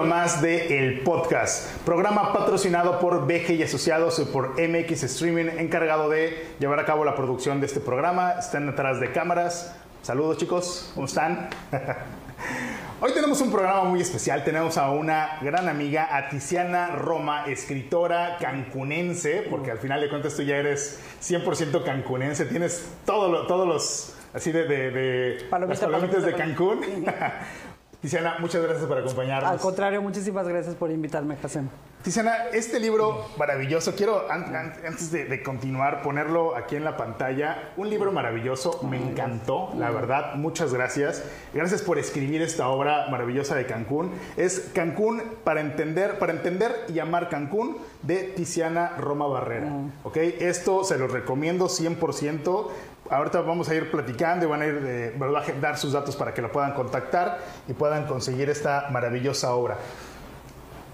capítulo 0.00 0.04
más 0.06 0.40
de 0.40 0.78
El 0.78 1.00
Podcast, 1.00 1.76
programa 1.84 2.32
patrocinado 2.32 2.98
por 2.98 3.26
BG 3.26 3.50
y 3.52 3.62
Asociados 3.62 4.18
y 4.18 4.24
por 4.24 4.54
MX 4.58 5.02
Streaming, 5.04 5.46
encargado 5.58 6.08
de 6.08 6.54
llevar 6.58 6.80
a 6.80 6.84
cabo 6.86 7.04
la 7.04 7.14
producción 7.14 7.60
de 7.60 7.66
este 7.66 7.80
programa. 7.80 8.32
Están 8.38 8.66
detrás 8.66 9.00
de 9.00 9.12
cámaras. 9.12 9.74
Saludos 10.02 10.38
chicos, 10.38 10.92
¿cómo 10.94 11.06
están? 11.06 11.50
Hoy 13.00 13.12
tenemos 13.12 13.40
un 13.40 13.50
programa 13.50 13.84
muy 13.84 14.00
especial. 14.00 14.42
Tenemos 14.44 14.78
a 14.78 14.90
una 14.90 15.38
gran 15.42 15.68
amiga, 15.68 16.16
a 16.16 16.28
Tiziana 16.28 16.88
Roma, 16.88 17.44
escritora 17.46 18.38
cancunense, 18.38 19.46
porque 19.50 19.70
al 19.70 19.78
final 19.78 20.00
de 20.00 20.08
cuentas 20.08 20.34
tú 20.34 20.42
ya 20.42 20.56
eres 20.56 21.00
100% 21.22 21.84
cancunense. 21.84 22.46
Tienes 22.46 22.88
todo 23.04 23.46
todos 23.46 23.68
los, 23.68 24.14
así 24.32 24.52
de, 24.52 24.64
de, 24.64 24.90
de 24.90 25.44
Palomita, 25.50 25.88
las 25.88 25.92
palomitas 25.92 26.22
palomita, 26.22 26.26
de 26.26 26.54
Cancún. 26.54 27.04
Tiziana, 28.00 28.36
muchas 28.38 28.62
gracias 28.62 28.86
por 28.86 28.96
acompañarnos. 28.98 29.50
Al 29.50 29.58
contrario, 29.58 30.00
muchísimas 30.00 30.48
gracias 30.48 30.74
por 30.74 30.90
invitarme, 30.90 31.36
Hasem. 31.42 31.68
Tiziana, 32.02 32.44
este 32.54 32.80
libro 32.80 33.26
maravilloso, 33.36 33.94
quiero 33.94 34.30
an- 34.30 34.56
an- 34.56 34.72
antes 34.86 35.12
de, 35.12 35.26
de 35.26 35.42
continuar 35.42 36.00
ponerlo 36.02 36.56
aquí 36.56 36.76
en 36.76 36.84
la 36.84 36.96
pantalla, 36.96 37.72
un 37.76 37.90
libro 37.90 38.10
maravilloso, 38.10 38.80
me 38.88 38.96
encantó, 38.96 39.74
la 39.76 39.90
verdad, 39.90 40.34
muchas 40.36 40.72
gracias. 40.72 41.22
Gracias 41.52 41.82
por 41.82 41.98
escribir 41.98 42.40
esta 42.40 42.68
obra 42.68 43.08
maravillosa 43.10 43.54
de 43.54 43.66
Cancún. 43.66 44.12
Es 44.38 44.70
Cancún 44.74 45.22
para 45.44 45.60
entender, 45.60 46.18
para 46.18 46.32
entender 46.32 46.74
y 46.88 47.00
amar 47.00 47.28
Cancún 47.28 47.76
de 48.00 48.22
Tiziana 48.34 48.96
Roma 48.96 49.26
Barrera. 49.26 49.70
¿ok? 50.04 50.16
Esto 50.16 50.84
se 50.84 50.96
lo 50.96 51.06
recomiendo 51.06 51.66
100%. 51.68 52.68
Ahorita 53.10 53.40
vamos 53.40 53.68
a 53.68 53.74
ir 53.74 53.90
platicando 53.90 54.46
y 54.46 54.48
van 54.48 54.62
a 54.62 54.66
ir 54.66 54.80
de, 54.80 55.10
van 55.18 55.34
a 55.34 55.42
dar 55.60 55.76
sus 55.76 55.92
datos 55.92 56.14
para 56.14 56.32
que 56.32 56.40
lo 56.40 56.52
puedan 56.52 56.74
contactar 56.74 57.38
y 57.66 57.72
puedan 57.72 58.06
conseguir 58.06 58.48
esta 58.48 58.86
maravillosa 58.90 59.52
obra. 59.52 59.78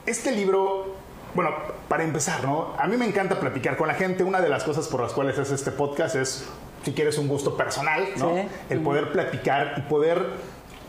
Este 0.06 0.32
libro, 0.32 0.94
bueno, 1.34 1.50
para 1.88 2.04
empezar, 2.04 2.42
¿no? 2.42 2.74
A 2.78 2.86
mí 2.86 2.96
me 2.96 3.06
encanta 3.06 3.38
platicar 3.38 3.76
con 3.76 3.88
la 3.88 3.94
gente. 3.94 4.24
Una 4.24 4.40
de 4.40 4.48
las 4.48 4.64
cosas 4.64 4.88
por 4.88 5.02
las 5.02 5.12
cuales 5.12 5.36
es 5.36 5.50
este 5.50 5.70
podcast 5.72 6.16
es, 6.16 6.46
si 6.84 6.92
quieres, 6.94 7.18
un 7.18 7.28
gusto 7.28 7.56
personal, 7.56 8.06
¿no? 8.16 8.34
Sí. 8.34 8.48
El 8.70 8.80
poder 8.80 9.12
platicar 9.12 9.74
y 9.76 9.82
poder 9.82 10.24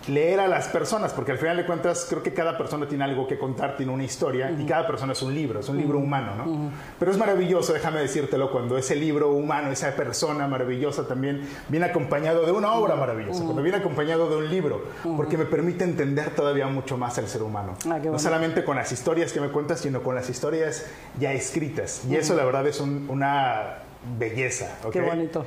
leer 0.07 0.39
a 0.39 0.47
las 0.47 0.67
personas, 0.69 1.11
porque 1.13 1.31
al 1.33 1.37
final 1.37 1.57
de 1.57 1.65
cuentas 1.65 2.05
creo 2.09 2.23
que 2.23 2.33
cada 2.33 2.57
persona 2.57 2.87
tiene 2.87 3.03
algo 3.03 3.27
que 3.27 3.37
contar, 3.37 3.75
tiene 3.77 3.91
una 3.91 4.03
historia 4.03 4.49
y 4.51 4.65
cada 4.65 4.87
persona 4.87 5.13
es 5.13 5.21
un 5.21 5.33
libro, 5.35 5.59
es 5.59 5.69
un 5.69 5.77
libro 5.77 5.99
humano, 5.99 6.33
¿no? 6.35 6.71
Pero 6.97 7.11
es 7.11 7.17
maravilloso, 7.17 7.73
déjame 7.73 7.99
decírtelo, 8.01 8.51
cuando 8.51 8.77
ese 8.77 8.95
libro 8.95 9.31
humano, 9.31 9.71
esa 9.71 9.91
persona 9.95 10.47
maravillosa 10.47 11.07
también 11.07 11.41
viene 11.69 11.85
acompañado 11.87 12.45
de 12.45 12.51
una 12.51 12.73
obra 12.73 12.95
maravillosa, 12.95 13.43
cuando 13.43 13.61
viene 13.61 13.77
acompañado 13.79 14.29
de 14.29 14.37
un 14.37 14.49
libro, 14.49 14.83
porque 15.17 15.37
me 15.37 15.45
permite 15.45 15.83
entender 15.83 16.29
todavía 16.31 16.67
mucho 16.67 16.97
más 16.97 17.17
al 17.17 17.27
ser 17.27 17.43
humano. 17.43 17.73
Ah, 17.89 17.99
no 17.99 18.19
solamente 18.19 18.63
con 18.63 18.75
las 18.77 18.91
historias 18.91 19.33
que 19.33 19.41
me 19.41 19.49
cuentas, 19.49 19.79
sino 19.81 20.01
con 20.01 20.15
las 20.15 20.29
historias 20.29 20.85
ya 21.19 21.33
escritas. 21.33 22.03
Y 22.09 22.15
eso 22.15 22.35
la 22.35 22.45
verdad 22.45 22.65
es 22.67 22.79
un- 22.79 23.07
una 23.09 23.79
belleza. 24.17 24.77
¿ok? 24.85 24.91
Qué 24.93 25.01
bonito. 25.01 25.45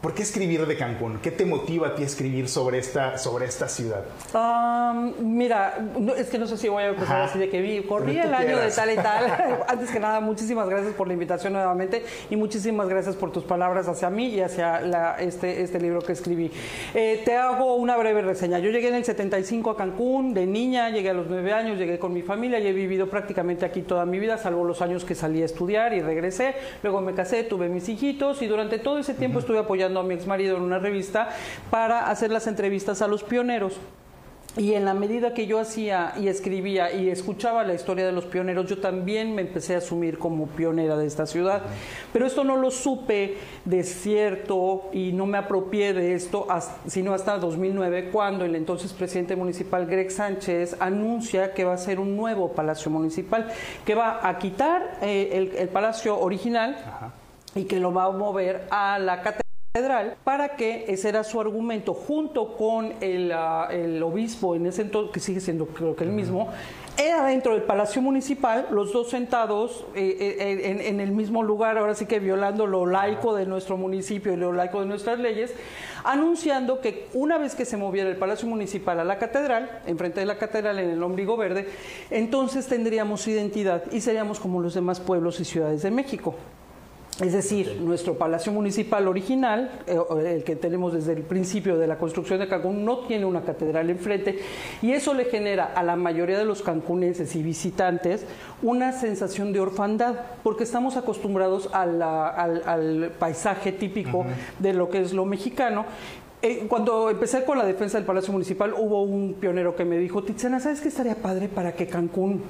¿Por 0.00 0.14
qué 0.14 0.22
escribir 0.22 0.64
de 0.64 0.76
Cancún? 0.76 1.18
¿Qué 1.20 1.32
te 1.32 1.44
motiva 1.44 1.88
a 1.88 1.94
ti 1.96 2.04
a 2.04 2.06
escribir 2.06 2.48
sobre 2.48 2.78
esta, 2.78 3.18
sobre 3.18 3.46
esta 3.46 3.68
ciudad? 3.68 4.04
Am, 4.32 5.12
mira, 5.18 5.76
no, 5.98 6.14
es 6.14 6.28
que 6.28 6.38
no 6.38 6.46
sé 6.46 6.56
si 6.56 6.68
voy 6.68 6.84
a 6.84 6.88
empezar 6.90 7.16
Ajá. 7.16 7.24
así 7.24 7.38
de 7.40 7.48
que 7.50 7.60
vi, 7.60 7.82
corrí 7.82 8.16
el 8.16 8.32
año 8.32 8.46
quieras. 8.46 8.76
de 8.76 8.80
tal 8.80 8.92
y 8.92 8.96
tal. 8.96 9.58
Antes 9.68 9.90
que 9.90 9.98
nada, 9.98 10.20
muchísimas 10.20 10.68
gracias 10.68 10.94
por 10.94 11.08
la 11.08 11.14
invitación 11.14 11.52
nuevamente 11.52 12.04
y 12.30 12.36
muchísimas 12.36 12.88
gracias 12.88 13.16
por 13.16 13.32
tus 13.32 13.42
palabras 13.42 13.88
hacia 13.88 14.08
mí 14.08 14.26
y 14.28 14.40
hacia 14.40 14.80
la- 14.82 15.16
este, 15.18 15.62
este 15.62 15.80
libro 15.80 16.00
que 16.00 16.12
escribí. 16.12 16.52
Eh, 16.94 17.22
te 17.24 17.36
hago 17.36 17.74
una 17.74 17.96
breve 17.96 18.22
reseña. 18.22 18.60
Yo 18.60 18.70
llegué 18.70 18.90
en 18.90 18.94
el 18.94 19.04
75 19.04 19.72
a 19.72 19.76
Cancún, 19.76 20.32
de 20.32 20.46
niña, 20.46 20.90
llegué 20.90 21.10
a 21.10 21.14
los 21.14 21.26
9 21.28 21.52
años, 21.52 21.76
llegué 21.76 21.98
con 21.98 22.12
mi 22.12 22.22
familia 22.22 22.60
y 22.60 22.68
he 22.68 22.72
vivido 22.72 23.10
prácticamente 23.10 23.66
aquí 23.66 23.82
toda 23.82 24.06
mi 24.06 24.20
vida, 24.20 24.38
salvo 24.38 24.62
los 24.62 24.80
años 24.80 25.04
que 25.04 25.16
salí 25.16 25.42
a 25.42 25.46
estudiar 25.46 25.92
y 25.92 26.02
regresé. 26.02 26.54
Luego 26.84 27.00
me 27.00 27.14
casé, 27.14 27.42
tuve 27.42 27.68
mis 27.68 27.88
hijitos 27.88 28.42
y 28.42 28.46
durante 28.46 28.78
todo 28.78 29.00
ese 29.00 29.14
tiempo 29.14 29.40
estuve 29.40 29.58
apoyando 29.58 29.87
a 29.96 30.02
mi 30.02 30.14
ex 30.14 30.26
marido 30.26 30.56
en 30.56 30.62
una 30.62 30.78
revista 30.78 31.30
para 31.70 32.10
hacer 32.10 32.30
las 32.30 32.46
entrevistas 32.46 33.02
a 33.02 33.08
los 33.08 33.22
pioneros. 33.22 33.78
Y 34.56 34.74
en 34.74 34.84
la 34.84 34.94
medida 34.94 35.34
que 35.34 35.46
yo 35.46 35.60
hacía 35.60 36.14
y 36.18 36.26
escribía 36.26 36.92
y 36.92 37.10
escuchaba 37.10 37.62
la 37.62 37.74
historia 37.74 38.06
de 38.06 38.12
los 38.12 38.24
pioneros, 38.24 38.66
yo 38.66 38.78
también 38.78 39.32
me 39.34 39.42
empecé 39.42 39.76
a 39.76 39.78
asumir 39.78 40.18
como 40.18 40.46
pionera 40.46 40.96
de 40.96 41.06
esta 41.06 41.26
ciudad. 41.26 41.62
Pero 42.12 42.26
esto 42.26 42.42
no 42.42 42.56
lo 42.56 42.72
supe 42.72 43.36
de 43.64 43.84
cierto 43.84 44.88
y 44.92 45.12
no 45.12 45.26
me 45.26 45.38
apropié 45.38 45.92
de 45.92 46.14
esto 46.14 46.48
sino 46.88 47.14
hasta 47.14 47.38
2009, 47.38 48.10
cuando 48.10 48.44
el 48.44 48.56
entonces 48.56 48.92
presidente 48.92 49.36
municipal 49.36 49.86
Greg 49.86 50.10
Sánchez 50.10 50.76
anuncia 50.80 51.52
que 51.52 51.64
va 51.64 51.74
a 51.74 51.78
ser 51.78 52.00
un 52.00 52.16
nuevo 52.16 52.52
palacio 52.52 52.90
municipal, 52.90 53.48
que 53.84 53.94
va 53.94 54.26
a 54.26 54.38
quitar 54.38 54.98
eh, 55.02 55.28
el, 55.34 55.56
el 55.56 55.68
palacio 55.68 56.18
original 56.18 56.76
y 57.54 57.64
que 57.64 57.78
lo 57.78 57.92
va 57.92 58.06
a 58.06 58.10
mover 58.10 58.66
a 58.70 58.98
la 58.98 59.22
catedral 59.22 59.47
catedral 59.78 60.16
para 60.24 60.56
que 60.56 60.84
ese 60.88 61.08
era 61.08 61.24
su 61.24 61.40
argumento 61.40 61.94
junto 61.94 62.56
con 62.56 62.94
el, 63.00 63.32
ah, 63.32 63.68
el 63.70 64.02
obispo 64.02 64.56
en 64.56 64.66
ese 64.66 64.82
entonces 64.82 65.12
que 65.12 65.20
sigue 65.20 65.40
siendo 65.40 65.66
creo 65.66 65.94
que 65.94 66.04
el 66.04 66.10
mismo 66.10 66.48
era 66.96 67.26
dentro 67.26 67.52
del 67.52 67.62
palacio 67.62 68.02
municipal 68.02 68.66
los 68.70 68.92
dos 68.92 69.10
sentados 69.10 69.86
eh, 69.94 70.36
eh, 70.40 70.60
en, 70.64 70.80
en 70.80 71.00
el 71.00 71.12
mismo 71.12 71.42
lugar 71.42 71.78
ahora 71.78 71.94
sí 71.94 72.06
que 72.06 72.18
violando 72.18 72.66
lo 72.66 72.86
laico 72.86 73.34
de 73.36 73.46
nuestro 73.46 73.76
municipio 73.76 74.32
y 74.32 74.36
lo 74.36 74.52
laico 74.52 74.80
de 74.80 74.86
nuestras 74.86 75.18
leyes 75.20 75.54
anunciando 76.04 76.80
que 76.80 77.06
una 77.14 77.38
vez 77.38 77.54
que 77.54 77.64
se 77.64 77.76
moviera 77.76 78.08
el 78.10 78.16
palacio 78.16 78.48
municipal 78.48 78.98
a 78.98 79.04
la 79.04 79.18
catedral 79.18 79.82
enfrente 79.86 80.20
de 80.20 80.26
la 80.26 80.38
catedral 80.38 80.78
en 80.80 80.90
el 80.90 81.02
ombligo 81.02 81.36
verde 81.36 81.68
entonces 82.10 82.66
tendríamos 82.66 83.26
identidad 83.28 83.84
y 83.92 84.00
seríamos 84.00 84.40
como 84.40 84.60
los 84.60 84.74
demás 84.74 84.98
pueblos 84.98 85.38
y 85.38 85.44
ciudades 85.44 85.82
de 85.82 85.90
México 85.90 86.34
es 87.20 87.32
decir, 87.32 87.80
nuestro 87.80 88.14
palacio 88.14 88.52
municipal 88.52 89.08
original, 89.08 89.80
eh, 89.88 89.98
el 90.36 90.44
que 90.44 90.54
tenemos 90.54 90.92
desde 90.92 91.14
el 91.14 91.22
principio 91.22 91.76
de 91.76 91.88
la 91.88 91.98
construcción 91.98 92.38
de 92.38 92.46
Cancún, 92.46 92.84
no 92.84 93.00
tiene 93.06 93.24
una 93.24 93.42
catedral 93.42 93.90
enfrente 93.90 94.38
y 94.82 94.92
eso 94.92 95.14
le 95.14 95.24
genera 95.24 95.72
a 95.74 95.82
la 95.82 95.96
mayoría 95.96 96.38
de 96.38 96.44
los 96.44 96.62
cancunenses 96.62 97.34
y 97.34 97.42
visitantes 97.42 98.24
una 98.62 98.92
sensación 98.92 99.52
de 99.52 99.58
orfandad, 99.58 100.14
porque 100.44 100.62
estamos 100.62 100.96
acostumbrados 100.96 101.68
a 101.72 101.86
la- 101.86 102.28
al, 102.28 102.62
al 102.66 103.10
paisaje 103.18 103.72
típico 103.72 104.24
de 104.60 104.72
lo 104.74 104.88
que 104.88 105.00
es 105.00 105.12
lo 105.12 105.24
mexicano. 105.24 105.86
Eh, 106.40 106.66
cuando 106.68 107.10
empecé 107.10 107.42
con 107.44 107.58
la 107.58 107.64
defensa 107.66 107.98
del 107.98 108.06
Palacio 108.06 108.32
Municipal, 108.32 108.72
hubo 108.78 109.02
un 109.02 109.34
pionero 109.40 109.74
que 109.74 109.84
me 109.84 109.98
dijo, 109.98 110.22
Tiziana, 110.22 110.60
¿sabes 110.60 110.80
qué 110.80 110.86
estaría 110.86 111.16
padre 111.16 111.48
para 111.48 111.72
que 111.72 111.88
Cancún 111.88 112.42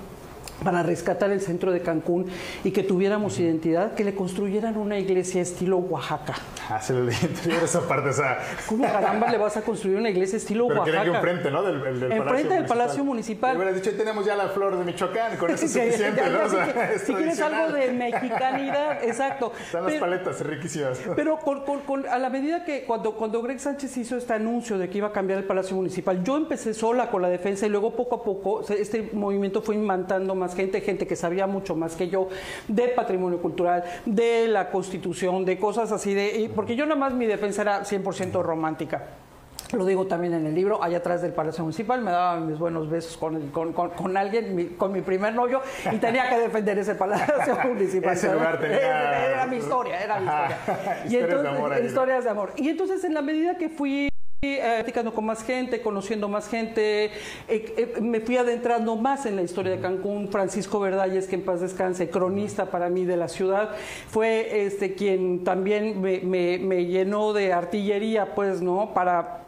para 0.64 0.82
rescatar 0.82 1.30
el 1.30 1.40
centro 1.40 1.70
de 1.72 1.80
Cancún 1.82 2.26
y 2.64 2.70
que 2.72 2.82
tuviéramos 2.82 3.38
identidad, 3.38 3.94
que 3.94 4.04
le 4.04 4.14
construyeran 4.14 4.76
una 4.76 4.98
iglesia 4.98 5.40
estilo 5.42 5.78
Oaxaca. 5.78 6.34
Ah, 6.68 6.80
se 6.80 6.92
le 6.94 7.12
esa 7.64 7.86
parte, 7.88 8.10
o 8.10 8.12
sea, 8.12 8.38
¿Cómo 8.68 8.84
caramba 8.84 9.30
le 9.30 9.38
vas 9.38 9.56
a 9.56 9.62
construir 9.62 9.96
una 9.96 10.10
iglesia 10.10 10.36
estilo 10.36 10.66
pero 10.68 10.80
Oaxaca? 10.80 11.02
que 11.04 11.08
enfrente, 11.16 11.50
¿no? 11.50 11.62
Del, 11.62 11.80
del- 11.82 12.00
del 12.00 12.12
Enfrente 12.12 12.54
del 12.54 12.64
Palacio 12.66 13.04
Municipal. 13.04 13.56
Hubieras 13.56 13.76
dicho, 13.76 13.90
"Ahí 13.90 13.96
tenemos 13.96 14.26
ya 14.26 14.36
la 14.36 14.48
flor 14.48 14.76
de 14.76 14.84
Michoacán, 14.84 15.36
con 15.36 15.50
eso 15.52 15.64
es 15.64 15.72
suficiente, 15.72 16.20
ya- 16.20 16.28
¿no? 16.28 16.38
ya 16.38 16.44
O 16.44 16.48
sea, 16.50 16.72
que- 16.72 16.94
es 16.94 17.02
si 17.06 17.14
quieres 17.14 17.40
algo 17.40 17.72
de 17.72 17.92
mexicanidad, 17.92 19.02
exacto. 19.04 19.52
Están 19.60 19.82
las 19.84 19.92
Pero- 19.92 20.00
paletas 20.04 20.40
riquísimas. 20.40 20.98
Pero 21.16 21.38
con- 21.38 21.60
con- 21.64 21.80
con- 21.80 22.06
a 22.08 22.18
la 22.18 22.30
medida 22.30 22.64
que 22.64 22.84
cuando, 22.84 23.12
cuando 23.14 23.40
Greg 23.42 23.60
Sánchez 23.60 23.96
hizo 23.96 24.16
este 24.16 24.32
anuncio 24.34 24.78
de 24.78 24.88
que 24.90 24.98
iba 24.98 25.08
a 25.08 25.12
cambiar 25.12 25.38
el 25.38 25.44
Palacio 25.44 25.76
Municipal, 25.76 26.22
yo 26.22 26.36
empecé 26.36 26.74
sola 26.74 27.10
con 27.10 27.22
la 27.22 27.28
defensa 27.28 27.66
y 27.66 27.68
luego 27.70 27.94
poco 27.94 28.16
a 28.16 28.22
poco 28.24 28.60
este 28.68 29.10
movimiento 29.12 29.62
fue 29.62 29.74
imantando 29.76 30.34
más 30.38 30.54
gente, 30.54 30.80
gente 30.80 31.06
que 31.06 31.16
sabía 31.16 31.46
mucho 31.46 31.76
más 31.76 31.94
que 31.96 32.08
yo 32.08 32.28
de 32.68 32.88
patrimonio 32.88 33.42
cultural, 33.42 33.84
de 34.06 34.48
la 34.48 34.70
constitución, 34.70 35.44
de 35.44 35.58
cosas 35.58 35.92
así, 35.92 36.14
de, 36.14 36.50
porque 36.54 36.74
yo 36.76 36.86
nada 36.86 36.98
más 36.98 37.12
mi 37.12 37.26
defensa 37.26 37.60
era 37.62 37.82
100% 37.84 38.42
romántica. 38.42 39.02
Lo 39.72 39.84
digo 39.84 40.06
también 40.06 40.32
en 40.32 40.46
el 40.46 40.54
libro, 40.54 40.82
allá 40.82 40.96
atrás 40.96 41.20
del 41.20 41.34
Palacio 41.34 41.62
Municipal, 41.62 42.00
me 42.00 42.10
daban 42.10 42.46
mis 42.46 42.58
buenos 42.58 42.88
besos 42.88 43.18
con, 43.18 43.36
el- 43.36 43.50
con, 43.50 43.74
con- 43.74 43.90
con 43.90 44.16
alguien, 44.16 44.54
mi- 44.56 44.68
con 44.68 44.92
mi 44.92 45.02
primer 45.02 45.34
novio, 45.34 45.60
y 45.92 45.96
tenía 45.98 46.26
que 46.30 46.38
defender 46.38 46.78
ese 46.78 46.94
Palacio 46.94 47.54
Municipal. 47.66 48.14
Ese 48.14 48.32
lugar 48.32 48.58
tenía- 48.58 48.78
Era, 48.78 49.26
era 49.26 49.46
mi 49.46 49.56
historia, 49.58 50.02
era 50.02 50.20
mi 50.20 50.26
Ajá. 50.26 50.48
historia. 50.48 51.02
Y 51.04 51.06
Historias 51.08 51.10
de 51.10 51.18
entonces, 51.36 51.58
amor 51.58 51.72
ahí, 51.74 51.82
¿no? 51.82 51.86
historias 51.88 52.24
de 52.24 52.30
amor. 52.30 52.52
Y 52.56 52.68
entonces, 52.70 53.04
en 53.04 53.12
la 53.12 53.20
medida 53.20 53.58
que 53.58 53.68
fui 53.68 54.08
eh, 54.40 54.60
platicando 54.76 55.12
con 55.12 55.26
más 55.26 55.42
gente, 55.42 55.80
conociendo 55.82 56.28
más 56.28 56.48
gente, 56.48 57.06
eh, 57.06 57.10
eh, 57.48 57.94
me 58.00 58.20
fui 58.20 58.36
adentrando 58.36 58.94
más 58.94 59.26
en 59.26 59.34
la 59.34 59.42
historia 59.42 59.72
de 59.72 59.80
Cancún. 59.80 60.28
Francisco 60.30 60.78
Verdalles, 60.78 61.26
que 61.26 61.34
en 61.34 61.44
paz 61.44 61.60
descanse, 61.60 62.08
cronista 62.08 62.66
para 62.66 62.88
mí 62.88 63.04
de 63.04 63.16
la 63.16 63.26
ciudad, 63.26 63.70
fue 64.08 64.64
este 64.64 64.94
quien 64.94 65.42
también 65.42 66.00
me, 66.00 66.20
me- 66.20 66.58
me 66.60 66.86
llenó 66.86 67.32
de 67.32 67.52
artillería, 67.52 68.36
pues, 68.36 68.62
¿no? 68.62 68.94
Para 68.94 69.42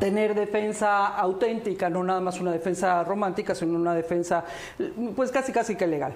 tener 0.00 0.34
defensa 0.34 1.08
auténtica, 1.08 1.90
no 1.90 2.02
nada 2.02 2.20
más 2.20 2.40
una 2.40 2.52
defensa 2.52 3.04
romántica, 3.04 3.54
sino 3.54 3.74
una 3.74 3.94
defensa, 3.94 4.44
pues 5.14 5.30
casi 5.30 5.52
casi 5.52 5.76
que 5.76 5.86
legal. 5.86 6.14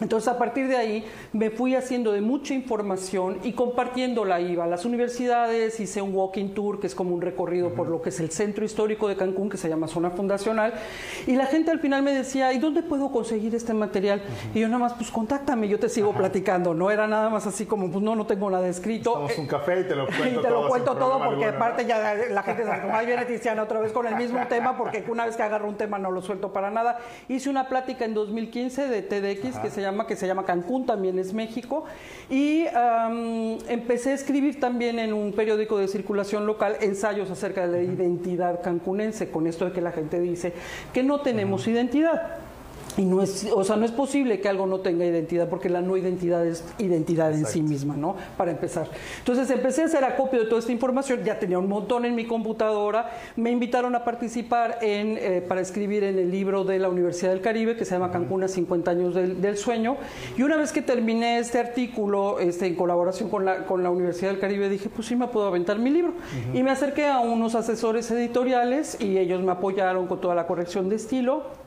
Entonces, 0.00 0.26
a 0.28 0.38
partir 0.38 0.66
de 0.66 0.76
ahí, 0.76 1.04
me 1.32 1.50
fui 1.50 1.76
haciendo 1.76 2.10
de 2.10 2.20
mucha 2.20 2.52
información 2.52 3.38
y 3.44 3.52
compartiéndola. 3.52 4.40
Iba 4.40 4.64
a 4.64 4.66
las 4.66 4.84
universidades, 4.84 5.78
hice 5.78 6.02
un 6.02 6.12
walking 6.12 6.48
tour, 6.48 6.80
que 6.80 6.88
es 6.88 6.96
como 6.96 7.14
un 7.14 7.20
recorrido 7.22 7.74
por 7.74 7.88
lo 7.88 8.02
que 8.02 8.08
es 8.08 8.18
el 8.18 8.30
centro 8.30 8.64
histórico 8.64 9.06
de 9.06 9.16
Cancún, 9.16 9.48
que 9.48 9.56
se 9.56 9.68
llama 9.68 9.86
Zona 9.86 10.10
Fundacional. 10.10 10.74
Y 11.28 11.36
la 11.36 11.46
gente 11.46 11.70
al 11.70 11.78
final 11.78 12.02
me 12.02 12.12
decía, 12.12 12.52
¿y 12.52 12.58
dónde 12.58 12.82
puedo 12.82 13.12
conseguir 13.12 13.54
este 13.54 13.72
material? 13.72 14.20
Y 14.52 14.60
yo 14.60 14.68
nada 14.68 14.80
más, 14.80 14.94
pues 14.94 15.12
contáctame, 15.12 15.68
yo 15.68 15.78
te 15.78 15.88
sigo 15.88 16.12
platicando. 16.12 16.74
No 16.74 16.90
era 16.90 17.06
nada 17.06 17.30
más 17.30 17.46
así 17.46 17.64
como, 17.64 17.88
pues 17.88 18.02
no, 18.02 18.16
no 18.16 18.26
tengo 18.26 18.50
nada 18.50 18.66
escrito. 18.66 19.12
Tomamos 19.12 19.38
un 19.38 19.46
café 19.46 19.80
y 19.80 19.84
te 19.84 19.94
lo 19.94 20.06
cuento 20.06 20.28
y 20.28 20.42
te 20.42 20.48
todo. 20.48 20.62
lo 20.62 20.68
cuento 20.68 20.96
todo 20.96 21.18
porque 21.18 21.44
alguno, 21.44 21.50
¿no? 21.50 21.56
aparte 21.56 21.86
ya 21.86 22.14
la 22.14 22.42
gente 22.42 22.64
se 22.64 22.70
ahí 22.70 23.06
viene 23.06 23.24
Tiziana 23.26 23.62
otra 23.62 23.80
vez 23.80 23.92
con 23.92 24.06
el 24.06 24.16
mismo 24.16 24.44
tema 24.48 24.76
porque 24.76 25.04
una 25.08 25.24
vez 25.24 25.36
que 25.36 25.42
agarro 25.42 25.68
un 25.68 25.76
tema 25.76 25.98
no 26.00 26.10
lo 26.10 26.20
suelto 26.20 26.52
para 26.52 26.72
nada. 26.72 26.98
Hice 27.28 27.48
una 27.48 27.68
plática 27.68 28.04
en 28.04 28.14
2015 28.14 28.88
de 28.88 29.02
TDX 29.02 29.58
que 29.58 29.70
se 29.70 29.83
llama 29.84 30.06
que 30.06 30.16
se 30.16 30.26
llama 30.26 30.44
Cancún 30.44 30.86
también 30.86 31.18
es 31.18 31.32
México. 31.32 31.84
Y 32.28 32.64
empecé 33.68 34.10
a 34.10 34.14
escribir 34.14 34.60
también 34.60 34.98
en 34.98 35.12
un 35.12 35.32
periódico 35.32 35.78
de 35.78 35.88
circulación 35.88 36.46
local 36.46 36.76
ensayos 36.80 37.30
acerca 37.30 37.66
de 37.66 37.72
la 37.72 37.92
identidad 37.92 38.62
cancunense 38.62 39.30
con 39.30 39.46
esto 39.46 39.66
de 39.66 39.72
que 39.72 39.80
la 39.80 39.92
gente 39.92 40.20
dice 40.20 40.52
que 40.92 41.02
no 41.02 41.20
tenemos 41.20 41.66
identidad. 41.66 42.43
Y 42.96 43.02
no 43.04 43.22
es, 43.22 43.48
o 43.52 43.64
sea, 43.64 43.76
no 43.76 43.84
es 43.84 43.90
posible 43.90 44.40
que 44.40 44.48
algo 44.48 44.66
no 44.66 44.80
tenga 44.80 45.04
identidad, 45.04 45.48
porque 45.48 45.68
la 45.68 45.80
no 45.80 45.96
identidad 45.96 46.46
es 46.46 46.64
identidad 46.78 47.32
en 47.32 47.46
sí 47.46 47.62
misma, 47.62 47.96
¿no? 47.96 48.16
Para 48.36 48.52
empezar. 48.52 48.88
Entonces 49.18 49.50
empecé 49.50 49.82
a 49.82 49.86
hacer 49.86 50.04
acopio 50.04 50.40
de 50.40 50.46
toda 50.46 50.60
esta 50.60 50.72
información, 50.72 51.24
ya 51.24 51.38
tenía 51.38 51.58
un 51.58 51.68
montón 51.68 52.04
en 52.04 52.14
mi 52.14 52.26
computadora, 52.26 53.10
me 53.36 53.50
invitaron 53.50 53.94
a 53.94 54.04
participar 54.04 54.78
en, 54.82 55.18
eh, 55.18 55.44
para 55.46 55.60
escribir 55.60 56.04
en 56.04 56.18
el 56.18 56.30
libro 56.30 56.64
de 56.64 56.78
la 56.78 56.88
Universidad 56.88 57.30
del 57.30 57.40
Caribe, 57.40 57.76
que 57.76 57.84
se 57.84 57.92
llama 57.92 58.10
Cancún 58.10 58.44
a 58.44 58.48
50 58.48 58.90
años 58.90 59.14
del, 59.14 59.40
del 59.40 59.56
sueño, 59.56 59.96
y 60.36 60.42
una 60.42 60.56
vez 60.56 60.72
que 60.72 60.82
terminé 60.82 61.38
este 61.38 61.58
artículo, 61.58 62.38
este, 62.38 62.66
en 62.66 62.74
colaboración 62.74 63.28
con 63.28 63.44
la, 63.44 63.64
con 63.64 63.82
la 63.82 63.90
Universidad 63.90 64.30
del 64.30 64.40
Caribe, 64.40 64.68
dije, 64.68 64.88
pues 64.88 65.08
sí 65.08 65.16
me 65.16 65.28
puedo 65.28 65.46
aventar 65.46 65.78
mi 65.78 65.90
libro. 65.90 66.14
Y 66.52 66.62
me 66.62 66.70
acerqué 66.70 67.06
a 67.06 67.20
unos 67.20 67.54
asesores 67.54 68.10
editoriales 68.10 69.00
y 69.00 69.18
ellos 69.18 69.42
me 69.42 69.52
apoyaron 69.52 70.06
con 70.06 70.20
toda 70.20 70.34
la 70.34 70.46
corrección 70.46 70.88
de 70.88 70.96
estilo. 70.96 71.63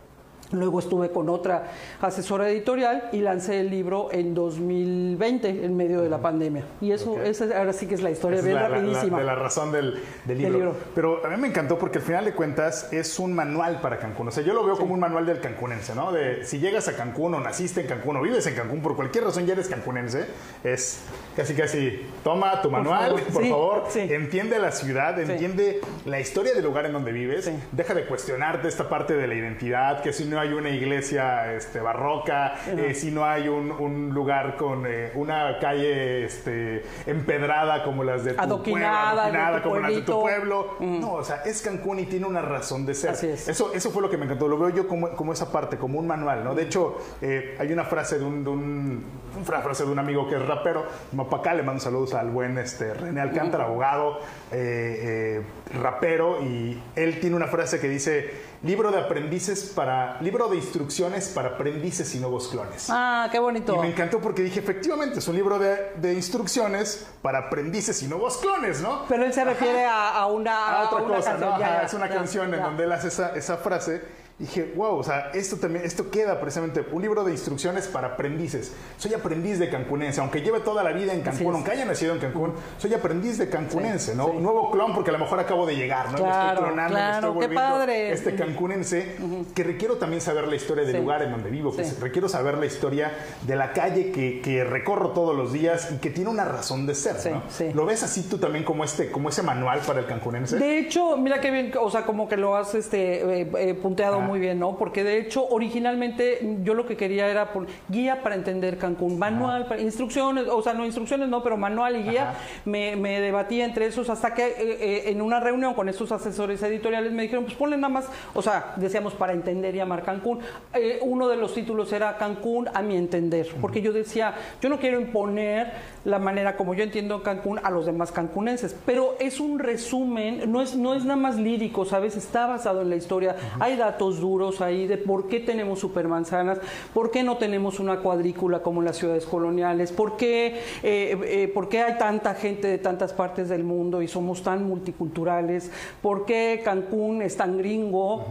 Luego 0.51 0.79
estuve 0.79 1.11
con 1.11 1.27
otra 1.29 1.71
asesora 2.01 2.49
editorial 2.49 3.09
y 3.11 3.19
lancé 3.19 3.59
el 3.59 3.69
libro 3.69 4.09
en 4.13 4.33
2020, 4.33 5.65
en 5.65 5.75
medio 5.75 6.01
de 6.01 6.09
la 6.09 6.19
pandemia. 6.19 6.63
Y 6.81 6.91
eso, 6.91 7.11
Ok. 7.13 7.19
esa 7.25 7.45
ahora 7.57 7.73
sí 7.73 7.85
que 7.87 7.95
es 7.95 8.01
la 8.01 8.11
historia, 8.11 8.41
bien 8.41 8.55
la, 8.55 8.69
la- 8.69 8.69
rapidísima. 8.77 9.19
de 9.19 9.23
la 9.25 9.35
razón 9.35 9.71
del, 9.71 10.01
del 10.25 10.37
libro. 10.37 10.53
libro. 10.57 10.75
Pero 10.95 11.25
a 11.25 11.29
mí 11.29 11.37
me 11.37 11.47
encantó 11.47 11.77
porque 11.77 11.97
al 11.99 12.03
final 12.05 12.25
de 12.25 12.33
cuentas 12.33 12.91
es 12.93 13.19
un 13.19 13.33
manual 13.33 13.81
para 13.81 13.97
Cancún. 13.99 14.29
O 14.29 14.31
sea, 14.31 14.43
yo 14.43 14.53
lo 14.53 14.63
veo 14.65 14.77
como 14.77 14.93
un 14.93 14.99
manual 14.99 15.25
del 15.25 15.39
cancunense, 15.41 15.93
¿no? 15.95 16.11
De 16.11 16.45
si 16.45 16.59
llegas 16.59 16.87
a 16.87 16.95
Cancún 16.95 17.33
o 17.33 17.39
naciste 17.39 17.81
en 17.81 17.87
Cancún 17.87 18.15
o 18.17 18.21
vives 18.21 18.45
en 18.47 18.55
Cancún, 18.55 18.81
por 18.81 18.95
cualquier 18.95 19.25
razón 19.25 19.45
ya 19.45 19.53
eres 19.53 19.67
cancunense, 19.67 20.27
es 20.63 21.01
casi 21.35 21.53
casi, 21.55 22.05
toma 22.23 22.61
tu 22.61 22.71
manual, 22.71 23.11
por 23.11 23.21
favor. 23.43 23.49
favor, 23.49 23.83
Sí, 23.89 24.07
sí. 24.07 24.13
entiende 24.13 24.59
la 24.59 24.71
ciudad, 24.71 25.19
entiende 25.19 25.81
la 26.05 26.19
historia 26.19 26.53
del 26.53 26.63
lugar 26.63 26.85
en 26.85 26.93
donde 26.93 27.11
vives, 27.11 27.51
deja 27.71 27.93
de 27.93 28.05
cuestionarte 28.05 28.67
esta 28.67 28.87
parte 28.89 29.13
de 29.13 29.27
la 29.27 29.35
identidad, 29.35 30.01
que 30.01 30.13
si 30.13 30.25
no 30.25 30.36
hay 30.39 30.53
una 30.53 30.69
iglesia 30.69 31.53
este, 31.53 31.79
barroca, 31.79 32.53
eh, 32.67 32.93
si 32.93 33.11
no 33.11 33.25
hay 33.25 33.47
un, 33.47 33.71
un 33.71 34.09
lugar 34.13 34.55
con 34.57 34.85
eh, 34.87 35.11
una 35.15 35.57
calle 35.59 36.25
este, 36.25 36.83
empedrada 37.05 37.83
como 37.83 38.03
las 38.03 38.23
de 38.23 38.33
tu 38.33 38.41
Adoquinada, 38.41 39.23
pueblo, 39.23 39.31
de 39.31 39.37
adoquinada 39.39 39.57
tu 39.61 39.69
como 39.69 39.79
las 39.81 39.91
de 39.91 40.01
tu 40.01 40.19
pueblo. 40.21 40.67
No, 40.79 41.13
o 41.13 41.23
sea, 41.23 41.37
es 41.45 41.61
Cancún 41.61 41.99
y 41.99 42.05
tiene 42.05 42.25
una 42.25 42.41
razón 42.41 42.85
de 42.85 42.93
ser. 42.93 43.11
Así 43.11 43.27
es. 43.27 43.47
Eso, 43.47 43.73
eso 43.73 43.91
fue 43.91 44.01
lo 44.01 44.09
que 44.09 44.17
me 44.17 44.25
encantó. 44.25 44.47
Lo 44.47 44.57
veo 44.57 44.69
yo 44.69 44.87
como, 44.87 45.09
como 45.11 45.33
esa 45.33 45.51
parte, 45.51 45.77
como 45.77 45.99
un 45.99 46.07
manual, 46.07 46.43
¿no? 46.43 46.55
De 46.55 46.63
hecho, 46.63 46.97
eh, 47.21 47.55
hay 47.59 47.71
una 47.71 47.83
frase 47.83 48.19
de 48.19 48.25
un, 48.25 48.43
de 48.43 48.49
un- 48.49 49.05
una 49.47 49.59
frase 49.61 49.85
de 49.85 49.91
un 49.91 49.99
amigo 49.99 50.27
que 50.27 50.35
es 50.35 50.45
rapero, 50.45 50.85
Mapacá, 51.11 51.53
le 51.53 51.61
mando 51.61 51.79
saludos 51.81 52.13
al 52.15 52.29
buen 52.31 52.57
este, 52.57 52.93
René 52.93 53.21
Alcántara, 53.21 53.65
abogado, 53.65 54.19
eh, 54.51 55.41
eh, 55.41 55.77
rapero, 55.77 56.41
y 56.41 56.81
él 56.95 57.19
tiene 57.19 57.35
una 57.35 57.47
frase 57.47 57.79
que 57.79 57.89
dice, 57.89 58.31
libro 58.63 58.91
de 58.91 58.99
aprendices 58.99 59.71
para, 59.75 60.21
libro 60.21 60.47
de 60.47 60.55
instrucciones 60.57 61.29
para 61.29 61.49
aprendices 61.49 62.13
y 62.15 62.19
nuevos 62.19 62.47
clones. 62.47 62.87
Ah, 62.89 63.27
qué 63.31 63.39
bonito. 63.39 63.75
Y 63.75 63.79
me 63.79 63.89
encantó 63.89 64.19
porque 64.19 64.41
dije, 64.43 64.59
efectivamente, 64.59 65.19
es 65.19 65.27
un 65.27 65.35
libro 65.35 65.59
de, 65.59 65.91
de 65.97 66.13
instrucciones 66.13 67.07
para 67.21 67.39
aprendices 67.39 68.01
y 68.03 68.07
nuevos 68.07 68.37
clones, 68.37 68.81
¿no? 68.81 69.05
Pero 69.07 69.25
él 69.25 69.33
se 69.33 69.43
refiere 69.43 69.85
a, 69.85 70.15
a 70.15 70.27
una, 70.27 70.67
a 70.67 70.87
otra 70.87 71.03
una 71.03 71.15
cosa, 71.15 71.31
canción. 71.31 71.49
¿no? 71.51 71.59
ya, 71.59 71.65
Ajá, 71.65 71.79
ya, 71.81 71.85
es 71.85 71.93
una 71.93 72.07
ya, 72.07 72.15
canción 72.15 72.53
en 72.53 72.61
donde 72.61 72.83
él 72.85 72.91
hace 72.91 73.07
esa, 73.09 73.35
esa 73.35 73.57
frase. 73.57 74.01
Dije, 74.39 74.71
wow, 74.75 74.97
o 74.99 75.03
sea, 75.03 75.31
esto 75.33 75.55
también, 75.55 75.83
esto 75.83 76.11
queda 76.11 76.39
precisamente 76.39 76.85
un 76.91 77.01
libro 77.01 77.23
de 77.23 77.31
instrucciones 77.31 77.87
para 77.87 78.09
aprendices. 78.09 78.71
Soy 78.97 79.11
aprendiz 79.15 79.57
de 79.57 79.67
cancunense, 79.67 80.21
aunque 80.21 80.41
lleve 80.41 80.59
toda 80.59 80.83
la 80.83 80.91
vida 80.91 81.11
en 81.11 81.21
Cancún, 81.21 81.55
aunque 81.55 81.71
haya 81.71 81.85
nacido 81.85 82.13
en 82.13 82.19
Cancún, 82.19 82.53
soy 82.77 82.93
aprendiz 82.93 83.39
de 83.39 83.49
cancunense, 83.49 84.11
Sí, 84.11 84.17
¿no? 84.17 84.27
sí. 84.27 84.37
Nuevo 84.37 84.69
clon, 84.69 84.93
porque 84.93 85.09
a 85.09 85.13
lo 85.13 85.17
mejor 85.19 85.39
acabo 85.39 85.65
de 85.65 85.75
llegar, 85.75 86.11
¿no? 86.11 86.11
Me 86.11 86.17
Claro, 86.19 86.49
estoy 86.53 86.65
clonando, 86.67 86.93
me 86.99 87.09
estoy 87.09 87.21
qué 87.21 87.27
volviendo 87.33 87.55
padre. 87.61 88.11
este 88.11 88.35
cancunense, 88.35 89.15
que 89.55 89.63
requiero 89.63 89.95
también 89.97 90.21
saber 90.21 90.47
la 90.47 90.55
historia 90.55 90.83
del 90.83 90.93
Sí. 90.97 91.01
lugar 91.01 91.23
en 91.23 91.31
donde 91.31 91.49
vivo, 91.49 91.75
que 91.75 91.83
requiero 91.99 92.29
saber 92.29 92.59
la 92.59 92.67
historia 92.67 93.11
de 93.41 93.55
la 93.55 93.73
calle 93.73 94.11
que, 94.11 94.41
que 94.41 94.63
recorro 94.63 95.13
todos 95.13 95.35
los 95.35 95.51
días 95.51 95.89
y 95.91 95.97
que 95.97 96.11
tiene 96.11 96.29
una 96.29 96.45
razón 96.45 96.85
de 96.85 96.93
ser, 96.93 97.15
¿no? 97.33 97.41
sí. 97.49 97.71
¿Lo 97.73 97.87
ves 97.87 98.03
así 98.03 98.21
tú 98.29 98.37
también 98.37 98.63
como, 98.63 98.83
este, 98.83 99.09
como 99.11 99.29
ese 99.29 99.41
manual 99.41 99.79
para 99.87 100.01
el 100.01 100.05
cancunense? 100.05 100.59
De 100.59 100.77
hecho, 100.77 101.17
mira 101.17 101.41
qué 101.41 101.49
bien, 101.49 101.73
o 101.81 101.89
sea, 101.89 102.03
como 102.03 102.29
que 102.29 102.37
lo 102.37 102.55
has 102.55 102.75
este, 102.75 103.41
eh, 103.41 103.51
eh, 103.57 103.73
punteado 103.73 104.17
Ah. 104.26 104.26
Muy 104.27 104.39
bien, 104.39 104.59
¿no? 104.59 104.77
Porque 104.77 105.03
de 105.03 105.19
hecho, 105.19 105.47
originalmente 105.47 106.57
yo 106.63 106.73
lo 106.73 106.85
que 106.85 106.97
quería 106.97 107.27
era 107.27 107.53
por, 107.53 107.67
guía 107.87 108.21
para 108.21 108.35
entender 108.35 108.77
Cancún, 108.77 109.17
manual, 109.17 109.65
para, 109.67 109.81
instrucciones, 109.81 110.45
o 110.47 110.61
sea, 110.61 110.73
no 110.73 110.85
instrucciones, 110.85 111.29
no, 111.29 111.41
pero 111.41 111.57
manual 111.57 111.95
y 111.95 112.03
guía. 112.03 112.33
Me, 112.65 112.95
me 112.95 113.21
debatía 113.21 113.65
entre 113.65 113.85
esos 113.85 114.09
hasta 114.09 114.33
que 114.33 114.45
eh, 114.45 114.55
eh, 114.59 115.03
en 115.07 115.21
una 115.21 115.39
reunión 115.39 115.73
con 115.73 115.89
estos 115.89 116.11
asesores 116.11 116.61
editoriales 116.63 117.11
me 117.11 117.23
dijeron, 117.23 117.45
pues 117.45 117.55
ponle 117.55 117.77
nada 117.77 117.89
más, 117.89 118.05
o 118.33 118.41
sea, 118.41 118.73
decíamos 118.75 119.13
para 119.13 119.33
entender 119.33 119.75
y 119.75 119.79
amar 119.79 120.03
Cancún. 120.03 120.39
Eh, 120.73 120.99
uno 121.01 121.27
de 121.27 121.37
los 121.37 121.53
títulos 121.53 121.91
era 121.93 122.17
Cancún 122.17 122.67
a 122.73 122.81
mi 122.81 122.97
entender, 122.97 123.47
porque 123.61 123.81
yo 123.81 123.93
decía, 123.93 124.35
yo 124.61 124.69
no 124.69 124.79
quiero 124.79 124.99
imponer 124.99 125.71
la 126.07 126.19
manera 126.19 126.55
como 126.55 126.73
yo 126.73 126.83
entiendo 126.83 127.21
Cancún 127.21 127.59
a 127.61 127.69
los 127.69 127.85
demás 127.85 128.13
cancunenses, 128.13 128.73
pero 128.85 129.17
es 129.19 129.41
un 129.41 129.59
resumen, 129.59 130.49
no 130.49 130.61
es, 130.61 130.73
no 130.73 130.95
es 130.95 131.03
nada 131.03 131.17
más 131.19 131.35
lírico, 131.35 131.83
¿sabes? 131.83 132.15
Está 132.15 132.47
basado 132.47 132.81
en 132.81 132.89
la 132.89 132.95
historia, 132.95 133.35
hay 133.59 133.75
datos 133.75 134.21
duros 134.21 134.61
ahí 134.61 134.87
de 134.87 134.97
por 134.97 135.27
qué 135.27 135.41
tenemos 135.41 135.79
supermanzanas, 135.79 136.59
por 136.93 137.11
qué 137.11 137.23
no 137.23 137.35
tenemos 137.35 137.81
una 137.81 137.99
cuadrícula 137.99 138.59
como 138.59 138.79
en 138.79 138.85
las 138.85 138.95
ciudades 138.95 139.25
coloniales, 139.25 139.91
por 139.91 140.15
qué, 140.15 140.61
eh, 140.81 141.19
eh, 141.25 141.51
por 141.53 141.67
qué 141.67 141.81
hay 141.81 141.97
tanta 141.97 142.35
gente 142.35 142.69
de 142.69 142.77
tantas 142.77 143.11
partes 143.11 143.49
del 143.49 143.65
mundo 143.65 144.01
y 144.01 144.07
somos 144.07 144.41
tan 144.41 144.63
multiculturales, 144.63 145.69
por 146.01 146.25
qué 146.25 146.61
Cancún 146.63 147.21
es 147.21 147.35
tan 147.35 147.57
gringo. 147.57 148.25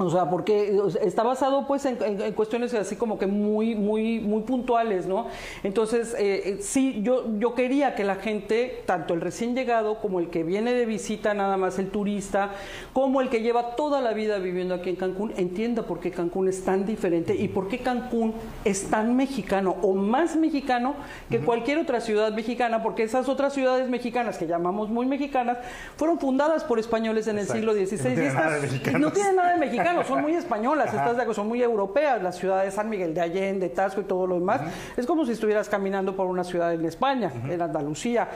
O 0.00 0.10
sea, 0.10 0.30
porque 0.30 0.80
está 1.02 1.24
basado 1.24 1.66
pues 1.66 1.84
en, 1.84 1.98
en- 2.02 2.20
en 2.20 2.32
cuestiones 2.32 2.72
así 2.74 2.94
como 2.94 3.18
que 3.18 3.26
muy, 3.26 3.74
muy, 3.74 4.20
muy 4.20 4.42
puntuales, 4.42 5.06
¿no? 5.06 5.26
Entonces, 5.64 6.14
eh, 6.18 6.42
eh, 6.44 6.58
sí, 6.60 7.00
yo, 7.02 7.24
yo 7.38 7.54
quería 7.54 7.94
que 7.96 8.04
la 8.04 8.14
gente, 8.16 8.82
tanto 8.86 9.12
el 9.14 9.20
recién 9.20 9.56
llegado 9.56 10.00
como 10.00 10.20
el 10.20 10.30
que 10.30 10.44
viene 10.44 10.72
de 10.72 10.86
visita, 10.86 11.34
nada 11.34 11.56
más 11.56 11.78
el 11.80 11.90
turista, 11.90 12.52
como 12.92 13.20
el 13.20 13.28
que 13.28 13.40
lleva 13.42 13.74
toda 13.74 14.00
la 14.00 14.12
vida 14.12 14.38
viviendo 14.38 14.74
aquí 14.74 14.90
en 14.90 14.96
Cancún, 14.96 15.32
entienda 15.36 15.82
por 15.82 15.98
qué 15.98 16.10
Cancún 16.12 16.48
es 16.48 16.64
tan 16.64 16.86
diferente 16.86 17.34
y 17.34 17.48
por 17.48 17.66
qué 17.68 17.78
Cancún 17.78 18.34
es 18.64 18.88
tan 18.90 19.16
mexicano 19.16 19.76
o 19.82 19.94
más 19.94 20.36
mexicano 20.36 20.94
que 21.28 21.40
cualquier 21.40 21.78
otra 21.78 22.00
ciudad 22.00 22.32
mexicana, 22.32 22.82
porque 22.84 23.02
esas 23.02 23.28
otras 23.28 23.52
ciudades 23.52 23.88
mexicanas 23.88 24.38
que 24.38 24.46
llamamos 24.46 24.88
muy 24.90 25.06
mexicanas 25.06 25.58
fueron 25.96 26.20
fundadas 26.20 26.62
por 26.62 26.78
españoles 26.78 27.26
en 27.26 27.38
el 27.38 27.44
Exacto. 27.46 27.72
siglo 27.72 27.72
XVI. 27.74 28.92
y 28.96 29.00
no 29.00 29.12
tienen 29.12 29.36
nada 29.36 29.50
de 29.54 29.58
son 30.06 30.22
muy 30.22 30.34
españolas, 30.34 30.92
estás 30.92 31.16
de 31.16 31.34
son 31.34 31.48
muy 31.48 31.62
europeas, 31.62 32.22
las 32.22 32.36
ciudades 32.36 32.66
de 32.66 32.70
San 32.72 32.88
Miguel 32.88 33.14
de 33.14 33.20
Allende, 33.20 33.68
Tasco 33.68 34.00
y 34.00 34.04
todo 34.04 34.26
lo 34.26 34.36
demás. 34.36 34.62
Es 34.96 35.06
como 35.06 35.26
si 35.26 35.32
estuvieras 35.32 35.68
caminando 35.68 36.16
por 36.16 36.26
una 36.26 36.44
ciudad 36.44 36.72
en 36.72 36.84
España, 36.84 37.32
en 37.48 37.60
Andalucía. 37.60 38.28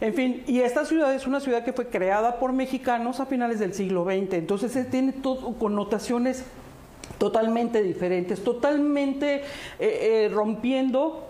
En 0.00 0.14
fin, 0.14 0.42
y 0.46 0.60
esta 0.60 0.84
ciudad 0.84 1.14
es 1.14 1.26
una 1.26 1.40
ciudad 1.40 1.64
que 1.64 1.72
fue 1.72 1.88
creada 1.88 2.38
por 2.38 2.52
mexicanos 2.52 3.20
a 3.20 3.26
finales 3.26 3.58
del 3.58 3.74
siglo 3.74 4.04
XX, 4.04 4.34
entonces 4.34 4.74
eh, 4.76 4.84
tiene 4.84 5.12
todo 5.12 5.54
connotaciones 5.54 6.44
totalmente 7.18 7.82
diferentes, 7.82 8.42
totalmente 8.42 9.36
eh, 9.36 9.42
eh, 9.78 10.30
rompiendo 10.32 11.27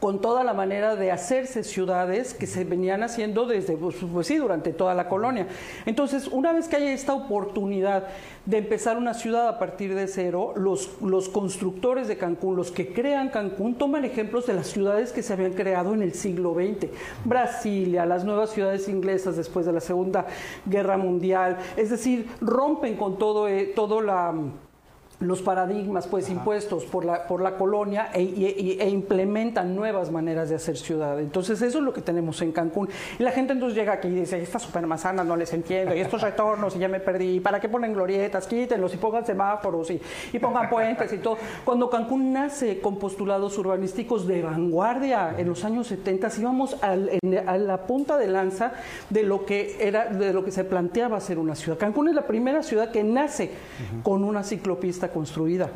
con 0.00 0.20
toda 0.20 0.44
la 0.44 0.54
manera 0.54 0.94
de 0.94 1.10
hacerse 1.10 1.64
ciudades 1.64 2.34
que 2.34 2.46
se 2.46 2.64
venían 2.64 3.02
haciendo 3.02 3.46
desde, 3.46 3.76
pues, 3.76 3.96
pues 4.12 4.26
sí, 4.26 4.36
durante 4.36 4.72
toda 4.72 4.94
la 4.94 5.08
colonia. 5.08 5.48
Entonces, 5.86 6.28
una 6.28 6.52
vez 6.52 6.68
que 6.68 6.76
haya 6.76 6.92
esta 6.92 7.14
oportunidad 7.14 8.04
de 8.46 8.58
empezar 8.58 8.96
una 8.96 9.14
ciudad 9.14 9.48
a 9.48 9.58
partir 9.58 9.94
de 9.94 10.06
cero, 10.06 10.54
los, 10.56 11.00
los 11.02 11.28
constructores 11.28 12.06
de 12.06 12.16
Cancún, 12.16 12.56
los 12.56 12.70
que 12.70 12.92
crean 12.92 13.30
Cancún, 13.30 13.74
toman 13.74 14.04
ejemplos 14.04 14.46
de 14.46 14.54
las 14.54 14.68
ciudades 14.68 15.12
que 15.12 15.22
se 15.22 15.32
habían 15.32 15.52
creado 15.52 15.94
en 15.94 16.02
el 16.02 16.14
siglo 16.14 16.54
XX. 16.54 16.90
Brasilia, 17.24 18.06
las 18.06 18.24
nuevas 18.24 18.50
ciudades 18.50 18.88
inglesas 18.88 19.36
después 19.36 19.66
de 19.66 19.72
la 19.72 19.80
Segunda 19.80 20.26
Guerra 20.64 20.96
Mundial, 20.96 21.58
es 21.76 21.90
decir, 21.90 22.28
rompen 22.40 22.96
con 22.96 23.18
todo, 23.18 23.48
eh, 23.48 23.72
todo 23.74 24.00
la 24.00 24.32
los 25.20 25.42
paradigmas 25.42 26.06
pues 26.06 26.30
impuestos 26.30 26.84
por 26.84 27.04
la, 27.04 27.26
por 27.26 27.40
la 27.40 27.56
colonia 27.56 28.10
e, 28.14 28.76
e, 28.78 28.88
implementan 28.88 29.74
nuevas 29.74 30.10
maneras 30.12 30.48
de 30.48 30.54
hacer 30.54 30.76
ciudad. 30.76 31.18
Entonces 31.18 31.60
eso 31.60 31.78
es 31.78 31.84
lo 31.84 31.92
que 31.92 32.02
tenemos 32.02 32.40
en 32.42 32.52
Cancún. 32.52 32.88
Y 33.18 33.22
la 33.22 33.32
gente 33.32 33.52
entonces 33.52 33.76
llega 33.76 33.94
aquí 33.94 34.08
y 34.08 34.14
dice, 34.14 34.40
estas 34.40 34.62
supermanzanas 34.62 35.26
no 35.26 35.36
les 35.36 35.52
entiendo, 35.52 35.94
y 35.94 36.00
estos 36.00 36.22
retornos 36.22 36.76
y 36.76 36.78
ya 36.78 36.88
me 36.88 37.00
perdí, 37.00 37.40
¿para 37.40 37.58
qué 37.58 37.68
ponen 37.68 37.92
glorietas? 37.92 38.46
Quítenlos 38.46 38.94
y 38.94 38.96
pongan 38.98 39.26
semáforos 39.26 39.90
y, 39.90 40.00
y 40.32 40.38
pongan 40.38 40.70
puentes 40.70 41.12
y 41.12 41.18
todo. 41.18 41.36
Cuando 41.64 41.90
Cancún 41.90 42.32
nace 42.32 42.80
con 42.80 42.98
postulados 42.98 43.58
urbanísticos 43.58 44.26
de 44.26 44.42
vanguardia 44.42 45.34
en 45.36 45.48
los 45.48 45.64
años 45.64 45.88
70, 45.88 46.28
íbamos 46.38 46.82
al, 46.82 47.10
a 47.46 47.58
la 47.58 47.86
punta 47.86 48.18
de 48.18 48.28
lanza 48.28 48.72
de 49.10 49.24
lo 49.24 49.44
que 49.44 49.76
era, 49.80 50.06
de 50.06 50.32
lo 50.32 50.44
que 50.44 50.52
se 50.52 50.62
planteaba 50.62 51.20
ser 51.20 51.38
una 51.38 51.56
ciudad. 51.56 51.76
Cancún 51.76 52.08
es 52.08 52.14
la 52.14 52.26
primera 52.26 52.62
ciudad 52.62 52.92
que 52.92 53.02
nace 53.02 53.50
con 54.02 54.22
una 54.22 54.44
ciclopista 54.44 55.07
construida. 55.08 55.70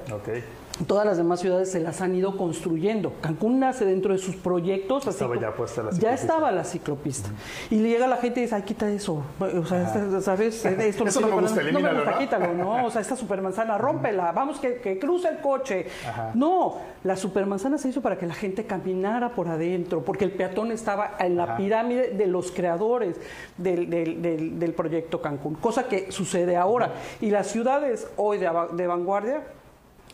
Todas 0.86 1.06
las 1.06 1.16
demás 1.16 1.40
ciudades 1.40 1.70
se 1.70 1.80
las 1.80 2.00
han 2.00 2.14
ido 2.14 2.36
construyendo. 2.36 3.12
Cancún 3.20 3.60
nace 3.60 3.84
dentro 3.84 4.12
de 4.12 4.18
sus 4.18 4.36
proyectos. 4.36 5.06
Estaba 5.06 5.38
ya 5.38 5.54
puesta 5.54 5.82
la 5.82 5.92
ciclopista. 5.92 6.08
Ya 6.08 6.14
estaba 6.14 6.52
la 6.52 6.64
ciclopista. 6.64 7.30
Y 7.70 7.78
llega 7.78 8.06
la 8.06 8.16
gente 8.16 8.40
y 8.40 8.42
dice, 8.44 8.54
ay, 8.54 8.62
quita 8.62 8.90
eso. 8.90 9.22
O 9.38 9.66
sea, 9.66 9.82
este, 9.82 10.20
¿sabes? 10.20 10.64
Esto 10.64 11.06
eso 11.06 11.20
no 11.20 11.28
me 11.28 11.42
gusta, 11.42 11.62
No 11.62 11.80
me 11.80 11.94
gusta, 11.94 12.18
quítalo, 12.18 12.54
¿no? 12.54 12.72
O 12.86 12.90
sea, 12.90 13.00
esta 13.00 13.16
supermanzana, 13.16 13.78
rómpela. 13.78 14.32
Vamos, 14.32 14.58
que, 14.58 14.76
que 14.76 14.98
cruce 14.98 15.28
el 15.28 15.38
coche. 15.40 15.86
No, 16.34 16.76
la 17.04 17.16
supermanzana 17.16 17.78
se 17.78 17.88
hizo 17.88 18.00
para 18.00 18.18
que 18.18 18.26
la 18.26 18.34
gente 18.34 18.64
caminara 18.64 19.34
por 19.34 19.48
adentro, 19.48 20.02
porque 20.02 20.24
el 20.24 20.32
peatón 20.32 20.72
estaba 20.72 21.16
en 21.18 21.36
la 21.36 21.56
pirámide 21.56 22.08
de 22.10 22.26
los 22.26 22.50
creadores 22.50 23.16
del, 23.56 23.88
del, 23.88 24.58
del, 24.58 24.72
proyecto 24.74 25.20
Cancún. 25.20 25.54
Cosa 25.54 25.86
que 25.86 26.10
sucede 26.10 26.56
ahora. 26.56 26.92
Y 27.20 27.30
las 27.30 27.48
ciudades 27.48 28.08
hoy 28.16 28.38
de, 28.38 28.50
de 28.72 28.86
vanguardia 28.86 29.42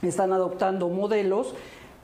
están 0.02 0.32
adoptando 0.32 0.88
modelos 0.88 1.54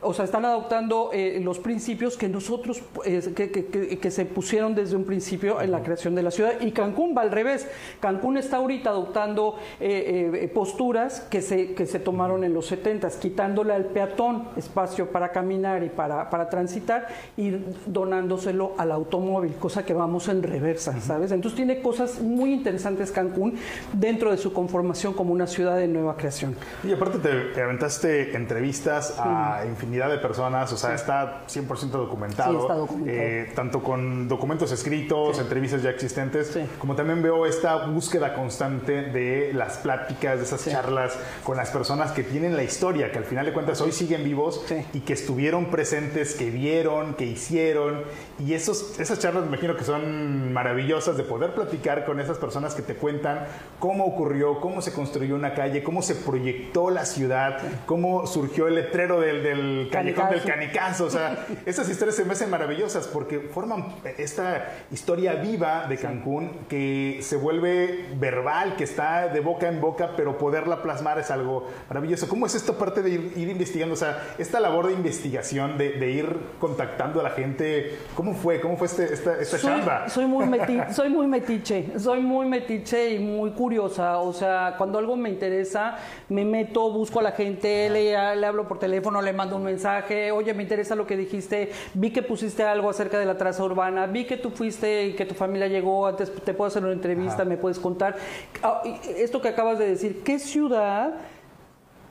o 0.04 0.14
sea, 0.14 0.24
están 0.24 0.44
adoptando 0.44 1.10
eh, 1.12 1.40
los 1.42 1.58
principios 1.58 2.16
que 2.16 2.28
nosotros, 2.28 2.82
eh, 3.04 3.98
que, 4.00 4.10
se 4.10 4.26
pusieron 4.26 4.74
desde 4.74 4.96
un 4.96 5.04
principio 5.04 5.60
en 5.60 5.70
la 5.70 5.82
creación 5.82 6.14
de 6.14 6.22
la 6.22 6.30
ciudad. 6.30 6.60
Y 6.60 6.72
Cancún 6.72 7.14
va 7.16 7.22
al 7.22 7.30
revés. 7.30 7.66
Cancún 8.00 8.36
está 8.36 8.58
ahorita 8.58 8.90
adoptando 8.90 9.58
eh, 9.80 10.50
posturas 10.54 11.20
que 11.30 11.42
se, 11.42 11.74
que 11.74 11.86
se 11.86 11.98
tomaron 11.98 12.44
en 12.44 12.52
los 12.54 12.66
70, 12.66 13.08
quitándole 13.20 13.72
al 13.72 13.86
peatón 13.86 14.48
espacio 14.56 15.10
para 15.10 15.30
caminar 15.30 15.82
y 15.82 15.88
para, 15.88 16.30
para 16.30 16.48
transitar 16.48 17.08
y 17.36 17.52
donándoselo 17.86 18.74
al 18.78 18.92
automóvil, 18.92 19.54
cosa 19.54 19.84
que 19.84 19.94
vamos 19.94 20.28
en 20.28 20.42
reversa, 20.42 21.00
¿sabes? 21.00 21.32
Entonces 21.32 21.56
tiene 21.56 21.80
cosas 21.80 22.20
muy 22.20 22.52
interesantes 22.52 23.10
Cancún 23.10 23.54
dentro 23.92 24.30
de 24.30 24.36
su 24.36 24.52
conformación 24.52 25.14
como 25.14 25.32
una 25.32 25.46
ciudad 25.46 25.76
de 25.76 25.88
nueva 25.88 26.16
creación. 26.16 26.54
Y 26.82 26.92
aparte 26.92 27.18
te, 27.18 27.62
aventaste 27.62 28.34
entrevistas 28.36 29.14
a 29.18 29.64
infinidad 29.66 29.93
de 29.94 30.18
personas, 30.18 30.72
o 30.72 30.76
sea, 30.76 30.94
está 30.94 31.44
100% 31.46 31.90
documentado. 31.90 32.88
Eh, 33.06 33.52
tanto 33.54 33.82
con 33.82 34.28
documentos 34.28 34.72
escritos, 34.72 35.38
entrevistas 35.38 35.82
ya 35.82 35.90
existentes, 35.90 36.58
como 36.78 36.94
también 36.94 37.22
veo 37.22 37.46
esta 37.46 37.86
búsqueda 37.86 38.34
constante 38.34 39.02
de 39.02 39.52
las 39.54 39.78
pláticas, 39.78 40.38
de 40.38 40.44
esas 40.44 40.64
charlas 40.64 41.16
con 41.44 41.56
las 41.56 41.70
personas 41.70 42.12
que 42.12 42.22
tienen 42.22 42.56
la 42.56 42.62
historia, 42.62 43.12
que 43.12 43.18
al 43.18 43.24
final 43.24 43.46
de 43.46 43.52
cuentas 43.52 43.80
hoy 43.80 43.92
siguen 43.92 44.24
vivos 44.24 44.64
y 44.92 45.00
que 45.00 45.12
estuvieron 45.12 45.66
presentes, 45.66 46.34
que 46.34 46.50
vieron, 46.50 47.14
que 47.14 47.24
hicieron. 47.24 48.02
Y 48.44 48.54
esos, 48.54 48.98
esas 48.98 49.18
charlas 49.18 49.44
me 49.44 49.48
imagino 49.48 49.76
que 49.76 49.84
son 49.84 50.52
maravillosas 50.52 51.16
de 51.16 51.22
poder 51.22 51.54
platicar 51.54 52.04
con 52.04 52.20
esas 52.20 52.38
personas 52.38 52.74
que 52.74 52.82
te 52.82 52.94
cuentan 52.94 53.46
cómo 53.78 54.04
ocurrió, 54.04 54.60
cómo 54.60 54.82
se 54.82 54.92
construyó 54.92 55.34
una 55.34 55.54
calle, 55.54 55.82
cómo 55.82 56.02
se 56.02 56.14
proyectó 56.14 56.90
la 56.90 57.04
ciudad, 57.04 57.58
cómo 57.86 58.26
surgió 58.26 58.68
el 58.68 58.74
letrero 58.76 59.20
del 59.20 59.42
el 59.82 59.90
callejón 59.90 60.30
del 60.30 60.42
canicazo. 60.42 61.06
O 61.06 61.10
sea, 61.10 61.46
estas 61.66 61.88
historias 61.88 62.16
se 62.16 62.24
me 62.24 62.32
hacen 62.32 62.50
maravillosas 62.50 63.06
porque 63.06 63.40
forman 63.40 63.86
esta 64.18 64.72
historia 64.90 65.34
viva 65.34 65.86
de 65.88 65.96
Cancún 65.98 66.50
que 66.68 67.18
se 67.22 67.36
vuelve 67.36 68.06
verbal, 68.16 68.76
que 68.76 68.84
está 68.84 69.28
de 69.28 69.40
boca 69.40 69.68
en 69.68 69.80
boca, 69.80 70.12
pero 70.16 70.38
poderla 70.38 70.82
plasmar 70.82 71.18
es 71.18 71.30
algo 71.30 71.68
maravilloso. 71.88 72.28
¿Cómo 72.28 72.46
es 72.46 72.54
esta 72.54 72.72
parte 72.72 73.02
de 73.02 73.10
ir, 73.10 73.48
investigando? 73.48 73.94
O 73.94 73.96
sea, 73.96 74.34
esta 74.38 74.60
labor 74.60 74.88
de 74.88 74.94
investigación, 74.94 75.78
de, 75.78 76.04
ir 76.04 76.36
contactando 76.60 77.20
a 77.20 77.22
la 77.22 77.30
gente, 77.30 77.98
¿cómo 78.14 78.34
fue? 78.34 78.60
¿Cómo 78.60 78.76
fue 78.76 78.86
este, 78.86 79.12
esta, 79.12 79.40
esta 79.40 79.58
soy, 79.58 79.70
chamba? 79.70 80.08
Soy 80.08 80.26
muy, 80.26 80.46
soy 80.92 81.08
muy 81.08 81.26
metiche, 81.26 81.98
soy 81.98 82.20
muy 82.20 82.46
metiche 82.46 83.10
y 83.10 83.18
muy 83.18 83.50
curiosa. 83.52 84.18
O 84.18 84.32
sea, 84.32 84.74
cuando 84.76 84.98
algo 84.98 85.16
me 85.16 85.28
interesa, 85.28 85.98
me 86.28 86.44
meto, 86.44 86.90
busco 86.90 87.20
a 87.20 87.22
la 87.22 87.32
gente, 87.32 87.88
le, 87.90 88.36
le 88.36 88.46
hablo 88.46 88.68
por 88.68 88.78
teléfono, 88.78 89.20
le 89.22 89.32
mando 89.32 89.56
un 89.56 89.63
mensaje, 89.64 90.30
oye, 90.30 90.54
me 90.54 90.62
interesa 90.62 90.94
lo 90.94 91.06
que 91.06 91.16
dijiste, 91.16 91.70
vi 91.94 92.10
que 92.10 92.22
pusiste 92.22 92.62
algo 92.62 92.90
acerca 92.90 93.18
de 93.18 93.26
la 93.26 93.36
traza 93.36 93.64
urbana, 93.64 94.06
vi 94.06 94.24
que 94.24 94.36
tú 94.36 94.50
fuiste 94.50 95.06
y 95.06 95.12
que 95.14 95.24
tu 95.24 95.34
familia 95.34 95.66
llegó, 95.68 96.06
antes 96.06 96.32
te 96.32 96.54
puedo 96.54 96.68
hacer 96.68 96.84
una 96.84 96.92
entrevista, 96.92 97.44
me 97.44 97.56
puedes 97.56 97.78
contar. 97.78 98.16
Ah, 98.62 98.82
esto 99.16 99.40
que 99.40 99.48
acabas 99.48 99.78
de 99.78 99.88
decir, 99.88 100.22
¿qué 100.22 100.38
ciudad 100.38 101.14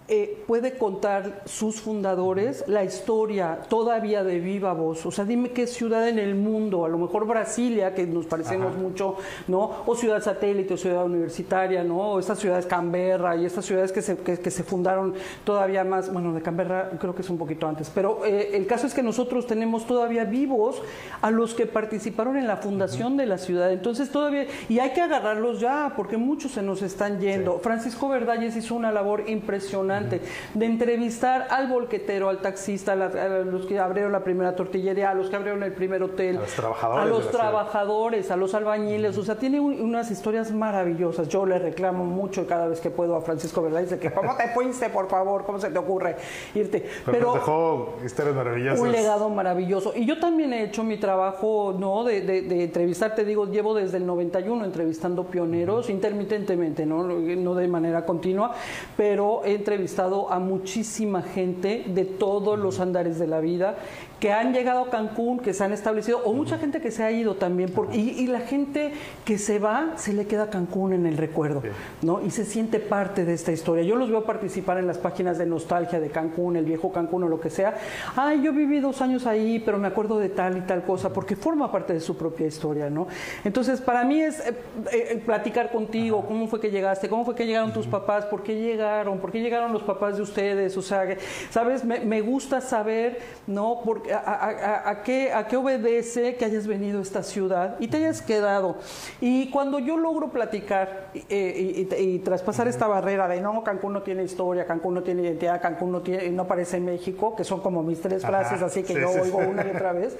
eh, 0.10 0.44
puede 0.48 0.78
contar 0.78 1.44
sus 1.46 1.80
fundadores 1.80 2.66
la 2.68 2.84
historia 2.84 3.60
todavía 3.70 4.22
de 4.26 4.40
viva 4.40 4.74
voz. 4.74 5.06
O 5.06 5.12
sea, 5.12 5.24
dime 5.24 5.52
qué 5.52 5.66
ciudad 5.66 6.10
en 6.10 6.20
el 6.20 6.36
mundo, 6.36 6.84
a 6.84 6.90
lo 6.90 6.98
mejor 6.98 7.26
Brasilia, 7.26 7.96
que 7.96 8.06
nos 8.06 8.26
parecemos 8.26 8.76
mucho, 8.76 9.16
¿no? 9.48 9.72
O 9.86 9.96
ciudad 9.96 10.22
satélite, 10.22 10.74
o 10.74 10.78
ciudad 10.78 11.06
universitaria, 11.06 11.86
¿no? 11.86 12.00
O 12.14 12.20
estas 12.20 12.38
ciudades 12.40 12.66
Canberra 12.66 13.38
y 13.38 13.46
estas 13.46 13.64
ciudades 13.64 13.94
que 13.94 14.02
se, 14.02 14.18
que, 14.18 14.52
se 14.52 14.64
fundaron 14.64 15.14
todavía 15.46 15.86
más, 15.86 16.12
bueno, 16.12 16.34
de 16.34 16.42
Canberra 16.42 16.92
creo 17.00 17.16
que 17.16 17.22
es 17.22 17.30
un 17.30 17.38
poquito 17.38 17.66
antes, 17.66 17.90
pero 17.90 18.26
eh, 18.26 18.52
el 18.56 18.68
caso 18.68 18.88
es 18.88 18.94
que 18.94 19.04
nosotros 19.04 19.48
tenemos 19.48 19.88
todavía 19.88 20.26
vivos 20.26 20.82
a 21.22 21.32
los 21.32 21.54
que 21.54 21.66
participaron 21.66 22.36
en 22.36 22.48
la 22.48 22.58
fundación 22.58 23.16
de 23.16 23.26
la 23.26 23.38
ciudad. 23.38 23.72
Entonces 23.72 24.10
todavía, 24.10 24.48
y 24.68 24.80
hay 24.80 24.92
que 24.92 25.00
agarrarlos 25.00 25.62
ya, 25.62 25.94
porque 25.96 26.18
muchos 26.18 26.52
se 26.52 26.62
nos 26.62 26.82
están 26.82 27.22
yendo. 27.22 27.60
Francisco 27.60 28.10
Verdalles 28.10 28.58
hizo 28.58 28.76
una 28.76 28.92
labor 28.92 29.30
impresionante 29.30 29.93
de 30.02 30.66
entrevistar 30.66 31.48
al 31.50 31.68
volquetero, 31.68 32.30
al 32.30 32.40
taxista, 32.40 32.94
a, 32.94 32.96
los 32.96 33.66
que 33.66 33.80
abrieron 33.80 34.12
la 34.12 34.24
primera 34.24 34.56
tortillería, 34.56 35.12
a 35.12 35.14
los 35.14 35.30
que 35.30 35.36
abrieron 35.36 35.64
el 35.64 35.74
primer 35.74 36.04
hotel, 36.04 36.38
a 36.38 36.42
los 36.42 36.54
trabajadores, 36.54 37.06
a 37.06 37.10
los, 37.10 37.32
trabajadores, 37.32 38.32
a 38.32 38.38
los 38.38 38.54
albañiles, 38.54 39.18
o 39.18 39.24
sea, 39.24 39.36
tiene 39.36 39.60
unas 39.60 40.12
historias 40.12 40.52
maravillosas. 40.52 41.28
Yo 41.28 41.46
le 41.46 41.60
reclamo 41.60 42.06
mucho 42.06 42.48
cada 42.48 42.68
vez 42.68 42.80
que 42.80 42.90
puedo 42.90 43.16
a 43.16 43.22
Francisco 43.22 43.62
Verdad, 43.62 43.82
dice 43.82 44.00
que 44.00 44.12
¿cómo 44.12 44.36
te 44.36 44.50
fuiste, 44.50 44.90
por 44.90 45.10
favor? 45.10 45.46
¿Cómo 45.46 45.60
se 45.60 45.70
te 45.70 45.78
ocurre 45.78 46.16
irte? 46.56 46.86
Pero, 47.06 47.34
dejó 47.34 47.96
historias 48.04 48.36
maravillosas. 48.36 48.80
Un 48.80 48.92
legado 48.92 49.30
maravilloso. 49.30 49.94
Y 49.96 50.06
yo 50.06 50.20
también 50.20 50.54
he 50.54 50.64
hecho 50.64 50.84
mi 50.84 50.98
trabajo, 50.98 51.76
¿no? 51.78 52.04
De, 52.04 52.22
de, 52.22 52.64
entrevistar, 52.64 53.16
te 53.16 53.26
digo, 53.26 53.48
llevo 53.48 53.74
desde 53.74 53.98
el 53.98 54.06
91 54.06 54.66
entrevistando 54.66 55.26
pioneros, 55.26 55.90
intermitentemente, 55.90 56.86
¿no? 56.86 57.04
No 57.04 57.56
de 57.56 57.68
manera 57.68 58.06
continua, 58.06 58.54
pero 58.98 59.42
he 59.46 59.54
entrevistado 59.84 60.32
a 60.32 60.40
muchísima 60.40 61.22
gente 61.22 61.84
de 61.88 62.06
todos 62.06 62.58
los 62.58 62.80
andares 62.80 63.20
de 63.20 63.28
la 63.28 63.42
vida 63.42 63.76
que 64.24 64.32
han 64.32 64.54
llegado 64.54 64.84
a 64.84 64.90
Cancún, 64.90 65.40
que 65.40 65.54
se 65.54 65.66
han 65.66 65.74
establecido, 65.74 66.20
o 66.24 66.32
mucha 66.32 66.58
gente 66.58 66.80
que 66.80 66.92
se 66.92 67.04
ha 67.04 67.12
ido 67.12 67.36
también, 67.36 67.70
por, 67.74 67.94
y, 67.94 68.26
la 68.28 68.40
gente 68.40 68.94
que 69.26 69.38
se 69.38 69.60
va, 69.60 69.98
se 69.98 70.14
le 70.14 70.28
queda 70.28 70.50
Cancún 70.50 70.94
en 70.94 71.06
el 71.06 71.18
recuerdo, 71.18 71.62
¿no? 72.02 72.22
Y 72.22 72.32
se 72.32 72.46
siente 72.46 72.80
parte 72.80 73.26
de 73.26 73.34
esta 73.34 73.52
historia. 73.52 73.84
Yo 73.84 73.98
los 73.98 74.10
veo 74.10 74.24
participar 74.24 74.78
en 74.78 74.88
las 74.88 74.98
páginas 74.98 75.38
de 75.38 75.46
nostalgia 75.46 76.00
de 76.00 76.08
Cancún, 76.08 76.56
el 76.56 76.64
viejo 76.64 76.90
Cancún 76.94 77.26
o 77.26 77.28
lo 77.28 77.42
que 77.42 77.50
sea. 77.50 77.76
Ay, 78.16 78.42
yo 78.42 78.54
viví 78.54 78.80
dos 78.80 79.02
años 79.02 79.28
ahí, 79.28 79.60
pero 79.60 79.78
me 79.78 79.90
acuerdo 79.90 80.18
de 80.20 80.30
tal 80.30 80.58
y 80.58 80.62
tal 80.62 80.86
cosa, 80.86 81.12
porque 81.12 81.36
forma 81.36 81.70
parte 81.70 81.92
de 81.92 82.00
su 82.00 82.16
propia 82.16 82.48
historia, 82.48 82.90
¿no? 82.90 83.08
Entonces, 83.44 83.82
para 83.82 84.06
mí 84.06 84.22
es 84.22 84.40
eh, 84.40 84.56
eh, 84.94 85.22
platicar 85.26 85.70
contigo, 85.70 86.24
cómo 86.26 86.48
fue 86.48 86.62
que 86.62 86.72
llegaste, 86.72 87.10
cómo 87.10 87.26
fue 87.26 87.36
que 87.36 87.46
llegaron 87.46 87.74
tus 87.74 87.88
papás, 87.88 88.24
por 88.28 88.42
qué 88.42 88.56
llegaron, 88.56 89.20
por 89.20 89.34
qué 89.34 89.42
llegaron 89.42 89.74
los 89.74 89.84
papás 89.84 90.16
de 90.16 90.22
ustedes, 90.22 90.78
o 90.78 90.82
sea, 90.82 91.18
¿sabes? 91.50 91.84
Me, 91.84 92.00
me 92.00 92.22
gusta 92.22 92.62
saber, 92.62 93.20
¿no? 93.48 93.82
Porque 93.84 94.13
a, 94.14 95.02
qué, 95.04 95.34
a 95.34 95.48
qué 95.48 95.58
obedece 95.58 96.36
que 96.36 96.46
hayas 96.46 96.68
venido 96.68 97.00
a 97.00 97.02
esta 97.02 97.24
ciudad 97.24 97.76
y 97.80 97.88
te 97.88 97.98
hayas 97.98 98.22
quedado. 98.22 98.78
Y 99.22 99.50
cuando 99.50 99.80
yo 99.80 99.98
logro 99.98 100.30
platicar 100.30 101.10
eh, 101.30 101.88
y, 102.00 102.20
traspasar 102.20 102.68
esta 102.68 102.88
barrera 102.88 103.28
de 103.28 103.42
no, 103.42 103.64
Cancún 103.64 103.94
no 103.94 104.04
tiene 104.04 104.24
historia, 104.24 104.66
Cancún 104.66 104.94
no 104.94 105.04
tiene 105.04 105.24
identidad, 105.24 105.62
Cancún 105.62 105.92
no, 105.92 106.02
tiene, 106.02 106.30
no 106.30 106.44
aparece 106.44 106.78
en 106.78 106.86
México, 106.86 107.36
que 107.36 107.44
son 107.44 107.62
como 107.62 107.84
mis 107.84 108.02
tres 108.02 108.26
frases, 108.26 108.62
así 108.62 108.84
que 108.84 108.94
yo 108.94 109.10
oigo 109.10 109.40
una 109.40 109.66
y 109.66 109.70
otra 109.70 109.94
vez, 109.94 110.18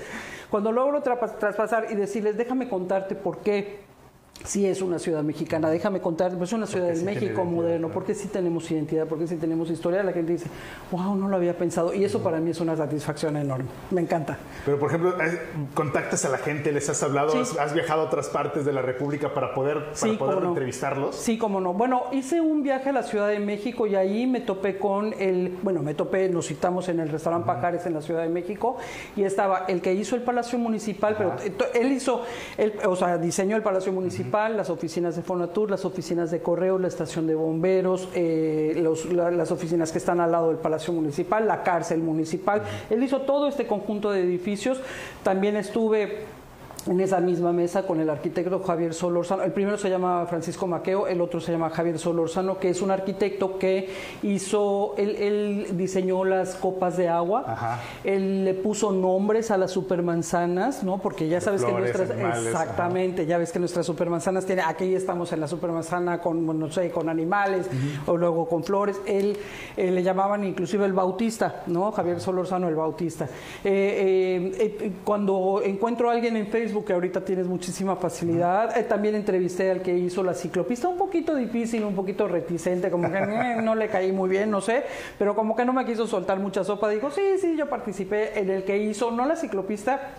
cuando 0.50 0.72
logro 0.72 1.02
traspasar 1.02 1.88
y 1.90 1.96
decirles, 1.96 2.38
déjame 2.38 2.70
contarte 2.70 3.16
por 3.16 3.40
qué 3.40 3.93
sí 4.44 4.66
es 4.66 4.82
una 4.82 5.00
ciudad 5.00 5.24
mexicana. 5.24 5.70
Déjame 5.70 6.02
contar, 6.02 6.32
pues 6.38 6.50
es 6.50 6.54
una 6.54 6.66
ciudad 6.68 6.88
del 6.88 6.98
sí 6.98 7.06
tiene 7.06 7.20
México 7.20 7.44
moderno, 7.46 7.90
porque 7.90 8.14
sí 8.14 8.28
tenemos 8.28 8.70
identidad, 8.72 9.08
porque 9.08 9.28
sí 9.28 9.38
tenemos 9.38 9.70
historia. 9.70 10.04
La 10.04 10.12
gente 10.14 10.34
dice, 10.34 10.48
wow, 10.92 11.16
no 11.16 11.28
lo 11.30 11.36
había 11.38 11.58
pensado. 11.58 11.94
Y 11.94 12.04
eso 12.04 12.22
para 12.22 12.40
mí 12.40 12.52
es 12.52 12.60
una 12.60 12.76
satisfacción 12.76 13.38
enorme. 13.38 13.66
Me 13.92 14.02
encanta. 14.02 14.38
Pero, 14.66 14.80
por 14.80 14.90
ejemplo, 14.90 15.22
eh, 15.22 15.40
contactas 15.74 16.26
a 16.26 16.30
la 16.30 16.38
gente, 16.38 16.72
les 16.72 16.90
has 16.90 17.02
hablado, 17.04 17.30
Sí. 17.30 17.38
has, 17.40 17.58
has 17.58 17.74
viajado 17.74 18.02
a 18.02 18.06
otras 18.06 18.30
partes 18.30 18.66
de 18.66 18.74
la 18.74 18.82
República 18.82 19.34
para 19.34 19.54
poder, 19.54 19.86
para 19.86 19.96
Sí, 19.96 20.12
poder 20.18 20.42
no. 20.42 20.50
entrevistarlos. 20.50 21.16
Sí, 21.16 21.38
cómo 21.38 21.60
no. 21.62 21.74
Bueno, 21.74 22.04
hice 22.12 22.42
un 22.42 22.64
viaje 22.64 22.90
a 22.90 22.94
la 22.94 23.04
Ciudad 23.04 23.28
de 23.30 23.40
México 23.40 23.88
y 23.88 23.96
ahí 23.96 24.28
me 24.28 24.42
topé 24.42 24.78
con 24.78 25.14
el, 25.20 25.58
bueno, 25.62 25.82
me 25.82 25.94
topé, 25.94 26.30
nos 26.30 26.48
citamos 26.48 26.90
en 26.90 27.00
el 27.00 27.10
restaurante 27.10 27.48
Pajares 27.48 27.86
en 27.86 27.94
la 27.94 28.02
Ciudad 28.02 28.24
de 28.24 28.30
México 28.30 28.78
y 29.16 29.24
estaba 29.24 29.66
el 29.68 29.82
que 29.82 29.94
hizo 29.94 30.16
el 30.16 30.22
Palacio 30.22 30.58
Municipal, 30.60 31.16
pero 31.18 31.36
él 31.74 31.92
hizo, 31.92 32.22
él, 32.58 32.74
o 32.86 32.96
sea, 32.96 33.18
diseñó 33.18 33.56
el 33.56 33.64
Palacio 33.64 33.92
Municipal, 33.92 34.33
las 34.34 34.72
oficinas 34.72 35.16
de 35.16 35.22
Fonatur, 35.22 35.70
las 35.70 35.86
oficinas 35.86 36.32
de 36.32 36.42
correo, 36.42 36.80
la 36.80 36.88
estación 36.88 37.28
de 37.28 37.36
bomberos, 37.36 38.10
eh, 38.16 38.84
las 39.14 39.52
oficinas 39.52 39.92
que 39.92 40.00
están 40.00 40.20
al 40.20 40.32
lado 40.32 40.48
del 40.48 40.58
Palacio 40.58 40.92
Municipal, 40.92 41.48
la 41.48 41.62
cárcel 41.62 42.00
municipal. 42.00 42.64
Él 42.90 43.04
hizo 43.04 43.22
todo 43.22 43.48
este 43.48 43.68
conjunto 43.68 44.10
de 44.12 44.22
edificios. 44.22 44.82
También 45.22 45.56
estuve 45.56 46.26
en 46.88 47.00
esa 47.00 47.20
misma 47.20 47.54
mesa 47.54 47.84
con 47.84 48.00
el 48.00 48.10
arquitecto 48.10 48.60
Javier 48.62 48.94
Solorzano. 48.94 49.44
El 49.44 49.52
primero 49.52 49.78
se 49.78 49.90
llama 49.90 50.26
Francisco 50.28 50.68
Maqueo, 50.68 51.08
el 51.08 51.22
otro 51.22 51.40
se 51.40 51.52
llama 51.52 51.70
Javier 51.70 51.98
Solorzano, 51.98 52.60
que 52.60 52.70
es 52.70 52.82
un 52.82 52.92
arquitecto 52.92 53.58
que 53.58 53.90
hizo, 54.24 54.96
él, 54.98 55.16
él 55.16 55.68
diseñó 55.78 56.24
las 56.26 56.56
copas 56.56 56.98
de 56.98 57.10
agua, 57.10 57.44
Ajá. 57.48 57.80
él 58.04 58.44
le 58.46 58.54
puso 58.54 58.92
nombres 58.92 59.52
a 59.52 59.58
las 59.58 59.72
supermanzanas, 59.72 60.84
¿no? 60.84 60.98
Porque 60.98 61.28
ya 61.28 61.40
sabes 61.40 61.62
flores, 61.62 61.92
que 61.92 61.98
nuestras, 61.98 62.10
animales, 62.12 62.46
exactamente, 62.48 63.26
ya 63.26 63.38
ves 63.38 63.52
que 63.52 63.60
nuestras 63.60 63.86
supermanzanas 63.86 64.46
tiene, 64.46 64.62
aquí 64.62 64.94
estamos 64.94 65.32
en 65.32 65.40
la 65.40 65.48
supermanzana 65.48 66.20
con, 66.20 66.60
no 66.60 66.72
sé, 66.72 66.92
con 66.92 67.10
animales 67.10 67.68
o 68.06 68.18
luego 68.18 68.48
con 68.48 68.64
flores. 68.64 69.00
Él 69.06 69.38
eh, 69.78 69.92
le 69.92 70.04
llamaban 70.04 70.44
inclusive 70.44 70.86
el 70.86 70.94
bautista, 70.94 71.64
¿no? 71.68 71.92
Javier 71.92 72.20
Solorzano 72.20 72.68
el 72.68 72.76
bautista. 72.76 73.26
Eh, 73.64 74.52
eh, 74.60 74.92
cuando 75.04 75.62
encuentro 75.64 76.10
a 76.10 76.14
alguien 76.14 76.36
en 76.38 76.48
Facebook 76.48 76.73
que 76.82 76.94
ahorita 76.94 77.26
tienes 77.26 77.48
muchísima 77.48 77.98
facilidad, 77.98 78.78
eh, 78.78 78.84
también 78.84 79.16
entrevisté 79.16 79.70
al 79.70 79.82
que 79.82 79.94
hizo 79.98 80.24
la 80.24 80.34
ciclopista, 80.34 80.88
un 80.88 80.98
poquito 80.98 81.36
difícil, 81.36 81.84
un 81.84 81.94
poquito 81.94 82.28
reticente, 82.28 82.90
como 82.90 83.12
que 83.12 83.18
eh, 83.18 83.62
no 83.62 83.76
le 83.76 83.90
caí 83.90 84.12
muy 84.14 84.30
bien, 84.30 84.50
no 84.50 84.62
sé, 84.62 84.84
pero 85.20 85.36
como 85.36 85.56
que 85.56 85.66
no 85.66 85.74
me 85.74 85.86
quiso 85.86 86.08
soltar 86.08 86.40
mucha 86.40 86.64
sopa, 86.64 86.90
dijo, 86.90 87.12
sí, 87.12 87.22
sí, 87.40 87.58
yo 87.58 87.70
participé 87.70 88.40
en 88.40 88.50
el 88.50 88.64
que 88.64 88.78
hizo, 88.78 89.12
no 89.12 89.26
la 89.26 89.36
ciclopista, 89.36 90.14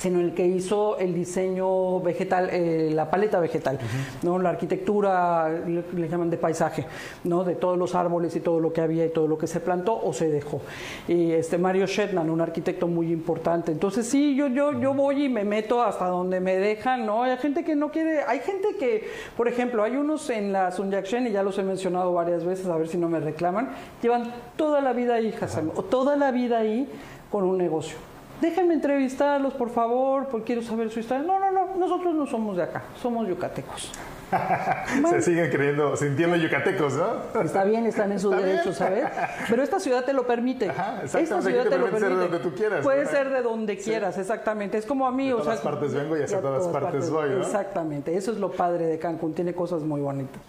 sino 0.00 0.18
el 0.20 0.32
que 0.32 0.46
hizo 0.46 0.98
el 0.98 1.14
diseño 1.14 2.00
vegetal, 2.00 2.48
eh, 2.50 2.90
la 2.92 3.10
paleta 3.10 3.38
vegetal, 3.38 3.78
¿no? 4.22 4.38
La 4.38 4.48
arquitectura, 4.48 5.48
le, 5.48 5.84
le 5.94 6.08
llaman 6.08 6.30
de 6.30 6.38
paisaje, 6.38 6.86
¿no? 7.24 7.44
De 7.44 7.54
todos 7.54 7.76
los 7.76 7.94
árboles 7.94 8.34
y 8.34 8.40
todo 8.40 8.60
lo 8.60 8.72
que 8.72 8.80
había 8.80 9.04
y 9.04 9.10
todo 9.10 9.28
lo 9.28 9.36
que 9.36 9.46
se 9.46 9.60
plantó 9.60 10.00
o 10.02 10.12
se 10.14 10.30
dejó. 10.30 10.62
Y 11.06 11.32
este 11.32 11.58
Mario 11.58 11.86
Shetland, 11.86 12.30
un 12.30 12.40
arquitecto 12.40 12.86
muy 12.88 13.12
importante. 13.12 13.72
Entonces 13.72 14.06
sí, 14.06 14.34
yo, 14.34 14.48
yo, 14.48 14.80
yo 14.80 14.94
voy 14.94 15.26
y 15.26 15.28
me 15.28 15.44
meto 15.44 15.82
hasta 15.82 16.06
donde 16.06 16.40
me 16.40 16.56
dejan, 16.56 17.04
¿no? 17.04 17.24
Hay 17.24 17.36
gente 17.36 17.62
que 17.62 17.76
no 17.76 17.90
quiere, 17.90 18.22
hay 18.22 18.40
gente 18.40 18.76
que, 18.78 19.06
por 19.36 19.48
ejemplo, 19.48 19.82
hay 19.82 19.96
unos 19.96 20.30
en 20.30 20.52
la 20.52 20.70
Sun 20.72 20.90
Yat-sen, 20.90 21.26
y 21.26 21.32
ya 21.32 21.42
los 21.42 21.58
he 21.58 21.62
mencionado 21.62 22.12
varias 22.14 22.44
veces, 22.44 22.66
a 22.66 22.76
ver 22.76 22.88
si 22.88 22.96
no 22.96 23.08
me 23.08 23.20
reclaman, 23.20 23.70
llevan 24.00 24.32
toda 24.56 24.80
la 24.80 24.94
vida 24.94 25.14
ahí, 25.14 25.34
Hassan, 25.38 25.70
o 25.74 25.82
toda 25.82 26.16
la 26.16 26.30
vida 26.30 26.58
ahí 26.58 26.88
con 27.30 27.44
un 27.44 27.58
negocio. 27.58 28.09
Déjenme 28.40 28.74
entrevistarlos, 28.74 29.54
por 29.54 29.70
favor, 29.70 30.28
porque 30.28 30.46
quiero 30.46 30.62
saber 30.62 30.90
su 30.90 31.00
historia. 31.00 31.22
No, 31.22 31.38
no, 31.38 31.50
no, 31.50 31.76
nosotros 31.76 32.14
no 32.14 32.26
somos 32.26 32.56
de 32.56 32.62
acá, 32.62 32.84
somos 33.00 33.28
yucatecos. 33.28 33.92
Se 35.10 35.22
siguen 35.22 35.50
creyendo, 35.50 35.96
sintiendo 35.96 36.36
yucatecos, 36.36 36.94
¿no? 36.94 37.40
Está 37.42 37.64
bien, 37.64 37.86
están 37.86 38.12
en 38.12 38.20
su 38.20 38.30
Está 38.32 38.44
bien. 38.44 38.56
derecho, 38.56 38.72
¿sabes? 38.74 39.04
Pero 39.48 39.62
esta 39.62 39.80
ciudad 39.80 40.04
te 40.04 40.12
lo 40.12 40.26
permite. 40.26 40.68
Ajá, 40.70 41.00
esta 41.04 41.42
ciudad 41.42 41.64
que 41.64 41.70
te 41.70 41.78
lo 41.78 41.86
puede 41.88 42.00
ser 42.00 42.08
de 42.10 42.16
permite. 42.16 42.20
donde 42.22 42.38
tú 42.38 42.54
quieras, 42.54 42.80
Puede 42.82 43.04
¿no? 43.04 43.10
ser 43.10 43.30
de 43.30 43.42
donde 43.42 43.78
quieras, 43.78 44.18
exactamente. 44.18 44.78
Es 44.78 44.86
como 44.86 45.06
a 45.06 45.12
mí, 45.12 45.28
De 45.28 45.34
o 45.34 45.36
sea, 45.38 45.44
todas 45.44 45.60
partes 45.60 45.94
vengo 45.94 46.16
y 46.16 46.22
hacia 46.22 46.36
de 46.36 46.42
todas 46.42 46.66
partes 46.68 47.10
voy, 47.10 47.30
¿no? 47.30 47.40
Exactamente, 47.40 48.16
eso 48.16 48.30
es 48.32 48.38
lo 48.38 48.50
padre 48.52 48.86
de 48.86 48.98
Cancún, 48.98 49.34
tiene 49.34 49.54
cosas 49.54 49.82
muy 49.82 50.00
bonitas. 50.00 50.40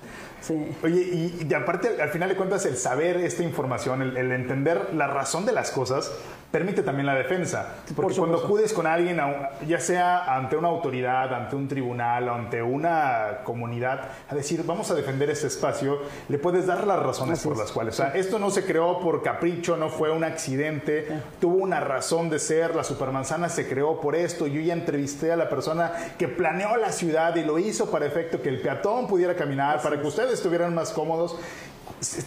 Sí. 0.42 0.76
Oye, 0.84 1.02
y, 1.02 1.48
y 1.48 1.54
aparte, 1.54 2.02
al 2.02 2.10
final 2.10 2.30
de 2.30 2.36
cuentas, 2.36 2.66
el 2.66 2.76
saber 2.76 3.18
esta 3.18 3.44
información, 3.44 4.02
el, 4.02 4.18
el 4.18 4.32
entender 4.32 4.92
la 4.96 5.06
razón 5.06 5.46
de 5.46 5.52
las 5.52 5.70
cosas, 5.70 6.12
permite 6.52 6.82
también 6.82 7.06
la 7.06 7.14
defensa. 7.14 7.76
Porque 7.96 8.16
Por 8.16 8.28
cuando 8.28 8.44
acudes 8.46 8.74
con 8.74 8.88
alguien, 8.88 9.22
ya 9.68 9.80
sea 9.80 10.36
ante 10.36 10.58
una 10.58 10.68
autoridad, 10.70 11.32
ante 11.34 11.56
un 11.56 11.68
tribunal, 11.68 12.27
ante 12.27 12.62
una 12.64 13.42
comunidad, 13.44 13.71
a 13.81 14.36
decir, 14.36 14.64
vamos 14.66 14.92
a 14.92 14.96
defender 14.96 15.29
este 15.29 15.48
espacio, 15.48 16.00
le 16.27 16.38
puedes 16.38 16.68
dar 16.68 16.86
las 16.86 17.00
razones 17.00 17.40
Así 17.40 17.48
por 17.48 17.57
las 17.57 17.72
cuales. 17.72 17.94
O 17.96 17.98
sea, 18.03 18.14
esto 18.14 18.38
no 18.40 18.50
se 18.51 18.66
creó 18.66 19.00
por 19.00 19.24
capricho, 19.24 19.77
no 19.77 19.90
fue 19.90 20.12
un 20.12 20.24
accidente, 20.24 21.07
tuvo 21.40 21.55
una 21.55 21.79
razón 21.79 22.29
de 22.29 22.40
ser, 22.40 22.75
la 22.75 22.84
supermanzana 22.84 23.50
se 23.50 23.68
creó 23.68 24.00
por 24.01 24.16
esto. 24.16 24.48
Yo 24.48 24.60
ya 24.62 24.74
entrevisté 24.74 25.31
a 25.31 25.36
la 25.38 25.50
persona 25.50 25.92
que 26.20 26.27
planeó 26.27 26.75
la 26.77 26.92
ciudad 26.92 27.36
y 27.36 27.44
lo 27.44 27.57
hizo 27.60 27.90
para 27.90 28.05
efecto 28.05 28.42
que 28.42 28.50
el 28.50 28.62
peatón 28.62 29.07
pudiera 29.07 29.36
caminar, 29.36 29.81
para 29.81 30.00
que 30.00 30.05
ustedes 30.07 30.34
estuvieran 30.34 30.75
más 30.75 30.92
cómodos. 30.92 31.38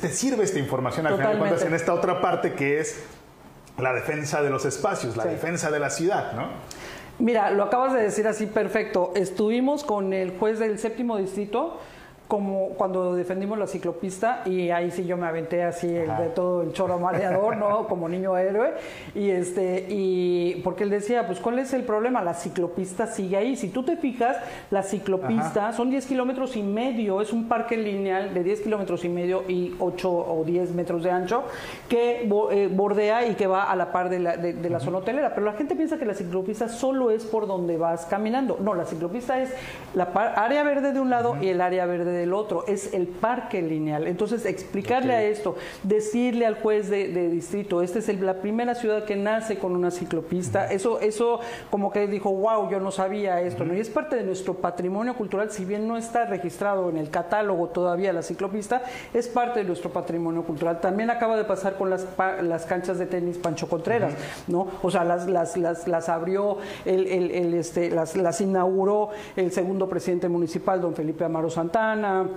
Te 0.00 0.09
sirve 0.11 0.44
esta 0.44 0.59
información 0.59 1.07
al 1.07 1.16
final 1.16 1.33
de 1.33 1.38
cuentas 1.38 1.62
en 1.62 1.74
esta 1.74 1.92
otra 1.94 2.20
parte 2.20 2.54
que 2.54 2.80
es 2.80 3.02
la 3.78 3.92
defensa 3.92 4.40
de 4.40 4.50
los 4.50 4.64
espacios, 4.64 5.16
la 5.16 5.24
Sí. 5.24 5.30
defensa 5.30 5.70
de 5.70 5.80
la 5.80 5.90
ciudad, 5.90 6.33
¿no? 6.35 6.48
Mira, 7.18 7.50
lo 7.50 7.64
acabas 7.64 7.92
de 7.92 8.03
decir 8.03 8.27
así 8.27 8.46
perfecto. 8.46 9.12
Estuvimos 9.14 9.85
con 9.85 10.12
el 10.12 10.37
juez 10.38 10.59
del 10.59 10.79
séptimo 10.79 11.16
distrito 11.16 11.79
como 12.26 12.70
cuando 12.70 13.14
defendimos 13.14 13.58
la 13.58 13.66
ciclopista 13.66 14.40
y 14.46 14.70
ahí 14.70 14.90
sí 14.90 15.04
yo 15.04 15.16
me 15.18 15.26
aventé 15.26 15.62
así 15.62 15.94
el 15.94 16.08
de 16.16 16.28
todo 16.34 16.62
el 16.62 16.72
choro 16.72 16.98
maleador, 16.98 17.56
¿no? 17.58 17.87
Como 17.88 18.08
niño 18.08 18.37
héroe 18.38 18.72
y 19.14 19.28
este 19.30 19.84
y 19.90 20.60
porque 20.64 20.84
él 20.84 20.90
decía, 20.90 21.26
pues 21.26 21.38
¿cuál 21.38 21.58
es 21.58 21.74
el 21.74 21.82
problema? 21.84 22.22
La 22.22 22.32
ciclopista 22.32 23.06
sigue 23.06 23.37
ahí. 23.37 23.56
Si 23.56 23.68
tú 23.68 23.82
te 23.82 23.96
fijas, 23.98 24.38
la 24.70 24.82
ciclopista 24.82 25.72
son 25.74 25.90
10 25.90 26.06
kilómetros 26.06 26.56
y 26.56 26.62
medio, 26.62 27.20
es 27.20 27.30
un 27.32 27.46
parque 27.46 27.76
lineal 27.76 28.32
de 28.32 28.42
10 28.42 28.62
kilómetros 28.62 29.04
y 29.04 29.10
medio 29.10 29.44
y 29.46 29.74
8 29.78 30.10
o 30.10 30.44
10 30.46 30.72
metros 30.74 31.02
de 31.02 31.10
ancho 31.10 31.44
que 31.90 32.22
eh, 32.52 32.68
bordea 32.72 33.26
y 33.26 33.34
que 33.34 33.46
va 33.46 33.64
a 33.64 33.76
la 33.76 33.92
par 33.92 34.08
de 34.08 34.18
la, 34.20 34.37
de, 34.38 34.54
de 34.54 34.70
la 34.70 34.80
zona 34.80 34.98
hotelera. 34.98 35.34
Pero 35.34 35.44
la 35.44 35.52
gente 35.52 35.76
piensa 35.76 35.98
que 35.98 36.06
la 36.06 36.14
ciclopista 36.14 36.70
solo 36.70 37.10
es 37.10 37.24
por 37.24 37.46
donde 37.46 37.76
vas 37.76 38.06
caminando. 38.06 38.56
No, 38.60 38.72
la 38.74 38.87
ciclopista 38.87 39.40
es 39.42 39.52
la 39.94 40.12
par- 40.14 40.38
área 40.38 40.62
verde 40.62 40.92
de 40.92 41.00
un 41.00 41.10
lado 41.10 41.37
y 41.40 41.48
el 41.50 41.60
área 41.60 41.84
verde 41.84 42.13
del 42.14 42.33
otro. 42.33 42.64
Es 42.66 42.94
el 42.94 43.07
parque 43.07 43.61
lineal. 43.62 44.07
Entonces, 44.07 44.46
explicarle 44.46 45.12
a 45.14 45.22
esto, 45.22 45.57
decirle 45.83 46.46
al 46.46 46.55
juez 46.55 46.88
de, 46.88 47.09
de 47.09 47.29
distrito, 47.29 47.83
esta 47.83 47.98
es 47.98 48.09
el- 48.09 48.24
la 48.24 48.40
primera 48.40 48.74
ciudad 48.74 49.05
que 49.05 49.16
nace 49.16 49.59
con 49.59 49.74
una 49.77 49.90
ciclopista. 49.90 50.70
Eso, 50.70 51.00
eso 51.00 51.40
como 51.70 51.90
que 51.92 52.07
dijo, 52.07 52.31
wow, 52.33 52.70
yo 52.70 52.81
no 52.81 52.90
sabía 52.90 53.40
esto. 53.40 53.64
¿no? 53.64 53.74
Y 53.74 53.81
es 53.81 53.90
parte 53.90 54.16
de 54.16 54.22
nuestro 54.22 54.55
patrimonio 54.55 55.14
cultural, 55.14 55.50
si 55.50 55.64
bien 55.64 55.87
no 55.88 55.96
está 55.96 56.24
registrado 56.27 56.88
en 56.90 56.96
el 56.96 57.11
catálogo 57.11 57.68
todavía 57.68 58.12
la 58.12 58.22
ciclopista, 58.22 58.83
es 59.12 59.29
parte 59.29 59.61
de 59.61 59.66
nuestro 59.66 59.90
patrimonio 59.90 60.42
cultural. 60.44 60.81
También 60.81 61.11
acaba 61.11 61.37
de 61.37 61.44
pasar 61.44 61.77
con 61.77 61.90
las, 61.90 62.03
pa- 62.03 62.40
las 62.42 62.64
canchas 62.66 62.98
de 62.98 63.07
tenis 63.07 63.38
Pancho 63.38 63.68
Contreras, 63.68 64.14
¿no? 64.46 64.66
O 64.83 64.90
sea, 64.90 65.05
las, 65.05 65.27
las, 65.29 65.57
las, 65.57 65.87
las 65.88 66.09
abrió, 66.09 66.59
el, 66.85 67.07
el- 67.07 67.31
el, 67.31 67.55
este, 67.55 67.90
las, 67.90 68.16
las 68.16 68.40
inauguró 68.40 69.11
el 69.37 69.50
segundo 69.53 69.88
presidente 69.88 70.29
municipal, 70.29 70.81
don 70.81 70.94
Felipe 70.94 71.24
Amaro 71.24 71.50
Santana. 71.50 72.03
then 72.04 72.28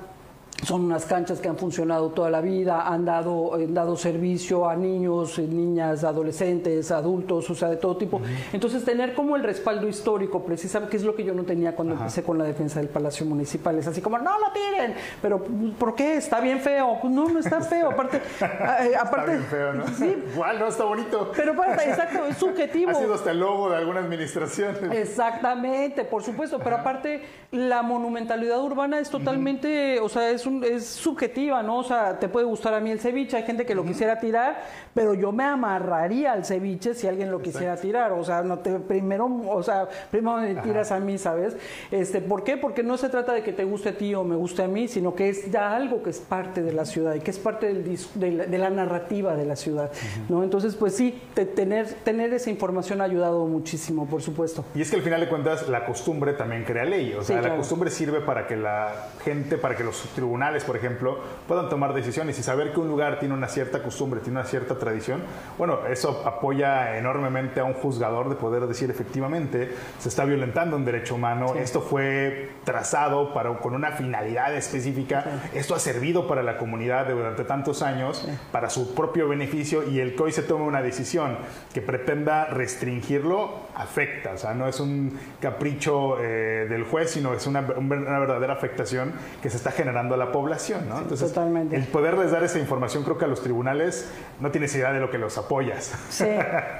Son 0.63 0.85
unas 0.85 1.05
canchas 1.05 1.39
que 1.39 1.47
han 1.47 1.57
funcionado 1.57 2.09
toda 2.09 2.31
la 2.31 2.41
vida, 2.41 2.87
han 2.87 3.05
dado, 3.05 3.53
han 3.53 3.73
dado 3.75 3.95
servicio 3.95 4.67
a 4.67 4.75
niños, 4.75 5.37
eh, 5.37 5.47
niñas, 5.47 6.03
adolescentes, 6.03 6.89
adultos, 6.89 7.47
o 7.49 7.55
sea, 7.55 7.69
de 7.69 7.77
todo 7.77 7.95
tipo. 7.95 8.19
Entonces, 8.51 8.83
tener 8.83 9.13
como 9.13 9.35
el 9.35 9.43
respaldo 9.43 9.87
histórico, 9.87 10.43
precisamente, 10.43 10.91
que 10.91 10.97
es 10.97 11.03
lo 11.03 11.15
que 11.15 11.23
yo 11.23 11.35
no 11.35 11.43
tenía 11.43 11.75
cuando 11.75 11.93
empecé 11.93 12.23
con 12.23 12.39
la 12.39 12.43
defensa 12.43 12.79
del 12.79 12.89
Palacio 12.89 13.23
Municipal. 13.25 13.77
Es 13.77 13.85
así 13.87 14.01
como, 14.01 14.17
no 14.17 14.39
lo 14.39 14.51
tiren, 14.51 14.95
pero 15.21 15.43
¿por 15.77 15.93
qué? 15.93 16.15
Está 16.15 16.39
bien 16.39 16.59
feo. 16.59 16.97
Pues 17.01 17.13
no, 17.13 17.29
no 17.29 17.37
está 17.39 17.61
feo. 17.61 17.91
Aparte, 17.91 18.17
eh, 18.41 18.87
Está 18.87 19.01
aparte 19.01 19.31
bien 19.31 19.43
feo, 19.43 19.73
¿no? 19.73 19.87
Sí, 19.89 20.23
Igual, 20.33 20.59
no, 20.59 20.67
está 20.67 20.85
bonito. 20.85 21.31
pero 21.35 21.53
aparte, 21.53 21.87
exacto, 21.87 22.25
es 22.25 22.37
subjetivo. 22.37 22.91
Ha 22.97 23.01
sido 23.01 23.13
hasta 23.13 23.31
el 23.31 23.39
logo 23.39 23.69
de 23.69 23.77
alguna 23.77 23.99
administración. 23.99 24.75
Exactamente, 24.91 26.03
por 26.03 26.23
supuesto, 26.23 26.57
pero 26.59 26.77
aparte 26.77 27.21
la 27.51 27.81
monumentalidad 27.83 28.59
urbana 28.63 28.99
es 28.99 29.09
totalmente, 29.09 29.99
o 29.99 30.09
sea, 30.09 30.31
es 30.31 30.46
un, 30.47 30.63
es 30.63 30.85
subjetiva, 30.85 31.61
¿no? 31.61 31.77
O 31.77 31.83
sea, 31.83 32.19
te 32.19 32.27
puede 32.27 32.45
gustar 32.45 32.73
a 32.73 32.79
mí 32.79 32.89
el 32.89 32.99
ceviche, 32.99 33.37
hay 33.37 33.43
gente 33.43 33.65
que 33.65 33.75
lo 33.75 33.83
quisiera 33.83 34.19
tirar, 34.19 34.63
pero 34.93 35.13
yo 35.13 35.31
me 35.31 35.43
amarraría 35.43 36.33
al 36.33 36.45
ceviche 36.45 36.93
si 36.93 37.07
alguien 37.07 37.29
lo 37.31 37.41
quisiera 37.41 37.75
tirar. 37.77 38.11
O 38.13 38.23
sea, 38.23 38.41
no 38.41 38.59
te, 38.59 38.79
primero, 38.79 39.25
o 39.47 39.61
sea, 39.63 39.87
primero 40.09 40.37
me 40.37 40.55
tiras 40.55 40.91
a 40.91 40.99
mí, 40.99 41.17
¿sabes? 41.17 41.55
Este, 41.91 42.21
¿Por 42.21 42.43
qué? 42.43 42.57
Porque 42.57 42.83
no 42.83 42.97
se 42.97 43.09
trata 43.09 43.33
de 43.33 43.43
que 43.43 43.53
te 43.53 43.63
guste 43.63 43.89
a 43.89 43.97
ti 43.97 44.15
o 44.15 44.23
me 44.23 44.35
guste 44.35 44.63
a 44.63 44.67
mí, 44.67 44.87
sino 44.87 45.13
que 45.13 45.29
es 45.29 45.51
ya 45.51 45.75
algo 45.75 46.01
que 46.01 46.09
es 46.09 46.19
parte 46.19 46.63
de 46.63 46.73
la 46.73 46.85
ciudad 46.85 47.13
y 47.15 47.19
que 47.19 47.31
es 47.31 47.39
parte 47.39 47.67
del 47.67 47.97
de, 48.15 48.31
la, 48.31 48.45
de, 48.45 48.57
la, 48.57 48.69
narrativa 48.69 49.35
de 49.35 49.45
la 49.45 49.55
ciudad, 49.55 49.91
¿no? 50.29 50.43
Entonces, 50.43 50.75
pues 50.75 50.95
sí, 50.95 51.19
tener, 51.33 51.87
tener 52.03 52.33
esa 52.33 52.49
información 52.49 53.01
ha 53.01 53.05
ayudado 53.05 53.45
muchísimo, 53.45 54.05
por 54.05 54.21
supuesto. 54.21 54.65
Y 54.75 54.81
es 54.81 54.89
que 54.89 54.97
al 54.97 55.01
final 55.01 55.21
de 55.21 55.29
cuentas 55.29 55.67
la 55.69 55.85
costumbre 55.85 56.33
también 56.33 56.63
crea 56.63 56.85
ley, 56.85 57.13
o 57.13 57.23
sea, 57.23 57.41
la 57.41 57.55
costumbre 57.55 57.89
sirve 57.89 58.21
para 58.21 58.47
que 58.47 58.55
la 58.55 59.09
gente, 59.23 59.57
para 59.57 59.75
que 59.75 59.83
los 59.83 60.01
tribunales, 60.13 60.36
por 60.65 60.75
ejemplo, 60.75 61.19
puedan 61.47 61.69
tomar 61.69 61.93
decisiones 61.93 62.39
y 62.39 62.43
saber 62.43 62.73
que 62.73 62.79
un 62.79 62.87
lugar 62.87 63.19
tiene 63.19 63.33
una 63.33 63.47
cierta 63.47 63.81
costumbre, 63.81 64.19
tiene 64.19 64.39
una 64.39 64.47
cierta 64.47 64.75
tradición. 64.75 65.21
Bueno, 65.57 65.79
eso 65.89 66.23
apoya 66.25 66.97
enormemente 66.97 67.59
a 67.59 67.63
un 67.63 67.73
juzgador 67.73 68.29
de 68.29 68.35
poder 68.35 68.67
decir 68.67 68.89
efectivamente 68.89 69.71
se 69.99 70.09
está 70.09 70.25
violentando 70.25 70.75
un 70.75 70.85
derecho 70.85 71.15
humano, 71.15 71.55
esto 71.55 71.81
fue 71.81 72.51
trazado 72.63 73.33
para, 73.33 73.53
con 73.57 73.73
una 73.73 73.91
finalidad 73.91 74.55
específica, 74.55 75.41
esto 75.53 75.75
ha 75.75 75.79
servido 75.79 76.27
para 76.27 76.43
la 76.43 76.57
comunidad 76.57 77.07
durante 77.07 77.43
tantos 77.43 77.81
años, 77.81 78.27
para 78.51 78.69
su 78.69 78.93
propio 78.93 79.27
beneficio 79.27 79.87
y 79.87 79.99
el 79.99 80.15
que 80.15 80.23
hoy 80.23 80.31
se 80.31 80.43
tome 80.43 80.65
una 80.65 80.81
decisión 80.81 81.37
que 81.73 81.81
pretenda 81.81 82.45
restringirlo 82.45 83.67
afecta, 83.75 84.31
o 84.33 84.37
sea, 84.37 84.53
no 84.53 84.67
es 84.67 84.79
un 84.79 85.17
capricho 85.39 86.19
eh, 86.19 86.67
del 86.69 86.83
juez, 86.83 87.11
sino 87.11 87.33
es 87.33 87.45
una, 87.47 87.61
una, 87.61 88.19
verdadera 88.19 88.53
afectación 88.53 89.13
que 89.41 89.49
se 89.49 89.57
está 89.57 89.71
generando 89.71 90.15
a 90.15 90.17
la 90.17 90.26
población, 90.31 90.87
¿no? 90.89 90.99
Entonces, 90.99 91.29
totalmente. 91.29 91.75
el 91.75 91.83
poderles 91.83 92.31
dar 92.31 92.43
esa 92.43 92.59
información 92.59 93.03
creo 93.03 93.17
que 93.17 93.25
a 93.25 93.27
los 93.27 93.41
tribunales 93.41 94.09
no 94.39 94.51
tienes 94.51 94.73
idea 94.75 94.93
de 94.93 94.99
lo 94.99 95.09
que 95.09 95.17
los 95.17 95.37
apoyas. 95.37 95.93
Sí, 96.09 96.25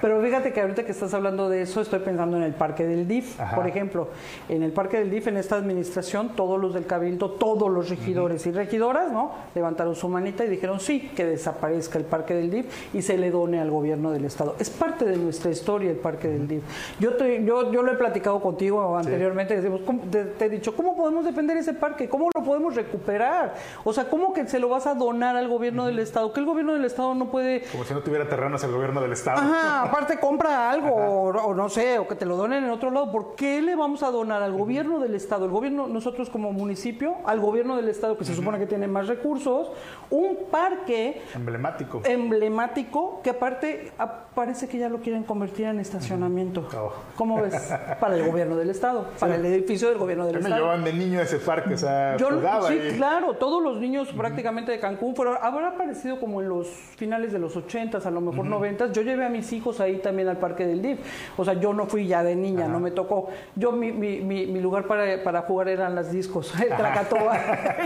pero 0.01 0.21
fíjate 0.21 0.53
que 0.53 0.61
ahorita 0.61 0.85
que 0.85 0.91
estás 0.91 1.13
hablando 1.13 1.49
de 1.49 1.61
eso, 1.61 1.81
estoy 1.81 1.99
pensando 1.99 2.37
en 2.37 2.43
el 2.43 2.53
parque 2.53 2.85
del 2.85 3.07
DIF, 3.07 3.39
por 3.55 3.67
ejemplo. 3.67 4.09
En 4.49 4.63
el 4.63 4.71
parque 4.71 4.97
del 4.97 5.09
DIF, 5.09 5.27
en 5.27 5.37
esta 5.37 5.55
administración, 5.55 6.29
todos 6.35 6.59
los 6.59 6.73
del 6.73 6.85
Cabildo, 6.85 7.31
todos 7.31 7.71
los 7.71 7.89
regidores 7.89 8.45
y 8.45 8.51
regidoras, 8.51 9.11
¿no? 9.11 9.31
Levantaron 9.55 9.95
su 9.95 10.07
manita 10.09 10.45
y 10.45 10.49
dijeron 10.49 10.79
sí, 10.79 11.11
que 11.15 11.25
desaparezca 11.25 11.97
el 11.97 12.05
parque 12.05 12.33
del 12.33 12.49
DIF 12.49 12.93
y 12.93 13.01
se 13.01 13.17
le 13.17 13.31
done 13.31 13.59
al 13.59 13.71
gobierno 13.71 14.11
del 14.11 14.25
Estado. 14.25 14.55
Es 14.59 14.69
parte 14.69 15.05
de 15.05 15.17
nuestra 15.17 15.51
historia 15.51 15.89
el 15.89 15.97
parque 15.97 16.27
del 16.27 16.47
DIF. 16.47 16.63
Yo, 16.99 17.15
te, 17.15 17.43
yo, 17.43 17.71
yo 17.71 17.81
lo 17.81 17.91
he 17.91 17.95
platicado 17.95 18.39
contigo 18.41 18.97
anteriormente, 18.97 19.55
decimos, 19.55 19.81
te, 20.11 20.25
te, 20.25 20.45
he 20.45 20.49
dicho, 20.49 20.75
¿cómo 20.75 20.95
podemos 20.95 21.25
defender 21.25 21.57
ese 21.57 21.73
parque? 21.73 22.07
¿Cómo 22.09 22.29
lo 22.33 22.43
podemos 22.43 22.75
recuperar? 22.75 23.36
O 23.83 23.93
sea, 23.93 24.09
¿cómo 24.09 24.33
que 24.33 24.47
se 24.47 24.59
lo 24.59 24.69
vas 24.69 24.87
a 24.87 24.93
donar 24.93 25.35
al 25.35 25.47
gobierno 25.47 25.85
del 25.85 25.99
Estado? 25.99 26.33
Que 26.33 26.39
el 26.39 26.45
gobierno 26.45 26.73
del 26.73 26.85
Estado 26.85 27.13
no 27.15 27.29
puede... 27.29 27.61
Como 27.71 27.83
si 27.83 27.93
no 27.93 28.01
tuviera 28.01 28.27
terrenos 28.27 28.63
el 28.63 28.71
gobierno 28.71 29.01
del 29.01 29.13
Estado. 29.13 29.39
Ajá, 29.39 29.83
aparte 29.89 30.19
compra 30.19 30.71
algo, 30.71 30.89
o, 30.89 31.29
o, 31.29 31.53
no 31.53 31.69
sé, 31.69 31.99
o 31.99 32.07
que 32.07 32.15
te 32.15 32.25
lo 32.25 32.35
donen 32.35 32.63
en 32.63 32.69
otro 32.69 32.91
lado. 32.91 33.11
¿Por 33.11 33.35
qué 33.35 33.61
le 33.61 33.75
vamos 33.75 34.03
a 34.03 34.11
donar 34.11 34.43
al 34.43 34.53
gobierno 34.53 34.99
del 34.99 35.15
Estado? 35.15 35.45
El 35.45 35.51
gobierno, 35.51 35.87
nosotros 35.87 36.29
como 36.29 36.51
municipio, 36.51 37.15
al 37.25 37.39
gobierno 37.39 37.75
del 37.75 37.89
Estado, 37.89 38.17
que 38.17 38.25
se 38.25 38.35
supone 38.35 38.59
que 38.59 38.67
tiene 38.67 38.87
más 38.87 39.07
recursos, 39.07 39.71
un 40.09 40.37
parque... 40.51 41.21
Emblemático. 41.33 42.01
Emblemático, 42.05 43.21
que 43.23 43.31
aparte 43.31 43.91
parece 44.33 44.67
que 44.67 44.77
ya 44.77 44.89
lo 44.89 44.99
quieren 44.99 45.23
convertir 45.23 45.65
en 45.65 45.79
estacionamiento. 45.79 46.67
Oh. 46.75 46.93
¿Cómo 47.15 47.41
ves? 47.41 47.55
Para 47.99 48.15
el 48.15 48.25
gobierno 48.25 48.55
del 48.55 48.69
Estado, 48.69 49.07
para 49.19 49.35
el 49.35 49.45
edificio 49.45 49.89
del 49.89 49.97
gobierno 49.97 50.25
del 50.25 50.37
Estado. 50.37 50.55
Me 50.55 50.61
llevaban 50.61 50.83
de 50.83 50.93
niño 50.93 51.19
a 51.19 51.23
ese 51.23 51.39
parque, 51.39 51.73
o 51.73 51.77
sea, 51.77 52.17
Yo, 52.17 52.29
Sí, 52.67 52.79
claro, 52.95 53.26
todos 53.35 53.61
los 53.61 53.79
niños 53.79 54.09
prácticamente 54.13 54.71
de 54.71 54.79
Cancún 54.79 55.15
fueron, 55.15 55.37
habrá 55.41 55.69
aparecido 55.69 56.19
como 56.19 56.41
en 56.41 56.49
los 56.49 56.67
finales 56.67 57.31
de 57.31 57.39
los 57.39 57.55
80 57.55 57.97
a 58.05 58.11
lo 58.11 58.21
mejor 58.21 58.45
90 58.45 58.91
Yo 58.91 59.01
llevé 59.01 59.25
a 59.25 59.29
mis 59.29 59.51
hijos 59.53 59.79
ahí 59.79 59.97
también 59.97 60.27
al 60.27 60.37
parque 60.37 60.65
del 60.65 60.81
DIF. 60.81 60.99
O 61.37 61.45
sea, 61.45 61.53
yo 61.53 61.73
no 61.73 61.85
fui 61.85 62.07
ya 62.07 62.23
de 62.23 62.35
niña, 62.35 62.67
no 62.67 62.79
me 62.79 62.91
tocó. 62.91 63.29
Yo, 63.55 63.71
mi, 63.71 63.91
mi, 63.91 64.21
mi, 64.21 64.59
lugar 64.59 64.85
para, 64.85 65.23
para, 65.23 65.41
jugar 65.43 65.69
eran 65.69 65.95
las 65.95 66.11
discos, 66.11 66.53
el 66.59 66.69
Tracatoa 66.69 67.39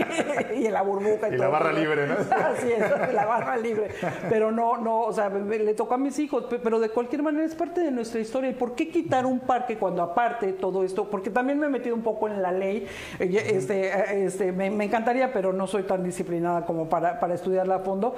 y 0.56 0.68
la 0.68 0.82
burbuja. 0.82 1.28
Y, 1.30 1.34
y 1.34 1.38
la 1.38 1.48
barra 1.48 1.72
libre, 1.72 2.06
¿no? 2.06 2.14
Así 2.14 2.72
es, 2.72 3.12
la 3.12 3.24
barra 3.26 3.56
libre. 3.56 3.88
Pero 4.28 4.50
no, 4.50 4.76
no, 4.78 5.02
o 5.02 5.12
sea, 5.12 5.28
le 5.28 5.74
tocó 5.74 5.94
a 5.94 5.98
mis 5.98 6.18
hijos, 6.18 6.46
pero 6.62 6.80
de 6.80 6.88
cualquier 6.88 7.22
manera 7.22 7.44
es 7.44 7.54
parte 7.54 7.80
de 7.80 7.90
nuestra 7.90 8.20
historia. 8.20 8.50
¿Y 8.50 8.54
por 8.54 8.74
qué 8.74 8.88
quitar 8.88 9.26
un 9.26 9.40
parque 9.40 9.76
cuando 9.76 10.02
aparte 10.02 10.52
todo 10.52 10.84
esto? 10.84 11.08
Porque 11.08 11.30
también 11.30 11.58
me 11.58 11.66
he 11.66 11.70
metido 11.70 11.94
un 11.94 12.02
poco 12.02 12.28
en 12.28 12.42
la 12.42 12.52
ley. 12.52 12.86
Este, 13.18 14.24
este, 14.24 14.52
me, 14.52 14.70
me 14.70 14.84
encantaría, 14.84 15.21
pero 15.30 15.52
no 15.52 15.66
soy 15.66 15.82
tan 15.82 16.02
disciplinada 16.02 16.64
como 16.64 16.88
para, 16.88 17.20
para 17.20 17.34
estudiarla 17.34 17.76
a 17.76 17.78
fondo. 17.80 18.14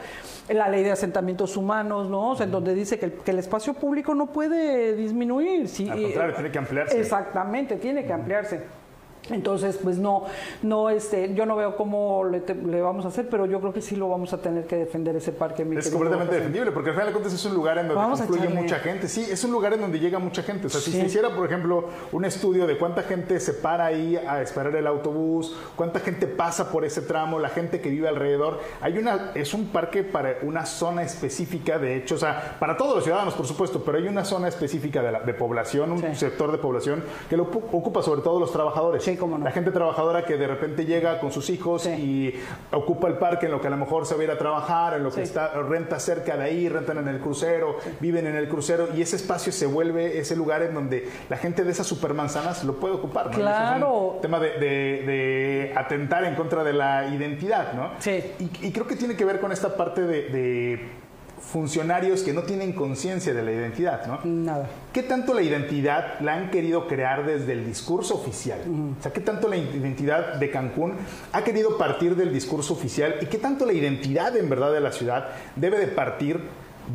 La 0.49 0.69
ley 0.69 0.85
de 0.85 0.93
asentamientos 0.93 1.57
humanos, 1.57 2.09
¿no? 2.09 2.31
O 2.31 2.37
sea, 2.37 2.47
en 2.47 2.53
donde 2.53 2.75
dice 2.75 2.99
que 2.99 3.07
el, 3.07 3.13
que 3.15 3.33
el 3.33 3.41
espacio 3.41 3.75
público 3.75 4.15
no 4.15 4.27
puede 4.27 4.95
disminuir. 4.95 5.69
Sí, 5.69 5.89
Al 5.89 6.01
contrario, 6.01 6.35
tiene 6.35 6.51
que 6.53 6.59
ampliarse. 6.59 7.01
Exactamente, 7.01 7.77
tiene 7.77 8.05
que 8.07 8.13
ampliarse. 8.13 8.84
Entonces, 9.31 9.79
pues 9.83 9.99
no, 9.99 10.25
no, 10.63 10.91
este, 10.91 11.35
yo 11.35 11.47
no 11.47 11.57
veo 11.57 11.77
cómo 11.77 12.25
le, 12.25 12.41
te, 12.41 12.55
le, 12.55 12.83
vamos 12.83 13.07
a 13.07 13.09
hacer, 13.09 13.29
pero 13.31 13.47
yo 13.47 13.59
creo 13.61 13.73
que 13.73 13.81
sí 13.81 13.97
lo 13.97 14.09
vamos 14.09 14.35
a 14.35 14.39
tener 14.39 14.67
que 14.67 14.77
defender 14.77 15.17
ese 15.17 15.33
parque. 15.33 15.67
es 15.77 15.91
completamente 15.91 16.35
defendible, 16.35 16.73
porque 16.73 16.91
al 16.91 16.95
final 16.95 17.09
de 17.09 17.13
cuentas 17.13 17.33
es 17.33 17.45
un 17.47 17.55
lugar 17.55 17.79
en 17.79 17.89
donde 17.89 18.03
vamos 18.03 18.21
confluye 18.21 18.49
mucha 18.49 18.81
gente. 18.81 19.09
Sí, 19.09 19.27
es 19.31 19.43
un 19.45 19.53
lugar 19.53 19.73
en 19.73 19.81
donde 19.81 19.99
llega 19.99 20.19
mucha 20.19 20.43
gente. 20.43 20.67
O 20.67 20.71
sea, 20.71 20.81
sí. 20.81 20.93
si 20.93 21.01
se 21.01 21.07
hiciera, 21.07 21.31
por 21.35 21.47
ejemplo, 21.47 21.89
un 22.13 22.25
estudio 22.25 22.67
de 22.67 22.77
cuánta 22.77 23.03
gente 23.03 23.41
se 23.41 23.55
para 23.55 23.87
ahí 23.87 24.17
a 24.17 24.43
esperar 24.43 24.77
el 24.77 24.87
autobús, 24.87 25.57
cuánta 25.75 26.01
gente 26.01 26.27
pasa 26.27 26.71
por 26.71 26.85
ese 26.85 27.01
tramo, 27.01 27.39
la 27.39 27.49
gente 27.49 27.81
que 27.81 27.89
vive 27.89 28.09
alrededor, 28.09 28.61
hay 28.83 28.99
una, 28.99 29.33
es 29.35 29.55
un 29.55 29.69
parque 29.69 30.03
para 30.03 30.37
una 30.43 30.67
zona 30.67 31.03
específica, 31.03 31.79
de 31.79 31.97
hecho, 31.97 32.17
o 32.17 32.19
sea, 32.19 32.57
para 32.59 32.77
todos 32.77 32.97
los 32.97 33.05
ciudadanos, 33.05 33.35
por 33.35 33.47
supuesto, 33.47 33.83
pero 33.85 33.99
hay 33.99 34.07
una 34.07 34.25
zona 34.25 34.49
específica 34.49 35.03
de, 35.03 35.13
la, 35.13 35.21
de 35.21 35.33
población, 35.33 35.93
un 35.93 36.01
sí. 36.01 36.15
sector 36.15 36.53
de 36.53 36.59
población 36.59 37.03
que 37.31 37.37
lo 37.37 37.45
ocupa 37.45 38.03
sobre 38.03 38.21
todo 38.21 38.39
los 38.39 38.53
trabajadores. 38.53 39.03
Sí, 39.03 39.14
cómo 39.17 39.39
no. 39.39 39.45
La 39.45 39.51
gente 39.51 39.71
trabajadora 39.71 40.25
que 40.25 40.37
de 40.37 40.47
repente 40.47 40.85
llega 40.85 41.21
con 41.21 41.33
sus 41.33 41.51
hijos 41.51 41.83
sí. 41.83 41.91
y 41.91 42.41
ocupa 42.75 43.09
el 43.09 43.15
parque 43.15 43.47
en 43.47 43.53
lo 43.53 43.61
que 43.61 43.69
a 43.69 43.71
lo 43.71 43.77
mejor 43.77 44.07
se 44.07 44.15
va 44.15 44.21
a 44.21 44.25
ir 44.25 44.31
a 44.31 44.39
trabajar, 44.39 44.95
en 44.95 45.03
lo 45.03 45.11
que 45.11 45.17
sí. 45.17 45.23
está 45.23 45.53
renta 45.63 45.99
cerca 45.99 46.37
de 46.37 46.45
ahí, 46.45 46.69
rentan 46.69 46.99
en 46.99 47.09
el 47.09 47.21
crucero, 47.21 47.77
sí. 47.83 47.91
viven 48.01 48.27
en 48.27 48.37
el 48.37 48.49
crucero 48.49 48.89
y 48.95 49.03
ese 49.03 49.17
espacio 49.17 49.53
se 49.53 49.67
vuelve 49.67 50.19
ese 50.19 50.37
lugar 50.37 50.63
en 50.63 50.75
donde 50.75 51.09
la 51.29 51.37
gente 51.37 51.65
de 51.65 51.71
esas 51.71 51.87
supermanzanas 51.87 52.65
lo 52.65 52.75
puede 52.75 52.95
ocupar. 52.95 53.27
¿no? 53.27 53.33
Claro. 53.33 54.09
Es 54.11 54.15
un 54.17 54.21
tema 54.21 54.41
de, 54.41 54.51
de, 54.51 54.59
de, 54.59 55.73
atentar 55.77 56.25
en 56.25 56.35
contra 56.35 56.65
de 56.65 56.73
la 56.73 57.07
identidad, 57.07 57.73
¿no? 57.75 57.91
Sí. 57.99 58.23
Y, 58.39 58.67
y 58.67 58.73
creo 58.73 58.87
que 58.87 58.97
tiene 58.97 59.17
que 59.17 59.25
ver 59.25 59.41
con 59.41 59.53
esta 59.53 59.77
parte 59.77 60.03
de, 60.03 60.29
de 60.29 61.04
funcionarios 61.51 62.23
que 62.23 62.33
no 62.33 62.43
tienen 62.43 62.73
conciencia 62.73 63.35
de 63.35 63.43
la 63.43 63.53
identidad, 63.53 64.07
¿no? 64.07 64.21
Nada. 64.25 64.69
¿Qué 64.93 65.03
tanto 65.03 65.35
la 65.35 65.43
identidad 65.43 66.19
la 66.21 66.35
han 66.35 66.51
querido 66.51 66.89
crear 66.89 67.27
desde 67.27 67.53
el 67.53 67.65
discurso 67.65 68.15
oficial? 68.15 68.61
Uh 68.67 68.71
-huh. 68.71 68.99
O 68.99 69.03
sea, 69.03 69.13
¿qué 69.13 69.21
tanto 69.21 69.49
la 69.49 69.57
identidad 69.57 70.35
de 70.35 70.51
Cancún 70.51 70.95
ha 71.33 71.45
querido 71.45 71.77
partir 71.79 72.17
del 72.17 72.33
discurso 72.33 72.73
oficial 72.75 73.17
y 73.21 73.27
qué 73.27 73.39
tanto 73.39 73.67
la 73.67 73.73
identidad 73.73 74.37
en 74.37 74.49
verdad 74.49 74.73
de 74.73 74.81
la 74.81 74.91
ciudad 74.93 75.29
debe 75.55 75.79
de 75.79 75.89
partir 75.89 76.41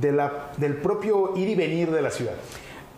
de 0.02 0.12
la, 0.12 0.52
del 0.58 0.76
propio 0.76 1.38
ir 1.38 1.50
y 1.50 1.56
venir 1.56 1.92
de 1.92 2.02
la 2.02 2.12
ciudad? 2.12 2.34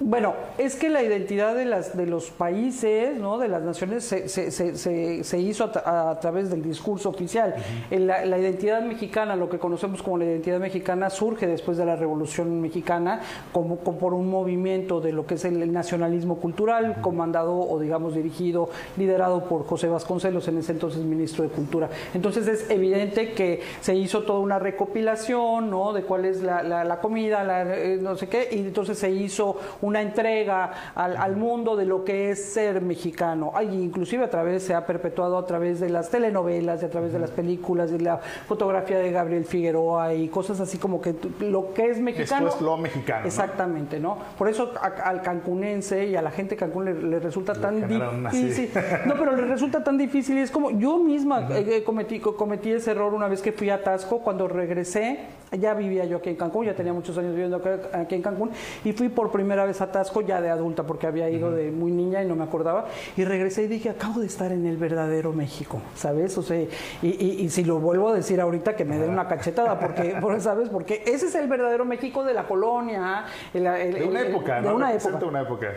Bueno, 0.04 0.34
es 0.58 0.76
que 0.76 0.90
la 0.90 1.04
identidad 1.04 1.56
de, 1.56 1.66
las, 1.66 1.96
de 1.96 2.08
los 2.08 2.32
países, 2.32 3.16
¿no? 3.20 3.38
de 3.38 3.48
las 3.48 3.62
naciones, 3.62 4.04
se, 4.04 4.28
se, 4.28 4.50
se, 4.50 5.24
se 5.24 5.40
hizo 5.40 5.72
a, 5.86 6.10
a, 6.10 6.20
través 6.20 6.50
del 6.50 6.64
discurso 6.64 7.10
oficial. 7.10 7.54
Uh 7.56 7.94
-huh. 7.94 8.00
la, 8.00 8.26
la, 8.26 8.40
identidad 8.40 8.82
mexicana, 8.82 9.36
lo 9.36 9.48
que 9.48 9.60
conocemos 9.60 10.02
como 10.02 10.18
la 10.18 10.26
identidad 10.26 10.60
mexicana, 10.60 11.12
surge 11.12 11.46
después 11.46 11.78
de 11.78 11.86
la 11.86 11.96
Revolución 11.96 12.62
Mexicana 12.62 13.22
como, 13.52 13.78
como 13.78 14.00
por 14.00 14.16
un 14.16 14.28
movimiento 14.28 15.02
de 15.02 15.12
lo 15.12 15.26
que 15.28 15.36
es 15.36 15.46
el 15.46 15.72
nacionalismo 15.72 16.38
cultural, 16.38 16.84
uh 16.90 16.94
-huh. 16.96 17.02
comandado 17.02 17.56
o 17.56 17.80
digamos 17.80 18.16
dirigido, 18.16 18.70
liderado 18.98 19.44
por 19.46 19.66
José 19.68 19.88
Vasconcelos, 19.88 20.48
en 20.48 20.58
ese 20.58 20.72
entonces 20.72 21.04
ministro 21.04 21.44
de 21.44 21.50
Cultura. 21.52 21.90
Entonces 22.16 22.48
es 22.48 22.70
evidente 22.72 23.34
que 23.34 23.62
se 23.82 23.94
hizo 23.96 24.24
toda 24.24 24.40
una 24.40 24.58
recopilación 24.58 25.70
¿no? 25.70 25.94
de 25.94 26.04
cuál 26.04 26.26
es 26.26 26.42
la, 26.42 26.64
la, 26.64 26.84
la 26.84 27.00
comida, 27.00 27.44
eh, 27.76 28.00
no 28.02 28.16
sé 28.16 28.28
qué, 28.28 28.48
y 28.52 28.60
entonces 28.60 28.98
se 28.98 29.12
hizo 29.12 29.58
un 29.82 29.91
una 29.92 30.02
entrega 30.02 30.72
al, 30.96 31.18
al, 31.18 31.36
mundo 31.36 31.76
de 31.76 31.86
lo 31.86 32.06
que 32.06 32.32
es 32.32 32.54
ser 32.54 32.82
mexicano. 32.82 33.52
Ay, 33.54 33.68
inclusive 33.76 34.24
a 34.24 34.30
través, 34.30 34.64
se 34.64 34.74
ha 34.74 34.86
perpetuado 34.86 35.38
a 35.38 35.46
través 35.46 35.82
de 35.82 35.90
las 35.90 36.10
telenovelas, 36.10 36.82
y 36.82 36.86
a 36.86 36.90
través 36.90 37.12
de 37.12 37.20
las 37.20 37.30
películas, 37.32 37.92
de 37.92 38.00
la 38.00 38.18
fotografía 38.18 39.00
de 39.00 39.12
Gabriel 39.12 39.44
Figueroa 39.44 40.14
y 40.14 40.30
cosas 40.30 40.62
así 40.62 40.78
como 40.78 41.02
que 41.02 41.14
lo 41.42 41.74
que 41.74 41.90
es 41.90 42.00
mexicano. 42.00 42.48
Esto 42.48 42.60
es 42.60 42.64
lo 42.64 42.78
mexicano. 42.78 43.26
Exactamente, 43.26 44.00
¿no? 44.00 44.18
Por 44.38 44.48
eso 44.48 44.72
a, 44.82 44.88
al 45.10 45.22
cancunense 45.22 46.08
y 46.08 46.16
a 46.16 46.22
la 46.22 46.32
gente 46.32 46.56
de 46.56 46.58
Cancún 46.58 46.86
le, 46.86 46.94
le 46.94 47.20
resulta 47.20 47.54
le 47.54 47.60
tan 47.60 47.88
difícil. 47.88 48.70
No, 49.06 49.16
pero 49.16 49.36
le 49.36 49.46
resulta 49.46 49.84
tan 49.84 49.98
difícil. 49.98 50.38
Y 50.38 50.42
es 50.42 50.52
como, 50.52 50.72
yo 50.72 50.98
misma 51.00 51.40
uh 51.40 51.44
-huh. 51.44 51.68
eh, 51.68 51.84
cometí, 51.84 52.20
cometí 52.20 52.72
ese 52.72 52.92
error 52.92 53.14
una 53.14 53.28
vez 53.28 53.42
que 53.42 53.52
fui 53.52 53.70
a 53.70 53.84
Tasco, 53.84 54.20
cuando 54.20 54.48
regresé 54.48 55.20
ya 55.60 55.74
vivía 55.74 56.06
yo 56.06 56.18
aquí 56.18 56.30
en 56.30 56.36
Cancún, 56.36 56.66
ya 56.66 56.74
tenía 56.74 56.94
muchos 56.94 57.18
años 57.18 57.32
viviendo 57.34 57.62
aquí 57.94 58.16
en 58.16 58.22
Cancún 58.22 58.52
y 58.86 58.94
fui 58.94 59.10
por 59.10 59.32
primera 59.32 59.66
vez 59.66 59.81
a 59.82 59.92
Tasco 59.92 60.22
ya 60.22 60.42
de 60.42 60.50
adulta 60.50 60.84
porque 60.84 61.08
había 61.08 61.30
ido 61.30 61.52
de 61.52 61.72
muy 61.72 61.92
niña 61.92 62.24
y 62.24 62.28
no 62.28 62.36
me 62.36 62.44
acordaba 62.44 62.86
y 63.18 63.24
regresé 63.24 63.64
y 63.64 63.68
dije, 63.68 63.90
acabo 63.90 64.20
de 64.20 64.28
estar 64.28 64.52
en 64.52 64.66
el 64.66 64.78
verdadero 64.78 65.34
México, 65.34 65.82
¿sabes? 65.96 66.38
O 66.38 66.44
sea, 66.44 66.62
y, 67.02 67.08
y, 67.08 67.50
si 67.50 67.64
lo 67.64 67.80
vuelvo 67.80 68.10
a 68.10 68.14
decir 68.14 68.40
ahorita 68.40 68.76
que 68.76 68.86
me 68.86 68.98
den 68.98 69.10
una 69.10 69.28
cachetada 69.28 69.80
porque, 69.80 70.16
¿sabes? 70.40 70.70
Porque 70.70 71.04
ese 71.06 71.28
es 71.28 71.36
el 71.36 71.48
verdadero 71.48 71.86
México 71.86 72.24
de 72.24 72.34
la 72.34 72.48
colonia, 72.48 73.26
de 73.54 73.60
una 74.08 74.22
época, 74.22 74.62
de 74.62 74.74
una 74.74 74.94
época. 74.94 75.26
una 75.26 75.42
época. 75.42 75.68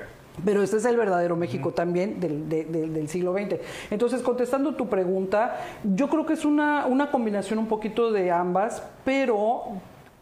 Pero 0.44 0.62
este 0.62 0.78
es 0.78 0.84
el 0.84 0.96
verdadero 0.96 1.36
México 1.36 1.72
también 1.72 2.18
del, 2.18 2.48
del, 2.48 3.08
siglo 3.08 3.32
XX. 3.34 3.56
Entonces, 3.90 4.20
contestando 4.20 4.74
tu 4.74 4.88
pregunta, 4.88 5.60
yo 5.84 6.08
creo 6.08 6.26
que 6.26 6.32
es 6.32 6.44
una, 6.44 6.86
una 6.86 7.10
combinación 7.10 7.60
un 7.60 7.68
poquito 7.68 8.10
de 8.10 8.32
ambas, 8.32 8.82
pero 9.04 9.62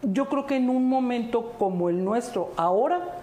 yo 0.03 0.29
creo 0.29 0.47
que 0.47 0.57
en 0.57 0.69
un 0.69 0.87
momento 0.87 1.53
como 1.59 1.89
el 1.89 2.05
nuestro 2.05 2.51
ahora, 2.57 3.22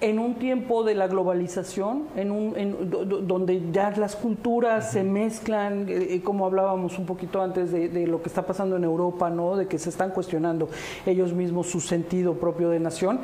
en 0.00 0.18
un 0.18 0.34
tiempo 0.34 0.82
de 0.82 0.94
la 0.94 1.06
globalización, 1.06 2.04
en 2.16 2.30
un, 2.30 2.90
donde 3.26 3.70
ya 3.70 3.90
las 3.90 4.16
culturas 4.16 4.92
se 4.92 5.02
mezclan, 5.04 5.88
eh, 5.88 6.14
eh, 6.14 6.22
como 6.22 6.46
hablábamos 6.46 6.98
un 6.98 7.06
poquito 7.06 7.42
antes 7.42 7.70
de, 7.70 8.06
lo 8.06 8.22
que 8.22 8.28
está 8.28 8.42
pasando 8.46 8.76
en 8.76 8.84
Europa, 8.84 9.28
¿no? 9.28 9.56
de 9.56 9.66
que 9.66 9.78
se 9.78 9.90
están 9.90 10.10
cuestionando 10.10 10.68
ellos 11.04 11.32
mismos 11.32 11.68
su 11.68 11.80
sentido 11.80 12.34
propio 12.34 12.70
de 12.70 12.80
nación, 12.80 13.20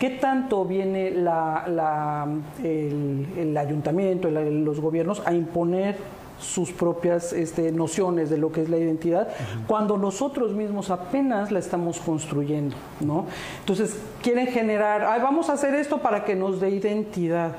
¿qué 0.00 0.10
tanto 0.10 0.64
viene 0.64 1.12
la, 1.12 2.26
el, 2.62 3.56
ayuntamiento, 3.56 4.28
los 4.30 4.80
gobiernos 4.80 5.22
a 5.24 5.32
imponer 5.32 5.96
sus 6.38 6.72
propias 6.72 7.32
este, 7.32 7.72
nociones 7.72 8.30
de 8.30 8.38
lo 8.38 8.52
que 8.52 8.62
es 8.62 8.68
la 8.68 8.76
identidad, 8.76 9.28
cuando 9.66 9.96
nosotros 9.96 10.52
mismos 10.52 10.90
apenas 10.90 11.50
la 11.50 11.58
estamos 11.58 11.98
construyendo, 11.98 12.76
¿no? 13.00 13.26
Entonces, 13.60 13.98
quieren 14.22 14.48
generar, 14.48 15.04
Ay, 15.04 15.20
vamos 15.22 15.48
a 15.48 15.54
hacer 15.54 15.74
esto 15.74 15.98
para 15.98 16.24
que 16.24 16.34
nos 16.34 16.60
dé 16.60 16.70
identidad. 16.70 17.52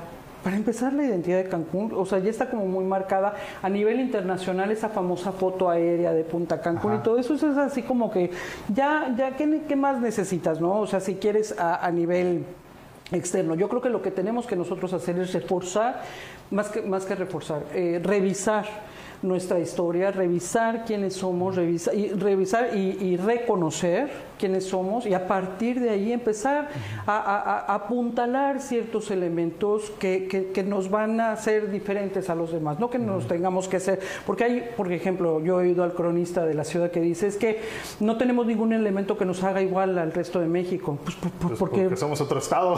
Para 0.44 0.56
empezar, 0.56 0.92
la 0.92 1.04
identidad 1.04 1.38
de 1.38 1.48
Cancún, 1.48 1.92
o 1.94 2.06
sea, 2.06 2.20
ya 2.20 2.30
está 2.30 2.48
como 2.48 2.64
muy 2.66 2.84
marcada 2.84 3.34
a 3.60 3.68
nivel 3.68 3.98
internacional 3.98 4.70
esa 4.70 4.88
famosa 4.88 5.32
foto 5.32 5.68
aérea 5.68 6.12
de 6.12 6.22
Punta 6.22 6.60
Cancún 6.60 6.94
y 6.94 6.98
todo 6.98 7.18
eso, 7.18 7.34
eso 7.34 7.50
es 7.50 7.58
así 7.58 7.82
como 7.82 8.10
que 8.10 8.30
ya, 8.72 9.12
ya, 9.16 9.36
¿qué, 9.36 9.62
qué 9.66 9.76
más 9.76 10.00
necesitas, 10.00 10.60
no? 10.60 10.78
O 10.80 10.86
sea, 10.86 11.00
si 11.00 11.16
quieres 11.16 11.58
a, 11.58 11.84
a 11.84 11.90
nivel 11.90 12.44
externo. 13.12 13.54
Yo 13.54 13.68
creo 13.68 13.80
que 13.80 13.88
lo 13.88 14.02
que 14.02 14.10
tenemos 14.10 14.46
que 14.46 14.56
nosotros 14.56 14.92
hacer 14.92 15.18
es 15.18 15.32
reforzar, 15.32 16.02
más 16.50 16.68
que, 16.68 16.82
más 16.82 17.04
que 17.04 17.14
reforzar, 17.14 17.64
eh, 17.74 18.00
revisar 18.02 18.66
nuestra 19.22 19.58
historia, 19.58 20.10
revisar 20.10 20.84
quiénes 20.84 21.14
somos, 21.14 21.56
revisar 21.56 21.94
y, 21.94 22.10
revisar 22.10 22.76
y 22.76 23.16
reconocer 23.16 24.27
quiénes 24.38 24.66
somos 24.66 25.06
y 25.06 25.14
a 25.14 25.26
partir 25.26 25.80
de 25.80 25.90
ahí 25.90 26.12
empezar 26.12 26.68
a, 27.06 27.74
apuntalar 27.74 28.60
ciertos 28.60 29.10
elementos 29.10 29.90
que, 29.98 30.28
que, 30.28 30.62
nos 30.62 30.90
van 30.90 31.20
a 31.20 31.32
hacer 31.32 31.70
diferentes 31.70 32.30
a 32.30 32.34
los 32.34 32.52
demás, 32.52 32.78
no 32.78 32.90
que 32.90 32.98
nos 32.98 33.26
tengamos 33.26 33.68
que 33.68 33.76
hacer, 33.76 34.00
porque 34.26 34.44
hay, 34.44 34.68
por 34.76 34.90
ejemplo, 34.92 35.40
yo 35.42 35.60
he 35.60 35.66
oído 35.66 35.84
al 35.84 35.94
cronista 35.94 36.44
de 36.44 36.54
la 36.54 36.64
ciudad 36.64 36.90
que 36.90 37.00
dice 37.00 37.26
es 37.26 37.36
que 37.36 37.60
no 38.00 38.16
tenemos 38.16 38.46
ningún 38.46 38.72
elemento 38.72 39.16
que 39.16 39.24
nos 39.24 39.42
haga 39.42 39.62
igual 39.62 39.98
al 39.98 40.12
resto 40.12 40.40
de 40.40 40.46
México, 40.46 40.98
pues, 41.02 41.16
pues 41.40 41.58
porque, 41.58 41.96
somos 41.96 42.20
otro 42.20 42.38
estado. 42.38 42.76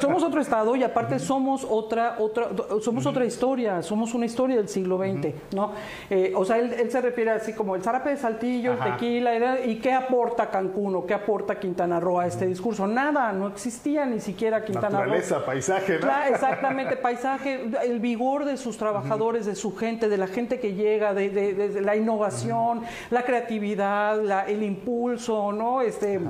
somos 0.00 0.22
otro 0.22 0.40
estado 0.40 0.76
y 0.76 0.82
aparte 0.82 1.18
somos 1.18 1.66
otra, 1.68 2.16
otra, 2.18 2.48
somos 2.80 3.06
otra 3.06 3.24
historia, 3.24 3.82
somos 3.82 4.14
una 4.14 4.26
historia 4.26 4.56
del 4.56 4.68
siglo 4.68 4.98
XX, 4.98 5.54
¿no? 5.54 5.72
Eh, 6.08 6.32
o 6.34 6.44
sea, 6.44 6.58
él, 6.58 6.90
se 6.90 7.00
refiere 7.00 7.30
así 7.30 7.52
como 7.52 7.76
el 7.76 7.82
zarape 7.82 8.10
de 8.10 8.16
Saltillo, 8.16 8.72
el 8.72 8.78
tequila, 8.78 9.60
¿y 9.64 9.76
qué 9.76 9.92
aporta 9.92 10.50
Cancún? 10.50 10.89
¿Qué 11.06 11.14
aporta 11.14 11.58
Quintana 11.58 12.00
Roo 12.00 12.20
a 12.20 12.26
este 12.26 12.46
discurso? 12.46 12.86
Nada, 12.86 13.32
no 13.32 13.48
existía 13.48 14.06
ni 14.06 14.20
siquiera 14.20 14.64
Quintana 14.64 14.88
Roo. 14.88 14.98
Naturaleza, 14.98 15.44
paisaje, 15.44 15.98
¿no? 15.98 16.08
exactamente, 16.28 16.96
paisaje, 17.08 17.70
el 17.84 18.00
vigor 18.00 18.44
de 18.44 18.56
sus 18.56 18.76
trabajadores, 18.76 19.46
de 19.46 19.54
su 19.54 19.76
gente, 19.76 20.08
de 20.08 20.18
la 20.18 20.26
gente 20.26 20.60
que 20.60 20.74
llega, 20.74 21.14
de, 21.14 21.80
la 21.80 21.96
innovación, 21.96 22.82
la 23.10 23.22
creatividad, 23.22 24.48
el 24.48 24.62
impulso, 24.62 25.52
¿no? 25.52 25.80
Este, 25.82 26.20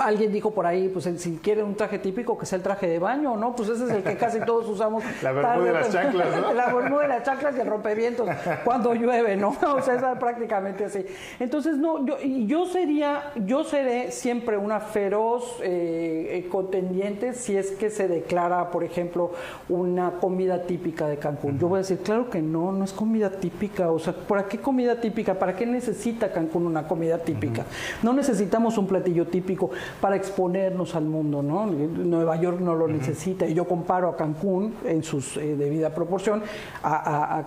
Alguien 0.00 0.32
dijo 0.32 0.50
por 0.50 0.66
ahí, 0.66 0.88
pues 0.88 1.08
si 1.18 1.36
quiere 1.36 1.62
un 1.62 1.76
traje 1.76 2.00
típico, 2.00 2.36
que 2.36 2.46
sea 2.46 2.56
el 2.56 2.62
traje 2.62 2.88
de 2.88 2.98
baño, 2.98 3.36
¿no? 3.36 3.54
Pues 3.54 3.68
ese 3.68 3.84
es 3.84 3.90
el 3.90 4.02
que 4.02 4.16
casi 4.16 4.40
todos 4.40 4.68
usamos. 4.68 5.04
La 5.22 5.32
bermuda 5.32 5.64
de 5.64 5.72
las 5.72 5.92
chanclas, 5.92 6.36
¿no? 6.36 6.52
La 6.54 6.72
bermuda 6.72 7.02
de 7.02 7.08
las 7.08 7.22
chanclas 7.22 7.56
y 7.56 7.60
el 7.60 7.66
rompevientos 7.66 8.28
cuando 8.64 8.94
llueve, 8.94 9.36
¿no? 9.36 9.56
O 9.78 9.82
sea, 9.82 9.94
es 9.94 10.18
prácticamente 10.18 10.84
así. 10.86 11.04
Entonces, 11.38 11.76
no, 11.76 12.04
yo, 12.04 12.18
yo 12.20 12.66
sería, 12.66 13.32
yo 13.36 13.62
seré 13.62 14.10
siempre 14.10 14.56
una 14.56 14.80
feroz 14.80 15.58
eh, 15.62 16.28
eh, 16.30 16.48
contendiente 16.48 17.34
si 17.34 17.56
es 17.56 17.70
que 17.72 17.90
se 17.90 18.08
declara, 18.08 18.70
por 18.70 18.82
ejemplo, 18.82 19.32
una 19.68 20.12
comida 20.20 20.62
típica 20.62 21.06
de 21.06 21.18
Cancún. 21.18 21.58
Yo 21.58 21.68
voy 21.68 21.76
a 21.76 21.82
decir, 21.82 21.98
claro 21.98 22.28
que 22.30 22.42
no, 22.42 22.72
no 22.72 22.84
es 22.84 22.92
comida 22.92 23.30
típica. 23.30 23.90
O 23.90 23.98
sea, 23.98 24.12
¿para 24.12 24.48
qué 24.48 24.58
comida 24.58 25.00
típica? 25.00 25.34
¿Para 25.34 25.54
qué 25.54 25.66
necesita 25.66 26.32
Cancún 26.32 26.66
una 26.66 26.88
comida 26.88 27.18
típica? 27.18 27.64
No 28.02 28.12
necesitamos 28.12 28.76
un 28.78 28.88
platillo 28.88 29.26
típico 29.26 29.67
para 30.00 30.16
exponernos 30.16 30.94
al 30.94 31.04
mundo, 31.04 31.42
¿no? 31.42 31.66
Nueva 31.66 32.36
York 32.36 32.60
no 32.60 32.74
lo 32.74 32.88
necesita 32.88 33.46
y 33.46 33.54
yo 33.54 33.66
comparo 33.66 34.08
a 34.08 34.16
Cancún 34.16 34.74
en 34.84 35.02
su 35.02 35.18
eh, 35.38 35.56
debida 35.56 35.94
proporción 35.94 36.42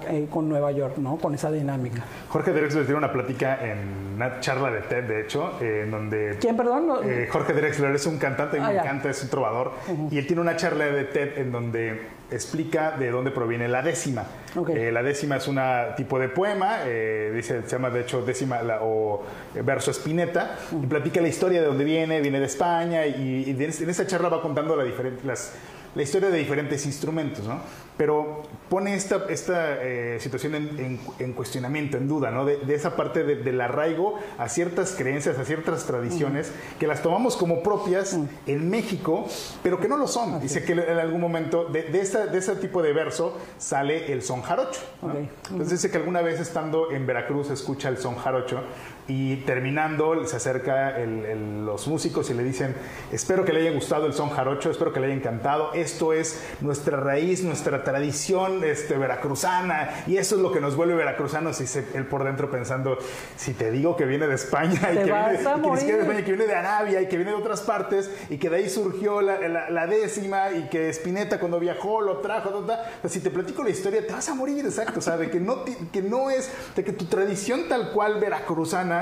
eh, 0.10 0.28
con 0.30 0.50
Nueva 0.50 0.72
York, 0.72 0.98
¿no? 0.98 1.18
Con 1.18 1.34
esa 1.36 1.52
dinámica. 1.52 2.04
Jorge 2.30 2.52
Drexler 2.52 2.86
tiene 2.86 2.98
una 2.98 3.12
plática 3.12 3.60
en 3.64 4.16
una 4.16 4.40
charla 4.40 4.72
de 4.72 4.82
TED, 4.82 5.04
de 5.04 5.22
hecho, 5.22 5.52
en 5.62 5.92
donde... 5.92 6.38
¿Quién, 6.40 6.56
perdón? 6.56 6.90
Jorge 7.30 7.54
Drexler 7.54 7.96
es 7.96 8.06
un 8.06 8.18
cantante, 8.18 8.60
me 8.60 8.66
ah, 8.66 8.74
encanta, 8.74 9.10
es 9.10 9.24
un 9.24 9.30
trovador, 9.30 9.72
y 10.10 10.18
él 10.18 10.28
tiene 10.28 10.42
una 10.42 10.56
charla 10.56 10.86
de 10.86 11.06
TED 11.06 11.38
en 11.38 11.52
donde 11.52 12.21
explica 12.32 12.92
de 12.98 13.12
dónde 13.12 13.32
proviene 13.32 13.68
la 13.68 13.82
décima. 13.82 14.26
Eh, 14.74 14.92
la 14.92 15.04
décima 15.04 15.38
es 15.38 15.48
un 15.48 15.60
tipo 15.96 16.18
de 16.18 16.30
poema, 16.30 16.80
eh, 16.86 17.32
dice, 17.34 17.62
se 17.64 17.70
llama 17.70 17.90
de 17.90 18.02
hecho 18.02 18.22
décima 18.24 18.62
o 18.82 19.24
verso 19.64 19.92
espineta, 19.92 20.58
y 20.82 20.86
platica 20.88 21.22
la 21.22 21.28
historia 21.28 21.62
de 21.62 21.68
dónde 21.68 21.84
viene, 21.84 22.22
viene 22.22 22.40
de 22.40 22.46
España, 22.46 23.06
y, 23.06 23.50
en 23.50 23.90
esa 23.90 24.08
charla 24.08 24.30
va 24.30 24.42
contando 24.42 24.76
la, 24.76 24.86
las, 25.26 25.54
la 25.94 26.02
historia 26.02 26.30
de 26.30 26.38
diferentes 26.38 26.86
instrumentos, 26.86 27.46
¿no? 27.46 27.60
pero 27.98 28.44
pone 28.72 28.96
esta, 28.96 29.26
esta 29.28 29.84
eh, 29.84 30.18
situación 30.22 30.56
en, 30.56 31.34
cuestionamiento, 31.34 31.98
en 31.98 32.08
duda, 32.08 32.32
¿no? 32.32 32.46
De, 32.46 32.74
esa 32.74 32.96
parte 32.96 33.26
del 33.26 33.60
arraigo 33.60 34.18
a 34.38 34.48
ciertas 34.48 34.94
creencias, 34.94 35.38
a 35.38 35.44
ciertas 35.44 35.86
tradiciones, 35.86 36.54
que 36.80 36.88
las 36.88 37.02
tomamos 37.02 37.36
como 37.36 37.64
propias 37.64 38.18
en 38.48 38.70
México, 38.70 39.28
pero 39.62 39.78
que 39.78 39.90
no 39.90 39.98
lo 39.98 40.08
son. 40.08 40.40
Dice 40.40 40.64
que 40.64 40.72
en 40.72 41.00
algún 41.00 41.20
momento 41.20 41.66
de, 41.66 41.84
de, 41.84 42.02
de 42.02 42.38
ese 42.38 42.56
tipo 42.56 42.82
de 42.82 42.94
verso 42.94 43.38
sale 43.58 44.14
el 44.14 44.22
son 44.22 44.42
jarocho. 44.42 44.80
Entonces 45.50 45.82
dice 45.82 45.92
que 45.92 45.98
alguna 45.98 46.22
vez 46.22 46.40
estando 46.40 46.92
en 46.92 47.06
Veracruz 47.06 47.50
escucha 47.50 47.90
el 47.90 47.98
son 47.98 48.16
jarocho 48.16 48.62
y 49.12 49.36
terminando 49.46 50.26
se 50.26 50.38
acerca 50.38 50.98
los 51.00 51.86
músicos 51.88 52.30
y 52.30 52.34
le 52.34 52.44
dicen, 52.44 52.74
espero 53.12 53.44
que 53.44 53.52
le 53.52 53.60
haya 53.60 53.72
gustado 53.72 54.06
el 54.06 54.14
son 54.14 54.30
jarocho, 54.30 54.72
espero 54.72 54.94
que 54.94 55.02
le 55.02 55.08
haya 55.08 55.16
encantado, 55.16 55.74
esto 55.74 56.14
es 56.14 56.42
nuestra 56.62 56.98
raíz, 56.98 57.44
nuestra 57.44 57.84
tradición 57.84 58.64
este, 58.64 58.98
veracruzana 58.98 59.90
y 60.08 60.16
eso 60.16 60.36
es 60.36 60.42
lo 60.42 60.54
que 60.54 60.62
nos 60.62 60.78
vuelve 60.78 60.96
veracruzanos 60.96 61.60
y 61.60 61.68
se, 61.68 61.86
él 61.94 62.06
por 62.06 62.24
dentro 62.24 62.50
pensando, 62.50 62.98
si 63.36 63.54
te 63.54 63.70
digo 63.70 63.98
que 63.98 64.06
viene 64.06 64.28
de 64.28 64.36
España 64.36 64.80
y 64.94 64.98
que 64.98 65.04
viene, 65.04 66.14
de 66.14 66.24
que 66.24 66.32
viene 66.32 66.48
de 66.48 66.56
Arabia 66.56 67.02
y 67.02 67.08
que 67.08 67.18
viene 67.18 67.32
de 67.32 67.38
otras 67.38 67.62
partes 67.62 68.10
y 68.30 68.38
que 68.38 68.50
de 68.50 68.58
ahí 68.58 68.70
surgió 68.70 69.20
la, 69.22 69.88
décima 69.88 70.52
y 70.52 70.70
que 70.70 70.90
Spinetta 70.90 71.38
cuando 71.38 71.60
viajó 71.60 72.00
lo 72.00 72.20
trajo, 72.20 72.66
si 73.10 73.20
te 73.20 73.30
platico 73.30 73.62
la 73.62 73.72
historia 73.72 74.08
te 74.08 74.14
vas 74.14 74.30
a 74.30 74.36
morir, 74.36 74.66
exacto, 74.66 75.00
o 75.00 75.02
sea, 75.02 75.18
de 75.18 75.30
que 75.30 75.40
no, 75.42 75.66
que 75.92 76.02
no 76.02 76.30
es, 76.30 76.50
de 76.78 76.84
que 76.86 76.94
tu 76.94 77.06
tradición 77.06 77.68
tal 77.68 77.92
cual 77.92 78.22
veracruzana 78.22 79.01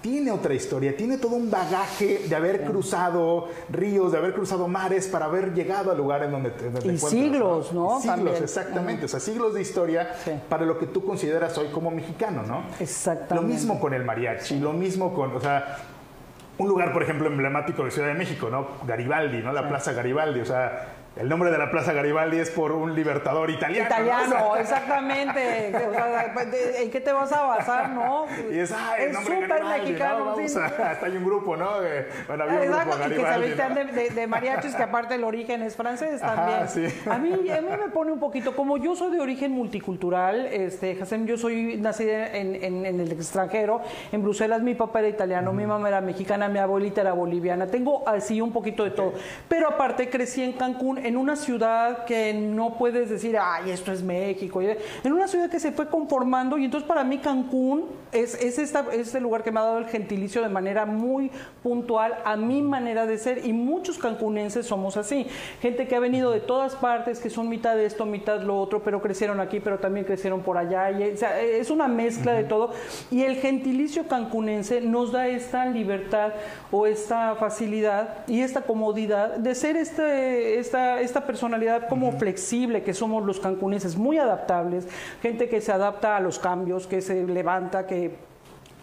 tiene 0.00 0.30
otra 0.30 0.54
historia, 0.54 0.96
tiene 0.96 1.18
todo 1.18 1.34
un 1.34 1.50
bagaje 1.50 2.26
de 2.28 2.36
haber 2.36 2.64
cruzado 2.64 3.48
ríos, 3.70 4.12
de 4.12 4.18
haber 4.18 4.34
cruzado 4.34 4.68
mares 4.68 5.08
para 5.08 5.24
haber 5.24 5.52
llegado 5.52 5.90
al 5.90 5.96
lugar 5.96 6.22
en 6.22 6.30
donde, 6.30 6.50
te 6.50 6.92
y 6.92 6.98
siglos, 6.98 7.72
¿no? 7.72 8.00
Siglos, 8.00 8.40
exactamente, 8.40 9.06
o 9.06 9.08
sea, 9.08 9.18
siglos 9.18 9.54
de 9.54 9.62
historia 9.62 10.14
para 10.48 10.64
lo 10.64 10.78
que 10.78 10.86
tú 10.86 11.04
consideras 11.04 11.58
hoy 11.58 11.68
como 11.68 11.90
mexicano, 11.90 12.42
¿no? 12.42 12.62
Exactamente. 12.78 13.34
Lo 13.34 13.42
mismo 13.42 13.80
con 13.80 13.94
el 13.94 14.04
mariachi, 14.04 14.60
lo 14.60 14.72
mismo 14.72 15.12
con, 15.12 15.34
o 15.34 15.40
sea, 15.40 15.78
un 16.58 16.68
lugar, 16.68 16.92
por 16.92 17.02
ejemplo, 17.02 17.26
emblemático 17.26 17.84
de 17.84 17.90
Ciudad 17.90 18.08
de 18.08 18.14
México, 18.14 18.48
¿no? 18.48 18.68
Garibaldi, 18.86 19.38
¿no? 19.38 19.52
La 19.52 19.68
Plaza 19.68 19.92
Garibaldi, 19.92 20.40
o 20.40 20.46
sea, 20.46 20.95
el 21.16 21.30
nombre 21.30 21.50
de 21.50 21.56
la 21.56 21.70
Plaza 21.70 21.94
Garibaldi 21.94 22.38
es 22.38 22.50
por 22.50 22.72
un 22.72 22.94
libertador 22.94 23.50
italiano. 23.50 23.86
Italiano, 23.86 24.56
exactamente. 24.60 25.72
¿En 26.82 26.90
qué 26.90 27.00
te 27.00 27.10
vas 27.12 27.32
a 27.32 27.44
basar, 27.44 27.90
no? 27.90 28.26
Y 28.50 28.58
es, 28.58 28.74
súper 29.24 29.64
mexicano. 29.64 30.34
hasta 30.36 31.06
hay 31.06 31.16
un 31.16 31.24
grupo, 31.24 31.56
¿no? 31.56 31.70
Bueno, 32.26 32.44
había 32.44 32.70
un 32.70 32.78
grupo 32.78 32.98
Garibaldi, 32.98 33.14
y 33.14 33.18
que 33.18 33.32
se 33.32 33.38
vestían 33.38 34.14
de, 34.14 34.26
mariachis, 34.26 34.74
que 34.74 34.82
aparte 34.82 35.14
el 35.14 35.24
origen 35.24 35.62
es 35.62 35.74
francés 35.74 36.20
también. 36.20 36.92
a, 37.10 37.18
mí, 37.18 37.50
a 37.50 37.60
mí 37.62 37.68
me 37.80 37.88
pone 37.88 38.12
un 38.12 38.20
poquito, 38.20 38.54
como 38.54 38.76
yo 38.76 38.94
soy 38.94 39.12
de 39.12 39.20
origen 39.20 39.52
multicultural, 39.52 40.46
este, 40.46 40.98
Hasem, 41.00 41.26
yo 41.26 41.38
soy 41.38 41.78
nacida 41.78 42.36
en, 42.36 42.62
en, 42.62 43.00
el 43.00 43.12
extranjero, 43.12 43.80
en 44.12 44.22
Bruselas 44.22 44.60
mi 44.62 44.74
papá 44.74 44.98
era 44.98 45.08
italiano, 45.08 45.52
mi 45.52 45.66
mamá 45.66 45.88
era 45.88 46.02
mexicana, 46.02 46.48
mi 46.48 46.58
abuelita 46.58 47.00
era 47.00 47.14
boliviana, 47.14 47.66
tengo 47.68 48.06
así 48.06 48.40
un 48.40 48.52
poquito 48.52 48.84
de 48.84 48.90
todo. 48.90 49.14
Pero 49.48 49.68
aparte 49.68 50.10
crecí 50.10 50.42
en 50.42 50.52
Cancún, 50.52 51.05
en 51.06 51.16
una 51.16 51.36
ciudad 51.36 52.04
que 52.04 52.34
no 52.34 52.74
puedes 52.74 53.08
decir, 53.08 53.36
ay, 53.40 53.70
esto 53.70 53.92
es 53.92 54.02
México, 54.02 54.60
en 54.60 55.12
una 55.12 55.28
ciudad 55.28 55.48
que 55.48 55.60
se 55.60 55.72
fue 55.72 55.88
conformando 55.88 56.58
y 56.58 56.64
entonces 56.64 56.86
para 56.88 57.04
mí 57.04 57.18
Cancún 57.18 57.86
es, 58.12 58.34
es, 58.34 58.58
esta, 58.58 58.86
es 58.92 59.08
este 59.08 59.20
lugar 59.20 59.42
que 59.42 59.52
me 59.52 59.60
ha 59.60 59.64
dado 59.64 59.78
el 59.78 59.86
gentilicio 59.86 60.42
de 60.42 60.48
manera 60.48 60.86
muy 60.86 61.30
puntual 61.62 62.16
a 62.24 62.36
mi 62.36 62.62
manera 62.62 63.06
de 63.06 63.18
ser 63.18 63.46
y 63.46 63.52
muchos 63.52 63.98
cancunenses 63.98 64.66
somos 64.66 64.96
así, 64.96 65.26
gente 65.60 65.86
que 65.86 65.94
ha 65.94 66.00
venido 66.00 66.30
de 66.30 66.40
todas 66.40 66.74
partes, 66.74 67.20
que 67.20 67.30
son 67.30 67.48
mitad 67.48 67.76
de 67.76 67.86
esto, 67.86 68.04
mitad 68.06 68.42
lo 68.42 68.60
otro, 68.60 68.82
pero 68.82 69.00
crecieron 69.00 69.40
aquí, 69.40 69.60
pero 69.60 69.78
también 69.78 70.06
crecieron 70.06 70.42
por 70.42 70.58
allá, 70.58 70.90
y, 70.90 71.02
es 71.02 71.70
una 71.70 71.88
mezcla 71.88 72.32
de 72.32 72.44
todo. 72.44 72.72
Y 73.10 73.22
el 73.22 73.36
gentilicio 73.36 74.08
cancunense 74.08 74.80
nos 74.80 75.12
da 75.12 75.28
esta 75.28 75.66
libertad 75.66 76.32
o 76.70 76.86
esta 76.86 77.34
facilidad 77.36 78.26
y 78.26 78.40
esta 78.40 78.62
comodidad 78.62 79.36
de 79.36 79.54
ser 79.54 79.76
este, 79.76 80.58
esta, 80.58 80.95
esta 81.00 81.26
personalidad 81.26 81.88
como 81.88 82.12
flexible 82.12 82.82
que 82.82 82.94
somos 82.94 83.24
los 83.24 83.40
cancunenses, 83.40 83.96
muy 83.96 84.18
adaptables, 84.18 84.86
gente 85.22 85.48
que 85.48 85.60
se 85.60 85.72
adapta 85.72 86.16
a 86.16 86.20
los 86.20 86.38
cambios, 86.38 86.86
que 86.86 87.00
se 87.00 87.26
levanta, 87.26 87.86
que 87.86 88.16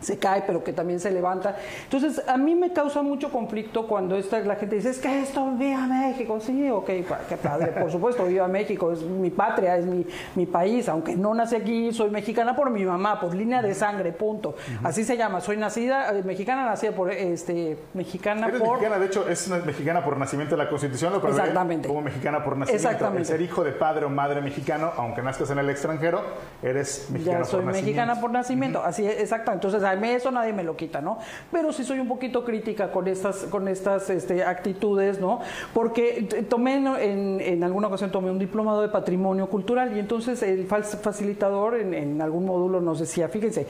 se 0.03 0.17
cae, 0.17 0.43
pero 0.45 0.63
que 0.63 0.73
también 0.73 0.99
se 0.99 1.11
levanta. 1.11 1.55
Entonces, 1.83 2.21
a 2.27 2.37
mí 2.37 2.55
me 2.55 2.71
causa 2.71 3.01
mucho 3.01 3.31
conflicto 3.31 3.87
cuando 3.87 4.15
esta, 4.15 4.39
la 4.39 4.55
gente 4.55 4.75
dice, 4.75 4.89
es 4.89 4.99
que 4.99 5.21
esto, 5.21 5.51
viva 5.51 5.85
México. 5.87 6.39
Sí, 6.39 6.69
ok, 6.69 6.85
qué 6.85 7.37
padre, 7.41 7.67
por 7.71 7.91
supuesto, 7.91 8.25
viva 8.25 8.47
México, 8.47 8.91
es 8.91 9.01
mi 9.01 9.29
patria, 9.29 9.77
es 9.77 9.85
mi, 9.85 10.05
mi, 10.35 10.45
país. 10.45 10.87
Aunque 10.89 11.15
no 11.15 11.33
nací 11.33 11.55
aquí, 11.55 11.91
soy 11.93 12.09
mexicana 12.09 12.55
por 12.55 12.69
mi 12.69 12.85
mamá, 12.85 13.19
por 13.19 13.33
línea 13.33 13.61
de 13.61 13.73
sangre, 13.73 14.11
punto. 14.11 14.55
Así 14.83 15.03
se 15.03 15.17
llama, 15.17 15.41
soy 15.41 15.57
nacida, 15.57 16.13
eh, 16.13 16.23
mexicana 16.23 16.65
nacida 16.65 16.91
por, 16.91 17.11
este, 17.11 17.77
mexicana 17.93 18.47
Eres 18.47 18.61
por... 18.61 18.73
mexicana, 18.73 18.99
de 18.99 19.05
hecho, 19.05 19.27
es 19.27 19.47
mexicana 19.47 20.03
por 20.03 20.17
nacimiento 20.17 20.55
de 20.55 20.63
la 20.63 20.69
Constitución, 20.69 21.13
lo 21.13 21.27
Exactamente. 21.27 21.87
como 21.87 22.01
mexicana 22.01 22.43
por 22.43 22.57
nacimiento. 22.57 22.87
Exactamente. 22.87 23.21
El 23.21 23.25
ser 23.25 23.41
hijo 23.41 23.63
de 23.63 23.71
padre 23.71 24.05
o 24.05 24.09
madre 24.09 24.41
mexicano, 24.41 24.91
aunque 24.97 25.21
nazcas 25.21 25.49
en 25.51 25.59
el 25.59 25.69
extranjero, 25.69 26.21
eres 26.61 27.07
mexicana 27.09 27.39
ya 27.39 27.45
soy 27.45 27.65
mexicana 27.65 28.19
por 28.19 28.31
nacimiento, 28.31 28.83
así 28.83 29.05
es, 29.05 29.19
exacto. 29.19 29.51
Entonces, 29.51 29.83
eso 30.15 30.31
nadie 30.31 30.53
me 30.53 30.63
lo 30.63 30.75
quita, 30.75 31.01
¿no? 31.01 31.19
Pero 31.51 31.71
sí 31.71 31.83
soy 31.83 31.99
un 31.99 32.07
poquito 32.07 32.43
crítica 32.43 32.91
con 32.91 33.07
estas, 33.07 33.43
con 33.45 33.67
estas 33.67 34.09
este, 34.09 34.43
actitudes, 34.43 35.19
¿no? 35.19 35.39
Porque 35.73 36.45
tomé 36.49 36.75
en, 36.75 37.41
en, 37.41 37.63
alguna 37.63 37.87
ocasión 37.87 38.11
tomé 38.11 38.31
un 38.31 38.39
diplomado 38.39 38.81
de 38.81 38.89
patrimonio 38.89 39.47
cultural 39.47 39.95
y 39.95 39.99
entonces 39.99 40.41
el 40.43 40.65
facilitador 40.65 41.75
en, 41.75 41.93
en 41.93 42.21
algún 42.21 42.45
módulo 42.45 42.81
nos 42.81 42.99
decía, 42.99 43.29
fíjense, 43.29 43.67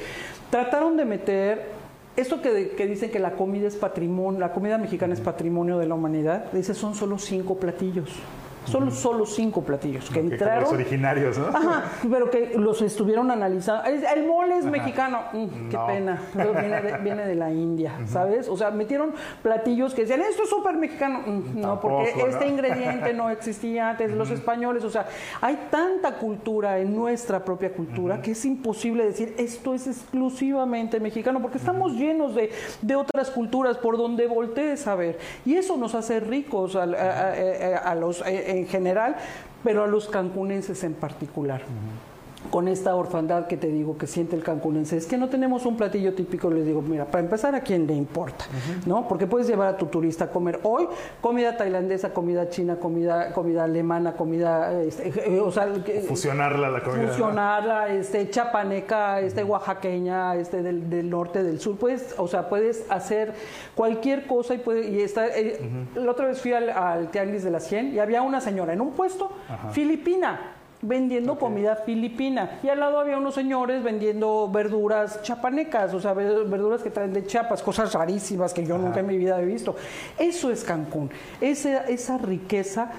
trataron 0.50 0.98
de 0.98 1.06
meter 1.06 1.84
esto 2.16 2.42
que, 2.42 2.74
que, 2.78 2.86
dicen 2.86 3.10
que 3.10 3.20
la 3.20 3.32
comida 3.32 3.68
es 3.68 3.76
patrimonio, 3.76 4.40
la 4.40 4.54
comida 4.54 4.78
mexicana 4.78 5.14
es 5.14 5.22
patrimonio 5.22 5.80
de 5.80 5.88
la 5.88 5.96
humanidad, 5.96 6.52
dice 6.52 6.74
son 6.74 6.94
solo 6.94 7.18
cinco 7.18 7.58
platillos. 7.58 8.10
Solo, 8.65 8.91
solo 8.91 9.26
cinco 9.26 9.62
platillos 9.62 10.10
que 10.10 10.19
entraron. 10.19 10.63
Los 10.63 10.73
originarios, 10.73 11.38
¿no? 11.38 11.47
Ajá, 11.47 11.84
pero 12.10 12.30
que 12.30 12.54
los 12.58 12.82
estuvieron 12.82 13.30
analizando. 13.32 13.84
El 13.86 14.26
mole 14.26 14.58
es 14.58 14.65
mexicano. 14.65 15.21
Mm, 15.34 15.69
qué 15.69 15.78
pena. 15.88 16.21
viene, 17.04 17.26
de, 17.26 17.36
la 17.36 17.52
India, 17.52 17.99
¿sabes? 18.08 18.47
O 18.47 18.58
sea, 18.58 18.71
metieron 18.71 19.13
platillos 19.41 19.93
que 19.93 20.02
decían, 20.02 20.21
esto 20.21 20.43
es 20.43 20.49
súper 20.49 20.76
mexicano. 20.76 21.21
Mm, 21.26 21.60
no, 21.60 21.80
porque 21.80 22.13
este 22.28 22.47
ingrediente 22.47 23.13
no 23.13 23.30
existía 23.30 23.91
antes. 23.91 24.12
Los 24.12 24.30
españoles, 24.30 24.84
o 24.84 24.89
sea, 24.89 25.08
hay 25.41 25.67
tanta 25.69 26.13
cultura 26.13 26.80
en 26.80 26.95
nuestra 26.95 27.43
propia 27.43 27.71
cultura 27.71 28.21
que 28.21 28.32
es 28.32 28.45
imposible 28.45 29.06
decir, 29.06 29.36
esto 29.38 29.73
es 29.73 29.88
exclusivamente 29.88 30.99
mexicano, 30.99 31.41
porque 31.41 31.58
estamos 31.58 31.93
llenos 31.93 32.36
de, 32.36 32.52
de, 32.82 32.95
otras 32.95 33.30
culturas 33.32 33.78
por 33.78 33.97
donde 33.97 34.28
voltees 34.28 34.88
a 34.88 34.95
ver. 34.95 35.19
Y 35.45 35.56
eso 35.56 35.78
nos 35.78 35.95
hace 35.95 36.19
ricos 36.19 36.76
a, 36.76 36.84
a 36.84 37.95
los 37.95 38.21
eh, 38.26 38.53
en 38.54 38.68
general, 38.68 39.16
pero 39.63 39.84
a 39.84 39.88
los 39.88 40.08
cancunenses 40.08 40.84
en 40.84 40.94
particular 40.94 41.62
con 42.54 42.68
esta 42.68 42.96
orfandad 42.96 43.48
que 43.48 43.58
te 43.58 43.66
digo 43.66 43.98
que 43.98 44.06
siente 44.06 44.36
el 44.36 44.44
cancunense. 44.44 44.96
Es 44.96 45.08
que 45.08 45.18
no 45.18 45.28
tenemos 45.28 45.66
un 45.66 45.76
platillo 45.76 46.13
típico, 46.13 46.52
les 46.52 46.68
digo, 46.68 46.84
mira, 46.84 47.06
para 47.06 47.24
empezar, 47.24 47.56
¿a 47.56 47.62
quién 47.62 47.88
le 47.88 47.96
importa? 47.96 48.46
¿No? 48.86 49.08
Porque 49.08 49.26
puedes 49.26 49.48
llevar 49.48 49.70
a 49.70 49.76
tu 49.76 49.88
turista 49.88 50.26
a 50.26 50.28
comer 50.28 50.60
hoy 50.62 50.88
comida 51.20 51.58
tailandesa, 51.58 52.13
comida 52.13 52.50
china, 52.50 52.76
comida, 52.76 53.32
comida 53.32 53.63
alemana, 53.63 54.13
comida, 54.13 54.72
este, 54.84 55.34
eh, 55.34 55.39
o 55.39 55.52
sea... 55.52 55.68
Fusionarla 56.08 56.70
la 56.70 56.84
comida. 56.84 57.08
Fusionarla, 57.08 57.88
este, 57.88 58.30
chapaneca, 58.30 59.20
este, 59.22 59.44
oaxaqueña, 59.44 60.36
este, 60.36 60.62
del, 60.62 61.10
norte, 61.10 61.42
del 61.42 61.60
sur. 61.60 61.76
Puedes, 61.78 62.13
o 62.20 62.28
sea, 62.28 62.50
puedes 62.50 62.86
hacer 62.92 63.34
cualquier 63.74 64.28
cosa 64.28 64.54
y 64.54 64.60
puede, 64.60 64.89
y 64.89 65.02
está, 65.02 65.26
eh, 65.26 65.88
la 65.96 66.12
otra 66.12 66.28
vez 66.28 66.39
fui 66.39 66.54
al, 66.54 66.70
al 66.70 67.10
Tianguis 67.10 67.44
de 67.44 67.50
la 67.50 67.60
100 67.60 67.96
y 67.96 68.00
había 68.00 68.22
una 68.22 68.42
señora 68.42 68.74
en 68.74 68.82
un 68.82 68.92
puesto 68.92 69.32
filipina 69.72 70.53
vendiendo 70.84 71.39
comida 71.39 71.78
filipina. 71.78 72.60
Y 72.62 72.69
al 72.69 72.80
lado 72.80 73.00
había 73.00 73.17
unos 73.17 73.34
señores 73.34 73.84
vendiendo 73.84 74.50
verduras 74.52 75.22
chapanecas, 75.24 75.93
o 75.93 76.00
sea, 76.00 76.13
verduras 76.13 76.84
que 76.84 76.91
traen 76.91 77.13
de 77.13 77.26
chapas, 77.26 77.63
cosas 77.63 77.93
rarísimas 77.93 78.54
que 78.54 78.65
yo 78.65 78.78
nunca 78.78 79.00
en 79.00 79.08
mi 79.08 79.17
vida 79.17 79.41
he 79.41 79.46
visto. 79.46 79.76
Eso 80.19 80.52
es 80.52 80.63
Cancún, 80.63 81.10
esa, 81.41 81.86
esa 81.86 82.17
riqueza 82.17 82.91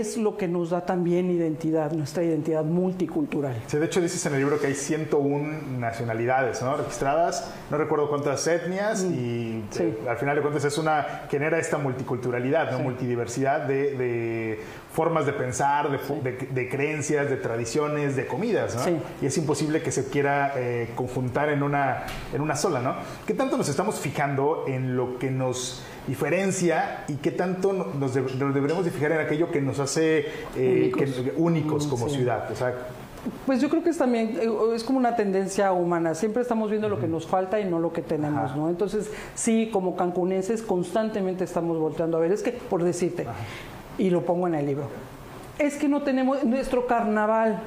es 0.00 0.16
lo 0.16 0.36
que 0.36 0.48
nos 0.48 0.70
da 0.70 0.86
también 0.86 1.30
identidad, 1.30 1.92
nuestra 1.92 2.22
identidad 2.22 2.64
multicultural. 2.64 3.62
Sí, 3.66 3.76
de 3.76 3.86
hecho 3.86 4.00
dices 4.00 4.24
en 4.26 4.34
el 4.34 4.40
libro 4.40 4.58
que 4.58 4.68
hay 4.68 4.74
101 4.74 5.78
nacionalidades 5.78 6.62
¿no? 6.62 6.76
registradas, 6.76 7.52
no 7.70 7.76
recuerdo 7.76 8.08
cuántas 8.08 8.46
etnias 8.46 9.04
mm. 9.04 9.14
y 9.14 9.64
eh, 9.78 9.98
al 10.08 10.16
final 10.16 10.36
de 10.36 10.42
cuentas 10.42 10.64
es 10.64 10.78
una, 10.78 11.26
genera 11.30 11.58
esta 11.58 11.78
multiculturalidad, 11.78 12.72
¿no? 12.72 12.78
multidiversidad 12.78 13.66
de, 13.66 14.60
formas 14.92 15.26
de 15.26 15.32
pensar, 15.32 15.90
de, 15.90 16.68
creencias, 16.68 17.28
de 17.28 17.36
tradiciones, 17.36 18.16
de 18.16 18.26
comidas, 18.26 18.74
¿no? 18.74 19.00
Y 19.22 19.26
es 19.26 19.38
imposible 19.38 19.82
que 19.82 19.90
se 19.90 20.08
quiera 20.10 20.52
eh, 20.56 20.90
conjuntar 20.94 21.48
en 21.48 21.62
una, 21.62 22.04
en 22.32 22.40
una 22.42 22.56
sola, 22.56 22.80
¿no? 22.80 22.96
¿Qué 23.26 23.32
tanto 23.32 23.56
nos 23.56 23.68
estamos 23.68 24.00
fijando 24.00 24.64
en 24.68 24.96
lo 24.96 25.18
que 25.18 25.30
nos 25.30 25.82
diferencia 26.06 27.04
y 27.08 27.14
qué 27.14 27.30
tanto 27.30 27.72
nos, 27.72 28.14
deberemos 28.14 28.84
de 28.84 28.90
fijar 28.90 29.12
en 29.12 29.20
aquello 29.20 29.50
que 29.50 29.60
nos 29.60 29.78
hace 29.78 30.26
eh, 30.56 30.92
únicos, 31.36 31.86
como 31.86 32.08
ciudad. 32.08 32.48
pues 33.46 33.60
yo 33.60 33.68
creo 33.68 33.82
que 33.82 33.90
es 33.90 33.98
también, 33.98 34.36
eh, 34.40 34.50
es 34.74 34.82
como 34.84 34.98
una 34.98 35.14
tendencia 35.14 35.72
humana, 35.72 36.14
siempre 36.14 36.42
estamos 36.42 36.70
viendo 36.70 36.88
lo 36.88 36.98
que 36.98 37.06
nos 37.06 37.26
falta 37.26 37.60
y 37.60 37.64
no 37.64 37.78
lo 37.78 37.92
que 37.92 38.02
tenemos, 38.02 38.56
¿no? 38.56 38.68
Entonces, 38.68 39.10
sí, 39.34 39.70
como 39.72 39.96
cancunenses 39.96 40.62
constantemente 40.62 41.44
estamos 41.44 41.78
volteando 41.78 42.16
a 42.16 42.20
ver, 42.20 42.32
es 42.32 42.42
que, 42.42 42.52
por 42.52 42.82
decirte, 42.82 43.26
y 43.98 44.10
lo 44.10 44.22
pongo 44.22 44.48
en 44.48 44.54
el 44.54 44.66
libro, 44.66 44.88
es 45.58 45.76
que 45.76 45.88
no 45.88 46.02
tenemos 46.02 46.42
nuestro 46.44 46.86
carnaval, 46.86 47.62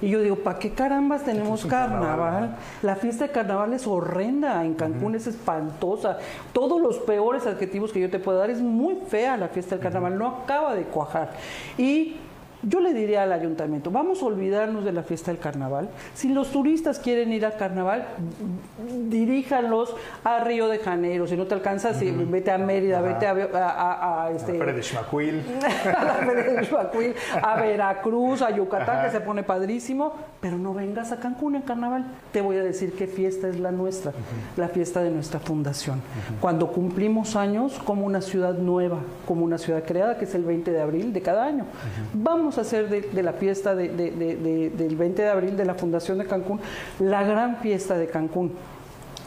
y 0.00 0.10
yo 0.10 0.20
digo, 0.20 0.36
¿para 0.36 0.58
qué 0.58 0.70
carambas 0.70 1.24
tenemos 1.24 1.66
carnaval? 1.66 2.56
La 2.82 2.96
fiesta 2.96 3.26
de 3.26 3.32
carnaval 3.32 3.72
es 3.72 3.86
horrenda, 3.86 4.64
en 4.64 4.74
Cancún 4.74 5.14
es 5.14 5.26
espantosa. 5.26 6.18
Todos 6.52 6.80
los 6.80 6.98
peores 6.98 7.46
adjetivos 7.46 7.92
que 7.92 8.00
yo 8.00 8.10
te 8.10 8.18
puedo 8.18 8.38
dar, 8.38 8.50
es 8.50 8.60
muy 8.60 8.96
fea 9.08 9.36
la 9.36 9.48
fiesta 9.48 9.74
del 9.74 9.82
carnaval, 9.82 10.18
no 10.18 10.26
acaba 10.28 10.74
de 10.74 10.84
cuajar. 10.84 11.32
Y 11.76 12.16
yo 12.62 12.80
le 12.80 12.92
diría 12.92 13.22
al 13.22 13.32
ayuntamiento, 13.32 13.90
vamos 13.90 14.22
a 14.22 14.26
olvidarnos 14.26 14.84
de 14.84 14.92
la 14.92 15.02
fiesta 15.02 15.30
del 15.30 15.40
carnaval. 15.40 15.88
Si 16.14 16.28
los 16.28 16.50
turistas 16.50 16.98
quieren 16.98 17.32
ir 17.32 17.46
al 17.46 17.56
carnaval, 17.56 18.04
diríjanlos 19.08 19.94
a 20.24 20.40
Río 20.40 20.68
de 20.68 20.78
Janeiro. 20.78 21.26
Si 21.26 21.34
no 21.36 21.46
te 21.46 21.54
alcanzas, 21.54 21.98
vete 22.00 22.50
a 22.50 22.58
Mérida, 22.58 23.00
vete 23.00 23.26
a, 23.26 23.32
a, 23.32 24.24
a, 24.24 24.30
este, 24.32 24.52
a, 27.42 27.60
Veracruz, 27.60 28.42
a 28.42 28.50
Yucatán, 28.50 29.04
que 29.04 29.12
se 29.12 29.20
pone 29.20 29.44
padrísimo, 29.44 30.14
pero 30.40 30.58
no 30.58 30.74
vengas 30.74 31.12
a 31.12 31.20
Cancún 31.20 31.54
en 31.56 31.62
carnaval. 31.62 32.06
Te 32.32 32.40
voy 32.40 32.56
a 32.56 32.64
decir 32.64 32.94
qué 32.94 33.06
fiesta 33.06 33.48
es 33.48 33.60
la 33.60 33.70
nuestra, 33.70 34.12
la 34.56 34.68
fiesta 34.68 35.02
de 35.02 35.10
nuestra 35.10 35.38
fundación. 35.38 36.02
Cuando 36.40 36.72
cumplimos 36.72 37.36
años 37.36 37.78
como 37.84 38.04
una 38.04 38.20
ciudad 38.20 38.54
nueva, 38.54 38.98
como 39.26 39.44
una 39.44 39.58
ciudad 39.58 39.84
creada, 39.84 40.18
que 40.18 40.24
es 40.24 40.34
el 40.34 40.42
20 40.44 40.72
de 40.72 40.80
abril 40.80 41.12
de 41.12 41.22
cada 41.22 41.44
año. 41.44 41.64
Vamos 42.12 42.47
hacer 42.56 42.88
de, 42.88 43.22
la 43.22 43.34
fiesta 43.34 43.74
del 43.74 44.96
20 44.96 45.22
de 45.22 45.28
abril 45.28 45.56
de 45.56 45.64
la 45.66 45.74
Fundación 45.74 46.18
de 46.18 46.26
Cancún 46.26 46.60
la 46.98 47.22
gran 47.24 47.58
fiesta 47.58 47.98
de 47.98 48.06
Cancún. 48.06 48.52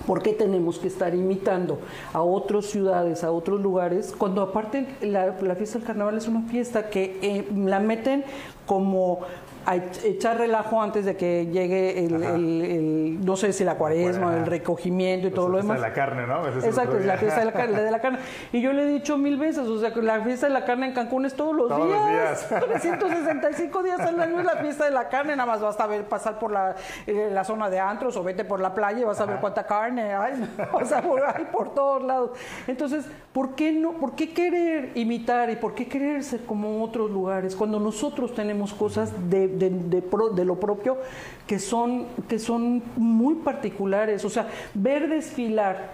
¿Por 0.08 0.24
qué 0.24 0.34
tenemos 0.34 0.80
que 0.80 0.88
estar 0.88 1.14
imitando 1.14 1.80
a 2.12 2.22
otras 2.22 2.66
ciudades, 2.66 3.24
a 3.24 3.32
otros 3.32 3.62
lugares, 3.62 4.16
cuando 4.18 4.42
aparte 4.42 4.88
la, 5.02 5.34
fiesta 5.56 5.78
del 5.78 5.88
carnaval 5.88 6.18
es 6.18 6.28
una 6.28 6.42
fiesta 6.50 6.90
que 6.90 7.20
eh, 7.22 7.48
la 7.56 7.80
meten 7.80 8.24
como 8.66 9.20
a 9.66 9.76
echar 9.76 10.38
relajo 10.38 10.82
antes 10.82 11.06
de 11.06 11.16
que 11.16 11.48
llegue 11.48 12.06
el, 12.06 13.24
no 13.24 13.36
sé 13.36 13.54
si 13.54 13.64
la 13.64 13.76
cuaresma, 13.76 14.36
el 14.36 14.46
recogimiento 14.46 15.28
y 15.28 15.32
todo 15.32 15.50
lo 15.50 15.58
demás. 15.58 15.80
La 15.80 15.92
fiesta 15.92 16.06
de 16.06 16.16
la 16.16 16.26
carne, 16.26 16.28
¿no? 16.28 16.66
Exacto, 16.66 16.98
es 16.98 17.06
la 17.06 17.18
fiesta 17.18 17.40
de 17.40 17.46
la, 17.46 17.54
carne, 17.54 17.82
de 17.82 17.92
la 17.92 18.00
carne. 18.00 18.20
Y 18.52 18.62
yo 18.62 18.74
le 18.74 18.84
he 18.84 18.88
dicho 18.88 19.18
mil 19.18 19.38
veces, 19.38 19.68
o 19.68 19.80
sea, 19.80 19.94
que 19.94 20.02
la 20.02 20.22
fiesta 20.22 20.48
de 20.48 20.54
la 20.54 20.66
carne 20.66 20.88
en 20.88 20.94
Cancún 20.94 21.26
es 21.26 21.36
todos 21.36 21.56
los 21.56 21.70
todos 21.70 21.88
días. 21.88 22.48
Los 22.52 22.60
días. 22.60 22.82
365 22.82 23.84
días 23.84 24.00
al 24.00 24.20
año 24.20 24.40
es 24.40 24.46
la 24.46 24.56
fiesta 24.58 24.86
de 24.86 24.92
la 24.92 25.10
carne, 25.10 25.36
nada 25.36 25.52
más 25.52 25.62
basta 25.62 25.86
ver 25.88 26.06
pasar 26.06 26.40
por 26.40 26.52
la, 26.52 26.76
eh, 27.08 27.30
la 27.32 27.44
zona 27.44 27.70
de 27.70 27.80
antros 27.80 28.16
o 28.18 28.24
vete 28.24 28.44
por 28.44 28.60
la 28.60 28.74
playa 28.74 29.00
y 29.00 29.04
vas 29.04 29.20
a 29.22 29.26
ver 29.26 29.38
cuánta 29.40 29.66
carne 29.66 30.14
hay, 30.14 30.34
o 30.74 30.86
sea, 30.86 31.02
por, 31.02 31.24
hay 31.24 31.46
por 31.46 31.74
todos 31.74 32.04
lados. 32.04 32.32
Entonces, 32.68 33.06
¿por 33.34 33.56
qué 33.56 33.72
no, 33.72 33.94
por 33.94 34.16
qué 34.16 34.34
querer 34.34 34.92
imitar 34.96 35.50
y 35.50 35.56
por 35.56 35.74
qué 35.74 35.88
querer 35.88 36.24
ser 36.24 36.46
como 36.46 36.84
otros 36.84 37.10
lugares 37.12 37.56
cuando 37.56 37.80
nosotros 37.80 38.34
tenemos 38.34 38.74
cosas 38.74 39.30
de 39.30 39.51
de, 39.58 40.46
lo 40.46 40.60
propio 40.60 40.98
que 41.48 41.60
son, 41.60 42.08
que 42.28 42.40
son 42.40 42.84
muy 42.96 43.36
particulares. 43.36 44.26
O 44.26 44.30
sea, 44.30 44.48
ver 44.74 45.10
desfilar 45.10 45.92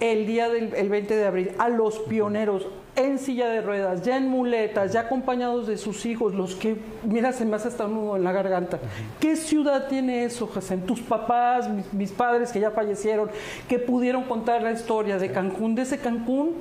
el 0.00 0.26
día 0.26 0.48
del 0.48 0.88
20 0.88 1.14
de 1.14 1.26
abril 1.26 1.50
a 1.58 1.68
los 1.68 1.98
pioneros 1.98 2.66
en 2.96 3.18
silla 3.18 3.48
de 3.48 3.60
ruedas, 3.60 4.02
ya 4.02 4.16
en 4.16 4.28
muletas, 4.28 4.92
ya 4.92 5.00
acompañados 5.00 5.66
de 5.66 5.76
sus 5.76 6.04
hijos, 6.06 6.34
los 6.34 6.54
que, 6.54 6.76
mira, 7.04 7.32
se 7.32 7.44
me 7.44 7.56
hace 7.56 7.68
hasta 7.68 7.86
un 7.86 7.94
nudo 7.94 8.16
en 8.16 8.24
la 8.24 8.32
garganta. 8.32 8.78
¿Qué 9.18 9.36
ciudad 9.36 9.88
tiene 9.88 10.24
eso, 10.24 10.46
Jacen? 10.46 10.82
Tus 10.82 11.00
papás, 11.00 11.68
mis, 11.92 12.10
padres 12.12 12.52
que 12.52 12.60
ya 12.60 12.70
fallecieron, 12.70 13.30
que 13.68 13.78
pudieron 13.78 14.24
contar 14.24 14.62
la 14.62 14.72
historia 14.72 15.18
de 15.18 15.30
Cancún, 15.30 15.74
de 15.74 15.82
ese 15.82 15.98
Cancún 15.98 16.54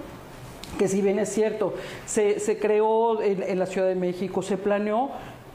que 0.78 0.88
si 0.88 1.02
bien 1.02 1.18
es 1.20 1.30
cierto, 1.30 1.74
se, 2.06 2.40
se 2.40 2.58
creó 2.58 3.22
en, 3.22 3.58
la 3.58 3.66
Ciudad 3.66 3.88
de 3.88 3.96
México, 3.96 4.44
se 4.44 4.56
planeó, 4.56 5.10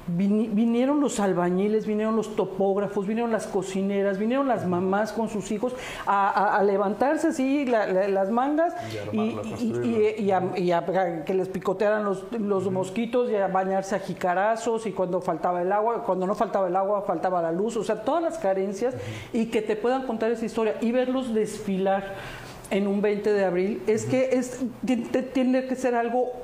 vinieron 0.07 1.00
los 1.00 1.20
albañiles, 1.20 1.86
vinieron 1.86 2.16
los 2.16 2.36
topógrafos, 2.36 3.07
vinieron 3.07 3.32
las 3.32 3.46
cocineras, 3.46 4.18
vinieron 4.18 4.46
las 4.48 4.66
mamás 4.66 5.12
con 5.12 5.28
sus 5.28 5.50
hijos 5.50 5.74
a, 6.07 6.62
levantarse 6.64 7.28
así 7.28 7.64
las 7.66 8.30
mangas 8.30 8.74
y, 9.12 10.30
a, 10.30 11.24
que 11.24 11.34
les 11.34 11.48
picotearan 11.48 12.05
los, 12.05 12.24
los 12.32 12.70
mosquitos 12.70 13.30
y 13.30 13.36
a 13.36 13.48
bañarse 13.48 13.96
a 13.96 13.98
jicarazos 13.98 14.86
y 14.86 14.92
cuando 14.92 15.20
faltaba 15.20 15.62
el 15.62 15.72
agua, 15.72 16.02
cuando 16.05 16.26
no 16.26 16.34
faltaba 16.34 16.68
el 16.68 16.76
agua, 16.76 17.02
faltaba 17.02 17.42
la 17.42 17.52
luz, 17.52 17.76
o 17.76 17.84
sea, 17.84 18.02
todas 18.02 18.22
las 18.22 18.38
carencias 18.38 18.94
y 19.32 19.46
que 19.46 19.62
te 19.62 19.76
puedan 19.76 20.07
contar 20.07 20.30
esa 20.30 20.44
historia 20.44 20.76
y 20.80 20.92
verlos 20.92 21.34
desfilar 21.34 22.14
en 22.70 22.86
un 22.86 23.00
20 23.02 23.32
de 23.32 23.44
abril, 23.44 23.82
es 23.86 24.05
que 24.05 24.30
es, 24.32 24.61
tiene 25.32 25.66
que 25.66 25.76
ser 25.76 25.94
algo 25.94 26.43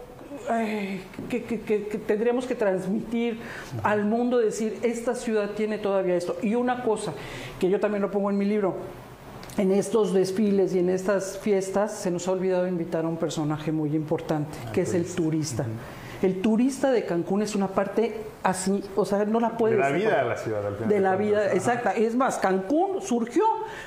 que, 1.28 2.00
tendríamos 2.06 2.46
que 2.46 2.54
transmitir 2.54 3.38
al 3.82 4.04
mundo, 4.04 4.38
decir, 4.38 4.78
esta 4.82 5.14
ciudad 5.14 5.50
tiene 5.50 5.78
todavía 5.78 6.16
esto. 6.16 6.36
Y 6.42 6.54
una 6.54 6.82
cosa, 6.82 7.12
que 7.58 7.68
yo 7.68 7.80
también 7.80 8.02
lo 8.02 8.10
pongo 8.10 8.30
en 8.30 8.38
mi 8.38 8.44
libro, 8.44 8.76
en 9.56 9.72
estos 9.72 10.14
desfiles 10.14 10.74
y 10.74 10.78
en 10.78 10.90
estas 10.90 11.38
fiestas 11.38 11.94
se 11.94 12.10
nos 12.10 12.26
ha 12.28 12.32
olvidado 12.32 12.66
invitar 12.66 13.04
a 13.04 13.08
un 13.08 13.16
personaje 13.16 13.72
muy 13.72 13.94
importante, 13.94 14.58
que 14.72 14.82
es 14.82 14.94
el 14.94 15.04
turista. 15.06 15.66
El 16.22 16.42
turista 16.42 16.90
de 16.90 17.04
Cancún 17.04 17.42
es 17.42 17.54
una 17.54 17.68
parte 17.68 18.20
así, 18.42 18.82
o 18.96 19.04
sea, 19.04 19.24
no 19.24 19.40
la 19.40 19.50
puedes... 19.56 19.76
De 19.76 19.82
la 19.82 19.90
vida 19.90 20.22
de 20.22 20.28
la 20.28 20.36
ciudad, 20.36 20.66
al 20.66 20.74
final. 20.74 20.88
De 20.88 21.00
la 21.00 21.16
vida, 21.16 21.52
exacta. 21.52 21.92
Es 21.92 22.14
más, 22.14 22.38
Cancún 22.38 23.00
surgió 23.02 23.44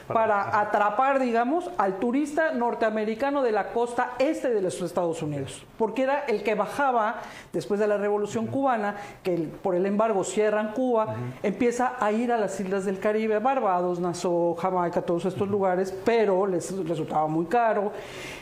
para, 0.07 0.59
atrapar, 0.59 1.19
digamos, 1.19 1.69
al 1.77 1.97
turista 1.97 2.53
norteamericano 2.53 3.43
de 3.43 3.51
la 3.51 3.69
costa 3.69 4.13
este 4.19 4.49
de 4.49 4.61
los 4.61 4.81
Estados 4.81 5.21
Unidos, 5.21 5.65
porque 5.77 6.03
era 6.03 6.25
el 6.25 6.43
que 6.43 6.55
bajaba 6.55 7.21
después 7.51 7.79
de 7.79 7.87
la 7.87 7.97
Revolución 7.97 8.47
Cubana, 8.47 8.95
que 9.23 9.49
por 9.61 9.75
el 9.75 9.85
embargo 9.85 10.23
cierran 10.23 10.73
Cuba, 10.73 11.15
empieza 11.41 11.95
a 11.99 12.11
ir 12.11 12.31
a 12.31 12.37
las 12.37 12.59
islas 12.59 12.85
del 12.85 12.99
Caribe, 12.99 13.39
Barbados, 13.39 13.99
Nassau, 13.99 14.55
Jamaica, 14.55 15.01
todos 15.01 15.25
estos 15.25 15.47
lugares, 15.47 15.93
pero 16.03 16.47
les 16.47 16.75
resultaba 16.87 17.27
muy 17.27 17.45
caro. 17.45 17.91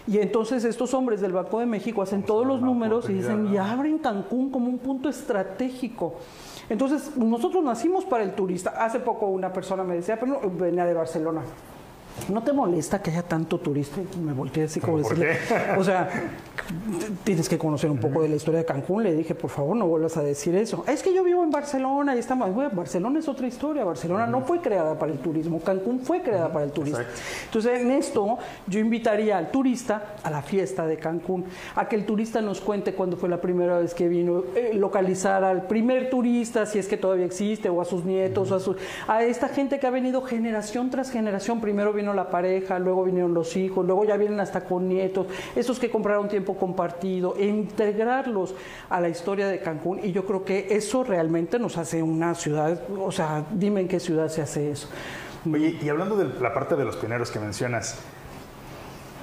Y 0.07 0.19
entonces 0.19 0.63
estos 0.65 0.93
hombres 0.93 1.21
del 1.21 1.31
Banco 1.31 1.59
de 1.59 1.65
México 1.65 2.01
hacen 2.01 2.23
todos 2.23 2.45
los 2.45 2.61
números 2.61 3.09
y 3.09 3.13
dicen, 3.13 3.53
y 3.53 3.57
abren 3.81 3.97
Cancún 3.97 4.49
como 4.49 4.69
un 4.69 4.77
punto 4.77 5.09
estratégico 5.09 6.15
entonces, 6.71 7.17
nosotros 7.17 7.61
nacimos 7.65 8.05
para 8.05 8.23
el 8.23 8.33
turista. 8.33 8.69
Hace 8.69 9.01
poco 9.01 9.25
una 9.25 9.51
persona 9.51 9.83
me 9.83 9.95
decía, 9.95 10.17
pero 10.17 10.39
no, 10.41 10.49
venía 10.51 10.85
de 10.85 10.93
Barcelona. 10.93 11.41
¿No 12.29 12.43
te 12.43 12.53
molesta 12.53 13.01
que 13.01 13.11
haya 13.11 13.23
tanto 13.23 13.59
turista? 13.59 14.01
Me 14.23 14.33
volteé 14.33 14.63
así 14.63 14.79
como 14.79 14.97
decirle. 14.99 15.37
O 15.77 15.83
sea, 15.83 16.09
tienes 17.23 17.49
que 17.49 17.57
conocer 17.57 17.89
un 17.89 17.97
poco 17.97 18.21
de 18.21 18.29
la 18.29 18.35
historia 18.35 18.59
de 18.59 18.65
Cancún. 18.65 19.03
Le 19.03 19.13
dije, 19.13 19.35
por 19.35 19.49
favor, 19.49 19.75
no 19.75 19.87
vuelvas 19.87 20.17
a 20.17 20.23
decir 20.23 20.55
eso. 20.55 20.83
Es 20.87 21.01
que 21.01 21.13
yo 21.13 21.23
vivo 21.23 21.43
en 21.43 21.49
Barcelona 21.49 22.15
y 22.15 22.19
estamos. 22.19 22.53
Bueno, 22.53 22.71
Barcelona 22.73 23.19
es 23.19 23.27
otra 23.27 23.47
historia. 23.47 23.83
Barcelona 23.83 24.27
no 24.27 24.41
fue 24.41 24.59
creada 24.61 24.97
para 24.97 25.11
el 25.11 25.19
turismo. 25.19 25.59
Cancún 25.61 26.01
fue 26.01 26.21
creada 26.21 26.51
para 26.51 26.65
el 26.65 26.71
turismo. 26.71 26.99
Entonces, 27.45 27.81
en 27.81 27.91
esto, 27.91 28.37
yo 28.67 28.79
invitaría 28.79 29.37
al 29.37 29.51
turista 29.51 30.15
a 30.23 30.29
la 30.29 30.41
fiesta 30.41 30.85
de 30.85 30.97
Cancún, 30.97 31.45
a 31.75 31.87
que 31.87 31.95
el 31.95 32.05
turista 32.05 32.41
nos 32.41 32.61
cuente 32.61 32.93
cuándo 32.93 33.17
fue 33.17 33.29
la 33.29 33.41
primera 33.41 33.79
vez 33.79 33.93
que 33.93 34.07
vino, 34.07 34.43
eh, 34.55 34.71
localizar 34.73 35.43
al 35.43 35.67
primer 35.67 36.09
turista, 36.09 36.65
si 36.65 36.79
es 36.79 36.87
que 36.87 36.97
todavía 36.97 37.25
existe, 37.25 37.69
o 37.69 37.81
a 37.81 37.85
sus 37.85 38.05
nietos, 38.05 38.51
o 38.51 38.75
a, 39.07 39.13
a 39.13 39.23
esta 39.23 39.49
gente 39.49 39.79
que 39.79 39.87
ha 39.87 39.91
venido 39.91 40.21
generación 40.21 40.89
tras 40.89 41.11
generación. 41.11 41.61
Primero 41.61 41.93
vino 42.01 42.13
la 42.13 42.29
pareja, 42.29 42.79
luego 42.79 43.03
vinieron 43.03 43.33
los 43.33 43.55
hijos, 43.55 43.85
luego 43.85 44.03
ya 44.05 44.17
vienen 44.17 44.39
hasta 44.39 44.65
con 44.65 44.87
nietos, 44.87 45.27
esos 45.55 45.79
que 45.79 45.89
compraron 45.89 46.27
tiempo 46.27 46.55
compartido, 46.55 47.35
e 47.37 47.45
integrarlos 47.45 48.55
a 48.89 48.99
la 48.99 49.09
historia 49.09 49.47
de 49.47 49.59
Cancún. 49.59 49.99
Y 50.03 50.11
yo 50.11 50.25
creo 50.25 50.43
que 50.43 50.67
eso 50.71 51.03
realmente 51.03 51.59
nos 51.59 51.77
hace 51.77 52.01
una 52.03 52.35
ciudad, 52.35 52.81
o 52.99 53.11
sea, 53.11 53.45
dime 53.51 53.81
en 53.81 53.87
qué 53.87 53.99
ciudad 53.99 54.27
se 54.27 54.41
hace 54.41 54.71
eso. 54.71 54.89
Oye, 55.51 55.77
y 55.81 55.89
hablando 55.89 56.15
de 56.15 56.39
la 56.39 56.53
parte 56.53 56.75
de 56.75 56.85
los 56.85 56.97
pioneros 56.97 57.31
que 57.31 57.39
mencionas, 57.39 57.99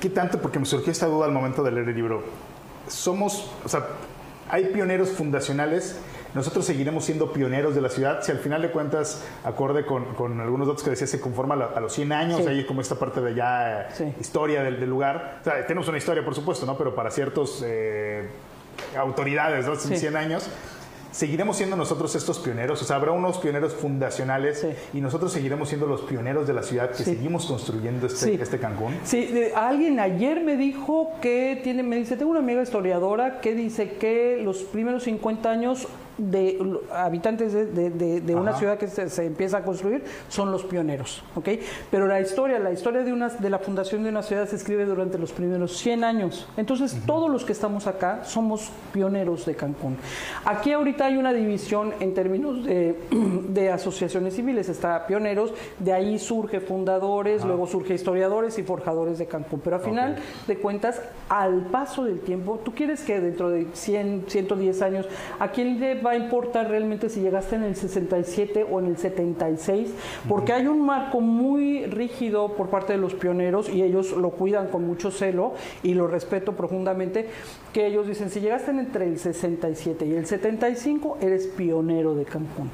¿qué 0.01 0.09
tanto? 0.09 0.41
Porque 0.41 0.59
me 0.59 0.67
surgió 0.67 0.91
esta 0.91 1.07
duda 1.07 1.27
al 1.27 1.33
momento 1.33 1.63
de 1.63 1.71
leer 1.71 1.89
el 1.89 1.95
libro. 1.95 2.23
Somos, 2.89 3.51
o 3.65 3.69
sea, 3.69 3.87
hay 4.49 4.67
pioneros 4.67 5.11
fundacionales 5.11 5.99
nosotros 6.35 6.65
seguiremos 6.65 7.05
siendo 7.05 7.33
pioneros 7.33 7.75
de 7.75 7.81
la 7.81 7.89
ciudad. 7.89 8.23
Si 8.23 8.31
al 8.31 8.39
final 8.39 8.63
de 8.63 8.71
cuentas, 8.71 9.25
acorde 9.45 9.85
con, 9.87 10.41
algunos 10.41 10.69
datos 10.69 10.83
que 10.83 10.91
decía, 10.91 11.07
se 11.07 11.21
conforma 11.21 11.55
a, 11.55 11.81
los 11.81 11.93
100 11.93 12.13
años, 12.13 12.47
ahí 12.47 12.65
como 12.67 12.81
esta 12.81 12.97
parte 12.97 13.21
de 13.21 13.35
ya 13.35 13.89
historia 14.21 14.63
del, 14.63 14.89
lugar. 14.89 15.39
O 15.41 15.45
sea, 15.45 15.67
tenemos 15.67 15.89
una 15.89 15.99
historia, 15.99 16.25
por 16.25 16.35
supuesto, 16.35 16.67
¿no? 16.67 16.77
Pero 16.77 16.95
para 16.95 17.11
ciertas 17.11 17.63
eh, 17.65 18.29
autoridades, 18.97 19.67
¿no? 19.67 19.77
100 19.77 20.17
años 20.17 20.51
seguiremos 21.11 21.57
siendo 21.57 21.75
nosotros 21.75 22.15
estos 22.15 22.39
pioneros, 22.39 22.81
o 22.83 22.85
sea, 22.85 22.97
habrá 22.97 23.13
unos 23.13 23.39
pioneros 23.39 23.75
fundacionales 23.75 24.67
y 24.93 25.01
nosotros 25.01 25.33
seguiremos 25.33 25.69
siendo 25.69 25.87
los 25.87 26.03
pioneros 26.03 26.47
de 26.47 26.53
la 26.53 26.63
ciudad 26.63 26.91
que 26.91 27.03
seguimos 27.03 27.47
construyendo 27.47 28.07
este, 28.07 28.35
este 28.35 28.59
Cancún. 28.59 28.95
Sí, 29.05 29.29
alguien 29.55 30.01
ayer 30.01 30.41
me 30.41 30.57
dijo 30.57 31.13
que 31.21 31.61
tiene, 31.65 31.83
me 31.83 31.97
dice, 31.97 32.17
tengo 32.17 32.31
una 32.31 32.41
amiga 32.41 32.63
historiadora 32.63 33.41
que 33.41 33.55
dice 33.55 33.95
que 33.95 34.41
los 34.43 34.59
primeros 34.59 35.05
50 35.05 35.51
años 35.51 35.89
de 36.19 36.59
habitantes 36.93 37.53
de, 37.53 38.35
una 38.35 38.55
ciudad 38.55 38.77
que 38.77 38.89
se, 38.89 39.25
empieza 39.25 39.59
a 39.59 39.63
construir 39.63 40.03
son 40.29 40.51
los 40.51 40.65
pioneros, 40.65 41.23
¿ok? 41.35 41.49
Pero 41.91 42.07
la 42.07 42.21
historia, 42.21 42.59
la 42.59 42.73
historia 42.73 43.03
de, 43.03 43.13
una, 43.13 43.29
de 43.29 43.51
la 43.51 43.59
fundación 43.61 44.03
de 44.03 44.11
una 44.11 44.23
ciudad 44.23 44.47
se 44.47 44.57
escribe 44.57 44.85
durante 44.85 45.17
los 45.17 45.33
primeros 45.33 45.77
100 45.79 46.05
años. 46.05 46.49
Entonces, 46.57 46.97
todos 47.07 47.31
los 47.31 47.45
que 47.45 47.53
estamos 47.53 47.87
acá 47.87 48.25
somos 48.25 48.71
pioneros 48.93 49.47
de 49.47 49.55
Cancún. 49.55 49.97
Aquí 50.45 50.73
ahorita 50.73 51.07
hay 51.07 51.17
una 51.17 51.33
división 51.33 51.95
en 52.01 52.15
términos 52.15 52.65
de, 52.65 53.71
asociaciones 53.73 54.35
civiles, 54.35 54.69
está 54.69 55.07
pioneros, 55.07 55.53
de 55.79 55.93
ahí 55.93 56.19
surge 56.19 56.61
fundadores, 56.61 57.45
luego 57.45 57.67
surge 57.67 57.95
historiadores 57.95 58.59
y 58.59 58.63
forjadores 58.65 59.19
de 59.19 59.27
Cancún. 59.27 59.61
Pero 59.63 59.77
al 59.77 59.83
final 59.83 60.17
de 60.47 60.57
cuentas, 60.59 61.01
al 61.29 61.67
paso 61.67 62.05
del 62.05 62.21
tiempo, 62.21 62.61
tú 62.65 62.75
quieres 62.75 63.03
que 63.03 63.21
dentro 63.21 63.51
de 63.51 63.69
100, 63.73 64.25
110 64.27 64.83
años, 64.83 65.07
¿a 65.39 65.49
quién 65.49 65.79
le 65.79 66.01
va 66.01 66.08
a 66.11 66.17
importar 66.17 66.69
realmente 66.69 67.09
si 67.09 67.21
llegaste 67.21 67.57
en 67.57 67.65
el 67.65 67.77
67 67.77 68.67
o 68.71 68.81
en 68.81 68.87
el 68.87 68.97
76, 68.97 69.93
porque 70.29 70.53
hay 70.53 70.67
un 70.67 70.85
marco 70.85 71.21
muy 71.21 71.87
rígido 71.87 72.55
por 72.55 72.69
parte 72.69 72.93
de 72.93 72.99
los 72.99 73.15
pioneros 73.15 73.69
y 73.69 73.83
ellos 73.83 74.13
lo 74.13 74.31
cuidan 74.31 74.69
con 74.69 74.87
mucho 74.87 75.11
celo 75.11 75.55
y 75.83 75.95
lo 75.95 76.07
respeto 76.07 76.53
profundamente, 76.53 77.29
que 77.73 77.87
ellos 77.87 78.07
dicen, 78.07 78.31
si 78.31 78.41
llegaste 78.41 78.71
entre 78.71 79.07
el 79.07 79.19
67 79.19 80.07
y 80.07 80.15
el 80.15 80.27
75, 80.27 81.19
eres 81.21 81.47
pionero 81.47 82.15
de 82.15 82.25
Cancún. 82.25 82.71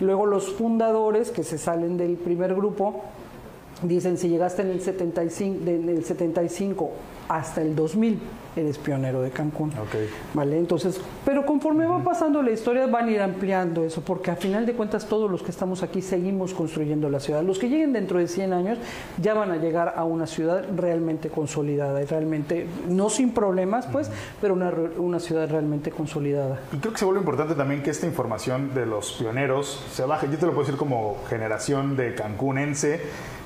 Luego 0.00 0.26
los 0.26 0.52
fundadores 0.52 1.30
que 1.30 1.42
se 1.42 1.58
salen 1.58 1.96
del 1.96 2.16
primer 2.16 2.54
grupo, 2.54 3.02
dicen, 3.82 4.18
si 4.18 4.28
llegaste 4.28 4.62
en 4.62 4.70
el 4.70 4.80
75, 4.80 5.68
en 5.68 5.88
el 5.88 6.04
75 6.04 6.90
hasta 7.30 7.62
el 7.62 7.76
2000 7.76 8.18
eres 8.56 8.78
pionero 8.78 9.22
de 9.22 9.30
Cancún. 9.30 9.72
¿Vale? 10.34 10.58
Entonces, 10.58 11.00
pero 11.24 11.46
conforme 11.46 11.86
va 11.86 12.02
pasando 12.02 12.42
la 12.42 12.50
historia 12.50 12.88
van 12.88 13.06
a 13.06 13.10
ir 13.12 13.20
ampliando 13.20 13.84
eso, 13.84 14.00
porque 14.00 14.32
a 14.32 14.36
final 14.36 14.66
de 14.66 14.72
cuentas 14.72 15.06
todos 15.06 15.30
los 15.30 15.42
que 15.42 15.52
estamos 15.52 15.84
aquí 15.84 16.02
seguimos 16.02 16.52
construyendo 16.52 17.08
la 17.08 17.20
ciudad. 17.20 17.44
Los 17.44 17.60
que 17.60 17.68
lleguen 17.68 17.92
dentro 17.92 18.18
de 18.18 18.26
100 18.26 18.52
años 18.52 18.78
ya 19.22 19.34
van 19.34 19.52
a 19.52 19.58
llegar 19.58 19.94
a 19.96 20.02
una 20.02 20.26
ciudad 20.26 20.64
realmente 20.76 21.28
consolidada 21.28 22.02
y 22.02 22.06
realmente, 22.06 22.66
no 22.88 23.10
sin 23.10 23.32
problemas, 23.32 23.86
pues, 23.86 24.10
pero 24.40 24.54
una, 24.54 24.72
una 24.98 25.20
ciudad 25.20 25.48
realmente 25.48 25.92
consolidada. 25.92 26.58
Y 26.72 26.78
creo 26.78 26.92
que 26.92 26.98
se 26.98 27.04
vuelve 27.04 27.20
importante 27.20 27.54
también 27.54 27.84
que 27.84 27.90
esta 27.90 28.06
información 28.06 28.74
de 28.74 28.86
los 28.86 29.12
pioneros 29.12 29.84
se 29.92 30.04
baje, 30.04 30.26
yo 30.28 30.38
te 30.38 30.46
lo 30.46 30.52
puedo 30.52 30.64
decir 30.64 30.76
como 30.76 31.18
generación 31.28 31.96
de 31.96 32.16
cancunense, 32.16 33.00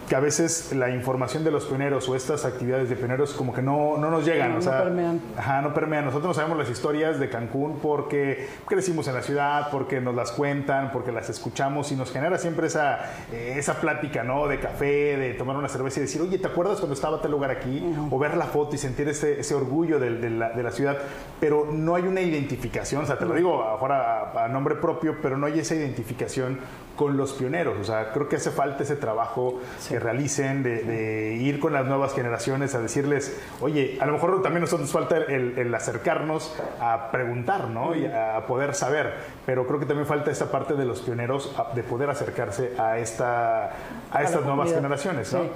que 0.09 0.17
a 0.17 0.21
veces 0.21 0.73
la 0.75 0.91
información 0.91 1.45
de 1.45 1.51
los 1.51 1.65
pioneros 1.65 2.09
o 2.09 2.15
estas 2.15 2.45
actividades 2.45 2.89
de 2.89 2.97
pioneros 2.97 3.33
como 3.33 3.53
que 3.55 3.63
no, 3.63 3.97
no 3.97 4.11
nos 4.11 4.25
llegan. 4.25 4.53
No, 4.53 4.59
o 4.59 4.63
sea, 4.63 4.79
no 4.79 4.85
permean. 4.85 5.21
Ajá, 5.37 5.63
no 5.63 5.75
permean. 5.75 6.05
Nosotros 6.05 6.29
no 6.29 6.35
sabemos 6.35 6.59
las 6.59 6.69
historias 6.69 7.19
de 7.19 7.29
Cancún 7.29 7.79
porque 7.81 8.49
crecimos 8.67 9.09
en 9.09 9.15
la 9.15 9.23
ciudad, 9.23 9.69
porque 9.71 10.01
nos 10.01 10.15
las 10.15 10.33
cuentan, 10.33 10.93
porque 10.93 11.13
las 11.13 11.31
escuchamos 11.31 11.91
y 11.93 11.97
nos 11.97 12.13
genera 12.13 12.39
siempre 12.39 12.67
esa, 12.67 13.01
eh, 13.33 13.55
esa 13.57 13.81
plática, 13.81 14.23
¿no? 14.23 14.47
De 14.47 14.61
café, 14.61 15.17
de 15.17 15.35
tomar 15.35 15.57
una 15.57 15.69
cerveza 15.69 16.01
y 16.01 16.03
decir, 16.03 16.21
oye, 16.21 16.39
¿te 16.39 16.47
acuerdas 16.47 16.79
cuando 16.79 16.95
estaba 16.95 17.21
tal 17.21 17.31
lugar 17.31 17.51
aquí? 17.51 17.83
O 18.11 18.19
ver 18.19 18.37
la 18.37 18.47
foto 18.47 18.75
y 18.75 18.79
sentir 18.79 19.09
ese, 19.09 19.41
ese 19.41 19.55
orgullo 19.55 19.99
de, 19.99 20.11
de, 20.11 20.31
la, 20.31 20.51
de, 20.51 20.63
la, 20.63 20.71
ciudad. 20.71 20.99
Pero 21.41 21.69
no 21.71 21.95
hay 21.95 22.03
una 22.03 22.21
identificación, 22.21 23.05
o 23.05 23.07
sea, 23.07 23.19
te 23.19 23.25
lo 23.25 23.35
digo 23.35 23.63
ahora 23.63 24.33
a, 24.35 24.45
a 24.45 24.49
nombre 24.49 24.75
propio, 24.75 25.17
pero 25.23 25.37
no 25.37 25.47
hay 25.47 25.61
esa 25.61 25.75
identificación 25.75 26.59
con 26.97 27.17
los 27.17 27.33
pioneros. 27.33 27.79
O 27.81 27.85
sea, 27.85 28.13
creo 28.13 28.29
que 28.29 28.37
hace 28.37 28.51
falta 28.51 28.83
ese 28.83 28.97
trabajo 28.97 29.61
sí. 29.79 29.91
que 29.91 30.01
realicen 30.01 30.63
de, 30.63 30.83
de, 30.83 31.35
ir 31.37 31.61
con 31.61 31.73
las 31.73 31.87
nuevas 31.87 32.15
generaciones 32.15 32.75
a 32.75 32.81
decirles, 32.81 33.41
oye, 33.61 33.99
a 34.01 34.07
lo 34.07 34.13
mejor 34.13 34.43
también 34.43 34.63
nosotros 34.63 34.91
falta 34.91 35.17
el, 35.17 35.59
el 35.59 35.75
acercarnos 35.75 36.55
a 36.81 37.11
preguntar, 37.11 37.69
¿no? 37.69 37.95
Y 37.95 38.07
a 38.07 38.45
poder 38.47 38.75
saber. 38.75 39.15
Pero 39.47 39.67
creo 39.67 39.81
que 39.81 39.87
también 39.87 40.07
falta 40.07 40.31
esta 40.31 40.51
parte 40.51 40.75
de 40.75 40.85
los 40.85 41.01
pioneros 41.03 41.55
de 41.75 41.83
poder 41.83 42.11
acercarse 42.11 42.73
a, 42.79 42.99
esta, 42.99 43.65
a, 43.67 43.73
a 44.13 44.23
estas 44.23 44.45
nuevas 44.45 44.73
generaciones, 44.73 45.33
¿no? 45.33 45.43
Sí. 45.43 45.51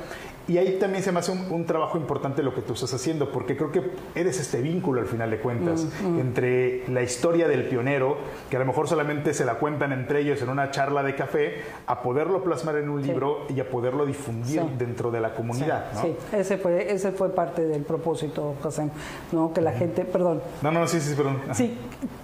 Y 0.49 0.57
ahí 0.57 0.79
también 0.81 1.05
se 1.05 1.13
me 1.13 1.19
hace 1.19 1.31
un, 1.31 1.47
un, 1.51 1.67
trabajo 1.67 1.99
importante 1.99 2.43
lo 2.43 2.55
que 2.55 2.63
tú 2.63 2.73
estás 2.73 2.95
haciendo, 2.95 3.31
porque 3.31 3.55
creo 3.55 3.71
que 3.71 3.91
eres 4.15 4.41
este 4.41 4.63
vínculo 4.63 5.03
al 5.03 5.07
final 5.07 5.31
de 5.31 5.39
cuentas 5.41 5.87
mm, 6.03 6.07
mm. 6.07 6.19
entre 6.21 6.89
la 6.89 7.03
historia 7.03 7.47
del 7.47 7.69
pionero, 7.69 8.17
que 8.49 8.57
a 8.57 8.59
lo 8.59 8.65
mejor 8.65 8.89
solamente 8.89 9.35
se 9.35 9.45
la 9.45 9.57
cuentan 9.57 9.93
entre 9.93 10.21
ellos 10.21 10.41
en 10.41 10.49
una 10.49 10.71
charla 10.71 11.03
de 11.03 11.15
café, 11.15 11.57
a 11.87 12.01
poderlo 12.03 12.43
plasmar 12.43 12.77
en 12.77 12.89
un 12.89 13.03
libro 13.03 13.47
y 13.55 13.61
a 13.61 13.69
poderlo 13.69 14.07
difundir 14.07 14.63
sí. 14.63 14.69
dentro 14.79 15.11
de 15.11 15.21
la 15.21 15.35
comunidad. 15.35 15.93
Sí, 16.01 16.17
¿no? 16.33 16.39
ese, 16.39 16.57
fue, 16.57 16.91
ese 16.91 17.13
fue 17.13 17.29
parte 17.29 17.67
del 17.67 17.83
propósito, 17.83 18.55
José, 18.63 18.89
¿no? 19.33 19.53
que 19.53 19.61
la 19.61 19.73
gente, 19.73 20.07
perdón. 20.07 20.41
No, 20.63 20.73
no, 20.73 20.87
sí, 20.87 20.99
sí, 20.99 21.15
perdón. 21.15 21.43
Sí, 21.53 21.77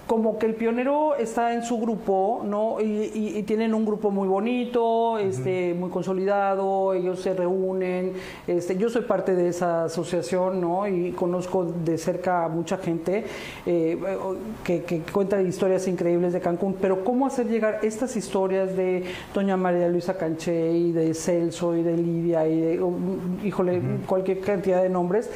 como 0.07 0.39
que 0.39 0.47
el 0.47 0.55
pionero 0.55 1.15
está 1.15 1.53
en 1.53 1.63
su 1.63 1.79
grupo, 1.79 2.41
¿no? 2.43 2.81
Y, 2.81 3.11
y, 3.13 3.37
y 3.37 3.43
tienen 3.43 3.75
un 3.75 3.85
grupo 3.85 4.09
muy 4.09 4.27
bonito, 4.27 5.19
este, 5.19 5.73
uh 5.73 5.75
-huh. 5.75 5.79
muy 5.79 5.89
consolidado, 5.91 6.93
ellos 6.93 7.19
se 7.19 7.33
reúnen 7.33 8.14
este, 8.47 8.77
yo 8.77 8.89
soy 8.89 9.03
parte 9.03 9.35
de 9.35 9.49
esa 9.49 9.85
asociación 9.85 10.61
¿no? 10.61 10.87
y 10.87 11.11
conozco 11.11 11.65
de 11.65 11.97
cerca 11.97 12.45
a 12.45 12.49
mucha 12.49 12.77
gente 12.77 13.25
eh, 13.65 13.97
que, 14.63 14.83
que, 14.83 14.99
cuenta 15.01 15.41
historias 15.41 15.87
increíbles 15.87 16.33
de 16.33 16.41
Cancún, 16.41 16.75
pero 16.81 17.03
¿cómo 17.03 17.25
hacer 17.25 17.47
llegar 17.47 17.79
estas 17.83 18.15
historias 18.15 18.75
de 18.75 19.03
doña 19.33 19.57
María 19.57 19.87
Luisa 19.87 20.17
Canché 20.17 20.71
y 20.71 20.91
de 20.91 21.13
Celso 21.13 21.75
y 21.75 21.83
de 21.83 21.97
Lidia 21.97 22.47
y 22.47 22.59
de, 22.59 22.73
híjole, 23.43 23.79
uh 23.79 23.81
-huh. 23.81 24.05
cualquier 24.05 24.39
cantidad 24.39 24.81
de 24.81 24.89
nombres? 24.89 25.29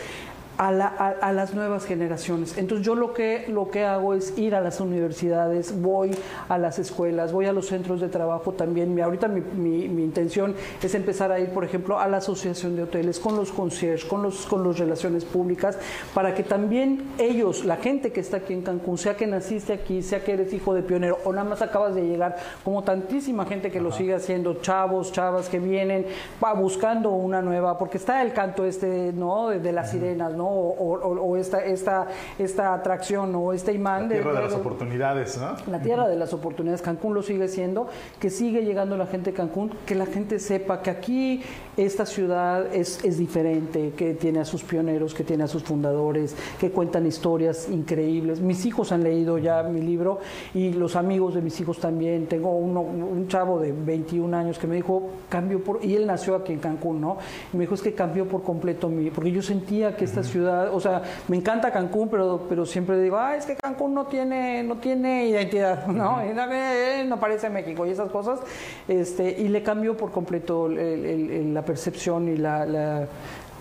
A, 0.60 0.74
la, 0.74 0.88
a, 0.88 1.12
a, 1.22 1.32
las 1.32 1.54
nuevas 1.54 1.86
generaciones. 1.86 2.58
Entonces 2.58 2.86
yo 2.86 2.94
lo 2.94 3.14
que, 3.14 3.46
lo 3.48 3.72
que 3.72 3.86
hago 3.86 4.14
es 4.14 4.38
ir 4.38 4.56
a 4.56 4.60
las 4.60 4.82
universidades, 4.82 5.82
voy 5.82 6.12
a 6.50 6.58
las 6.58 6.80
escuelas, 6.80 7.32
voy 7.32 7.46
a 7.46 7.54
los 7.54 7.68
centros 7.68 8.02
de 8.02 8.10
trabajo 8.10 8.52
también. 8.52 8.94
Mi, 8.94 9.00
ahorita 9.00 9.30
mi, 9.30 9.40
mi, 9.40 9.88
mi, 9.88 10.04
intención 10.04 10.54
es 10.84 10.96
empezar 10.96 11.32
a 11.32 11.40
ir, 11.40 11.52
por 11.52 11.64
ejemplo, 11.64 11.98
a 11.98 12.10
la 12.10 12.18
asociación 12.18 12.76
de 12.76 12.84
hoteles, 12.84 13.22
con 13.22 13.38
los 13.38 13.54
concierges, 13.54 14.04
con 14.04 14.22
los, 14.22 14.46
con 14.48 14.62
los 14.66 14.78
relaciones 14.78 15.24
públicas, 15.24 15.78
para 16.14 16.36
que 16.36 16.44
también 16.44 17.04
ellos, 17.20 17.64
la 17.64 17.78
gente 17.78 18.12
que 18.12 18.20
está 18.20 18.38
aquí 18.38 18.52
en 18.52 18.62
Cancún, 18.62 18.98
sea 18.98 19.16
que 19.16 19.28
naciste 19.28 19.72
aquí, 19.72 20.02
sea 20.02 20.26
que 20.26 20.34
eres 20.34 20.52
hijo 20.52 20.74
de 20.74 20.84
pionero 20.84 21.20
o 21.24 21.32
nada 21.32 21.48
más 21.48 21.62
acabas 21.62 21.96
de 21.96 22.02
llegar, 22.02 22.36
como 22.66 22.84
tantísima 22.84 23.46
gente 23.46 23.72
que 23.72 23.78
Ajá. 23.78 23.88
lo 23.88 23.94
sigue 23.94 24.14
haciendo, 24.14 24.56
chavos, 24.56 25.14
chavas 25.14 25.48
que 25.48 25.60
vienen, 25.60 26.06
va 26.44 26.52
buscando 26.52 27.12
una 27.12 27.42
nueva, 27.42 27.78
porque 27.78 27.96
está 27.96 28.22
el 28.22 28.34
canto 28.34 28.66
este, 28.66 29.14
¿no? 29.14 29.48
De, 29.48 29.60
de 29.60 29.72
las 29.72 29.86
Ajá. 29.86 29.94
sirenas, 29.94 30.34
¿no? 30.34 30.49
O, 30.52 30.74
o, 30.74 31.22
o, 31.22 31.38
esta, 31.38 31.64
esta, 31.64 32.08
esta 32.40 32.74
atracción 32.74 33.36
o 33.36 33.54
este 33.54 33.72
imán. 33.72 34.04
La 34.04 34.10
tierra 34.10 34.32
de, 34.32 34.36
de, 34.36 34.42
de, 34.42 34.50
las 34.50 34.60
oportunidades, 34.60 35.38
¿no? 35.38 35.56
La 35.72 35.80
tierra 35.80 36.08
de 36.08 36.16
las 36.16 36.34
oportunidades. 36.34 36.82
Cancún 36.82 37.14
lo 37.14 37.22
sigue 37.22 37.48
siendo, 37.48 37.88
que 38.20 38.30
sigue 38.30 38.64
llegando 38.64 38.98
la 38.98 39.06
gente 39.06 39.32
Cancún, 39.34 39.70
que 39.86 39.96
la 39.96 40.06
gente 40.06 40.40
sepa 40.40 40.82
que 40.82 40.90
aquí 40.90 41.44
esta 41.86 42.06
ciudad 42.06 42.74
es, 42.76 43.04
es 43.06 43.18
diferente, 43.18 43.94
que 43.96 44.14
tiene 44.14 44.40
a 44.40 44.46
sus 44.46 44.64
pioneros, 44.64 45.14
que 45.14 45.24
tiene 45.24 45.44
a 45.44 45.48
sus 45.48 45.64
fundadores, 45.64 46.36
que 46.60 46.72
cuentan 46.72 47.06
historias 47.06 47.70
increíbles. 47.70 48.42
Mis 48.42 48.66
hijos 48.66 48.92
han 48.92 49.04
leído 49.04 49.38
ya 49.38 49.64
mi 49.64 49.82
libro 49.82 50.20
y 50.54 50.74
los 50.74 50.96
amigos 50.96 51.36
de 51.36 51.42
mis 51.42 51.60
hijos 51.62 51.80
también. 51.80 52.28
Tengo 52.28 52.52
uno, 52.52 52.82
un 52.82 53.28
chavo 53.28 53.60
de 53.60 53.72
21 53.72 54.36
años 54.36 54.60
que 54.60 54.68
me 54.68 54.76
dijo, 54.76 55.10
cambio 55.30 55.64
por, 55.64 55.84
y 55.84 55.96
él 55.96 56.06
nació 56.06 56.36
aquí 56.36 56.54
en 56.54 56.60
Cancún, 56.60 57.00
¿no? 57.00 57.18
Y 57.54 57.58
me 57.58 57.64
dijo, 57.64 57.76
es 57.76 57.82
que 57.82 57.94
cambió 57.94 58.28
por 58.28 58.44
completo 58.44 58.90
mi, 58.90 59.10
porque 59.10 59.32
yo 59.32 59.42
sentía 59.42 59.96
que 59.96 60.06
esta 60.06 60.24
ciudad, 60.24 60.74
o 60.74 60.80
sea, 60.80 61.02
me 61.28 61.38
encanta 61.38 61.72
Cancún, 61.72 62.10
pero, 62.10 62.46
pero 62.50 62.66
siempre 62.66 63.02
digo, 63.02 63.18
ah, 63.18 63.36
es 63.36 63.46
que 63.46 63.56
Cancún 63.56 63.94
no 63.94 64.08
tiene, 64.08 64.64
no 64.64 64.78
tiene 64.78 65.28
identidad, 65.28 65.88
¿no? 65.88 66.18
Uh 66.18 66.20
-huh. 66.20 67.04
no, 67.04 67.06
no 67.06 67.20
parece 67.20 67.50
México 67.50 67.86
y 67.86 67.92
esas 67.92 68.10
cosas. 68.10 68.40
Este, 68.88 69.40
y 69.40 69.48
le 69.48 69.64
cambió 69.64 69.96
por 69.96 70.12
completo 70.12 70.68
el, 70.68 70.78
el, 70.78 71.32
el, 71.32 71.54
la 71.54 71.64
percepción 71.70 72.28
y 72.28 72.36
la, 72.36 72.66
la 72.66 73.08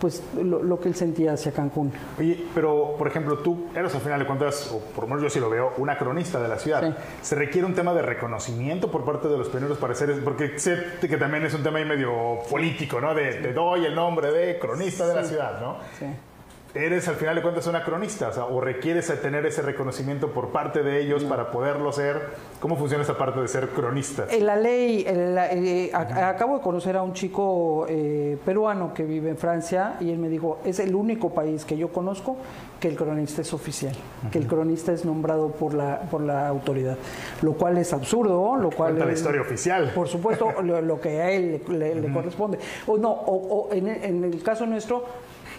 pues 0.00 0.22
lo, 0.40 0.62
lo, 0.62 0.80
que 0.80 0.88
él 0.88 0.94
sentía 0.94 1.34
hacia 1.34 1.52
Cancún. 1.52 1.92
Oye, 2.18 2.46
pero 2.54 2.94
por 2.96 3.06
ejemplo, 3.06 3.38
tú 3.38 3.66
eres 3.74 3.94
al 3.94 4.00
final 4.00 4.18
de 4.20 4.26
cuentas, 4.26 4.70
o 4.72 4.78
por 4.78 5.04
lo 5.04 5.08
menos 5.08 5.24
yo 5.24 5.28
sí 5.28 5.40
lo 5.40 5.50
veo, 5.50 5.74
una 5.76 5.98
cronista 5.98 6.40
de 6.40 6.48
la 6.48 6.58
ciudad. 6.58 6.82
Sí. 6.82 6.94
¿Se 7.20 7.34
requiere 7.34 7.66
un 7.66 7.74
tema 7.74 7.92
de 7.92 8.00
reconocimiento 8.00 8.90
por 8.90 9.04
parte 9.04 9.28
de 9.28 9.36
los 9.36 9.48
pioneros 9.48 9.76
para 9.76 9.94
ser, 9.94 10.24
porque 10.24 10.58
sé 10.58 10.78
que 11.00 11.16
también 11.18 11.44
es 11.44 11.52
un 11.52 11.62
tema 11.62 11.80
ahí 11.80 11.84
medio 11.84 12.38
político, 12.48 12.98
¿no? 12.98 13.12
De 13.12 13.34
te 13.34 13.52
doy 13.52 13.84
el 13.84 13.94
nombre 13.94 14.32
de 14.32 14.58
cronista 14.58 15.06
de 15.06 15.14
la 15.14 15.24
ciudad, 15.24 15.60
¿no? 15.60 15.76
Sí 15.98 16.06
eres 16.74 17.08
al 17.08 17.16
final 17.16 17.34
de 17.34 17.42
cuentas 17.42 17.66
una 17.66 17.82
cronista, 17.82 18.28
o, 18.28 18.32
sea, 18.32 18.44
o 18.44 18.60
requieres 18.60 19.06
tener 19.20 19.46
ese 19.46 19.62
reconocimiento 19.62 20.32
por 20.32 20.48
parte 20.50 20.82
de 20.82 21.00
ellos 21.00 21.22
no. 21.22 21.28
para 21.28 21.50
poderlo 21.50 21.92
ser. 21.92 22.48
¿Cómo 22.60 22.76
funciona 22.76 23.04
esa 23.04 23.16
parte 23.16 23.40
de 23.40 23.48
ser 23.48 23.68
cronista? 23.70 24.26
En 24.30 24.46
la 24.46 24.56
ley, 24.56 25.04
la, 25.04 25.52
eh, 25.52 25.90
acabo 25.92 26.56
de 26.56 26.62
conocer 26.62 26.96
a 26.96 27.02
un 27.02 27.12
chico 27.14 27.86
eh, 27.88 28.36
peruano 28.44 28.92
que 28.92 29.04
vive 29.04 29.30
en 29.30 29.38
Francia 29.38 29.96
y 30.00 30.10
él 30.10 30.18
me 30.18 30.28
dijo, 30.28 30.58
es 30.64 30.78
el 30.78 30.94
único 30.94 31.30
país 31.30 31.64
que 31.64 31.76
yo 31.76 31.88
conozco 31.88 32.36
que 32.80 32.88
el 32.88 32.96
cronista 32.96 33.42
es 33.42 33.52
oficial, 33.52 33.94
uh 33.94 34.26
-huh. 34.26 34.30
que 34.30 34.38
el 34.38 34.46
cronista 34.46 34.92
es 34.92 35.04
nombrado 35.04 35.50
por 35.50 35.74
la, 35.74 36.00
por 36.02 36.20
la 36.20 36.46
autoridad, 36.46 36.96
lo 37.42 37.54
cual 37.54 37.78
es 37.78 37.92
absurdo, 37.92 38.56
lo 38.56 38.70
cual... 38.70 38.92
Cuenta 38.92 39.06
la 39.06 39.12
historia 39.12 39.40
oficial. 39.40 39.90
Por 39.94 40.06
supuesto, 40.06 40.62
lo, 40.62 40.80
lo, 40.80 41.00
que 41.00 41.20
a 41.20 41.30
él 41.30 41.60
le, 41.68 41.78
le, 41.78 41.92
uh 41.92 41.96
-huh. 41.96 42.00
le 42.02 42.12
corresponde. 42.12 42.58
O 42.86 42.96
no, 42.98 43.10
o, 43.10 43.68
o 43.68 43.72
en, 43.72 43.88
en 43.88 44.24
el 44.24 44.42
caso 44.42 44.66
nuestro, 44.66 45.04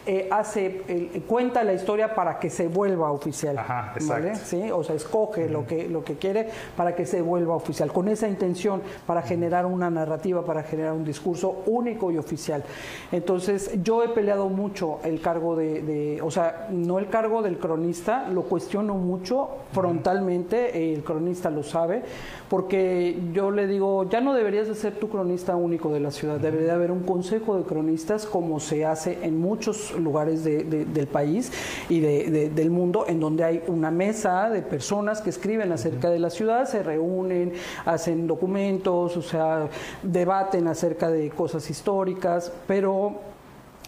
eh, 0.05 0.27
hace 0.31 0.81
eh, 0.87 1.21
cuenta 1.27 1.63
la 1.63 1.73
historia 1.73 2.15
para 2.15 2.39
que 2.39 2.49
se 2.49 2.67
vuelva 2.67 3.11
oficial. 3.11 3.57
Ajá, 3.57 3.93
¿vale? 4.07 4.35
¿Sí? 4.35 4.71
O 4.71 4.83
sea, 4.83 4.95
escoge 4.95 5.45
uh 5.45 5.47
-huh. 5.47 5.51
lo, 5.51 5.65
que, 5.67 5.89
lo 5.89 6.03
que 6.03 6.15
quiere 6.15 6.49
para 6.75 6.95
que 6.95 7.05
se 7.05 7.21
vuelva 7.21 7.55
oficial, 7.55 7.91
con 7.91 8.07
esa 8.07 8.27
intención 8.27 8.81
para 9.05 9.21
generar 9.21 9.65
una 9.65 9.89
narrativa, 9.89 10.43
para 10.43 10.63
generar 10.63 10.93
un 10.93 11.03
discurso 11.03 11.63
único 11.65 12.11
y 12.11 12.17
oficial. 12.17 12.63
Entonces, 13.11 13.71
yo 13.83 14.03
he 14.03 14.09
peleado 14.09 14.49
mucho 14.49 14.99
el 15.03 15.21
cargo 15.21 15.55
de, 15.55 15.81
de 15.81 16.21
o 16.21 16.31
sea, 16.31 16.67
no 16.71 16.99
el 16.99 17.09
cargo 17.09 17.41
del 17.41 17.57
cronista, 17.57 18.27
lo 18.29 18.43
cuestiono 18.43 18.95
mucho 18.95 19.49
frontalmente, 19.71 20.93
el 20.93 21.03
cronista 21.03 21.49
lo 21.49 21.63
sabe, 21.63 22.03
porque 22.49 23.17
yo 23.33 23.51
le 23.51 23.67
digo, 23.67 24.09
ya 24.09 24.21
no 24.21 24.33
deberías 24.33 24.67
de 24.67 24.75
ser 24.75 24.95
tu 24.95 25.09
cronista 25.09 25.55
único 25.55 25.93
de 25.93 25.99
la 25.99 26.11
ciudad, 26.11 26.39
debería 26.39 26.73
haber 26.73 26.91
un 26.91 27.03
consejo 27.03 27.57
de 27.57 27.63
cronistas 27.63 28.25
como 28.25 28.59
se 28.59 28.85
hace 28.85 29.19
en 29.23 29.39
muchos 29.39 29.97
lugares 29.97 30.43
de, 30.43 30.63
de, 30.63 30.85
del 30.85 31.07
país 31.07 31.51
y 31.89 31.99
de, 31.99 32.49
del 32.49 32.71
mundo, 32.71 33.05
en 33.07 33.19
donde 33.19 33.43
hay 33.43 33.63
una 33.67 33.91
mesa 33.91 34.49
de 34.49 34.61
personas 34.61 35.21
que 35.21 35.29
escriben 35.29 35.71
acerca 35.71 36.09
de 36.09 36.19
la 36.19 36.29
ciudad, 36.29 36.65
se 36.65 36.81
reúnen, 36.81 37.53
hacen 37.85 38.27
documentos, 38.27 39.15
o 39.15 39.21
sea, 39.21 39.67
debaten 40.01 40.67
acerca 40.67 41.09
de 41.09 41.29
cosas 41.29 41.69
históricas, 41.69 42.51
pero 42.67 43.28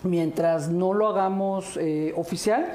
mientras 0.04 0.70
no 0.70 0.94
lo 0.94 1.08
hagamos 1.10 1.78
eh, 1.78 2.14
oficial, 2.16 2.66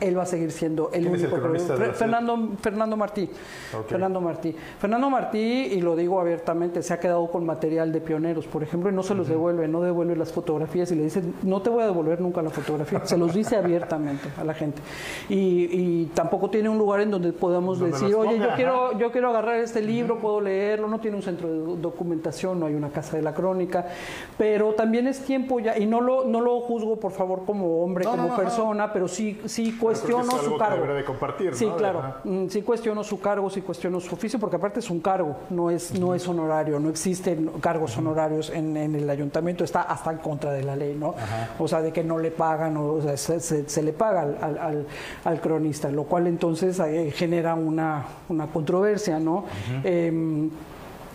él 0.00 0.16
va 0.18 0.22
a 0.22 0.26
seguir 0.26 0.50
siendo 0.52 0.90
el 0.92 1.02
¿Quién 1.02 1.14
es 1.16 1.22
el 1.24 1.32
único 1.32 1.48
la 1.48 1.58
ciudad? 1.58 1.92
Fernando 1.92 2.48
Fernando 2.60 2.96
Martí. 2.96 3.28
Fernando 3.88 4.20
Martí. 4.20 4.56
Fernando 4.78 5.10
Martí, 5.10 5.38
y 5.38 5.80
lo 5.80 5.94
digo 5.96 6.20
abiertamente, 6.20 6.82
se 6.82 6.94
ha 6.94 6.98
quedado 7.00 7.26
con 7.30 7.44
material 7.44 7.92
de 7.92 8.00
pioneros, 8.00 8.46
por 8.46 8.62
ejemplo, 8.62 8.90
y 8.90 8.94
no 8.94 9.02
se 9.02 9.14
los 9.14 9.28
devuelve, 9.28 9.68
no 9.68 9.80
devuelve 9.82 10.16
las 10.16 10.32
fotografías 10.32 10.90
y 10.92 10.94
le 10.94 11.04
dice, 11.04 11.22
no 11.42 11.60
te 11.62 11.70
voy 11.70 11.82
a 11.82 11.86
devolver 11.86 12.20
nunca 12.20 12.40
la 12.42 12.50
fotografía. 12.50 13.00
Se 13.04 13.18
los 13.18 13.34
dice 13.34 13.56
abiertamente 13.56 14.28
a 14.38 14.44
la 14.44 14.54
gente. 14.54 14.80
Y, 15.28 15.68
y 15.70 16.06
tampoco 16.14 16.48
tiene 16.50 16.68
un 16.68 16.78
lugar 16.78 17.00
en 17.00 17.10
donde 17.10 17.32
podamos 17.32 17.78
Donde 17.78 17.92
decir, 17.98 18.14
oye, 18.14 18.38
yo 18.38 18.44
ajá. 18.46 18.56
quiero, 18.56 18.98
yo 18.98 19.12
quiero 19.12 19.28
agarrar 19.30 19.56
este 19.56 19.80
libro, 19.82 20.18
puedo 20.18 20.40
leerlo, 20.40 20.88
no 20.88 21.00
tiene 21.00 21.16
un 21.16 21.22
centro 21.22 21.48
de 21.52 21.58
do- 21.58 21.76
documentación, 21.76 22.58
no 22.58 22.66
hay 22.66 22.74
una 22.74 22.88
casa 22.90 23.16
de 23.16 23.22
la 23.22 23.34
crónica, 23.34 23.86
pero 24.38 24.72
también 24.72 25.06
es 25.06 25.20
tiempo 25.24 25.60
ya, 25.60 25.76
y 25.78 25.86
no 25.86 26.00
lo, 26.00 26.24
no 26.24 26.40
lo 26.40 26.61
juzgo, 26.62 26.96
por 26.96 27.12
favor, 27.12 27.44
como 27.44 27.82
hombre, 27.84 28.04
No, 28.04 28.10
como 28.12 28.22
no, 28.24 28.28
no. 28.30 28.36
persona, 28.36 28.92
pero 28.92 29.06
sí, 29.08 29.40
sí 29.46 29.76
cuestiono 29.78 30.30
su 30.32 30.56
cargo. 30.56 30.76
debería 30.76 30.96
de 30.96 31.04
compartir, 31.04 31.54
Sí, 31.54 31.66
¿no? 31.66 31.76
claro. 31.76 31.98
Ajá. 32.00 32.20
Mm, 32.24 32.48
Sí 32.48 32.62
cuestiono 32.62 33.04
su 33.04 33.20
cargo, 33.20 33.48
sí 33.50 33.60
cuestiono 33.62 34.00
su 34.00 34.14
oficio, 34.14 34.38
porque 34.38 34.56
aparte 34.56 34.80
es 34.80 34.90
un 34.90 35.00
cargo, 35.00 35.36
no 35.50 35.70
es, 35.70 35.98
no 35.98 36.14
es 36.14 36.26
honorario, 36.26 36.78
no 36.80 36.88
existen 36.88 37.50
cargos 37.60 37.96
honorarios 37.98 38.50
en, 38.50 38.76
en 38.76 38.94
el 38.94 39.08
ayuntamiento, 39.10 39.64
está 39.64 39.82
hasta 39.82 40.10
en 40.12 40.18
contra 40.18 40.52
de 40.52 40.62
la 40.64 40.76
ley, 40.76 40.96
¿no? 40.98 41.14
O 41.58 41.68
sea, 41.68 41.80
de 41.82 41.92
que 41.92 42.02
no 42.02 42.18
le 42.18 42.30
pagan, 42.30 42.76
o, 42.76 42.94
o 42.94 43.00
sea, 43.02 43.16
se, 43.16 43.40
se- 43.40 43.68
se 43.68 43.82
le 43.82 43.92
paga 43.92 44.22
al, 44.22 44.38
al- 44.40 44.58
al- 44.58 44.86
al 45.24 45.40
cronista, 45.40 45.90
lo 45.90 46.04
cual 46.04 46.26
entonces 46.26 46.78
eh, 46.80 47.12
genera 47.14 47.54
una, 47.54 48.04
una 48.28 48.46
controversia, 48.46 49.18
¿no? 49.18 49.44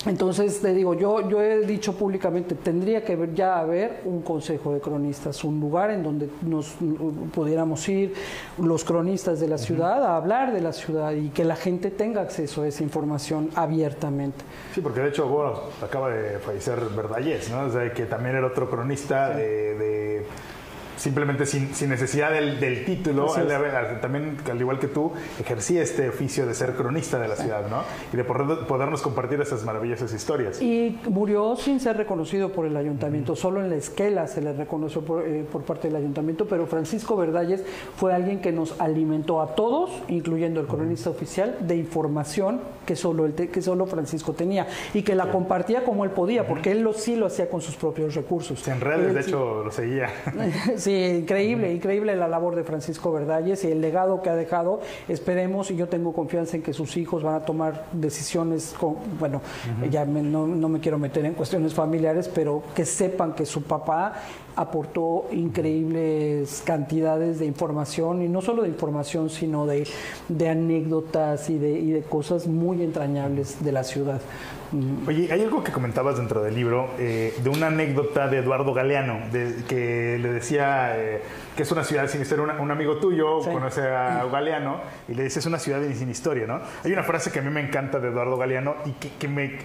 Entonces, 0.08 0.60
te 0.62 0.74
digo, 0.74 0.93
yo, 0.93 1.28
yo 1.30 1.41
he 1.41 1.66
dicho 1.66 1.93
públicamente, 1.95 2.55
tendría 2.55 3.03
que 3.03 3.18
ya 3.34 3.60
haber 3.60 4.01
un 4.05 4.22
consejo 4.22 4.74
de 4.74 4.80
cronistas, 4.80 5.43
un 5.43 5.60
lugar 5.60 5.91
en 5.91 6.03
donde 6.03 6.30
nos 6.41 6.76
mm, 6.80 7.30
pudiéramos 7.34 7.88
ir 7.89 8.14
los 8.62 8.84
cronistas 8.84 9.39
de 9.39 9.47
la 9.47 9.58
ciudad 9.58 10.03
a 10.03 10.16
hablar 10.16 10.53
de 10.53 10.62
la 10.62 10.74
ciudad 10.74 11.12
y 11.14 11.30
que 11.30 11.43
la 11.43 11.55
gente 11.55 11.91
tenga 11.91 12.22
acceso 12.22 12.62
a 12.64 12.68
esa 12.68 12.84
información 12.84 13.49
abiertamente. 13.55 14.43
Sí, 14.74 14.82
porque 14.82 15.01
de 15.01 15.10
hecho, 15.10 15.28
bueno, 15.28 15.53
acaba 15.82 16.10
de 16.10 16.39
fallecer 16.39 16.80
Verdallés, 16.95 17.49
¿no? 17.51 17.62
O 17.66 17.70
sea, 17.70 17.91
que 17.93 18.05
también 18.05 18.36
era 18.36 18.47
otro 18.47 18.70
cronista 18.70 19.30
de, 19.30 19.76
de- 19.76 20.26
simplemente 20.98 21.45
sin, 21.45 21.74
sin 21.74 21.89
necesidad 21.89 22.32
del, 22.32 22.60
del 22.60 22.84
título, 22.86 23.34
él 23.38 23.48
también, 24.02 24.38
al 24.52 24.60
igual 24.60 24.80
que 24.80 24.88
tú, 24.88 25.12
ejercía 25.39 25.82
este 25.82 26.10
oficio 26.10 26.45
de 26.45 26.54
ser 26.54 26.74
cronista 26.74 27.18
de 27.20 27.28
la 27.30 27.36
ciudad, 27.36 27.70
¿no? 27.70 27.84
Y 28.12 28.18
de 28.18 28.24
poder- 28.26 28.66
podernos 28.68 29.02
compartir 29.02 29.39
esas 29.39 29.64
maravillosas 29.64 30.14
historias. 30.14 30.62
Y 30.62 31.00
murió 31.10 31.56
sin 31.56 31.80
ser 31.80 31.95
reconocido 31.98 32.52
por 32.52 32.66
el 32.66 32.76
ayuntamiento, 32.76 33.36
solo 33.36 33.62
en 33.62 33.70
la 33.70 33.76
esquela 33.78 34.28
se 34.28 34.41
le 34.41 34.54
reconoció 34.54 35.02
por, 35.02 35.26
eh, 35.26 35.45
por 35.50 35.64
parte 35.64 35.88
del 35.88 35.95
ayuntamiento, 35.98 36.48
pero 36.48 36.66
Francisco 36.68 37.16
Verdalles 37.16 37.64
fue 37.95 38.14
alguien 38.14 38.41
que 38.41 38.52
nos 38.52 38.80
alimentó 38.82 39.41
a 39.41 39.56
todos, 39.56 39.91
incluyendo 40.08 40.60
el 40.60 40.68
cronista 40.68 41.10
oficial, 41.10 41.58
de 41.62 41.76
información 41.76 42.60
que 42.86 42.95
solo, 42.95 43.26
él 43.26 43.34
te- 43.34 43.50
que 43.50 43.62
solo 43.62 43.86
Francisco 43.86 44.34
tenía 44.34 44.68
y 44.93 45.04
que 45.04 45.14
la 45.16 45.30
compartía 45.32 45.84
como 45.84 46.04
él 46.06 46.12
podía, 46.12 46.48
porque 46.48 46.72
él 46.72 46.82
lo, 46.82 46.93
sí 46.93 47.16
lo 47.16 47.26
hacía 47.28 47.50
con 47.50 47.62
sus 47.62 47.76
propios 47.76 48.16
recursos. 48.16 48.68
En 48.68 48.80
redes, 48.82 49.08
Él 49.10 49.14
de 49.16 49.24
sí- 49.24 49.30
hecho, 49.30 49.64
lo 49.64 49.72
seguía. 49.72 50.10
Sí, 50.88 50.94
increíble, 51.20 51.74
increíble 51.74 52.16
la 52.16 52.30
labor 52.30 52.56
de 52.56 52.64
Francisco 52.64 53.12
Verdalles 53.12 53.62
y 53.66 53.72
el 53.74 53.82
legado 53.82 54.22
que 54.22 54.30
ha 54.30 54.38
dejado. 54.38 54.80
Esperemos 55.10 55.70
y 55.70 55.76
yo 55.76 55.90
tengo 55.90 56.14
confianza 56.14 56.56
en 56.56 56.64
que 56.64 56.72
sus 56.72 56.96
hijos 56.96 57.24
van 57.24 57.36
a 57.36 57.40
tomar 57.42 57.88
decisiones, 57.92 58.74
con, 58.80 58.96
bueno, 59.20 59.42
ya 59.92 60.06
me- 60.06 60.22
no, 60.22 60.48
no 60.48 60.70
me 60.70 60.80
quiero 60.80 60.98
meter 60.98 61.26
en 61.26 61.34
cuestiones 61.34 61.74
familiares, 61.74 62.30
pero 62.34 62.64
que 62.74 62.86
sepan 62.86 63.34
que 63.34 63.46
su 63.46 63.64
papá 63.64 64.14
aportó 64.56 65.26
increíbles 65.34 66.64
cantidades 66.66 67.40
de 67.40 67.48
información 67.48 68.22
y 68.22 68.30
no 68.30 68.42
solo 68.42 68.64
de 68.64 68.70
información, 68.70 69.30
sino 69.30 69.66
de, 69.66 69.86
de 70.30 70.48
anécdotas 70.50 71.50
y 71.50 71.58
de, 71.58 71.72
y 71.80 71.92
de 71.92 72.02
cosas 72.04 72.48
muy 72.48 72.82
entrañables 72.82 73.62
de 73.62 73.74
la 73.74 73.84
ciudad. 73.84 74.22
Oye, 75.07 75.32
hay 75.32 75.41
algo 75.43 75.63
que 75.63 75.72
comentabas 75.72 76.18
dentro 76.18 76.43
del 76.43 76.53
libro, 76.53 76.89
eh, 76.99 77.34
de 77.41 77.49
una 77.49 77.68
anécdota 77.68 78.28
de 78.28 78.39
Eduardo 78.39 78.74
Galeano, 78.74 79.20
de, 79.32 79.63
que 79.68 80.18
le 80.20 80.30
decía 80.34 80.93
eh, 80.97 81.22
que 81.55 81.63
es 81.63 81.72
una 81.72 81.84
ciudad 81.86 82.07
sin 82.07 82.22
historia. 82.22 82.43
Una- 82.43 82.59
un 82.59 82.70
amigo 82.72 82.97
tuyo 82.97 83.41
Sí. 83.41 83.49
conoce 83.49 83.82
a 83.88 84.26
Galeano 84.26 84.82
y 85.07 85.13
le 85.13 85.24
dice 85.24 85.39
es 85.39 85.45
una 85.45 85.59
ciudad 85.59 85.82
sin 85.93 86.09
historia, 86.09 86.47
¿no? 86.47 86.59
Hay 86.84 86.91
una 86.91 87.03
frase 87.03 87.32
que 87.32 87.39
a 87.39 87.41
mí 87.41 87.49
me 87.49 87.61
encanta 87.61 87.99
de 87.99 88.09
Eduardo 88.09 88.36
Galeano 88.38 88.76
y 88.86 88.91
que, 88.91 89.09
que 89.18 89.28
me 89.30 89.57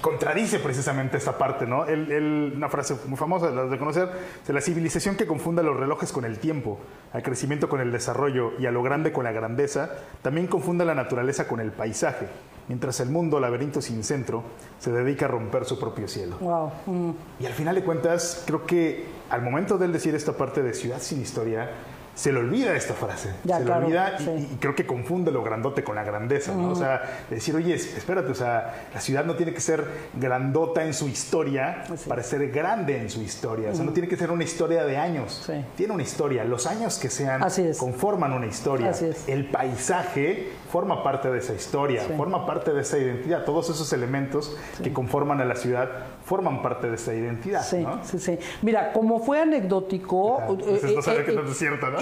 contradice 0.00 0.58
precisamente 0.58 1.16
esta 1.16 1.36
parte, 1.38 1.66
¿no? 1.66 1.84
Él, 1.86 2.10
él- 2.10 2.52
una 2.56 2.68
frase 2.68 2.96
muy 3.06 3.16
famosa, 3.16 3.50
la 3.50 3.64
de 3.64 3.78
conocer, 3.78 4.08
de 4.46 4.52
la 4.52 4.60
civilización 4.60 5.16
que 5.16 5.26
confunda 5.26 5.62
los 5.62 5.76
relojes 5.78 6.12
con 6.12 6.24
el 6.24 6.38
tiempo, 6.38 6.78
al 7.12 7.22
crecimiento 7.22 7.68
con 7.68 7.80
el 7.80 7.92
desarrollo 7.92 8.52
y 8.58 8.66
a 8.66 8.70
lo 8.70 8.82
grande 8.82 9.12
con 9.12 9.24
la 9.24 9.32
grandeza, 9.32 9.90
también 10.22 10.46
confunda 10.46 10.84
la 10.84 10.94
naturaleza 10.94 11.46
con 11.48 11.60
el 11.60 11.70
paisaje, 11.72 12.26
mientras 12.68 13.00
el 13.00 13.10
mundo, 13.10 13.40
laberinto 13.40 13.82
sin 13.82 14.02
centro, 14.04 14.42
se 14.78 14.90
dedica 14.92 15.26
a 15.26 15.28
romper 15.28 15.64
su 15.64 15.78
propio 15.78 16.08
cielo. 16.08 16.36
Wow. 16.40 16.72
mm. 16.86 17.10
Y 17.40 17.46
al 17.46 17.52
final 17.52 17.74
de 17.74 17.82
cuentas, 17.84 18.44
creo 18.46 18.64
que 18.66 19.06
al 19.30 19.42
momento 19.42 19.78
de 19.78 19.86
él 19.86 19.92
decir 19.92 20.14
esta 20.14 20.32
parte 20.32 20.62
de 20.62 20.72
ciudad 20.74 20.98
sin 21.00 21.20
historia, 21.20 21.70
se 22.14 22.32
le 22.32 22.38
olvida 22.40 22.74
esta 22.76 22.94
frase. 22.94 23.30
Ya, 23.44 23.58
se 23.58 23.64
claro, 23.64 23.80
le 23.80 23.86
olvida 23.86 24.16
y- 24.18 24.24
sí. 24.24 24.48
y, 24.52 24.56
creo 24.56 24.74
que 24.74 24.86
confunde 24.86 25.32
lo 25.32 25.42
grandote 25.42 25.82
con 25.82 25.96
la 25.96 26.04
grandeza, 26.04 26.54
¿no? 26.54 26.70
O 26.70 26.74
sea, 26.76 27.02
decir, 27.30 27.54
oye, 27.56 27.74
es- 27.74 27.96
espérate, 27.96 28.30
o 28.30 28.34
sea, 28.34 28.86
la 28.94 29.00
ciudad 29.00 29.24
no 29.24 29.34
tiene 29.34 29.52
que 29.52 29.60
ser 29.60 29.84
grandota 30.14 30.84
en 30.84 30.94
su 30.94 31.08
historia 31.08 31.84
para 32.08 32.22
ser 32.22 32.50
grande 32.50 32.98
en 32.98 33.10
su 33.10 33.20
historia. 33.22 33.70
O 33.70 33.74
sea, 33.74 33.84
no 33.84 33.92
tiene 33.92 34.08
que 34.08 34.16
ser 34.16 34.30
una 34.30 34.44
historia 34.44 34.84
de 34.84 34.96
años. 34.96 35.42
Sí. 35.46 35.64
Tiene 35.76 35.92
una 35.92 36.02
historia. 36.02 36.44
Los 36.44 36.66
años 36.66 36.98
que 36.98 37.10
sean 37.10 37.42
conforman 37.78 38.32
una 38.32 38.46
historia. 38.46 38.92
El 39.26 39.50
paisaje 39.50 40.52
forma 40.70 41.02
parte 41.04 41.30
de 41.30 41.38
esa 41.38 41.54
historia, 41.54 42.02
forma 42.16 42.46
parte 42.46 42.72
de 42.72 42.80
esa 42.82 42.98
identidad. 42.98 43.44
Todos 43.44 43.70
esos 43.70 43.92
elementos 43.92 44.56
que 44.82 44.92
conforman 44.92 45.40
a 45.40 45.44
la 45.44 45.56
ciudad 45.56 45.88
forman 46.24 46.62
parte 46.62 46.88
de 46.88 46.94
esa 46.96 47.12
identidad. 47.14 47.62
Sí, 47.62 47.78
¿no? 47.82 48.02
sí, 48.02 48.18
sí. 48.18 48.38
Mira, 48.62 48.92
como 48.92 49.18
fue 49.20 49.40
anecdótico. 49.40 50.40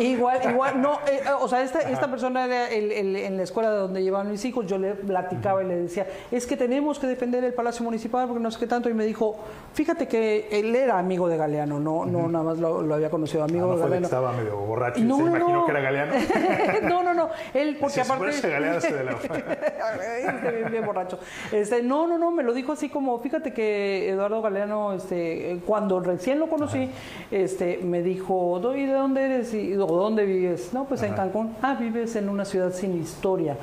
Igual, 0.01 0.39
igual, 0.51 0.81
no, 0.81 0.95
eh, 1.07 1.21
eh, 1.25 1.31
o 1.41 1.49
sea, 1.49 1.63
esta, 1.63 1.81
esta 1.81 2.09
persona 2.09 2.45
era 2.45 2.71
el- 2.71 2.93
el- 2.93 3.17
en 3.17 3.37
la 3.37 3.43
escuela 3.43 3.71
de 3.71 3.79
donde 3.79 4.03
llevaban 4.03 4.31
mis 4.31 4.45
hijos, 4.45 4.67
yo 4.67 4.79
le 4.79 4.95
platicaba 4.95 5.63
y 5.63 5.67
le 5.67 5.77
decía, 5.77 6.07
es 6.31 6.47
que 6.47 6.57
tenemos 6.57 6.99
que 6.99 7.07
defender 7.07 7.43
el 7.45 7.53
Palacio 7.53 7.85
Municipal 7.85 8.27
porque 8.29 8.41
no 8.43 8.51
sé 8.51 8.59
qué 8.61 8.67
tanto, 8.67 8.89
y 8.89 8.95
me 8.95 9.05
dijo, 9.05 9.37
fíjate 9.75 10.07
que 10.07 10.49
él 10.53 10.75
era 10.77 10.99
amigo 10.99 11.29
de 11.29 11.37
Galeano, 11.37 11.81
no, 11.81 12.05
no 12.07 12.29
nada 12.29 12.45
más 12.45 12.59
lo, 12.59 12.83
lo 12.83 12.95
había 12.95 13.11
conocido, 13.11 13.43
Ah, 13.43 13.47
amigo 13.47 13.67
no 13.67 13.77
de 13.77 13.83
Galeano. 13.83 14.07
estaba 14.07 14.33
medio 14.33 14.57
borracho 14.57 15.01
No, 15.01 15.17
se 15.17 15.23
no, 15.25 15.29
imaginó 15.31 15.53
no. 15.61 15.65
que 15.65 15.71
era 15.73 15.81
Galeano. 15.81 16.13
no, 16.89 17.03
no, 17.03 17.15
no. 17.15 17.29
Él, 17.55 17.77
porque 17.81 17.95
Si 17.95 18.01
aparte. 18.01 18.49
Galeano, 18.49 18.81
se 18.81 18.93
de 18.95 19.05
la- 19.05 19.13
bien, 20.53 20.71
bien 20.71 20.87
borracho. 20.87 21.19
Este, 21.51 21.83
no, 21.83 22.07
no, 22.07 22.19
no, 22.19 22.31
me 22.31 22.43
lo 22.43 22.53
dijo 22.53 22.73
así 22.73 22.89
como, 22.89 23.19
fíjate 23.21 23.53
que 23.53 24.12
Eduardo 24.13 24.41
Galeano, 24.43 24.93
este, 24.93 25.61
cuando 25.67 26.01
recién 26.01 26.39
lo 26.39 26.49
conocí, 26.49 26.89
este, 27.31 27.79
me 27.83 28.03
dijo, 28.03 28.59
"Do- 28.63 28.77
¿y 28.77 28.87
de 28.87 28.93
dónde 28.93 29.23
eres? 29.25 29.53
¿Y 29.55 29.75
o 29.75 29.87
dónde 29.87 30.25
vives? 30.25 30.71
No, 30.73 30.85
pues 30.85 31.03
en 31.03 31.15
Cancún. 31.15 31.55
Ah, 31.63 31.75
vives 31.79 32.15
en 32.17 32.29
una 32.29 32.45
ciudad 32.45 32.73
sin 32.73 33.01
historia. 33.01 33.57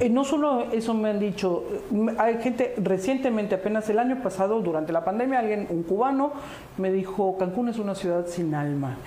Y 0.00 0.08
no 0.08 0.24
solo 0.24 0.66
eso 0.72 0.94
me 0.94 1.10
han 1.10 1.18
dicho, 1.20 1.64
m- 1.90 2.14
hay 2.18 2.38
gente, 2.40 2.74
recientemente, 2.78 3.54
apenas 3.54 3.88
el 3.90 3.98
año 3.98 4.22
pasado, 4.22 4.60
durante 4.60 4.92
la 4.92 5.04
pandemia, 5.04 5.38
alguien, 5.40 5.66
un 5.70 5.82
cubano, 5.82 6.32
me 6.78 6.90
dijo, 6.90 7.36
Cancún 7.38 7.68
es 7.68 7.78
una 7.78 7.94
ciudad 7.94 8.26
sin 8.26 8.54
alma. 8.54 8.98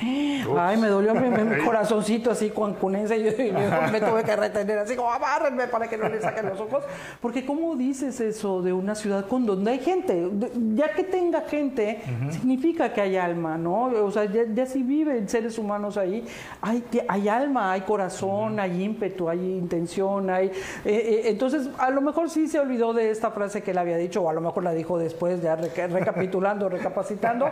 Ay, 0.58 0.78
me 0.78 0.88
dolió 0.88 1.14
mi, 1.16 1.22
corazoncito 1.66 2.32
así 2.32 2.50
cancunense 2.52 3.18
y 3.18 3.24
yo, 3.24 3.32
yo 3.32 3.92
me 3.92 4.00
tuve 4.02 4.24
que 4.24 4.36
retener 4.36 4.78
así 4.80 4.96
como 4.96 5.12
abárrenme 5.12 5.68
para 5.68 5.88
que 5.88 5.98
no 5.98 6.08
le 6.10 6.22
saquen 6.22 6.48
los 6.50 6.60
ojos. 6.60 6.84
Porque 7.22 7.46
¿cómo 7.46 7.76
dices 7.76 8.20
eso 8.20 8.62
de 8.62 8.74
una 8.74 8.96
ciudad 8.96 9.26
con 9.28 9.46
donde 9.46 9.72
hay 9.72 9.80
gente? 9.80 10.30
Ya 10.76 10.94
que 10.94 11.04
tenga 11.04 11.42
gente, 11.42 12.02
significa 12.32 12.92
que 12.94 13.02
hay 13.02 13.16
alma, 13.18 13.58
¿no? 13.58 13.86
O 14.04 14.12
sea, 14.12 14.26
ya, 14.26 14.44
ya 14.54 14.66
si 14.66 14.82
viven 14.82 15.30
seres 15.30 15.58
humanos 15.58 15.98
ahí, 15.98 16.26
hay, 16.62 16.84
hay 17.08 17.28
alma, 17.30 17.72
hay 17.72 17.82
corazón, 17.82 18.60
hay 18.60 18.82
ímpetu, 18.84 19.30
hay 19.30 19.40
intención, 19.40 20.30
hay... 20.30 20.48
eh, 20.48 20.52
eh, 20.86 21.22
entonces, 21.26 21.70
a 21.78 21.90
lo 21.92 22.02
mejor 22.02 22.30
sí 22.30 22.48
se 22.48 22.60
olvidó 22.60 22.94
de 22.94 23.12
esta 23.12 23.32
frase 23.32 23.62
que 23.62 23.72
él 23.72 23.78
había 23.78 23.98
dicho, 23.98 24.22
o 24.24 24.30
a 24.30 24.34
lo 24.34 24.42
mejor 24.42 24.64
la 24.64 24.72
dijo 24.74 24.98
después, 24.98 25.42
ya 25.42 25.56
reca- 25.56 25.88
recapitulando, 25.88 26.70
recapacitando. 26.70 27.46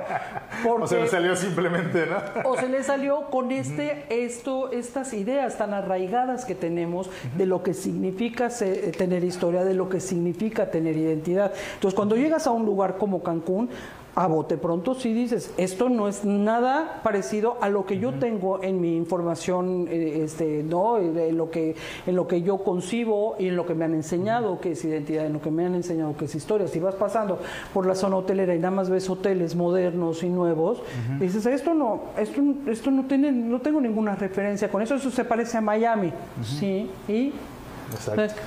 Porque, 0.64 0.84
O 0.84 0.88
se 0.88 1.00
le 1.02 1.08
salió 1.08 1.36
simplemente, 1.36 2.06
¿no? 2.08 2.50
o 2.50 2.58
se 2.58 2.68
le 2.70 2.84
salió 2.84 3.30
con 3.30 3.52
este, 3.52 4.06
esto, 4.10 4.72
estas 4.72 5.14
ideas 5.14 5.58
tan 5.58 5.74
arraigadas 5.74 6.46
que 6.46 6.56
tenemos 6.56 7.10
de 7.38 7.46
lo 7.46 7.62
que 7.64 7.74
significa 7.74 8.50
se- 8.50 8.92
tener 8.94 9.24
historia, 9.24 9.64
de 9.64 9.74
lo 9.74 9.90
que 9.90 10.00
significa 10.00 10.72
tener 10.72 10.98
identidad. 10.98 11.52
Entonces, 11.76 11.96
cuando 11.96 12.16
llegas 12.16 12.48
a 12.48 12.52
un 12.52 12.66
lugar 12.66 12.98
como 12.98 13.11
Cancún, 13.20 13.70
a 14.16 14.28
bote 14.28 14.58
pronto 14.58 14.94
sí 14.94 15.14
dices, 15.14 15.54
esto 15.58 15.88
no 15.88 16.08
es 16.08 16.26
nada 16.26 17.00
parecido 17.02 17.58
a 17.62 17.70
lo 17.70 17.86
que 17.86 17.98
yo 17.98 18.14
tengo 18.16 18.62
en 18.62 18.82
mi 18.82 18.98
información, 18.98 19.88
eh, 19.90 20.24
este, 20.24 20.64
¿no? 20.64 20.98
En 20.98 21.38
lo, 21.38 21.50
que, 21.50 21.76
en 22.06 22.16
lo 22.16 22.28
que 22.28 22.42
yo 22.42 22.58
concibo 22.58 23.36
y 23.40 23.48
en 23.48 23.56
lo 23.56 23.66
que 23.66 23.74
me 23.74 23.86
han 23.86 23.94
enseñado 23.94 24.60
que 24.60 24.72
es 24.72 24.84
identidad, 24.84 25.26
en 25.26 25.34
lo 25.34 25.42
que 25.42 25.50
me 25.50 25.66
han 25.66 25.76
enseñado 25.76 26.16
que 26.18 26.26
es 26.26 26.36
historia. 26.36 26.68
Si 26.68 26.80
vas 26.80 26.96
pasando 26.96 27.40
por 27.74 27.86
la 27.86 27.96
zona 27.96 28.18
hotelera 28.18 28.54
y 28.54 28.60
nada 28.60 28.72
más 28.72 28.90
ves 28.90 29.10
hoteles 29.10 29.56
modernos 29.56 30.24
y 30.24 30.30
nuevos, 30.30 30.82
dices, 31.20 31.46
esto 31.46 31.74
no, 31.74 32.02
esto, 32.18 32.42
esto 32.68 32.92
no 32.92 33.06
tiene, 33.06 33.32
no 33.32 33.62
tengo 33.62 33.80
ninguna 33.80 34.16
referencia 34.16 34.70
con 34.70 34.82
eso, 34.82 34.96
eso 34.96 35.10
se 35.10 35.24
parece 35.24 35.58
a 35.58 35.62
Miami, 35.62 36.12
¿sí? 36.44 36.90
Y 37.08 37.32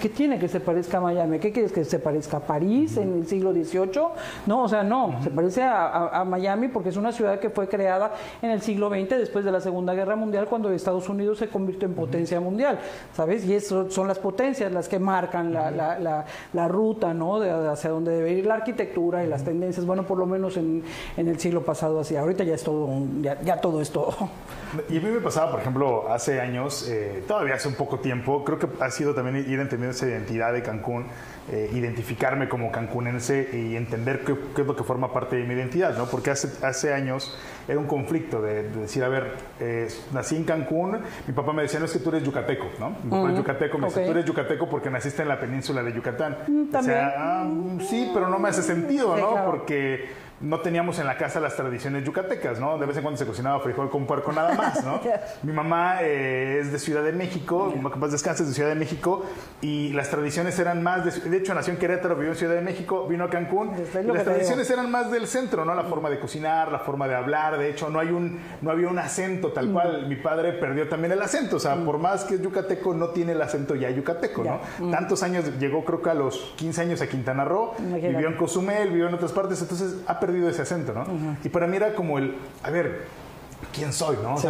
¿Qué 0.00 0.08
tiene 0.08 0.38
que 0.38 0.48
se 0.48 0.60
parezca 0.60 0.98
a 0.98 1.00
Miami? 1.00 1.38
¿Qué 1.38 1.52
quieres 1.52 1.72
que 1.72 1.84
se 1.84 1.98
parezca 1.98 2.38
a 2.38 2.40
París 2.40 2.96
en 2.96 3.18
el 3.18 3.26
siglo 3.26 3.52
XVIII? 3.52 4.02
No, 4.46 4.64
o 4.64 4.68
sea, 4.68 4.82
no, 4.82 5.20
se 5.22 5.30
parece 5.30 5.62
a, 5.62 6.24
Miami 6.26 6.68
porque 6.68 6.88
es 6.88 6.96
una 6.96 7.12
ciudad 7.12 7.38
que 7.38 7.50
fue 7.50 7.68
creada 7.68 8.12
en 8.42 8.50
el 8.50 8.60
siglo 8.60 8.88
XX 8.88 9.10
después 9.18 9.44
de 9.44 9.52
la 9.52 9.60
Segunda 9.60 9.94
Guerra 9.94 10.16
Mundial 10.16 10.46
cuando 10.48 10.70
Estados 10.70 11.08
Unidos 11.08 11.38
se 11.38 11.48
convirtió 11.48 11.86
en 11.86 11.94
potencia 11.94 12.40
mundial, 12.40 12.78
¿sabes? 13.14 13.44
Y 13.44 13.54
eso 13.54 13.90
son 13.90 14.08
las 14.08 14.18
potencias 14.18 14.72
las 14.72 14.88
que 14.88 14.98
marcan 14.98 15.52
la, 15.52 16.68
ruta, 16.68 17.14
¿no? 17.14 17.40
De, 17.40 17.50
hacia 17.50 17.90
dónde 17.90 18.12
debe 18.12 18.32
ir 18.32 18.46
la 18.46 18.54
arquitectura 18.54 19.24
y 19.24 19.26
las 19.26 19.44
tendencias, 19.44 19.86
bueno, 19.86 20.04
por 20.04 20.18
lo 20.18 20.26
menos 20.26 20.56
en, 20.56 20.82
el 21.16 21.38
siglo 21.38 21.64
pasado 21.64 22.00
así. 22.00 22.16
Ahorita 22.16 22.44
ya 22.44 22.54
es 22.54 22.64
todo, 22.64 22.88
ya, 23.22 23.60
todo 23.60 23.80
es 23.80 23.90
todo. 23.90 24.14
Y 24.88 24.98
a 24.98 25.00
mí 25.00 25.08
me 25.08 25.20
pasaba, 25.20 25.50
por 25.50 25.60
ejemplo, 25.60 26.12
hace 26.12 26.40
años, 26.40 26.88
eh, 26.88 27.22
todavía 27.26 27.54
hace 27.54 27.68
un 27.68 27.74
poco 27.74 28.00
tiempo, 28.00 28.44
creo 28.44 28.58
que 28.58 28.68
ha 28.80 28.90
sido 28.90 29.14
también 29.14 29.36
ir 29.36 29.60
entendiendo 29.60 29.90
esa 29.90 30.06
identidad 30.06 30.52
de 30.52 30.62
Cancún, 30.62 31.06
eh, 31.52 31.70
identificarme 31.74 32.48
como 32.48 32.72
cancunense 32.72 33.50
y 33.52 33.76
entender 33.76 34.24
qué, 34.24 34.32
es 34.32 34.66
lo 34.66 34.74
que 34.74 34.82
forma 34.82 35.12
parte 35.12 35.36
de 35.36 35.44
mi 35.44 35.52
identidad, 35.52 35.96
¿no? 35.96 36.06
Porque 36.06 36.30
hace, 36.30 36.64
hace 36.64 36.94
años 36.94 37.36
era 37.68 37.78
un 37.78 37.86
conflicto 37.86 38.40
de, 38.40 38.62
decir, 38.70 39.04
a 39.04 39.08
ver, 39.08 39.34
eh, 39.60 39.88
nací 40.12 40.36
en 40.36 40.44
Cancún, 40.44 41.00
mi 41.26 41.34
papá 41.34 41.52
me 41.52 41.62
decía, 41.62 41.78
no 41.80 41.84
es 41.84 41.92
que 41.92 41.98
tú 41.98 42.08
eres 42.08 42.22
yucateco, 42.22 42.70
¿no? 42.78 42.96
Mi 43.04 43.10
papá 43.10 43.30
es 43.30 43.36
yucateco, 43.36 43.78
me 43.78 43.88
dice, 43.88 44.04
tú 44.04 44.10
eres 44.10 44.24
yucateco 44.24 44.68
porque 44.70 44.88
naciste 44.88 45.20
en 45.20 45.28
la 45.28 45.38
península 45.38 45.82
de 45.82 45.92
Yucatán. 45.92 46.38
Mm, 46.46 46.74
o 46.74 46.82
sea, 46.82 47.14
ah, 47.16 47.50
sí, 47.88 48.10
pero 48.14 48.28
no 48.28 48.38
me 48.38 48.48
hace 48.48 48.62
sentido, 48.62 49.14
¿no? 49.16 49.44
Porque 49.44 50.08
no 50.40 50.60
teníamos 50.60 50.98
en 50.98 51.06
la 51.06 51.16
casa 51.16 51.40
las 51.40 51.56
tradiciones 51.56 52.04
yucatecas, 52.04 52.58
¿no? 52.58 52.76
De 52.78 52.86
vez 52.86 52.96
en 52.96 53.02
cuando 53.02 53.18
se 53.18 53.26
cocinaba 53.26 53.60
frijol 53.60 53.88
con 53.88 54.06
puerco 54.06 54.32
nada 54.32 54.54
más, 54.54 54.84
¿no? 54.84 55.00
Mi 55.42 55.52
mamá 55.52 55.98
eh, 56.02 56.58
es 56.60 56.72
de 56.72 56.78
Ciudad 56.78 57.02
de 57.02 57.12
México, 57.12 57.72
mi 57.74 57.82
papá 57.82 58.08
descansa 58.08 58.42
es 58.42 58.48
de 58.48 58.54
Ciudad 58.54 58.68
de 58.68 58.74
México 58.74 59.24
y 59.60 59.92
las 59.92 60.10
tradiciones 60.10 60.58
eran 60.58 60.82
más, 60.82 61.04
de, 61.04 61.30
de, 61.30 61.36
hecho 61.36 61.54
nació 61.54 61.72
en 61.72 61.78
Querétaro, 61.78 62.16
vivió 62.16 62.32
en 62.32 62.36
Ciudad 62.36 62.54
de 62.54 62.60
México, 62.60 63.06
vino 63.06 63.24
a 63.24 63.30
Cancún 63.30 63.72
y 63.74 64.06
las 64.06 64.24
tradiciones 64.24 64.68
eran 64.70 64.90
más 64.90 65.10
del 65.10 65.26
centro, 65.26 65.64
¿no? 65.64 65.74
La 65.74 65.84
forma 65.84 66.10
de 66.10 66.18
cocinar, 66.18 66.70
la 66.72 66.80
forma 66.80 67.06
de 67.06 67.14
hablar, 67.14 67.58
de 67.58 67.70
hecho 67.70 67.88
no 67.88 68.00
hay 68.00 68.08
un, 68.08 68.40
no 68.60 68.70
había 68.70 68.88
un 68.88 68.98
acento 68.98 69.52
tal 69.52 69.70
cual, 69.70 70.08
mi 70.08 70.16
padre 70.16 70.52
perdió 70.52 70.88
también 70.88 71.12
el 71.12 71.22
acento, 71.22 71.56
o 71.56 71.60
sea, 71.60 71.76
por 71.76 71.98
más 71.98 72.24
que 72.24 72.34
es 72.34 72.42
yucateco 72.42 72.94
no 72.94 73.08
tiene 73.10 73.32
el 73.32 73.42
acento 73.42 73.74
ya 73.74 73.90
yucateco, 73.90 74.44
¿no? 74.44 74.90
Tantos 74.90 75.22
años, 75.22 75.58
llegó 75.58 75.84
creo 75.84 76.02
que 76.02 76.10
a 76.10 76.14
los 76.14 76.54
15 76.56 76.80
años 76.80 77.02
a 77.02 77.06
Quintana 77.06 77.44
Roo, 77.44 77.74
vivió 77.78 78.28
en 78.28 78.36
Cozumel, 78.36 78.88
vivió 78.88 79.08
en 79.08 79.14
otras 79.14 79.32
partes, 79.32 79.60
entonces 79.62 79.96
perdido 80.26 80.48
ese 80.48 80.62
acento, 80.62 80.92
¿no? 80.94 81.06
Y 81.44 81.48
para 81.50 81.66
mí 81.66 81.76
era 81.76 81.94
como 81.94 82.18
el, 82.18 82.34
a 82.62 82.70
ver, 82.70 83.04
quién 83.74 83.92
soy, 83.92 84.16
¿no? 84.22 84.38
sí, 84.38 84.48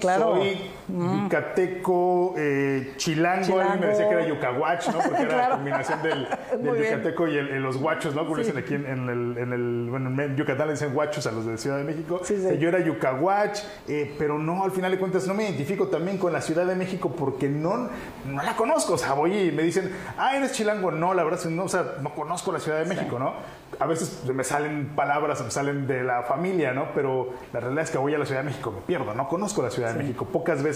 claro. 0.00 0.36
Soy 0.36 0.70
yucateco, 0.88 2.34
eh, 2.36 2.94
chilango, 2.96 3.60
a 3.60 3.74
mí 3.74 3.80
me 3.80 3.86
decía 3.86 4.08
que 4.08 4.14
era 4.14 4.26
yucahuach, 4.26 4.88
¿no? 4.88 4.98
Porque 4.98 5.22
era 5.22 5.36
la 5.36 5.50
combinación 5.50 6.02
del, 6.02 6.28
yucateco 6.62 7.28
y 7.28 7.42
los 7.58 7.78
guachos, 7.78 8.14
¿no? 8.14 8.24
Como 8.24 8.36
dicen 8.38 8.58
aquí 8.58 8.74
en, 8.74 8.86
el, 8.86 9.38
en 9.38 9.52
el, 9.52 9.86
bueno, 9.90 10.22
en 10.22 10.36
Yucatán 10.36 10.66
le 10.68 10.74
dicen 10.74 10.92
guachos 10.92 11.26
a 11.26 11.32
los 11.32 11.46
de 11.46 11.56
Ciudad 11.56 11.78
de 11.78 11.84
México. 11.84 12.20
Yo 12.58 12.68
era 12.68 12.80
yucahuach, 12.80 13.60
eh, 13.88 14.14
pero 14.18 14.38
no, 14.38 14.64
al 14.64 14.72
final 14.72 14.90
de 14.90 14.98
cuentas 14.98 15.26
no 15.26 15.34
me 15.34 15.44
identifico 15.44 15.88
también 15.88 16.18
con 16.18 16.32
la 16.32 16.40
Ciudad 16.40 16.66
de 16.66 16.74
México 16.74 17.14
porque 17.16 17.48
no, 17.48 17.88
no 18.26 18.42
la 18.42 18.56
conozco, 18.56 18.94
o 18.94 18.98
sea, 18.98 19.14
voy 19.14 19.36
y 19.36 19.52
me 19.52 19.62
dicen, 19.62 19.90
ah, 20.18 20.36
eres 20.36 20.52
chilango, 20.52 20.90
no, 20.90 21.14
la 21.14 21.24
verdad, 21.24 21.42
no, 21.46 21.64
o 21.64 21.68
sea, 21.68 21.96
no 22.00 22.14
conozco 22.14 22.52
la 22.52 22.60
Ciudad 22.60 22.78
de 22.78 22.86
México, 22.86 23.18
¿no? 23.18 23.34
A 23.80 23.86
veces 23.86 24.22
me 24.32 24.44
salen 24.44 24.92
palabras, 24.94 25.42
me 25.42 25.50
salen 25.50 25.86
de 25.86 26.04
la 26.04 26.22
familia, 26.22 26.72
¿no? 26.72 26.88
Pero 26.94 27.30
la 27.52 27.60
realidad 27.60 27.84
es 27.84 27.90
que 27.90 27.98
voy 27.98 28.14
a 28.14 28.18
la 28.18 28.26
Ciudad 28.26 28.42
de 28.42 28.50
México, 28.50 28.70
me 28.70 28.80
pierdo, 28.82 29.14
no 29.14 29.28
conozco 29.28 29.62
la 29.62 29.70
Ciudad 29.70 29.92
de 29.92 29.98
México, 30.02 30.26
pocas 30.26 30.62
veces 30.62 30.73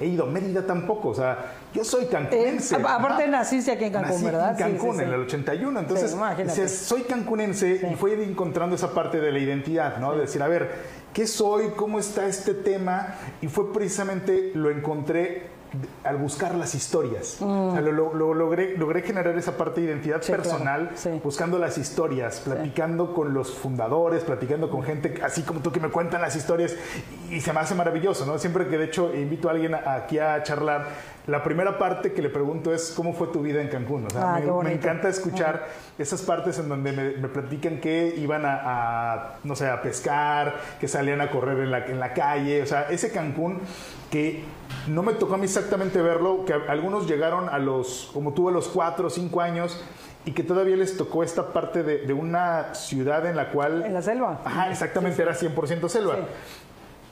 he 0.00 0.06
ido. 0.06 0.26
Mérida 0.26 0.66
tampoco, 0.66 1.08
o 1.10 1.14
sea, 1.14 1.54
yo 1.74 1.84
soy 1.84 2.06
cancunense. 2.06 2.76
Eh, 2.76 2.82
aparte 2.86 3.28
naciste 3.28 3.72
aquí 3.72 3.84
en 3.84 3.92
Cancún, 3.92 4.24
¿verdad? 4.24 4.52
en 4.52 4.72
Cancún, 4.72 5.00
en 5.00 5.08
el 5.08 5.20
81. 5.20 5.80
Entonces, 5.80 6.16
soy 6.70 7.02
cancunense 7.02 7.88
y 7.90 7.94
fue 7.96 8.22
encontrando 8.22 8.76
esa 8.76 8.94
parte 8.94 9.20
de 9.20 9.32
la 9.32 9.38
identidad, 9.38 9.98
¿no? 9.98 10.14
De 10.14 10.22
decir, 10.22 10.42
a 10.42 10.48
ver, 10.48 10.70
¿qué 11.12 11.26
soy? 11.26 11.70
¿Cómo 11.76 11.98
está 11.98 12.26
este 12.26 12.54
tema? 12.54 13.14
Y 13.42 13.48
fue 13.48 13.72
precisamente, 13.72 14.52
lo 14.54 14.70
encontré 14.70 15.49
al 16.04 16.16
buscar 16.16 16.54
las 16.54 16.74
historias. 16.74 17.36
Mm. 17.40 17.78
lo, 17.78 18.34
logré, 18.34 18.76
logré, 18.76 19.02
generar 19.02 19.36
esa 19.36 19.56
parte 19.56 19.80
de 19.80 19.88
identidad 19.88 20.22
personal, 20.22 20.90
buscando 21.22 21.58
las 21.58 21.78
historias, 21.78 22.40
platicando 22.40 23.14
con 23.14 23.34
los 23.34 23.52
fundadores, 23.52 24.24
platicando 24.24 24.70
con 24.70 24.82
gente 24.82 25.20
así 25.22 25.42
como 25.42 25.60
tú 25.60 25.72
que 25.72 25.80
me 25.80 25.88
cuentan 25.88 26.20
las 26.20 26.36
historias 26.36 26.74
y 27.30 27.40
se 27.40 27.52
me 27.52 27.60
hace 27.60 27.74
maravilloso, 27.74 28.26
¿no? 28.26 28.38
Siempre 28.38 28.68
que 28.68 28.78
de 28.78 28.86
hecho 28.86 29.14
invito 29.14 29.48
a 29.48 29.52
alguien 29.52 29.74
aquí 29.74 30.18
a 30.18 30.42
charlar, 30.42 30.88
la 31.26 31.42
primera 31.42 31.78
parte 31.78 32.12
que 32.12 32.22
le 32.22 32.30
pregunto 32.30 32.72
es 32.72 32.92
¿cómo 32.96 33.12
fue 33.12 33.28
tu 33.28 33.42
vida 33.42 33.60
en 33.60 33.68
Cancún? 33.68 34.06
O 34.06 34.10
sea, 34.10 34.36
ah, 34.36 34.40
me, 34.62 34.72
encanta 34.72 35.08
escuchar 35.08 35.66
esas 35.98 36.22
partes 36.22 36.58
en 36.58 36.68
donde 36.68 36.92
me, 36.92 37.28
platican 37.28 37.80
que 37.80 38.14
iban 38.16 38.42
a, 38.44 39.36
no 39.44 39.54
sé, 39.54 39.68
a 39.68 39.82
pescar, 39.82 40.54
que 40.80 40.88
salían 40.88 41.20
a 41.20 41.30
correr 41.30 41.58
en 41.60 41.70
la, 41.70 41.86
en 41.86 42.00
la 42.00 42.12
calle, 42.14 42.62
o 42.62 42.66
sea, 42.66 42.88
ese 42.90 43.10
Cancún 43.12 43.60
que 44.10 44.44
no 44.88 45.02
me 45.02 45.12
tocó 45.12 45.34
a 45.34 45.38
mí 45.38 45.44
exactamente 45.44 46.00
verlo, 46.00 46.44
que 46.44 46.52
algunos 46.52 47.06
llegaron 47.06 47.48
a 47.48 47.58
los, 47.58 48.10
como 48.12 48.32
tú, 48.32 48.48
a 48.48 48.52
los 48.52 48.68
cuatro 48.68 49.06
o 49.06 49.10
cinco 49.10 49.40
años 49.40 49.80
y 50.24 50.32
que 50.32 50.42
todavía 50.42 50.76
les 50.76 50.96
tocó 50.96 51.22
esta 51.22 51.52
parte 51.52 51.82
de, 51.82 52.12
una 52.12 52.74
ciudad 52.74 53.24
en 53.26 53.36
la 53.36 53.50
cual... 53.50 53.84
En 53.84 53.94
la 53.94 54.02
selva. 54.02 54.40
Ajá, 54.44 54.70
exactamente, 54.70 55.22
era 55.22 55.34
100% 55.34 55.88
selva 55.88 56.16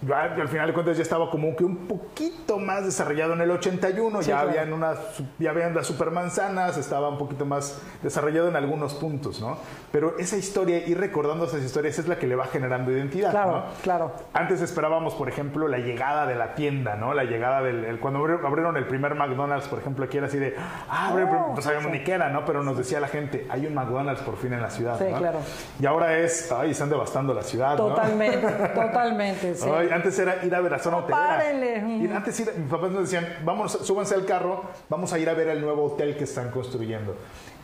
yo, 0.01 0.14
al 0.14 0.49
final 0.49 0.68
de 0.68 0.72
cuentas 0.72 0.96
ya 0.96 1.03
estaba 1.03 1.28
como 1.28 1.57
que 1.57 1.64
un 1.64 1.88
poquito 1.88 2.59
más 2.59 2.84
desarrollado 2.84 3.32
en 3.32 3.40
el 3.40 3.51
81, 3.51 4.20
ya, 4.22 4.40
habían 4.40 4.72
unas, 4.72 4.99
ya 5.38 5.51
habían 5.51 5.74
las 5.74 5.86
supermanzanas, 5.86 6.76
estaba 6.76 7.09
un 7.09 7.18
poquito 7.18 7.44
más 7.44 7.80
desarrollado 8.03 8.49
en 8.49 8.55
algunos 8.55 8.94
puntos, 8.94 9.40
¿no? 9.40 9.59
Pero 9.90 10.16
esa 10.18 10.36
historia, 10.36 10.86
ir 10.86 10.99
recordando 10.99 11.46
esas 11.46 11.62
historias 11.62 11.99
es 11.99 12.07
la 12.07 12.16
que 12.16 12.28
le 12.28 12.36
va 12.36 12.46
generando 12.46 12.92
identidad, 12.92 13.32
claro, 13.32 13.64
Claro, 13.82 14.12
Antes 14.32 14.61
esperábamos, 14.61 15.14
por 15.14 15.28
ejemplo, 15.28 15.66
la 15.66 15.78
llegada 15.78 16.26
de 16.26 16.36
la 16.36 16.55
tienda, 16.55 16.94
¿no? 16.94 17.12
La 17.12 17.24
llegada 17.24 17.62
del... 17.62 17.99
cuando 17.99 18.20
abrieron 18.20 18.76
el 18.76 18.86
primer 18.86 19.16
McDonald's, 19.16 19.66
por 19.66 19.80
ejemplo, 19.80 20.05
aquí 20.05 20.18
era 20.18 20.26
así 20.26 20.38
de... 20.38 20.55
Ah, 20.88 21.11
oh, 21.12 21.55
no 21.57 21.62
sabíamos 21.62 21.90
ni 21.90 22.05
qué 22.05 22.12
era, 22.12 22.28
¿no? 22.28 22.44
Pero 22.44 22.62
nos 22.62 22.78
decía 22.78 23.01
la 23.01 23.09
gente, 23.09 23.46
hay 23.51 23.66
un 23.66 23.74
McDonald's 23.74 24.22
por 24.22 24.36
fin 24.36 24.53
en 24.53 24.62
la 24.62 24.70
ciudad, 24.70 24.96
Sí, 24.99 25.07
claro. 25.16 25.40
Y 25.80 25.86
ahora 25.86 26.18
es, 26.18 26.53
ay, 26.53 26.70
están 26.70 26.88
devastando 26.88 27.34
la 27.34 27.42
ciudad, 27.42 27.76
Totalmente, 27.76 28.46
totalmente, 28.74 29.55
sí 29.55 29.68
antes 29.93 30.18
era 30.18 30.45
ir 30.45 30.55
a 30.55 30.61
ver 30.61 30.72
la 30.72 30.78
zona 30.78 30.99
hotelera. 30.99 31.82
Y 31.86 32.07
antes 32.07 32.57
mis 32.57 32.68
papás 32.70 32.91
nos 32.91 33.03
decían, 33.03 33.26
vamos, 33.45 33.72
súbanse 33.72 34.14
al 34.14 34.24
carro, 34.24 34.64
vamos 34.89 35.12
a 35.12 35.18
ir 35.18 35.28
a 35.28 35.34
ver 35.34 35.49
el 35.49 35.61
nuevo 35.61 35.84
hotel 35.84 36.16
que 36.16 36.24
están 36.24 36.51
construyendo. 36.51 37.16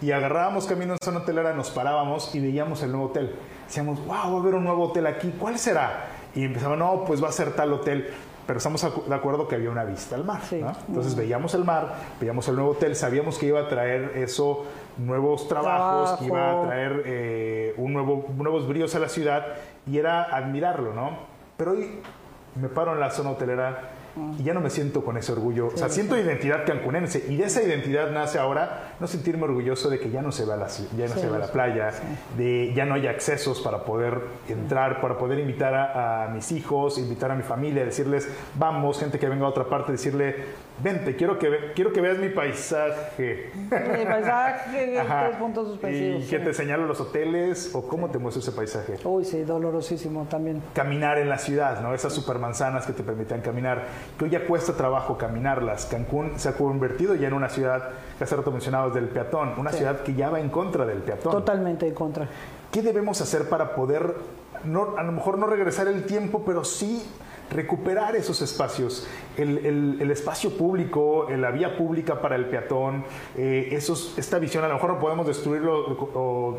Y 0.02 0.10
agarrábamos 0.12 0.66
camino 0.66 0.92
en 0.94 0.98
zona 1.02 1.18
hotelera, 1.20 1.52
nos 1.52 1.70
parábamos 1.70 2.34
y 2.34 2.40
veíamos 2.40 2.82
el 2.82 2.92
nuevo 2.92 3.06
hotel. 3.06 3.34
Decíamos, 3.66 3.98
wow, 4.06 4.08
va 4.08 4.22
a 4.22 4.36
haber 4.40 4.54
un 4.54 4.64
nuevo 4.64 4.84
hotel 4.84 5.06
aquí, 5.06 5.32
¿cuál 5.38 5.58
será? 5.58 6.06
Y 6.34 6.44
empezaban, 6.44 6.78
no, 6.78 7.04
pues 7.06 7.22
va 7.22 7.28
a 7.28 7.32
ser 7.32 7.52
tal 7.52 7.72
hotel 7.72 8.12
pero 8.46 8.58
estamos 8.58 8.82
de 8.82 9.14
acuerdo 9.14 9.48
que 9.48 9.54
había 9.54 9.70
una 9.70 9.84
vista 9.84 10.16
al 10.16 10.24
mar. 10.24 10.40
Entonces 10.50 11.14
veíamos 11.14 11.54
el 11.54 11.64
mar, 11.64 11.94
veíamos 12.20 12.46
el 12.48 12.56
nuevo 12.56 12.72
hotel, 12.72 12.94
sabíamos 12.94 13.38
que 13.38 13.46
iba 13.46 13.60
a 13.60 13.68
traer 13.68 14.12
eso, 14.16 14.66
nuevos 14.98 15.48
trabajos, 15.48 16.18
que 16.18 16.26
iba 16.26 16.50
a 16.50 16.66
traer 16.66 17.02
eh, 17.06 17.74
un 17.78 17.92
nuevo, 17.92 18.26
nuevos 18.36 18.68
bríos 18.68 18.94
a 18.94 18.98
la 18.98 19.08
ciudad 19.08 19.46
y 19.86 19.98
era 19.98 20.24
admirarlo, 20.24 20.92
¿no? 20.92 21.33
Pero 21.56 21.72
hoy 21.72 22.00
me 22.60 22.68
paro 22.68 22.92
en 22.92 23.00
la 23.00 23.10
zona 23.10 23.30
hotelera 23.30 23.90
y 24.38 24.44
ya 24.44 24.54
no 24.54 24.60
me 24.60 24.70
siento 24.70 25.04
con 25.04 25.16
ese 25.16 25.32
orgullo. 25.32 25.68
o 25.68 25.76
sea, 25.76 25.88
siento 25.88 26.16
identidad 26.16 26.64
cancunense 26.66 27.24
y 27.28 27.36
de 27.36 27.44
esa 27.44 27.62
identidad 27.62 28.10
nace 28.10 28.38
ahora 28.38 28.93
no 29.00 29.06
sentirme 29.06 29.44
orgulloso 29.44 29.90
de 29.90 29.98
que 29.98 30.10
ya 30.10 30.22
no 30.22 30.32
se 30.32 30.44
va 30.44 30.54
a 30.54 30.56
la, 30.56 30.68
ya 30.96 31.08
no 31.08 31.14
se 31.14 31.28
va 31.28 31.36
a 31.36 31.40
la 31.40 31.48
playa, 31.48 31.90
de 32.36 32.72
ya 32.74 32.84
no 32.84 32.94
hay 32.94 33.06
accesos 33.06 33.60
para 33.60 33.84
poder 33.84 34.20
entrar, 34.48 35.00
para 35.00 35.18
poder 35.18 35.38
invitar 35.38 35.74
a, 35.74 36.24
a, 36.24 36.28
mis 36.28 36.52
hijos, 36.52 36.98
invitar 36.98 37.30
a 37.30 37.34
mi 37.34 37.42
familia, 37.42 37.84
decirles, 37.84 38.28
vamos, 38.54 38.98
gente 38.98 39.18
que 39.18 39.28
venga 39.28 39.46
a 39.46 39.48
otra 39.48 39.64
parte, 39.64 39.92
decirle, 39.92 40.44
Vente, 40.82 41.14
quiero 41.14 41.38
que, 41.38 41.72
quiero 41.76 41.92
que 41.92 42.00
veas 42.00 42.18
mi 42.18 42.30
paisaje. 42.30 43.52
Mi 43.54 44.04
paisaje, 44.04 45.00
tres 45.20 45.36
puntos 45.36 45.68
suspensivos. 45.68 46.24
Y 46.24 46.26
que 46.26 46.40
te 46.40 46.52
señalo 46.52 46.86
los 46.86 47.00
hoteles 47.00 47.72
o 47.74 47.86
cómo 47.86 48.10
te 48.10 48.18
muestro 48.18 48.40
ese 48.40 48.50
paisaje. 48.50 48.96
Uy, 49.04 49.24
sí, 49.24 49.44
dolorosísimo 49.44 50.26
también. 50.28 50.60
Caminar 50.74 51.18
en 51.18 51.28
la 51.28 51.38
ciudad, 51.38 51.80
¿no? 51.80 51.94
Esas 51.94 52.12
supermanzanas 52.12 52.86
que 52.86 52.92
te 52.92 53.04
permitían 53.04 53.40
caminar, 53.40 53.84
que 54.18 54.24
hoy 54.24 54.30
ya 54.30 54.46
cuesta 54.46 54.72
trabajo 54.72 55.16
caminarlas. 55.16 55.86
Cancún 55.86 56.40
se 56.40 56.48
ha 56.48 56.54
convertido 56.54 57.14
ya 57.14 57.28
en 57.28 57.34
una 57.34 57.48
ciudad, 57.48 57.90
que 58.18 58.24
hace 58.24 58.34
rato 58.34 58.50
mencionaba 58.50 58.83
del 58.90 59.08
peatón, 59.08 59.54
una 59.56 59.72
ciudad 59.72 60.02
que 60.02 60.14
ya 60.14 60.30
va 60.30 60.40
en 60.40 60.50
contra 60.50 60.84
del 60.84 60.98
peatón. 60.98 61.32
Totalmente 61.32 61.86
en 61.86 61.94
contra. 61.94 62.28
¿Qué 62.70 62.82
debemos 62.82 63.20
hacer 63.20 63.48
para 63.48 63.74
poder, 63.74 64.16
no, 64.64 64.94
a 64.96 65.02
lo 65.02 65.12
mejor 65.12 65.38
no 65.38 65.46
regresar 65.46 65.86
el 65.88 66.04
tiempo, 66.04 66.42
pero 66.44 66.64
sí 66.64 67.02
recuperar 67.50 68.16
esos 68.16 68.42
espacios, 68.42 69.06
el, 69.36 70.10
espacio 70.10 70.56
público, 70.56 71.28
la 71.30 71.50
vía 71.50 71.76
pública 71.76 72.20
para 72.20 72.36
el 72.36 72.46
peatón, 72.46 73.04
eh, 73.36 73.68
esos, 73.72 74.14
esta 74.18 74.38
visión, 74.38 74.64
a 74.64 74.68
lo 74.68 74.74
mejor 74.74 74.94
no 74.94 74.98
podemos 74.98 75.26
destruirlo 75.26 75.78
o, 76.14 76.58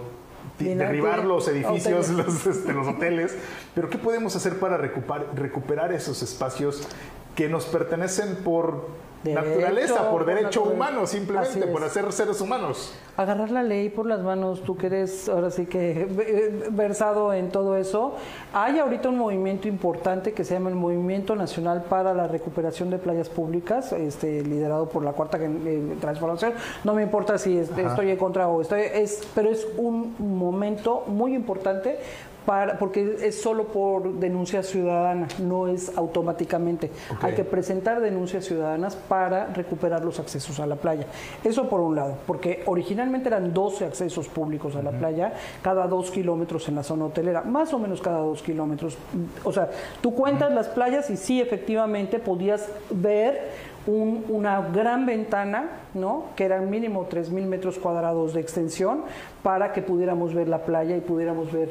derribar 0.59 1.25
los 1.25 1.47
edificios, 1.47 2.09
Los, 2.11 2.45
este, 2.47 2.71
los, 2.71 2.87
hoteles, 2.87 3.35
pero 3.73 3.89
¿qué 3.89 3.97
podemos 3.97 4.35
hacer 4.35 4.59
para 4.59 4.77
recuperar, 4.77 5.27
recuperar 5.35 5.91
esos 5.91 6.21
espacios 6.21 6.87
que 7.35 7.49
nos 7.49 7.65
pertenecen 7.65 8.37
por 8.37 8.87
naturaleza, 9.33 10.09
por 10.09 10.25
derecho 10.25 10.63
humano, 10.63 11.05
simplemente, 11.07 11.67
por 11.67 11.83
hacer 11.83 12.11
seres 12.11 12.41
humanos. 12.41 12.93
Agarrar 13.17 13.51
la 13.51 13.63
ley 13.63 13.89
por 13.89 14.05
las 14.05 14.21
manos, 14.21 14.61
tú 14.63 14.77
que 14.77 14.87
eres 14.87 15.29
ahora 15.29 15.51
sí 15.51 15.65
que 15.65 16.01
eh, 16.01 16.67
versado 16.71 17.33
en 17.33 17.49
todo 17.49 17.77
eso. 17.77 18.15
Hay 18.53 18.79
ahorita 18.79 19.09
un 19.09 19.17
movimiento 19.17 19.67
importante 19.67 20.33
que 20.33 20.43
se 20.43 20.53
llama 20.53 20.69
el 20.69 20.75
Movimiento 20.75 21.35
Nacional 21.35 21.83
para 21.83 22.13
la 22.13 22.27
Recuperación 22.27 22.89
de 22.89 22.97
Playas 22.97 23.29
Públicas, 23.29 23.91
este, 23.93 24.41
liderado 24.41 24.89
por 24.89 25.03
la 25.03 25.13
Cuarta 25.13 25.37
eh, 25.41 25.95
Transformación. 25.99 26.53
No 26.83 26.93
me 26.93 27.03
importa 27.03 27.37
si 27.37 27.57
estoy 27.57 28.11
en 28.11 28.17
contra 28.17 28.47
o 28.47 28.61
estoy, 28.61 28.81
es, 28.93 29.27
pero 29.33 29.49
es 29.49 29.67
un 29.77 30.15
momento 30.19 31.03
muy 31.07 31.33
importante 31.35 31.99
porque 32.79 33.17
es 33.21 33.41
solo 33.41 33.67
por 33.67 34.13
denuncia 34.19 34.63
ciudadana, 34.63 35.27
no 35.39 35.67
es 35.67 35.95
automáticamente. 35.97 36.91
Hay 37.21 37.33
que 37.33 37.43
presentar 37.43 38.01
denuncias 38.01 38.45
ciudadanas 38.45 38.95
para 38.95 39.47
recuperar 39.47 40.05
los 40.05 40.19
accesos 40.19 40.59
a 40.59 40.65
la 40.65 40.75
playa. 40.75 41.05
Eso 41.43 41.67
por 41.69 41.81
un 41.81 41.95
lado, 41.95 42.17
porque 42.27 42.63
originalmente 42.65 43.29
eran 43.29 43.53
12 43.53 43.85
accesos 43.85 44.27
públicos 44.27 44.75
a 44.75 44.81
la 44.81 44.91
playa, 44.91 45.33
cada 45.61 45.87
dos 45.87 46.11
kilómetros 46.11 46.67
en 46.67 46.75
la 46.75 46.83
zona 46.83 47.05
hotelera, 47.05 47.41
más 47.41 47.73
o 47.73 47.79
menos 47.79 48.01
cada 48.01 48.19
dos 48.19 48.41
kilómetros. 48.41 48.97
O 49.43 49.51
sea, 49.51 49.69
tú 50.01 50.13
cuentas 50.13 50.51
las 50.53 50.67
playas 50.67 51.09
y 51.09 51.17
sí, 51.17 51.41
efectivamente, 51.41 52.19
podías 52.19 52.69
ver 52.89 53.74
una 53.87 54.61
gran 54.69 55.05
ventana, 55.05 55.69
¿no? 55.93 56.25
que 56.35 56.45
eran 56.45 56.69
mínimo 56.69 57.07
3.000 57.07 57.45
metros 57.45 57.77
cuadrados 57.77 58.33
de 58.33 58.41
extensión, 58.41 59.03
para 59.43 59.71
que 59.73 59.83
pudiéramos 59.83 60.33
ver 60.33 60.47
la 60.47 60.65
playa 60.65 60.97
y 60.97 61.01
pudiéramos 61.01 61.51
ver 61.51 61.69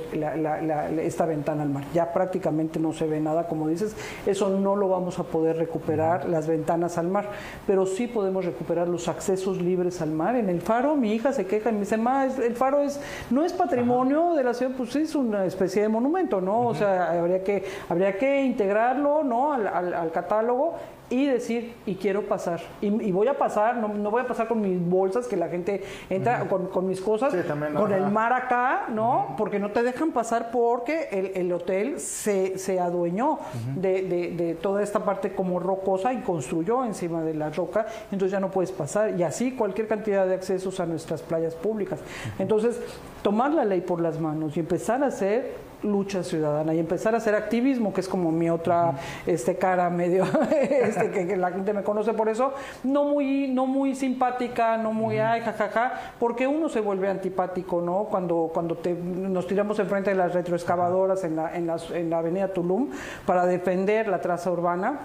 esta 1.02 1.26
ventana 1.26 1.64
al 1.64 1.70
mar. 1.70 1.84
Ya 1.92 2.12
prácticamente 2.12 2.78
no 2.78 2.92
se 2.92 3.06
ve 3.06 3.20
nada, 3.20 3.48
como 3.48 3.66
dices, 3.66 3.96
eso 4.26 4.48
no 4.48 4.76
lo 4.76 4.88
vamos 4.88 5.18
a 5.18 5.24
poder 5.24 5.56
recuperar, 5.56 6.28
las 6.28 6.46
ventanas 6.46 6.98
al 6.98 7.08
mar, 7.08 7.30
pero 7.66 7.84
sí 7.84 8.06
podemos 8.06 8.44
recuperar 8.44 8.86
los 8.86 9.08
accesos 9.08 9.60
libres 9.60 10.00
al 10.00 10.10
mar. 10.10 10.36
En 10.36 10.48
el 10.48 10.60
faro, 10.60 10.94
mi 10.94 11.12
hija 11.12 11.32
se 11.32 11.46
queja 11.46 11.70
y 11.70 11.72
me 11.72 11.80
dice, 11.80 11.96
ma, 11.96 12.26
el 12.26 12.54
faro 12.54 12.80
es, 12.80 13.00
no 13.30 13.44
es 13.44 13.52
patrimonio 13.52 14.34
de 14.34 14.44
la 14.44 14.54
ciudad, 14.54 14.72
pues 14.76 14.94
es 14.94 15.16
una 15.16 15.44
especie 15.44 15.82
de 15.82 15.88
monumento, 15.88 16.40
¿no? 16.40 16.68
O 16.68 16.74
sea, 16.74 17.10
habría 17.10 17.42
que, 17.42 17.64
habría 17.88 18.16
que 18.16 18.44
integrarlo, 18.44 19.24
¿no? 19.24 19.52
al 19.52 20.10
catálogo 20.12 20.74
y 21.10 21.26
decir, 21.26 21.74
y 21.86 21.96
quiero 21.96 22.22
pasar. 22.22 22.60
Y, 22.80 23.12
voy 23.12 23.28
a 23.28 23.36
pasar, 23.36 23.76
no, 23.76 24.10
voy 24.10 24.22
a 24.22 24.26
pasar 24.26 24.48
con 24.48 24.60
mis 24.60 24.80
bolsas, 24.80 25.26
que 25.26 25.36
la 25.36 25.48
gente 25.48 25.82
entra 26.08 26.46
con, 26.48 26.86
mis 26.86 27.00
cosas, 27.00 27.34
con 27.74 27.92
el 27.92 28.10
mar 28.10 28.32
acá, 28.32 28.86
¿no? 28.88 29.34
Porque 29.36 29.58
no 29.58 29.70
te 29.70 29.82
dejan 29.82 30.12
pasar 30.12 30.50
porque 30.50 31.32
el, 31.34 31.52
hotel 31.52 32.00
se, 32.00 32.58
se 32.58 32.80
adueñó 32.80 33.38
de, 33.76 34.56
toda 34.60 34.82
esta 34.82 35.04
parte 35.04 35.34
como 35.34 35.60
rocosa 35.60 36.12
y 36.12 36.20
construyó 36.22 36.84
encima 36.84 37.22
de 37.22 37.34
la 37.34 37.50
roca, 37.50 37.86
entonces 38.10 38.32
ya 38.32 38.40
no 38.40 38.50
puedes 38.50 38.72
pasar. 38.72 39.18
Y 39.18 39.22
así 39.22 39.52
cualquier 39.52 39.86
cantidad 39.86 40.26
de 40.26 40.34
accesos 40.34 40.80
a 40.80 40.86
nuestras 40.86 41.22
playas 41.22 41.54
públicas. 41.54 42.00
Entonces, 42.38 42.80
tomar 43.22 43.52
la 43.52 43.64
ley 43.64 43.82
por 43.82 44.00
las 44.00 44.18
manos 44.18 44.56
y 44.56 44.60
empezar 44.60 45.02
a 45.02 45.06
hacer 45.08 45.73
lucha 45.82 46.22
ciudadana 46.22 46.74
y 46.74 46.78
empezar 46.78 47.14
a 47.14 47.18
hacer 47.18 47.34
activismo, 47.34 47.92
que 47.92 48.00
es 48.00 48.08
como 48.08 48.30
mi 48.32 48.50
otra 48.50 48.94
este, 49.26 49.56
cara 49.56 49.90
medio, 49.90 50.24
este, 50.50 51.10
que, 51.10 51.36
la 51.36 51.50
gente 51.50 51.72
me 51.72 51.82
conoce 51.82 52.12
por 52.12 52.28
eso, 52.28 52.54
no 52.82 53.04
muy, 53.04 53.48
no 53.48 53.66
muy 53.66 53.94
simpática, 53.94 54.76
no 54.76 54.92
muy, 54.92 55.18
ay, 55.18 55.40
jajaja, 55.42 56.14
porque 56.18 56.46
uno 56.46 56.68
se 56.68 56.80
vuelve 56.80 57.08
antipático, 57.08 57.80
¿no? 57.80 58.04
Cuando, 58.04 58.50
cuando 58.52 58.76
te, 58.76 58.94
nos 58.94 59.46
tiramos 59.46 59.78
enfrente 59.78 60.10
de 60.10 60.16
las 60.16 60.34
retroexcavadoras 60.34 61.24
en 61.24 61.36
la, 61.36 61.56
en, 61.56 61.66
la, 61.66 61.76
en 61.92 62.10
la 62.10 62.18
avenida 62.18 62.48
Tulum 62.48 62.90
para 63.26 63.46
defender 63.46 64.08
la 64.08 64.20
traza 64.20 64.50
urbana 64.50 64.98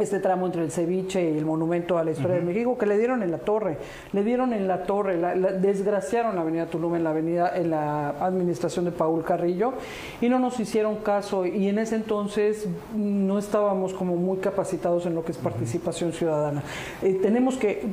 este 0.00 0.18
tramo 0.18 0.46
entre 0.46 0.62
el 0.62 0.70
ceviche 0.70 1.30
y 1.30 1.38
el 1.38 1.44
monumento 1.44 1.98
a 1.98 2.04
la 2.04 2.10
historia 2.10 2.36
de 2.36 2.42
México, 2.42 2.76
que 2.76 2.86
le 2.86 2.98
dieron 2.98 3.22
en 3.22 3.30
la 3.30 3.38
torre, 3.38 3.78
le 4.12 4.24
dieron 4.24 4.52
en 4.52 4.66
la 4.66 4.82
torre, 4.84 5.16
la, 5.16 5.34
desgraciaron 5.34 6.34
la 6.34 6.42
avenida 6.42 6.66
Tulum 6.66 6.96
en 6.96 7.04
la 7.04 7.10
avenida, 7.10 7.52
en 7.56 7.70
la 7.70 8.10
administración 8.20 8.84
de 8.84 8.92
Paul 8.92 9.22
Carrillo, 9.24 9.74
y 10.20 10.28
no 10.28 10.38
nos 10.38 10.58
hicieron 10.58 10.96
caso, 10.96 11.46
y 11.46 11.68
en 11.68 11.78
ese 11.78 11.96
entonces 11.96 12.66
no 12.94 13.38
estábamos 13.38 13.94
como 13.94 14.16
muy 14.16 14.38
capacitados 14.38 15.06
en 15.06 15.14
lo 15.14 15.24
que 15.24 15.32
es 15.32 15.38
participación 15.38 16.12
ciudadana. 16.12 16.62
Eh, 17.02 17.18
tenemos 17.22 17.56
que 17.56 17.84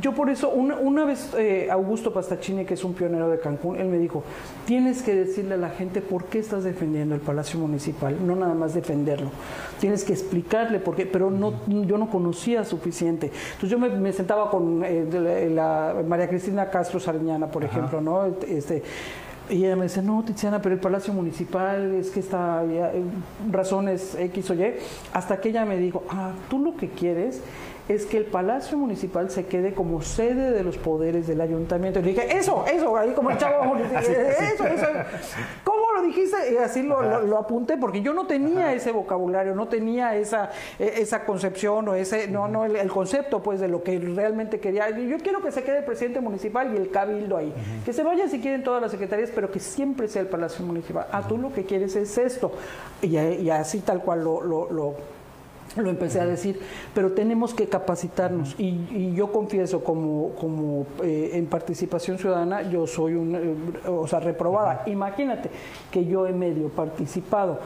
yo 0.00 0.12
por 0.12 0.30
eso, 0.30 0.50
una, 0.50 1.04
vez 1.04 1.32
eh, 1.36 1.68
Augusto 1.70 2.12
Pastachini, 2.12 2.64
que 2.64 2.74
es 2.74 2.84
un 2.84 2.94
pionero 2.94 3.28
de 3.28 3.38
Cancún, 3.38 3.76
él 3.76 3.88
me 3.88 3.98
dijo, 3.98 4.22
tienes 4.66 5.02
que 5.02 5.14
decirle 5.14 5.54
a 5.54 5.56
la 5.58 5.70
gente 5.70 6.00
por 6.00 6.24
qué 6.24 6.38
estás 6.38 6.64
defendiendo 6.64 7.14
el 7.14 7.20
Palacio 7.20 7.58
Municipal, 7.58 8.16
no 8.26 8.36
nada 8.36 8.54
más 8.54 8.74
defenderlo. 8.74 9.30
Tienes 9.80 10.04
que 10.04 10.12
explicarle 10.12 10.78
por 10.78 10.96
qué, 10.96 11.06
pero 11.06 11.30
no, 11.30 11.52
yo 11.66 11.98
no 11.98 12.10
conocía 12.10 12.64
suficiente. 12.64 13.30
Entonces 13.54 13.70
yo 13.70 13.78
me, 13.78 14.12
sentaba 14.12 14.50
con 14.50 14.82
eh, 14.84 15.50
la, 15.52 15.94
María 16.06 16.28
Cristina 16.28 16.70
Castro 16.70 17.00
Sariñana, 17.00 17.48
por 17.48 17.64
ejemplo, 17.64 18.00
¿no? 18.00 18.26
Este, 18.46 18.82
y 19.50 19.64
ella 19.64 19.76
me 19.76 19.84
dice, 19.84 20.02
no, 20.02 20.22
Tiziana, 20.24 20.60
pero 20.60 20.74
el 20.74 20.80
Palacio 20.80 21.12
Municipal 21.12 21.94
es 21.94 22.10
que 22.10 22.20
está, 22.20 22.62
eh, 22.64 23.02
razones 23.50 24.14
X 24.18 24.50
o 24.50 24.54
Y, 24.54 24.74
hasta 25.12 25.40
que 25.40 25.48
ella 25.48 25.64
me 25.64 25.78
dijo, 25.78 26.04
ah, 26.10 26.32
tú 26.50 26.58
lo 26.58 26.76
que 26.76 26.90
quieres 26.90 27.42
es 27.88 28.04
que 28.04 28.18
el 28.18 28.26
Palacio 28.26 28.76
Municipal 28.76 29.30
se 29.30 29.46
quede 29.46 29.72
como 29.72 30.02
sede 30.02 30.52
de 30.52 30.62
los 30.62 30.76
poderes 30.76 31.26
del 31.26 31.40
ayuntamiento. 31.40 32.00
Y 32.00 32.02
dije, 32.02 32.36
eso, 32.36 32.64
eso, 32.70 32.96
ahí 32.96 33.12
como 33.12 33.30
el 33.30 33.38
chavo, 33.38 33.76
eso, 34.00 34.66
eso. 34.66 34.86
¿Cómo 35.64 35.92
lo 35.92 36.02
dijiste? 36.02 36.36
Y 36.52 36.56
así 36.58 36.82
lo, 36.82 36.98
apunté 37.38 37.78
porque 37.78 38.02
yo 38.02 38.12
no 38.12 38.26
tenía 38.26 38.74
ese 38.74 38.92
vocabulario, 38.92 39.54
no 39.54 39.68
tenía 39.68 40.16
esa, 40.16 40.50
e, 40.78 41.00
esa 41.00 41.24
concepción 41.24 41.88
o 41.88 41.94
ese, 41.94 42.28
no, 42.28 42.46
no, 42.46 42.66
el, 42.66 42.88
concepto 42.90 43.42
pues 43.42 43.58
de 43.58 43.68
lo 43.68 43.82
que 43.82 43.98
realmente 43.98 44.60
quería. 44.60 44.90
Yo 44.90 45.16
quiero 45.18 45.40
que 45.40 45.50
se 45.50 45.62
quede 45.62 45.78
el 45.78 45.84
presidente 45.84 46.20
municipal 46.20 46.74
y 46.74 46.76
el 46.76 46.90
cabildo 46.90 47.38
ahí. 47.38 47.54
Que 47.84 47.94
se 47.94 48.02
vaya 48.02 48.28
si 48.28 48.40
quieren 48.40 48.62
todas 48.62 48.82
las 48.82 48.90
secretarías, 48.90 49.30
pero 49.34 49.50
que 49.50 49.60
siempre 49.60 50.08
sea 50.08 50.22
el 50.22 50.28
Palacio 50.28 50.64
Municipal. 50.64 51.06
Ah, 51.10 51.22
tú 51.26 51.38
lo 51.38 51.52
que 51.52 51.64
quieres 51.64 51.96
es 51.96 52.18
esto. 52.18 52.52
Y, 53.00 53.48
así 53.48 53.80
tal 53.80 54.02
cual 54.02 54.22
lo, 54.24 54.42
lo 54.42 55.17
lo 55.82 55.90
empecé 55.90 56.20
a 56.20 56.26
decir, 56.26 56.60
pero 56.94 57.12
tenemos 57.12 57.54
que 57.54 57.66
capacitarnos 57.66 58.54
y, 58.58 59.14
yo 59.14 59.32
confieso 59.32 59.82
como, 59.82 60.30
como 60.34 60.86
eh, 61.02 61.30
en 61.34 61.46
participación 61.46 62.18
ciudadana 62.18 62.62
yo 62.62 62.86
soy 62.86 63.14
una, 63.14 63.38
eh, 63.38 63.54
o 63.86 64.06
sea, 64.06 64.20
reprobada. 64.20 64.82
Imagínate 64.86 65.50
que 65.90 66.04
yo 66.04 66.26
he 66.26 66.32
medio 66.32 66.68
participado. 66.68 67.60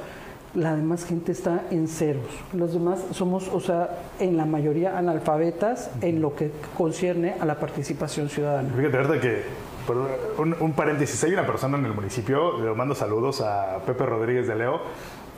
La 0.55 0.77
demás 0.77 1.05
gente 1.05 1.33
está 1.33 1.65
en 1.71 1.89
ceros. 1.89 2.27
Los 2.53 2.75
demás 2.75 3.03
somos, 3.13 3.49
o 3.49 3.61
sea, 3.61 3.99
en 4.21 4.37
la 4.37 4.45
mayoría 4.45 4.99
analfabetas 4.99 5.91
en 6.03 6.21
lo 6.21 6.35
que 6.35 6.51
concierne 6.77 7.35
a 7.41 7.47
la 7.47 7.59
participación 7.59 8.29
ciudadana. 8.29 8.69
Fíjate, 8.69 8.97
verdad 8.97 9.21
que 9.21 9.43
un, 10.39 10.55
un, 10.61 10.73
paréntesis, 10.73 11.25
hay 11.25 11.33
una 11.33 11.47
persona 11.47 11.79
en 11.79 11.87
el 11.87 11.95
municipio, 11.95 12.61
le 12.63 12.73
mando 12.75 12.95
saludos 12.95 13.41
a 13.41 13.79
Pepe 13.85 14.05
Rodríguez 14.05 14.47
de 14.47 14.57
Leo, 14.57 14.81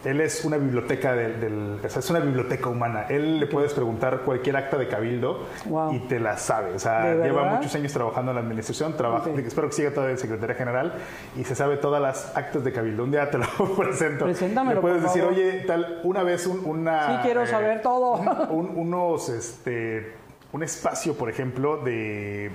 él 0.05 0.21
es 0.21 0.45
una 0.45 0.57
biblioteca 0.57 1.15
del, 1.15 1.81
es 1.83 2.11
una 2.11 2.21
biblioteca 2.21 2.69
humana. 2.69 3.07
Él 3.09 3.41
le 3.41 3.47
puedes 3.47 3.73
preguntar 3.73 4.21
cualquier 4.21 4.57
acta 4.57 4.77
de 4.77 4.89
cabildo 4.89 5.47
y 5.93 6.01
te 6.01 6.21
la 6.21 6.37
sabe. 6.37 6.75
O 6.75 6.79
sea, 6.79 7.15
lleva 7.15 7.45
muchos 7.45 7.75
años 7.75 7.93
trabajando 7.93 8.31
en 8.31 8.37
la 8.37 8.43
administración, 8.43 8.97
trabaja, 8.97 9.31
espero 9.31 9.69
que 9.69 9.75
siga 9.75 9.91
todavía 9.91 10.13
en 10.13 10.19
Secretaría 10.19 10.55
General 10.55 10.95
y 11.37 11.45
se 11.45 11.55
sabe 11.55 11.77
todas 11.77 12.01
las 12.01 12.37
actas 12.37 12.65
de 12.65 12.73
cabildo. 12.73 13.05
Un 13.05 13.11
día 13.13 13.31
te 13.31 13.39
lo 13.39 13.47
presento. 13.77 14.25
Preséntamelo, 14.25 14.77
Le 14.77 14.81
puedes 14.81 15.03
decir, 15.03 15.23
oye, 15.23 15.65
tal, 15.67 16.01
una 16.05 16.23
vez 16.23 16.47
una... 16.47 17.07
Sí, 17.07 17.23
quiero 17.23 17.47
saber 17.47 17.83
todo. 17.83 18.15
unos, 18.51 19.29
este, 19.29 20.13
un 20.53 20.63
espacio, 20.63 21.15
por 21.15 21.31
ejemplo, 21.31 21.79
de 21.79 22.51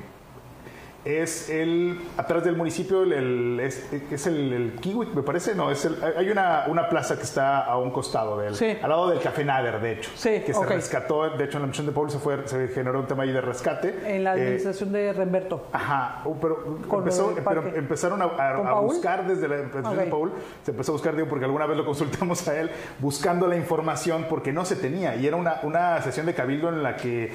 es 1.06 1.50
el 1.50 2.00
atrás 2.18 2.44
del 2.44 2.56
municipio 2.56 3.04
el, 3.04 3.60
es, 3.60 4.28
el, 4.28 4.54
el, 4.54 4.74
Kiwi, 4.80 5.08
me 5.08 5.24
parece 5.24 5.56
no 5.56 5.72
es 5.72 5.86
el, 5.86 5.98
hay 6.18 6.30
una, 6.30 6.66
una, 6.68 6.90
plaza 6.90 7.18
que 7.18 7.24
está 7.24 7.64
a 7.64 7.78
un 7.78 7.92
costado 7.92 8.38
de 8.40 8.48
él 8.48 8.80
al 8.82 8.90
lado 8.90 9.10
del 9.10 9.20
Café 9.20 9.44
Nader 9.44 9.80
de 9.80 9.94
hecho 9.94 10.12
que 10.22 10.54
se 10.54 10.66
rescató 10.66 11.30
de 11.30 11.46
hecho 11.46 11.58
en 11.58 11.64
la 11.64 11.68
misión 11.68 11.86
de 11.86 11.92
Paul 11.92 12.12
se 12.12 12.20
fue 12.20 12.48
se 12.48 12.68
generó 12.70 13.00
un 13.00 13.08
tema 13.08 13.24
ahí 13.24 13.32
de 13.32 13.42
rescate. 13.42 13.96
En 14.06 14.24
la 14.24 14.36
eh, 14.36 14.42
administración 14.42 14.92
de 14.92 15.14
Remberto. 15.14 15.68
ajá 15.72 16.22
uh, 16.26 16.36
pero, 16.40 17.74
empezaron 17.76 18.22
a, 18.22 18.80
buscar 18.80 19.28
desde 19.28 19.48
la 19.48 19.56
administración 19.56 19.98
de 19.98 20.06
Paul 20.06 20.32
se 20.64 20.72
empezó 20.72 20.92
a 20.92 20.94
buscar 20.94 21.16
digo 21.16 21.28
porque 21.28 21.46
alguna 21.46 21.66
vez 21.66 21.78
lo 21.78 21.86
consultamos 21.86 22.48
a 22.48 22.60
él 22.60 22.70
buscando 23.00 23.48
la 23.48 23.56
información 23.56 24.26
porque 24.30 24.52
no 24.52 24.66
se 24.66 24.76
tenía. 24.76 25.16
Y 25.16 25.28
era 25.28 25.36
una, 25.36 25.60
una 25.64 26.02
sesión 26.02 26.26
de 26.26 26.34
cabildo 26.34 26.70
en 26.70 26.84
la 26.84 26.96
que 26.96 27.32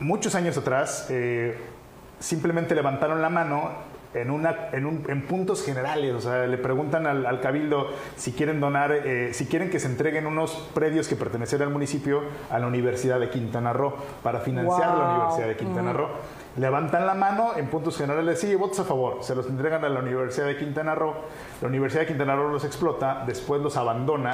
muchos 0.00 0.34
años 0.34 0.56
atrás 0.56 1.06
eh, 1.10 1.56
simplemente 2.24 2.74
levantaron 2.74 3.20
la 3.20 3.28
mano 3.28 3.70
en, 4.14 4.30
una, 4.30 4.68
en, 4.72 4.86
un, 4.86 5.04
en 5.08 5.26
puntos 5.26 5.62
generales, 5.62 6.14
o 6.14 6.20
sea, 6.20 6.46
le 6.46 6.56
preguntan 6.56 7.06
al, 7.06 7.26
al 7.26 7.40
cabildo 7.40 7.88
si 8.16 8.32
quieren 8.32 8.60
donar, 8.60 8.92
eh, 8.92 9.34
si 9.34 9.46
quieren 9.46 9.68
que 9.68 9.78
se 9.78 9.88
entreguen 9.88 10.26
unos 10.26 10.52
predios 10.72 11.06
que 11.06 11.16
pertenecen 11.16 11.60
al 11.62 11.70
municipio 11.70 12.22
a 12.50 12.58
la 12.58 12.66
Universidad 12.66 13.20
de 13.20 13.28
Quintana 13.28 13.72
Roo 13.72 13.94
para 14.22 14.40
financiar 14.40 14.96
la. 14.96 15.14
Universidad 15.14 15.48
de 15.48 15.56
Quintana 15.56 15.92
Roo. 15.92 16.08
Levantan 16.56 17.06
la 17.06 17.14
mano 17.14 17.52
en 17.56 17.66
puntos 17.66 17.98
generales, 17.98 18.40
sí, 18.40 18.54
votos 18.54 18.80
a 18.80 18.84
favor, 18.84 19.18
se 19.22 19.34
los 19.34 19.46
entregan 19.48 19.84
a 19.84 19.88
la 19.88 20.00
Universidad 20.00 20.46
de 20.46 20.56
Quintana 20.56 20.94
Roo, 20.94 21.14
la 21.60 21.68
Universidad 21.68 22.02
de 22.02 22.06
Quintana 22.06 22.36
Roo 22.36 22.48
los 22.48 22.64
explota, 22.64 23.24
después 23.26 23.60
los 23.60 23.76
abandona 23.76 24.30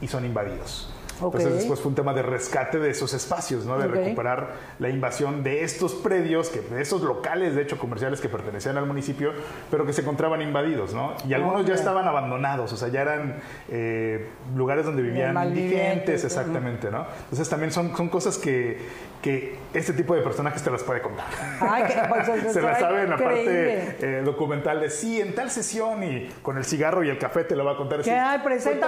y 0.00 0.06
son 0.06 0.24
invadidos. 0.24 0.93
Entonces 1.22 1.54
después 1.54 1.80
fue 1.80 1.90
un 1.90 1.94
tema 1.94 2.12
de 2.12 2.22
rescate 2.22 2.78
de 2.78 2.90
esos 2.90 3.14
espacios, 3.14 3.64
¿no? 3.64 3.78
De 3.78 3.86
recuperar 3.86 4.54
la 4.78 4.88
invasión 4.88 5.42
de 5.42 5.62
estos 5.62 5.94
predios, 5.94 6.48
que, 6.48 6.60
de 6.60 6.82
esos 6.82 7.02
locales, 7.02 7.54
de 7.54 7.62
hecho, 7.62 7.78
comerciales 7.78 8.20
que 8.20 8.28
pertenecían 8.28 8.76
al 8.76 8.86
municipio, 8.86 9.32
pero 9.70 9.86
que 9.86 9.92
se 9.92 10.02
encontraban 10.02 10.42
invadidos, 10.42 10.94
¿no? 10.94 11.14
Y 11.28 11.34
algunos 11.34 11.66
ya 11.66 11.74
estaban 11.74 12.06
abandonados, 12.06 12.72
o 12.72 12.76
sea, 12.76 12.88
ya 12.88 13.02
eran 13.02 13.36
eh, 13.68 14.28
lugares 14.54 14.84
donde 14.84 15.02
vivían 15.02 15.36
indigentes, 15.48 16.24
exactamente, 16.24 16.90
¿no? 16.90 17.06
Entonces 17.24 17.48
también 17.48 17.70
son, 17.72 17.96
son 17.96 18.08
cosas 18.08 18.38
que, 18.38 18.78
que 19.24 19.56
este 19.72 19.94
tipo 19.94 20.14
de 20.14 20.20
personajes 20.20 20.62
te 20.62 20.70
las 20.70 20.82
puede 20.82 21.00
contar. 21.00 21.24
Ay, 21.58 21.84
que, 21.84 21.94
pues, 22.10 22.26
Se 22.52 22.60
la 22.60 22.74
ay, 22.74 22.80
sabe 22.80 23.02
en 23.04 23.08
la 23.10 23.16
increíble. 23.16 23.84
parte 23.86 24.18
eh, 24.18 24.22
documental 24.22 24.80
de 24.82 24.90
sí, 24.90 25.18
en 25.18 25.34
tal 25.34 25.50
sesión 25.50 26.02
y 26.04 26.28
con 26.42 26.58
el 26.58 26.64
cigarro 26.66 27.02
y 27.02 27.08
el 27.08 27.18
café 27.18 27.42
te 27.44 27.56
lo 27.56 27.64
va 27.64 27.72
a 27.72 27.76
contar. 27.78 28.02
¿Qué? 28.02 28.10
Ay, 28.12 28.38
"Fue 28.40 28.42
tal 28.42 28.42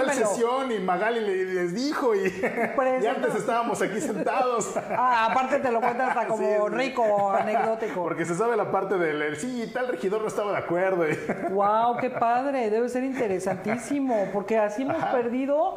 preséntamelo". 0.04 0.12
sesión 0.12 0.72
y 0.72 0.78
Magali 0.80 1.20
le- 1.20 1.44
les 1.46 1.74
dijo 1.74 2.14
y, 2.14 2.18
y 3.02 3.06
antes 3.06 3.34
estábamos 3.34 3.80
aquí 3.80 3.98
sentados. 4.00 4.74
Ah, 4.98 5.28
aparte 5.30 5.58
te 5.58 5.70
lo 5.72 5.80
cuentas 5.80 6.08
hasta 6.10 6.26
como 6.26 6.68
Sí, 6.68 6.74
rico, 6.74 7.30
anecdótico. 7.32 8.02
Porque 8.02 8.24
se 8.26 8.34
sabe 8.34 8.56
la 8.56 8.70
parte 8.70 8.98
del 8.98 9.22
el, 9.22 9.36
sí, 9.36 9.70
tal 9.72 9.88
regidor 9.88 10.20
no 10.20 10.28
estaba 10.28 10.52
de 10.52 10.58
acuerdo. 10.58 11.08
y- 11.08 11.16
Wow, 11.50 11.96
qué 11.96 12.10
padre, 12.10 12.68
debe 12.70 12.88
ser 12.90 13.04
interesantísimo, 13.04 14.28
porque 14.32 14.58
así 14.58 14.82
hemos 14.82 15.02
perdido 15.06 15.76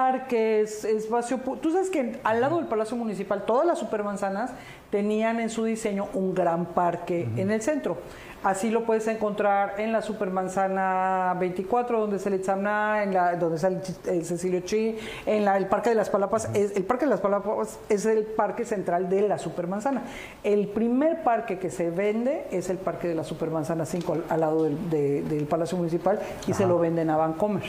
parques, 0.00 0.84
espacio. 0.84 1.38
Tú 1.62 1.70
sabes 1.72 1.88
que 1.88 2.20
al 2.22 2.40
lado 2.42 2.56
del 2.58 2.66
Palacio 2.66 2.96
Municipal, 2.98 3.44
todas 3.46 3.66
las 3.66 3.78
supermanzanas 3.78 4.50
tenían 4.90 5.40
en 5.40 5.48
su 5.48 5.64
diseño 5.64 6.08
un 6.12 6.34
gran 6.34 6.66
parque 6.66 7.26
en 7.36 7.50
el 7.50 7.62
centro. 7.62 7.96
Así 8.44 8.70
lo 8.70 8.84
puedes 8.84 9.08
encontrar 9.08 9.76
en 9.78 9.90
la 9.92 10.02
Supermanzana 10.02 11.34
24, 11.40 11.98
donde 11.98 12.16
es 12.16 12.26
el 12.26 12.34
Itzamna, 12.34 13.02
en 13.02 13.14
la, 13.14 13.34
donde 13.36 13.56
está 13.56 13.68
el, 13.68 13.80
el 14.06 14.24
Cecilio 14.26 14.60
Chi, 14.60 14.96
en 15.24 15.44
la- 15.46 15.56
el 15.56 15.66
Parque 15.66 15.88
de 15.88 15.96
las 15.96 16.10
Palapas. 16.10 16.50
Es, 16.54 16.76
el 16.76 16.84
Parque 16.84 17.06
de 17.06 17.10
las 17.10 17.20
Palapas 17.20 17.78
es 17.88 18.04
el 18.04 18.24
parque 18.24 18.64
central 18.66 19.08
de 19.08 19.22
la 19.26 19.38
Supermanzana. 19.38 20.02
El 20.44 20.68
primer 20.68 21.22
parque 21.24 21.58
que 21.58 21.70
se 21.70 21.90
vende 21.90 22.46
es 22.52 22.68
el 22.68 22.76
Parque 22.76 23.08
de 23.08 23.14
la 23.14 23.24
Supermanzana 23.24 23.86
5, 23.86 24.12
al, 24.12 24.24
al 24.28 24.40
lado 24.40 24.64
del, 24.64 24.90
de- 24.90 25.22
del 25.22 25.46
Palacio 25.46 25.78
Municipal, 25.78 26.20
y 26.46 26.52
se 26.52 26.66
lo 26.66 26.78
venden 26.78 27.08
a 27.08 27.16
Vancomer. 27.16 27.64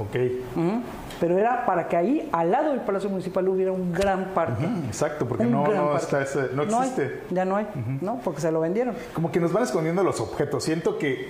Ok. 0.00 0.16
Pero 1.20 1.36
era 1.38 1.66
para 1.66 1.86
que 1.86 1.96
ahí, 1.96 2.28
al 2.32 2.50
lado 2.50 2.70
del 2.70 2.80
Palacio 2.80 3.10
Municipal, 3.10 3.46
hubiera 3.48 3.70
un 3.72 3.92
gran 3.92 4.30
parque. 4.34 4.64
exacto, 4.86 5.26
porque 5.26 5.44
no, 5.44 5.66
no, 5.68 5.96
está 5.96 6.22
ese- 6.22 6.48
no 6.54 6.62
hay, 6.62 6.88
existe. 6.88 7.20
ya 7.30 7.44
no 7.44 7.56
hay, 7.56 7.66
¿no? 8.00 8.18
Porque 8.24 8.40
se 8.40 8.50
lo 8.50 8.60
vendieron. 8.60 8.94
Como 9.14 9.30
que 9.30 9.38
nos 9.38 9.52
van 9.52 9.64
escondiendo 9.64 10.02
los 10.02 10.18
objetos. 10.20 10.64
Siento 10.64 10.96
que 10.98 11.28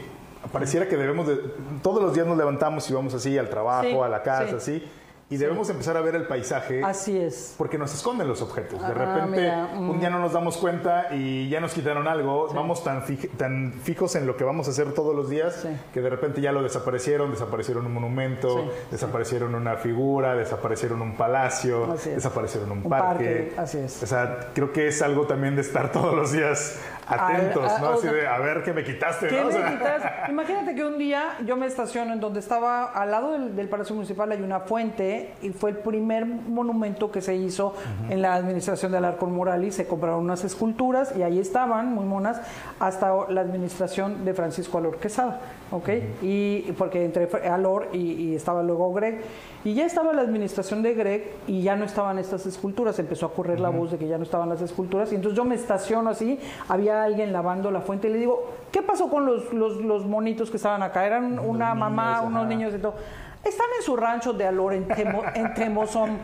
pareciera 0.52 0.86
que 0.88 0.96
debemos 0.96 1.26
de... 1.26 1.36
Todos 1.82 2.02
los 2.02 2.14
días 2.14 2.26
nos 2.26 2.38
levantamos 2.38 2.88
y 2.88 2.94
vamos 2.94 3.12
así 3.14 3.36
al 3.36 3.50
trabajo, 3.50 3.82
Sí, 3.88 3.94
a 3.98 4.08
la 4.08 4.22
casa, 4.22 4.48
sí. 4.48 4.54
así. 4.56 4.88
Y 5.30 5.36
debemos 5.36 5.70
empezar 5.70 5.96
a 5.96 6.00
ver 6.00 6.16
el 6.16 6.26
paisaje. 6.26 6.82
Así 6.82 7.16
es. 7.16 7.54
Porque 7.56 7.78
nos 7.78 7.94
esconden 7.94 8.26
los 8.26 8.42
objetos. 8.42 8.80
De 8.80 8.86
Ah, 8.86 8.90
repente, 8.92 9.52
mm. 9.76 9.88
un 9.90 10.00
día 10.00 10.10
no 10.10 10.18
nos 10.18 10.32
damos 10.32 10.56
cuenta 10.56 11.14
y 11.14 11.48
ya 11.48 11.60
nos 11.60 11.72
quitaron 11.72 12.08
algo. 12.08 12.48
Vamos 12.52 12.82
tan, 12.82 13.02
fij- 13.04 13.30
tan 13.36 13.72
fijos 13.72 14.16
en 14.16 14.26
lo 14.26 14.36
que 14.36 14.42
vamos 14.42 14.66
a 14.66 14.72
hacer 14.72 14.92
todos 14.92 15.14
los 15.14 15.30
días 15.30 15.54
Sí. 15.62 15.68
que 15.94 16.00
de 16.00 16.10
repente 16.10 16.40
ya 16.40 16.50
lo 16.50 16.64
desaparecieron. 16.64 17.30
Desaparecieron 17.30 17.86
un 17.86 17.94
monumento, 17.94 18.72
desaparecieron 18.90 19.54
una 19.54 19.76
figura, 19.76 20.34
desaparecieron 20.34 21.00
un 21.00 21.14
palacio, 21.16 21.94
desaparecieron 22.04 22.72
un, 22.72 22.78
Un 22.78 22.90
parque. 22.90 23.06
parque, 23.24 23.54
así 23.56 23.78
es. 23.78 24.02
O 24.02 24.06
sea, 24.06 24.48
creo 24.52 24.72
que 24.72 24.88
es 24.88 25.00
algo 25.00 25.28
también 25.28 25.54
de 25.54 25.62
estar 25.62 25.92
todos 25.92 26.12
los 26.12 26.32
días 26.32 26.76
atentos, 27.10 27.64
Al- 27.70 27.76
a- 27.76 27.78
¿no? 27.80 27.88
o 27.90 27.92
Así 27.94 28.02
sea, 28.02 28.12
de 28.12 28.26
a 28.26 28.38
ver 28.38 28.62
qué 28.62 28.72
me 28.72 28.84
quitaste, 28.84 29.28
¿Qué 29.28 29.36
¿no? 29.36 29.42
O 29.42 29.46
me 29.46 29.52
sea, 29.52 29.70
quitas? 29.70 30.02
Imagínate 30.28 30.74
que 30.74 30.84
un 30.84 30.98
día 30.98 31.36
yo 31.44 31.56
me 31.56 31.66
estaciono 31.66 32.12
en 32.12 32.20
donde 32.20 32.40
estaba 32.40 32.84
al 32.84 33.10
lado 33.10 33.32
del, 33.32 33.56
del 33.56 33.68
Palacio 33.68 33.94
Municipal 33.94 34.30
hay 34.32 34.42
una 34.42 34.60
fuente 34.60 35.34
y 35.42 35.50
fue 35.50 35.70
el 35.70 35.76
primer 35.78 36.26
monumento 36.26 37.10
que 37.10 37.20
se 37.20 37.34
hizo 37.36 37.74
en 38.08 38.22
la 38.22 38.34
administración 38.34 38.92
de 38.92 38.98
Alarcón 38.98 39.32
Morales. 39.34 39.74
Se 39.74 39.86
compraron 39.86 40.20
unas 40.20 40.44
esculturas 40.44 41.14
y 41.16 41.22
ahí 41.22 41.38
estaban, 41.38 41.92
muy 41.94 42.04
monas, 42.04 42.40
hasta 42.78 43.12
la 43.28 43.40
administración 43.40 44.24
de 44.24 44.34
Francisco 44.34 44.78
Alor 44.78 44.98
Quesada. 44.98 45.40
¿Ok? 45.70 45.88
Y 46.22 46.72
porque 46.78 47.04
entre 47.04 47.30
Fr- 47.30 47.48
Alor 47.50 47.88
y, 47.92 48.12
y 48.12 48.34
estaba 48.34 48.62
luego 48.62 48.92
Greg. 48.92 49.20
Y 49.64 49.74
ya 49.74 49.84
estaba 49.84 50.12
la 50.12 50.22
administración 50.22 50.82
de 50.82 50.94
Greg 50.94 51.32
y 51.46 51.62
ya 51.62 51.76
no 51.76 51.84
estaban 51.84 52.18
estas 52.18 52.46
esculturas. 52.46 52.98
Empezó 52.98 53.26
a 53.26 53.32
correr 53.34 53.60
la 53.60 53.68
voz 53.68 53.90
de 53.90 53.98
que 53.98 54.08
ya 54.08 54.16
no 54.16 54.24
estaban 54.24 54.48
las 54.48 54.62
esculturas. 54.62 55.12
Y 55.12 55.16
entonces 55.16 55.36
yo 55.36 55.44
me 55.44 55.54
estaciono 55.54 56.10
así. 56.10 56.38
Había 56.68 57.02
alguien 57.02 57.32
lavando 57.32 57.70
la 57.70 57.80
fuente 57.82 58.08
y 58.08 58.12
le 58.12 58.18
digo, 58.18 58.50
¿qué 58.72 58.82
pasó 58.82 59.08
con 59.10 59.26
los, 59.26 59.52
los, 59.52 59.76
los 59.76 60.06
monitos 60.06 60.50
que 60.50 60.56
estaban 60.56 60.82
acá? 60.82 61.06
Eran 61.06 61.38
una 61.38 61.74
mamá, 61.74 62.22
unos 62.22 62.46
niños 62.46 62.72
y 62.74 62.78
todo. 62.78 62.94
Están 63.42 63.66
en 63.78 63.82
su 63.82 63.96
rancho 63.96 64.34
de 64.34 64.46
Alor 64.46 64.74
en, 64.74 64.86
Temo- 64.86 65.24
en 65.34 65.54
Temozón. 65.54 66.18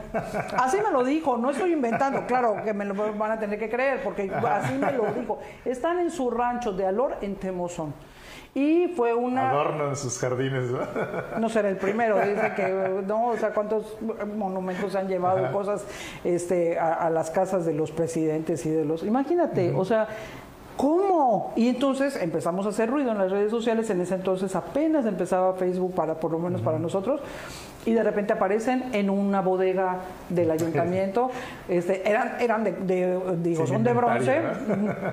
Así 0.58 0.76
me 0.84 0.90
lo 0.92 1.02
dijo, 1.02 1.38
no 1.38 1.48
estoy 1.50 1.72
inventando, 1.72 2.26
claro 2.26 2.56
que 2.62 2.74
me 2.74 2.84
lo 2.84 2.94
van 2.94 3.30
a 3.30 3.38
tener 3.38 3.58
que 3.58 3.70
creer, 3.70 4.02
porque 4.04 4.30
así 4.30 4.74
me 4.74 4.92
lo 4.92 5.06
dijo. 5.18 5.38
Están 5.64 5.98
en 5.98 6.10
su 6.10 6.30
rancho 6.30 6.72
de 6.72 6.84
Alor 6.86 7.16
en 7.22 7.36
Temozón. 7.36 7.94
Y 8.58 8.88
fue 8.96 9.12
una... 9.12 9.50
adornan 9.50 9.96
sus 9.96 10.18
jardines, 10.18 10.70
¿no? 10.70 10.78
No 11.38 11.48
será 11.50 11.68
el 11.68 11.76
primero, 11.76 12.16
dice 12.18 12.52
que 12.56 13.02
no, 13.06 13.26
o 13.28 13.36
sea, 13.36 13.50
cuántos 13.52 13.98
monumentos 14.34 14.92
se 14.92 14.98
han 14.98 15.08
llevado 15.08 15.52
cosas 15.52 15.84
este, 16.24 16.78
a, 16.78 16.94
a 16.94 17.10
las 17.10 17.30
casas 17.30 17.66
de 17.66 17.74
los 17.74 17.92
presidentes 17.92 18.64
y 18.64 18.70
de 18.70 18.86
los. 18.86 19.02
Imagínate, 19.02 19.74
o 19.76 19.84
sea, 19.84 20.08
¿cómo? 20.78 21.52
Y 21.54 21.68
entonces 21.68 22.16
empezamos 22.16 22.64
a 22.64 22.70
hacer 22.70 22.88
ruido 22.90 23.12
en 23.12 23.18
las 23.18 23.30
redes 23.30 23.50
sociales. 23.50 23.90
En 23.90 24.00
ese 24.00 24.14
entonces 24.14 24.56
apenas 24.56 25.04
empezaba 25.04 25.52
Facebook 25.54 25.94
para, 25.94 26.14
por 26.14 26.32
lo 26.32 26.38
menos 26.38 26.62
para 26.62 26.78
nosotros. 26.78 27.20
Y 27.84 27.92
de 27.92 28.02
repente 28.02 28.32
aparecen 28.32 28.86
en 28.94 29.10
una 29.10 29.42
bodega 29.42 29.98
del 30.28 30.50
ayuntamiento. 30.50 31.30
Este, 31.68 32.08
eran, 32.08 32.32
eran 32.40 32.64
de, 32.64 32.72
de- 32.72 33.36
digo, 33.42 33.64
son 33.66 33.84
de 33.84 33.92
bronce. 33.92 34.36
inventario, 34.38 35.12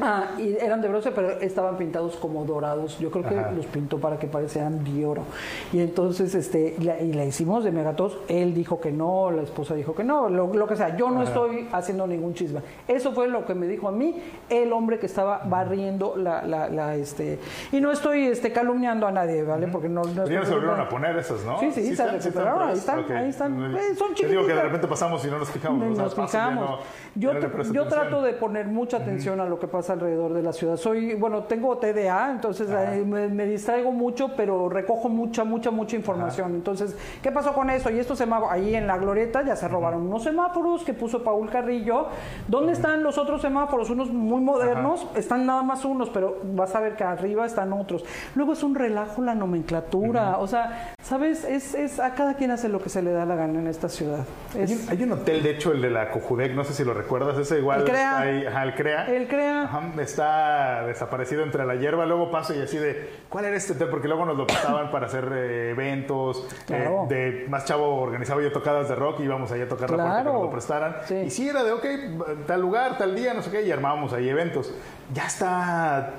Ah, 0.00 0.26
y 0.38 0.56
eran 0.60 0.80
de 0.80 0.88
bronce, 0.88 1.10
pero 1.12 1.30
estaban 1.40 1.76
pintados 1.76 2.16
como 2.16 2.44
dorados. 2.44 2.98
Yo 2.98 3.10
creo 3.10 3.24
que 3.28 3.38
Ajá. 3.38 3.50
los 3.52 3.66
pintó 3.66 3.98
para 3.98 4.18
que 4.18 4.26
parecieran 4.26 4.84
de 4.84 5.04
oro. 5.06 5.22
Y 5.72 5.80
entonces, 5.80 6.34
este, 6.34 6.76
la- 6.80 7.00
y 7.00 7.12
la 7.12 7.24
hicimos 7.24 7.64
de 7.64 7.72
megatos. 7.72 8.18
Él 8.28 8.54
dijo 8.54 8.80
que 8.80 8.92
no, 8.92 9.30
la 9.30 9.42
esposa 9.42 9.74
dijo 9.74 9.94
que 9.94 10.04
no, 10.04 10.28
lo, 10.28 10.52
lo 10.54 10.66
que 10.66 10.76
sea. 10.76 10.96
Yo 10.96 11.10
no 11.10 11.22
estoy 11.22 11.68
haciendo 11.72 12.06
ningún 12.06 12.34
chisme. 12.34 12.60
Eso 12.86 13.12
fue 13.12 13.28
lo 13.28 13.44
que 13.46 13.54
me 13.54 13.66
dijo 13.66 13.88
a 13.88 13.92
mí 13.92 14.22
el 14.48 14.72
hombre 14.72 14.98
que 14.98 15.06
estaba 15.06 15.42
barriendo 15.44 16.14
la, 16.16 16.42
la, 16.42 16.68
la, 16.68 16.94
este, 16.96 17.38
y 17.72 17.80
no 17.80 17.90
estoy, 17.92 18.26
este, 18.26 18.52
calumniando 18.52 19.06
a 19.06 19.12
nadie, 19.12 19.42
¿vale? 19.42 19.68
Porque 19.68 19.88
no, 19.88 20.02
no 20.04 20.26
ya 20.26 20.44
se 20.44 20.52
volvieron 20.52 20.80
a 20.80 20.88
poner 20.88 21.16
esas, 21.16 21.44
¿no? 21.44 21.58
Sí, 21.60 21.70
sí, 21.72 21.82
se 21.84 21.90
están- 21.92 22.10
recuperaron, 22.18 22.68
ahí 22.68 22.78
están, 22.78 23.12
ahí 23.12 23.28
están. 23.28 23.76
Eh, 23.76 23.94
son 23.96 24.14
Te 24.14 24.26
digo 24.26 24.42
que 24.42 24.48
de 24.48 24.54
chiquititas. 24.54 24.62
repente 24.64 24.86
pasamos 24.88 25.24
y 25.24 25.28
no 25.30 25.38
nos 25.38 25.50
fijamos. 25.50 25.84
Ni 25.86 25.92
o 25.92 25.94
sea, 25.94 26.04
nos 26.04 26.14
fijamos. 26.14 26.70
no- 26.70 26.78
yo 27.14 27.32
yo 27.72 27.86
trato 27.86 28.22
de 28.22 28.32
poner 28.32 28.66
mucha 28.66 28.96
atención 28.98 29.40
a 29.40 29.44
lo 29.46 29.58
que 29.58 29.67
pasa 29.68 29.92
alrededor 29.92 30.34
de 30.34 30.42
la 30.42 30.52
ciudad. 30.52 30.76
Soy, 30.76 31.14
bueno, 31.14 31.44
tengo 31.44 31.78
TDA, 31.78 32.30
entonces 32.32 32.68
eh, 32.70 33.04
me, 33.06 33.28
me 33.28 33.46
distraigo 33.46 33.92
mucho, 33.92 34.32
pero 34.36 34.68
recojo 34.68 35.08
mucha, 35.08 35.44
mucha, 35.44 35.70
mucha 35.70 35.96
información. 35.96 36.54
Entonces, 36.54 36.96
¿qué 37.22 37.30
pasó 37.30 37.52
con 37.52 37.70
eso? 37.70 37.90
Y 37.90 37.98
estos 37.98 38.18
semáforos, 38.18 38.52
ahí 38.52 38.74
en 38.74 38.86
la 38.86 38.98
glorieta 38.98 39.42
ya 39.44 39.56
se 39.56 39.68
robaron 39.68 40.02
unos 40.02 40.24
semáforos 40.24 40.84
que 40.84 40.94
puso 40.94 41.22
Paul 41.22 41.48
Carrillo. 41.50 42.06
¿Dónde 42.46 42.72
están 42.72 43.02
los 43.02 43.18
otros 43.18 43.42
semáforos? 43.42 43.90
Unos 43.90 44.10
muy 44.10 44.40
modernos, 44.40 45.06
están 45.14 45.46
nada 45.46 45.62
más 45.62 45.84
unos, 45.84 46.10
pero 46.10 46.38
vas 46.54 46.74
a 46.74 46.80
ver 46.80 46.96
que 46.96 47.04
arriba 47.04 47.46
están 47.46 47.72
otros. 47.72 48.04
Luego 48.34 48.52
es 48.52 48.62
un 48.62 48.74
relajo 48.74 49.22
la 49.22 49.34
nomenclatura. 49.34 50.38
O 50.38 50.46
sea, 50.46 50.94
¿sabes? 51.08 51.44
Es, 51.44 51.74
es 51.74 51.98
a 52.00 52.14
cada 52.14 52.34
quien 52.34 52.50
hace 52.50 52.68
lo 52.68 52.80
que 52.80 52.88
se 52.90 53.00
le 53.02 53.12
da 53.12 53.24
la 53.24 53.34
gana 53.34 53.58
en 53.58 53.66
esta 53.66 53.88
ciudad. 53.88 54.24
Hay 54.54 54.72
un, 54.74 54.80
hay 54.90 55.02
un 55.02 55.12
hotel, 55.12 55.42
de 55.42 55.50
hecho, 55.50 55.72
el 55.72 55.80
de 55.80 55.90
la 55.90 56.10
Cojudec, 56.10 56.52
no 56.54 56.64
sé 56.64 56.74
si 56.74 56.84
lo 56.84 56.92
recuerdas, 56.92 57.38
ese 57.38 57.58
igual 57.58 57.80
El 57.80 57.86
CREA. 57.86 58.02
está 58.10 58.20
ahí, 58.20 58.46
ajá, 58.46 58.62
el 58.64 58.74
CREA. 58.74 59.06
El 59.06 59.28
CREA. 59.28 59.62
Ajá, 59.62 59.82
está 60.00 60.86
desaparecido 60.86 61.42
entre 61.42 61.64
la 61.64 61.76
hierba, 61.76 62.04
luego 62.04 62.30
paso 62.30 62.54
y 62.54 62.60
así 62.60 62.76
de, 62.76 63.08
¿cuál 63.28 63.46
era 63.46 63.56
este 63.56 63.72
hotel? 63.72 63.88
Porque 63.88 64.06
luego 64.08 64.26
nos 64.26 64.36
lo 64.36 64.46
prestaban 64.46 64.90
para 64.90 65.06
hacer 65.06 65.30
eh, 65.32 65.70
eventos, 65.70 66.46
Claro. 66.66 67.06
eh, 67.10 67.14
de 67.14 67.46
más 67.48 67.64
chavo 67.64 68.00
organizaba 68.02 68.42
yo 68.42 68.52
tocadas 68.52 68.88
de 68.88 68.94
rock 68.94 69.20
y 69.20 69.22
íbamos 69.22 69.50
ahí 69.50 69.62
a 69.62 69.68
tocar 69.68 69.90
la 69.90 69.96
puerta 69.96 70.16
que 70.18 70.22
Claro. 70.22 70.32
nos 70.34 70.42
lo 70.42 70.50
prestaran. 70.50 70.96
Sí. 71.06 71.14
Y 71.14 71.30
sí 71.30 71.48
era 71.48 71.64
de, 71.64 71.72
ok, 71.72 71.86
tal 72.46 72.60
lugar, 72.60 72.98
tal 72.98 73.14
día, 73.16 73.32
no 73.34 73.40
sé 73.42 73.50
qué, 73.50 73.62
y 73.62 73.72
armábamos 73.72 74.12
ahí 74.12 74.28
eventos. 74.28 74.72
Ya 75.14 75.26
está 75.26 76.10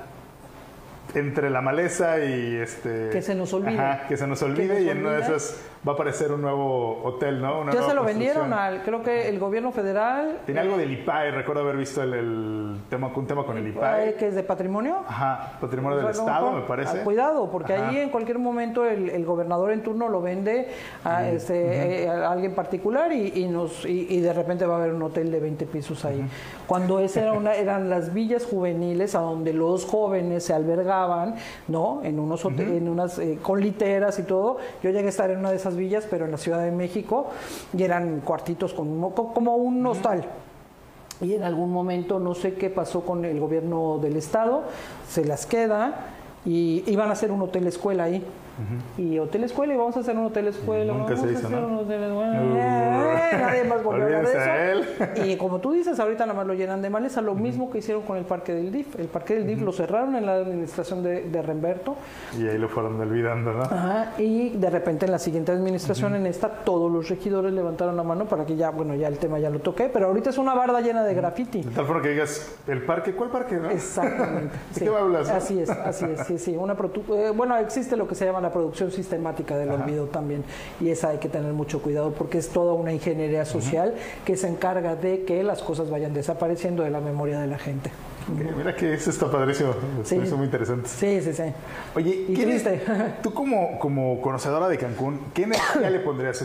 entre 1.14 1.50
la 1.50 1.60
maleza 1.60 2.24
y 2.24 2.56
este 2.56 3.08
Que 3.10 3.22
se 3.22 3.34
nos 3.34 3.52
olvide. 3.52 3.78
Ajá, 3.78 4.06
que 4.08 4.16
se 4.16 4.26
nos 4.26 4.42
olvide 4.42 4.82
nos 4.82 4.82
y 4.82 4.88
en 4.88 4.98
una 4.98 5.12
de 5.12 5.22
esas 5.22 5.60
va 5.86 5.92
a 5.92 5.94
aparecer 5.94 6.30
un 6.30 6.42
nuevo 6.42 7.02
hotel, 7.04 7.40
¿no? 7.40 7.70
ya 7.72 7.82
se 7.82 7.94
lo 7.94 8.04
vendieron 8.04 8.52
al, 8.52 8.82
creo 8.82 9.02
que 9.02 9.28
el 9.28 9.38
gobierno 9.38 9.72
federal. 9.72 10.40
Tiene 10.44 10.60
algo 10.60 10.76
del 10.76 10.92
IPAE, 10.92 11.30
recuerdo 11.30 11.62
haber 11.62 11.76
visto 11.76 12.02
el, 12.02 12.76
tema, 12.90 13.10
un 13.14 13.26
tema 13.26 13.44
con 13.44 13.56
el 13.56 13.68
IPAE. 13.68 14.14
Que 14.14 14.28
es 14.28 14.34
de 14.34 14.42
patrimonio. 14.42 14.98
Ajá, 15.08 15.52
patrimonio 15.60 15.98
del 15.98 16.10
Estado, 16.10 16.52
me 16.52 16.62
parece. 16.62 17.00
Ah, 17.00 17.04
cuidado, 17.04 17.50
porque 17.50 17.72
ahí 17.72 17.98
en 17.98 18.10
cualquier 18.10 18.38
momento 18.38 18.84
el, 18.84 19.24
gobernador 19.24 19.70
en 19.70 19.82
turno 19.82 20.08
lo 20.08 20.20
vende 20.20 20.68
a, 21.04 21.28
este, 21.28 22.04
eh, 22.04 22.08
alguien 22.08 22.54
particular 22.54 23.12
y, 23.12 23.46
nos, 23.46 23.84
y, 23.86 24.20
de 24.20 24.32
repente 24.32 24.66
va 24.66 24.74
a 24.74 24.78
haber 24.78 24.92
un 24.92 25.02
hotel 25.02 25.30
de 25.30 25.40
20 25.40 25.66
pisos 25.66 26.04
ahí. 26.04 26.22
Cuando 26.66 26.98
esa 26.98 27.22
era 27.22 27.32
una, 27.32 27.54
eran 27.54 27.88
las 27.88 28.12
villas 28.12 28.44
juveniles 28.44 29.14
a 29.14 29.20
donde 29.20 29.52
los 29.52 29.86
jóvenes 29.86 30.44
se 30.44 30.52
albergaban, 30.52 31.36
¿no? 31.68 32.00
En 32.02 32.18
unos 32.18 32.44
en 32.44 32.88
unas 32.88 33.18
eh, 33.18 33.38
con 33.40 33.60
literas 33.60 34.18
y 34.18 34.24
todo. 34.24 34.58
Yo 34.82 34.90
llegué 34.90 35.06
a 35.06 35.10
estar 35.10 35.30
en 35.30 35.38
una 35.38 35.50
de 35.50 35.56
esas 35.56 35.69
villas, 35.76 36.06
pero 36.10 36.24
en 36.24 36.30
la 36.30 36.38
Ciudad 36.38 36.62
de 36.62 36.70
México, 36.70 37.30
y 37.76 37.82
eran 37.82 38.20
cuartitos 38.20 38.72
con, 38.72 39.10
como 39.10 39.56
un 39.56 39.86
hostal. 39.86 40.24
Y 41.20 41.34
en 41.34 41.42
algún 41.42 41.70
momento, 41.70 42.18
no 42.18 42.34
sé 42.34 42.54
qué 42.54 42.70
pasó 42.70 43.02
con 43.02 43.24
el 43.24 43.38
gobierno 43.40 43.98
del 43.98 44.16
estado, 44.16 44.64
se 45.08 45.24
las 45.24 45.46
queda 45.46 46.06
y 46.44 46.82
iban 46.86 47.10
a 47.10 47.12
hacer 47.12 47.30
un 47.30 47.42
hotel 47.42 47.66
escuela 47.66 48.04
ahí. 48.04 48.24
Y 48.98 49.18
hotel 49.18 49.44
escuela, 49.44 49.74
y 49.74 49.76
vamos 49.76 49.96
a 49.96 50.00
hacer 50.00 50.16
un 50.16 50.26
hotel 50.26 50.48
escuela. 50.48 50.92
Nunca 50.92 51.14
vamos 51.14 51.20
se 51.20 51.32
hizo, 51.32 51.46
a 51.46 51.50
hacer 51.50 51.64
un 51.64 51.76
hotel 51.78 52.02
escuela. 52.04 52.42
Uh, 52.42 53.38
nadie 53.38 53.64
más 53.64 53.82
volvió 53.82 54.02
a 54.02 54.06
hablar 54.06 54.26
de 54.26 54.80
eso. 54.80 55.26
Y 55.26 55.36
como 55.36 55.58
tú 55.60 55.72
dices, 55.72 55.98
ahorita 55.98 56.26
nada 56.26 56.36
más 56.36 56.46
lo 56.46 56.54
llenan 56.54 56.82
de 56.82 56.90
maleza, 56.90 57.20
lo 57.20 57.34
mismo 57.34 57.70
que 57.70 57.78
hicieron 57.78 58.02
con 58.02 58.16
el 58.16 58.24
parque 58.24 58.52
del 58.54 58.72
DIF. 58.72 58.98
El 58.98 59.08
parque 59.08 59.34
del 59.34 59.46
DIF 59.46 59.62
lo 59.62 59.72
cerraron 59.72 60.14
en 60.16 60.26
la 60.26 60.34
administración 60.34 61.02
de, 61.02 61.22
de 61.22 61.42
Remberto. 61.42 61.96
Y 62.38 62.46
ahí 62.46 62.58
lo 62.58 62.68
fueron 62.68 63.00
olvidando, 63.00 63.52
¿no? 63.52 63.62
Ajá, 63.62 64.12
y 64.18 64.50
de 64.50 64.70
repente 64.70 65.06
en 65.06 65.12
la 65.12 65.18
siguiente 65.18 65.52
administración, 65.52 66.14
en 66.14 66.26
esta, 66.26 66.48
todos 66.48 66.90
los 66.90 67.08
regidores 67.08 67.52
levantaron 67.52 67.96
la 67.96 68.02
mano 68.02 68.26
para 68.26 68.44
que 68.44 68.56
ya, 68.56 68.70
bueno, 68.70 68.94
ya 68.94 69.08
el 69.08 69.18
tema 69.18 69.38
ya 69.38 69.50
lo 69.50 69.60
toqué, 69.60 69.90
pero 69.92 70.06
ahorita 70.06 70.30
es 70.30 70.38
una 70.38 70.54
barda 70.54 70.80
llena 70.80 71.04
de 71.04 71.14
graffiti. 71.14 71.62
De 71.62 71.70
tal 71.70 71.86
forma 71.86 72.02
que 72.02 72.10
digas, 72.10 72.56
¿el 72.66 72.82
parque? 72.82 73.14
¿Cuál 73.14 73.30
parque? 73.30 73.56
No? 73.56 73.70
Exactamente. 73.70 74.56
¿De 74.74 74.80
qué 74.80 74.88
hablas? 74.88 75.28
Así 75.30 75.60
es, 75.60 75.70
así 75.70 76.04
es, 76.04 76.26
sí, 76.26 76.38
sí. 76.38 76.56
Una 76.56 76.74
eh, 76.74 77.32
bueno, 77.34 77.56
existe 77.56 77.96
lo 77.96 78.06
que 78.06 78.14
se 78.14 78.24
llama 78.24 78.40
la 78.40 78.49
producción 78.52 78.90
sistemática 78.90 79.56
del 79.56 79.70
olvido 79.70 80.06
también. 80.06 80.44
Y 80.80 80.90
esa 80.90 81.10
hay 81.10 81.18
que 81.18 81.28
tener 81.28 81.52
mucho 81.52 81.80
cuidado 81.82 82.12
porque 82.12 82.38
es 82.38 82.48
toda 82.48 82.74
una 82.74 82.92
ingeniería 82.92 83.44
social 83.44 83.94
que 84.24 84.36
se 84.36 84.48
encarga 84.48 84.96
de 84.96 85.24
que 85.24 85.42
las 85.42 85.62
cosas 85.62 85.90
vayan 85.90 86.14
desapareciendo 86.14 86.82
de 86.82 86.90
la 86.90 87.00
memoria 87.00 87.40
de 87.40 87.46
la 87.46 87.58
gente. 87.58 87.90
Mira 88.56 88.76
que 88.76 88.94
eso 88.94 89.10
está 89.10 89.30
padrísimo, 89.30 89.74
sí. 90.04 90.16
es 90.16 90.32
muy 90.32 90.44
interesante. 90.44 90.88
Sí, 90.88 91.20
sí, 91.20 91.32
sí. 91.32 91.42
Oye, 91.96 92.26
tú 93.22 93.32
como, 93.32 93.78
como 93.78 94.20
conocedora 94.20 94.68
de 94.68 94.78
Cancún, 94.78 95.20
¿qué 95.34 95.44
energía 95.44 95.90
le 95.90 96.00
pondrías? 96.00 96.40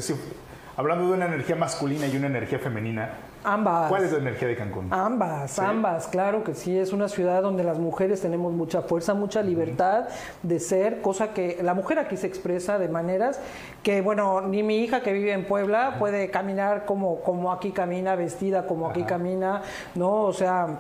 hablando 0.77 1.07
de 1.07 1.13
una 1.13 1.25
energía 1.25 1.55
masculina 1.55 2.07
y 2.07 2.17
una 2.17 2.27
energía 2.27 2.59
femenina, 2.59 3.09
Ambas. 3.45 3.89
¿Cuál 3.89 4.03
es 4.03 4.11
la 4.11 4.17
energía 4.17 4.47
de 4.47 4.55
Cancún? 4.55 4.87
Ambas, 4.91 5.59
ambas, 5.59 6.07
claro 6.07 6.43
que 6.43 6.55
sí. 6.55 6.77
Es 6.77 6.93
una 6.93 7.07
ciudad 7.07 7.41
donde 7.41 7.63
las 7.63 7.77
mujeres 7.77 8.21
tenemos 8.21 8.53
mucha 8.53 8.81
fuerza, 8.81 9.13
mucha 9.13 9.41
libertad 9.43 10.05
de 10.43 10.59
ser, 10.59 11.01
cosa 11.01 11.33
que 11.33 11.59
la 11.61 11.73
mujer 11.73 11.99
aquí 11.99 12.17
se 12.17 12.27
expresa 12.27 12.79
de 12.79 12.89
maneras 12.89 13.39
que, 13.83 14.01
bueno, 14.01 14.41
ni 14.41 14.63
mi 14.63 14.79
hija 14.79 15.01
que 15.01 15.13
vive 15.13 15.31
en 15.33 15.45
Puebla 15.45 15.97
puede 15.99 16.31
caminar 16.31 16.85
como, 16.85 17.21
como 17.21 17.51
aquí 17.51 17.71
camina, 17.71 18.15
vestida 18.15 18.65
como 18.65 18.89
aquí 18.89 19.03
camina, 19.03 19.61
¿no? 19.93 20.23
O 20.23 20.33
sea 20.33 20.79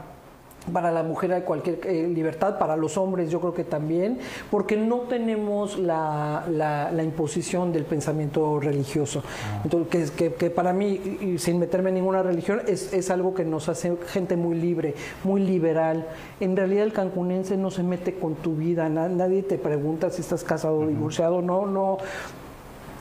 para 0.71 0.91
la 0.91 1.03
mujer 1.03 1.33
hay 1.33 1.41
cualquier 1.41 1.79
eh, 1.85 2.07
libertad, 2.07 2.57
para 2.57 2.75
los 2.75 2.97
hombres 2.97 3.29
yo 3.29 3.39
creo 3.39 3.53
que 3.53 3.63
también, 3.63 4.19
porque 4.49 4.75
no 4.75 5.01
tenemos 5.01 5.77
la, 5.77 6.45
la, 6.49 7.03
imposición 7.03 7.71
del 7.71 7.85
pensamiento 7.85 8.59
religioso. 8.59 9.21
Ah. 9.25 9.61
Entonces, 9.63 10.11
que, 10.11 10.33
que, 10.33 10.49
para 10.49 10.73
mí, 10.73 11.17
y 11.21 11.37
sin 11.37 11.59
meterme 11.59 11.89
en 11.89 11.95
ninguna 11.95 12.23
religión, 12.23 12.61
es, 12.67 12.93
es, 12.93 13.09
algo 13.11 13.35
que 13.35 13.45
nos 13.45 13.69
hace 13.69 13.95
gente 14.07 14.35
muy 14.35 14.57
libre, 14.57 14.95
muy 15.23 15.41
liberal. 15.41 16.07
En 16.39 16.55
realidad 16.55 16.83
el 16.83 16.93
cancunense 16.93 17.57
no 17.57 17.69
se 17.69 17.83
mete 17.83 18.15
con 18.15 18.35
tu 18.35 18.55
vida, 18.55 18.89
nadie 18.89 19.43
te 19.43 19.57
pregunta 19.57 20.09
si 20.09 20.21
estás 20.21 20.43
casado 20.43 20.79
o 20.79 20.87
divorciado, 20.87 21.41
no, 21.41 21.65
no, 21.65 21.97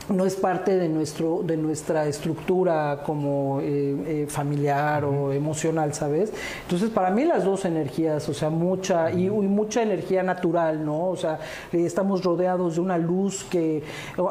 no 0.09 0.25
es 0.25 0.35
parte 0.35 0.77
de 0.77 0.87
nuestro 0.87 1.41
de 1.43 1.57
nuestra 1.57 2.07
estructura 2.07 3.01
como 3.03 3.59
eh, 3.61 3.95
eh, 4.05 4.25
familiar 4.27 5.03
o 5.03 5.31
emocional 5.31 5.93
sabes 5.93 6.31
entonces 6.63 6.89
para 6.91 7.09
mí 7.09 7.25
las 7.25 7.43
dos 7.43 7.65
energías 7.65 8.27
o 8.29 8.33
sea 8.33 8.49
mucha 8.49 9.11
y, 9.11 9.29
mucha 9.29 9.81
energía 9.81 10.21
natural 10.21 10.85
no 10.85 11.07
o 11.07 11.15
sea 11.15 11.39
estamos 11.71 12.23
rodeados 12.23 12.75
de 12.75 12.81
una 12.81 12.97
luz 12.97 13.43
que 13.45 13.83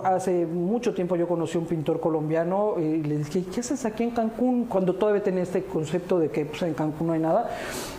hace 0.04 0.46
mucho 0.46 0.94
tiempo 0.94 1.16
yo 1.16 1.26
conocí 1.26 1.56
a 1.58 1.60
un 1.60 1.66
pintor 1.66 1.98
colombiano 2.00 2.74
y 2.78 3.02
le 3.02 3.18
dije 3.18 3.44
qué 3.52 3.60
haces 3.60 3.84
aquí 3.84 4.04
en 4.04 4.10
Cancún 4.10 4.66
cuando 4.66 4.94
todavía 4.94 5.22
tenía 5.22 5.42
este 5.42 5.64
concepto 5.64 6.18
de 6.18 6.30
que 6.30 6.46
pues, 6.46 6.62
en 6.62 6.74
Cancún 6.74 7.08
no 7.08 7.12
hay 7.14 7.20
nada 7.20 7.50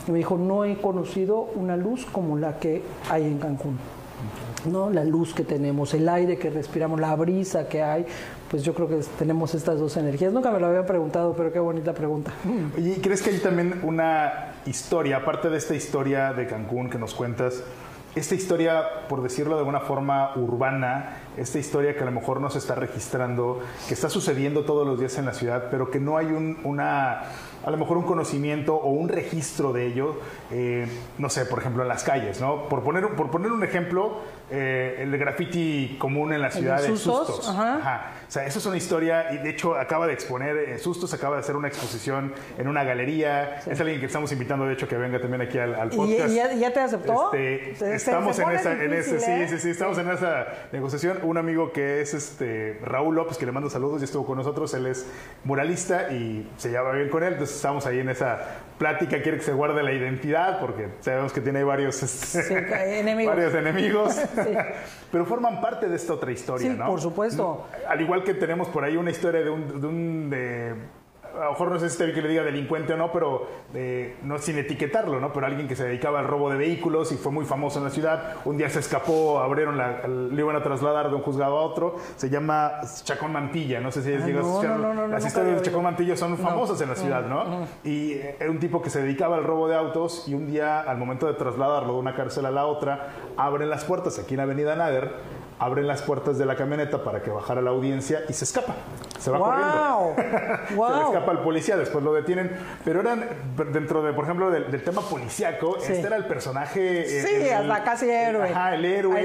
y 0.08 0.12
me 0.12 0.20
dijo 0.20 0.38
no 0.38 0.64
he 0.64 0.78
conocido 0.78 1.50
una 1.56 1.76
luz 1.76 2.06
como 2.06 2.38
la 2.38 2.58
que 2.58 2.84
hay 3.10 3.24
en 3.24 3.38
Cancún 3.38 3.78
¿no? 4.68 4.90
La 4.90 5.04
luz 5.04 5.34
que 5.34 5.44
tenemos, 5.44 5.94
el 5.94 6.08
aire 6.10 6.38
que 6.38 6.50
respiramos, 6.50 7.00
la 7.00 7.16
brisa 7.16 7.68
que 7.68 7.82
hay, 7.84 8.06
pues 8.50 8.64
yo 8.64 8.74
creo 8.74 8.88
que 8.88 9.00
tenemos 9.18 9.54
estas 9.56 9.80
dos 9.80 9.98
energías. 9.98 10.32
Nunca 10.32 10.52
me 10.52 10.60
lo 10.60 10.68
había 10.68 10.86
preguntado, 10.86 11.34
pero 11.36 11.52
qué 11.52 11.60
bonita 11.60 11.94
pregunta. 11.94 12.32
¿Y 12.78 12.96
crees 12.96 13.22
que 13.22 13.32
hay 13.32 13.40
también 13.40 13.80
una 13.84 14.54
historia, 14.66 15.18
aparte 15.18 15.50
de 15.50 15.58
esta 15.58 15.76
historia 15.76 16.34
de 16.34 16.48
Cancún 16.48 16.90
que 16.90 16.98
nos 16.98 17.14
cuentas, 17.14 17.64
esta 18.16 18.34
historia, 18.34 19.08
por 19.10 19.22
decirlo 19.22 19.58
de 19.58 19.64
una 19.64 19.82
forma 19.82 20.38
urbana, 20.38 21.18
esta 21.36 21.60
historia 21.60 21.96
que 21.96 22.02
a 22.02 22.06
lo 22.06 22.14
mejor 22.14 22.40
no 22.40 22.50
se 22.50 22.60
está 22.60 22.74
registrando, 22.74 23.60
que 23.90 23.94
está 23.94 24.10
sucediendo 24.10 24.64
todos 24.64 24.88
los 24.88 24.98
días 24.98 25.18
en 25.18 25.26
la 25.26 25.34
ciudad, 25.34 25.68
pero 25.70 25.92
que 25.92 26.00
no 26.00 26.18
hay 26.18 26.28
un, 26.28 26.58
una 26.64 27.24
a 27.66 27.72
lo 27.72 27.78
mejor 27.78 27.98
un 27.98 28.04
conocimiento 28.04 28.76
o 28.76 28.92
un 28.92 29.10
registro 29.10 29.74
de 29.74 29.88
ello, 29.88 30.20
eh, 30.52 30.88
no 31.18 31.30
sé, 31.30 31.46
por 31.46 31.60
ejemplo, 31.60 31.82
en 31.82 31.90
las 31.90 32.04
calles, 32.04 32.40
¿no? 32.40 32.70
Por 32.70 32.84
poner, 32.84 33.08
por 33.16 33.32
poner 33.32 33.52
un 33.52 33.64
ejemplo, 33.64 34.20
eh, 34.52 34.98
el 35.00 35.18
graffiti 35.18 35.98
común 36.00 36.32
en 36.32 36.42
la 36.42 36.52
ciudad 36.52 36.82
de 36.82 36.96
Sustos. 36.96 37.50
Ajá. 37.50 38.12
O 38.28 38.32
sea, 38.32 38.46
eso 38.46 38.60
es 38.60 38.66
una 38.66 38.78
historia, 38.78 39.34
y 39.34 39.38
de 39.38 39.50
hecho 39.50 39.76
acaba 39.76 40.08
de 40.08 40.14
exponer, 40.14 40.58
eh, 40.58 40.78
Sustos 40.78 41.14
acaba 41.14 41.36
de 41.36 41.42
hacer 41.42 41.56
una 41.56 41.68
exposición 41.68 42.34
en 42.58 42.68
una 42.68 42.84
galería. 42.84 43.58
Es 43.66 43.80
alguien 43.80 44.00
que 44.00 44.08
estamos 44.08 44.32
invitando, 44.32 44.66
de 44.66 44.74
hecho, 44.74 44.88
que 44.88 44.98
venga 44.98 45.20
también 45.20 45.42
aquí 45.42 45.58
al, 45.58 45.90
podcast. 45.90 46.32
¿Y, 46.32 46.60
ya, 46.60 46.74
te 46.74 46.80
aceptó? 46.80 47.34
Este, 47.34 47.96
estamos 47.96 48.38
en 48.40 48.52
esa, 48.52 48.84
en 48.84 48.94
ese, 48.94 49.20
sí, 49.20 49.48
sí, 49.48 49.60
sí, 49.60 49.70
estamos 49.70 49.98
en 49.98 50.10
esa 50.10 50.48
negociación. 50.72 51.20
Un 51.24 51.38
amigo 51.38 51.72
que 51.72 52.02
es 52.02 52.14
este 52.14 52.80
Raúl 52.84 53.16
López, 53.16 53.38
que 53.38 53.46
le 53.46 53.52
mando 53.52 53.70
saludos, 53.70 54.02
y 54.02 54.06
estuvo 54.06 54.26
con 54.26 54.38
nosotros, 54.38 54.74
él 54.74 54.88
es 54.88 55.06
muralista 55.44 56.12
y 56.12 56.50
se 56.58 56.70
lleva 56.70 56.92
bien 56.92 57.10
con 57.10 57.24
él, 57.24 57.34
entonces 57.34 57.56
estamos 57.56 57.86
ahí 57.86 58.00
en 58.00 58.10
esa 58.10 58.60
plática, 58.78 59.22
quiere 59.22 59.38
que 59.38 59.44
se 59.44 59.54
guarde 59.54 59.82
la 59.84 59.94
identidad, 59.94 60.60
porque 60.60 60.90
sabemos 61.00 61.32
que 61.32 61.42
tiene 61.42 61.64
varios, 61.64 62.02
este, 62.04 63.00
enemigos. 63.00 63.36
varios 63.36 63.56
enemigos, 63.56 64.22
pero 65.12 65.26
forman 65.26 65.62
parte 65.62 65.88
de 65.88 65.96
esta 65.96 66.14
otra 66.14 66.32
historia, 66.32 66.72
sí, 66.72 66.78
por 66.78 67.02
supuesto. 67.02 67.68
Al 67.88 68.02
igual 68.02 68.24
que 68.24 68.34
tenemos 68.34 68.68
por 68.68 68.84
ahí 68.84 68.98
una 68.98 69.12
historia 69.12 69.42
de 69.42 69.50
un, 69.50 69.82
de, 69.82 69.88
un, 69.88 70.30
de 70.30 70.76
a 71.40 71.46
lo 71.46 71.52
mejor 71.52 71.72
no 71.72 71.80
sé 71.80 71.90
si 71.90 71.98
te 71.98 72.14
que 72.14 72.22
le 72.22 72.30
diga 72.30 72.44
delincuente 72.44 72.94
o 72.94 72.98
no, 72.98 73.12
pero 73.12 73.48
eh, 73.74 74.18
no 74.24 74.38
sin 74.38 74.58
etiquetarlo, 74.58 75.20
¿no? 75.20 75.34
Pero 75.34 75.46
alguien 75.46 75.68
que 75.68 75.76
se 75.76 75.86
dedicaba 75.86 76.20
al 76.20 76.28
robo 76.28 76.50
de 76.50 76.58
vehículos 76.58 77.12
y 77.12 77.16
fue 77.16 77.32
muy 77.32 77.46
famoso 77.46 77.80
en 77.80 77.86
la 77.86 77.90
ciudad. 77.90 78.36
Un 78.46 78.58
día 78.58 78.70
se 78.70 78.80
escapó, 78.80 79.40
abrieron 79.40 79.78
la, 79.78 80.08
le 80.08 80.42
iban 80.42 80.56
a 80.56 80.64
trasladar 80.64 81.10
de 81.10 81.16
un 81.16 81.22
juzgado 81.22 81.58
a 81.58 81.62
otro. 81.62 81.96
Se 82.16 82.30
llama 82.30 82.82
Chacón 83.04 83.32
Mantilla. 83.32 83.80
No 83.80 83.92
sé 83.92 84.02
si 84.02 84.14
ah, 84.14 84.26
llegas 84.26 84.46
a 84.46 84.50
escuchar. 84.50 84.80
No, 84.80 85.08
Las 85.08 85.26
historias 85.26 85.58
de 85.58 85.62
Chacón 85.62 85.84
Mantilla 85.84 86.16
son 86.16 86.38
famosas 86.38 86.80
en 86.82 86.90
la 86.90 86.96
ciudad, 86.96 87.26
¿no? 87.26 87.66
Y 87.84 88.14
eh, 88.14 88.38
era 88.40 88.52
un 88.52 88.60
tipo 88.60 88.82
que 88.82 88.90
se 88.90 89.02
dedicaba 89.02 89.38
al 89.38 89.44
robo 89.44 89.68
de 89.68 89.76
autos 89.76 90.28
y 90.28 90.34
un 90.34 90.48
día, 90.48 90.82
al 90.82 90.98
momento 90.98 91.28
de 91.28 91.34
trasladarlo 91.34 91.94
de 91.94 92.00
una 92.00 92.16
cárcel 92.16 92.46
a 92.46 92.52
la 92.52 92.66
otra, 92.66 93.10
abren 93.38 93.70
las 93.70 93.84
puertas 93.84 94.20
aquí 94.20 94.36
en 94.36 94.40
Avenida 94.40 94.76
Nader 94.76 95.16
abren 95.60 95.88
las 95.88 96.02
puertas 96.02 96.38
de 96.38 96.46
la 96.46 96.56
camioneta 96.56 97.04
para 97.04 97.22
que 97.22 97.30
bajara 97.32 97.62
la 97.62 97.72
audiencia 97.72 98.24
y 98.28 98.34
se 98.34 98.46
escapa. 98.46 98.76
Se 99.20 99.32
va 99.32 99.40
corriendo. 99.40 100.16
se 101.08 101.20
le 101.20 101.25
escapa 101.26 101.32
al 101.32 101.44
policía, 101.44 101.78
después 101.78 102.04
lo 102.04 102.14
detienen. 102.14 102.52
Pero 102.84 103.02
eran, 103.02 103.26
dentro 103.74 104.04
de, 104.04 104.14
por 104.14 104.26
ejemplo, 104.26 104.52
del, 104.52 104.84
tema 104.84 105.02
policíaco, 105.02 105.78
este 105.78 106.02
era 106.02 106.16
el 106.16 106.26
personaje. 106.26 107.06
Sí, 107.06 107.50
hasta 107.50 107.84
casi 107.84 108.10
héroe. 108.10 108.50
Ajá, 108.50 108.76
el 108.76 108.86
héroe, 108.86 109.20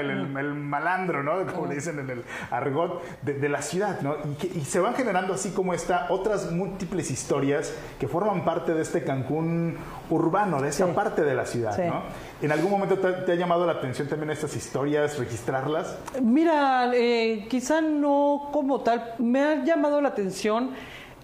el, 0.00 0.54
malandro, 0.54 1.22
¿no? 1.22 1.46
Como 1.52 1.66
le 1.66 1.76
dicen 1.76 1.98
en 1.98 2.10
el 2.10 2.24
argot 2.50 3.02
de, 3.22 3.48
la 3.48 3.62
ciudad, 3.62 4.00
¿no? 4.00 4.16
Y, 4.54 4.60
se 4.62 4.80
van 4.80 4.94
generando 4.94 5.34
así 5.34 5.50
como 5.50 5.72
esta, 5.72 6.06
otras 6.10 6.50
múltiples 6.50 7.10
historias 7.10 7.72
que 8.00 8.08
forman 8.08 8.44
parte 8.44 8.74
de 8.74 8.82
este 8.82 9.04
Cancún 9.04 9.76
urbano, 10.10 10.60
de 10.60 10.68
esa 10.68 10.86
parte 10.94 11.22
de 11.22 11.34
la 11.34 11.46
ciudad, 11.46 11.76
¿no? 11.78 12.02
¿En 12.40 12.52
algún 12.52 12.70
momento 12.70 12.98
te, 12.98 13.32
ha 13.32 13.34
llamado 13.34 13.66
la 13.66 13.72
atención 13.72 14.08
también 14.08 14.30
estas 14.30 14.54
historias, 14.56 15.18
registrarlas? 15.18 15.98
Mira, 16.22 16.90
eh, 16.94 17.46
quizá 17.48 17.80
no 17.80 18.50
como 18.52 18.80
tal, 18.80 19.14
me 19.18 19.42
ha 19.42 19.64
llamado 19.64 20.00
la 20.00 20.08
atención 20.08 20.70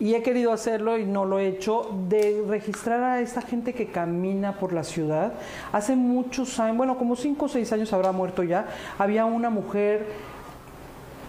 y 0.03 0.15
he 0.15 0.23
querido 0.23 0.53
hacerlo 0.53 0.99
y 0.99 1.05
no 1.05 1.25
lo 1.25 1.39
he 1.39 1.47
hecho, 1.47 1.89
de 2.09 2.45
registrar 2.49 3.03
a 3.05 3.21
esta 3.21 3.41
gente 3.41 3.73
que 3.73 3.87
camina 3.87 4.59
por 4.59 4.73
la 4.73 4.83
ciudad. 4.83 5.35
Hace 5.73 5.95
muchos 5.95 6.59
años, 6.59 6.77
bueno, 6.77 6.99
como 6.99 7.15
cinco 7.15 7.45
o 7.45 7.49
seis 7.49 7.73
años 7.73 7.93
habrá 7.93 8.11
muerto 8.11 8.43
ya, 8.43 8.67
había 8.99 9.25
una 9.27 9.49
mujer 9.49 10.32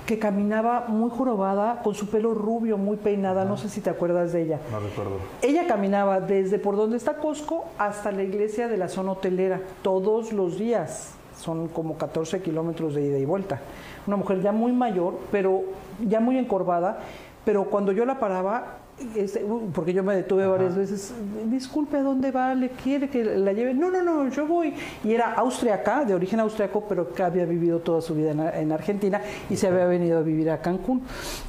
que 0.05 0.19
caminaba 0.19 0.85
muy 0.87 1.09
jorobada, 1.09 1.81
con 1.81 1.95
su 1.95 2.07
pelo 2.07 2.33
rubio, 2.33 2.77
muy 2.77 2.97
peinada, 2.97 3.45
no 3.45 3.57
sé 3.57 3.69
si 3.69 3.81
te 3.81 3.89
acuerdas 3.89 4.33
de 4.33 4.43
ella. 4.43 4.59
No 4.71 4.79
recuerdo. 4.79 5.17
Ella 5.41 5.65
caminaba 5.65 6.19
desde 6.19 6.59
por 6.59 6.75
donde 6.75 6.97
está 6.97 7.15
Costco 7.15 7.65
hasta 7.77 8.11
la 8.11 8.23
iglesia 8.23 8.67
de 8.67 8.77
la 8.77 8.89
zona 8.89 9.13
hotelera, 9.13 9.61
todos 9.81 10.33
los 10.33 10.57
días. 10.57 11.13
Son 11.37 11.67
como 11.67 11.97
14 11.97 12.41
kilómetros 12.41 12.95
de 12.95 13.05
ida 13.05 13.17
y 13.17 13.25
vuelta. 13.25 13.61
Una 14.05 14.17
mujer 14.17 14.41
ya 14.41 14.51
muy 14.51 14.71
mayor, 14.71 15.15
pero 15.31 15.63
ya 16.05 16.19
muy 16.19 16.37
encorvada, 16.37 16.99
pero 17.45 17.65
cuando 17.65 17.91
yo 17.91 18.05
la 18.05 18.19
paraba, 18.19 18.77
este, 19.15 19.43
uh, 19.43 19.69
porque 19.73 19.91
yo 19.93 20.03
me 20.03 20.15
detuve 20.15 20.45
varias 20.47 20.75
veces, 20.75 21.13
disculpe, 21.45 21.97
¿a 21.97 22.03
dónde 22.03 22.31
va? 22.31 22.53
¿Le 22.55 22.69
quiere 22.69 23.09
que 23.09 23.23
la 23.23 23.51
lleve? 23.51 23.73
No, 23.73 23.89
no, 23.91 24.01
no, 24.03 24.29
yo 24.29 24.45
voy. 24.47 24.73
Y 25.03 25.13
era 25.13 25.33
austriaca, 25.33 26.05
de 26.05 26.13
origen 26.13 26.39
austriaco, 26.39 26.83
pero 26.87 27.11
que 27.11 27.23
había 27.23 27.45
vivido 27.45 27.79
toda 27.79 28.01
su 28.01 28.15
vida 28.15 28.31
en, 28.31 28.39
en 28.39 28.71
Argentina 28.71 29.19
y 29.49 29.55
se 29.57 29.67
había 29.67 29.85
venido 29.85 30.19
a 30.19 30.21
vivir 30.21 30.49
a 30.51 30.61
Cancún, 30.61 31.01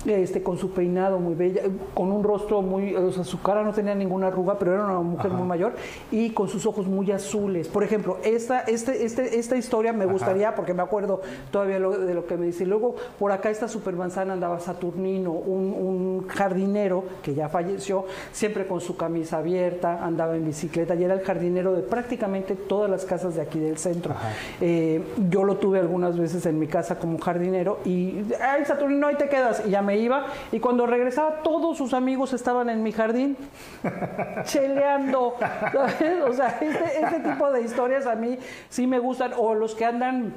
este, 0.07 0.43
con 0.43 0.59
su 0.59 0.71
peinado 0.71 1.19
muy 1.19 1.35
bella, 1.35 1.63
con 1.93 2.11
un 2.11 2.25
rostro 2.25 2.63
muy, 2.63 2.95
o 2.97 3.13
sea, 3.13 3.25
su 3.25 3.41
cara 3.43 3.63
no 3.63 3.73
tenía 3.73 3.95
ninguna 3.95 4.29
arruga, 4.29 4.59
pero 4.59 4.75
era 4.75 4.85
una 4.85 5.01
mujer 5.01 5.31
muy 5.31 5.47
mayor 5.47 5.75
y 6.11 6.31
con 6.31 6.49
sus 6.49 6.67
ojos 6.67 6.87
muy 6.87 7.11
azules. 7.13 7.69
Por 7.69 7.85
ejemplo, 7.85 8.19
esta, 8.25 8.61
este, 8.61 9.05
este, 9.05 9.39
esta 9.39 9.57
historia 9.57 9.93
me 9.93 10.07
gustaría, 10.07 10.55
porque 10.55 10.75
me 10.75 10.83
acuerdo 10.83 11.21
todavía 11.51 11.79
lo- 11.79 11.99
de 11.99 12.15
lo 12.15 12.27
que 12.27 12.37
me 12.37 12.47
dice. 12.47 12.65
Luego, 12.67 12.97
por 13.19 13.33
acá 13.33 13.51
esta 13.51 13.69
supermanzana 13.69 14.33
andaba 14.33 14.59
Saturnino, 14.61 15.31
un, 15.33 15.75
un 15.75 16.27
jardinero 16.29 17.05
que 17.23 17.34
ya 17.35 17.49
falleció, 17.49 18.07
siempre 18.33 18.67
con 18.67 18.81
su 18.81 18.97
camisa 18.97 19.39
abierta, 19.39 20.05
andaba 20.05 20.37
en 20.37 20.45
bicicleta 20.45 20.95
y 20.95 21.05
era 21.05 21.15
el 21.15 21.21
jardinero 21.21 21.75
de 21.75 21.83
prácticamente 21.83 22.55
todas 22.55 22.91
las 22.91 23.05
casas 23.05 23.35
de 23.35 23.43
aquí 23.43 23.59
del 23.59 23.79
centro. 23.79 24.15
Eh, 24.61 25.03
yo 25.29 25.45
lo 25.45 25.57
tuve 25.57 25.79
algunas 25.79 26.19
veces 26.19 26.47
en 26.47 26.59
mi 26.59 26.67
casa 26.67 26.99
como 26.99 27.19
jardinero 27.19 27.81
y, 27.85 28.23
ay, 28.41 28.65
Saturnino, 28.65 29.07
ahí 29.07 29.17
te 29.17 29.29
quedas. 29.29 29.63
Y 29.67 29.71
ya 29.71 29.83
me 29.83 29.99
iba 29.99 30.27
y 30.53 30.61
cuando 30.61 30.87
regresaba 30.87 31.43
todos 31.43 31.77
sus 31.77 31.95
amigos 31.95 32.33
estaban 32.33 32.71
en 32.71 32.83
mi 32.83 32.93
jardín 32.93 33.37
cheleando. 34.45 35.35
¿sabes? 35.73 36.25
O 36.25 36.33
sea, 36.33 36.59
este, 36.61 37.03
este 37.03 37.21
tipo 37.21 37.51
de 37.53 37.63
historias 37.63 38.07
a 38.07 38.15
mí 38.15 38.39
sí 38.69 38.87
me 38.87 38.99
gustan. 38.99 39.33
O 39.37 39.55
los 39.55 39.75
que 39.75 39.85
andan 39.85 40.35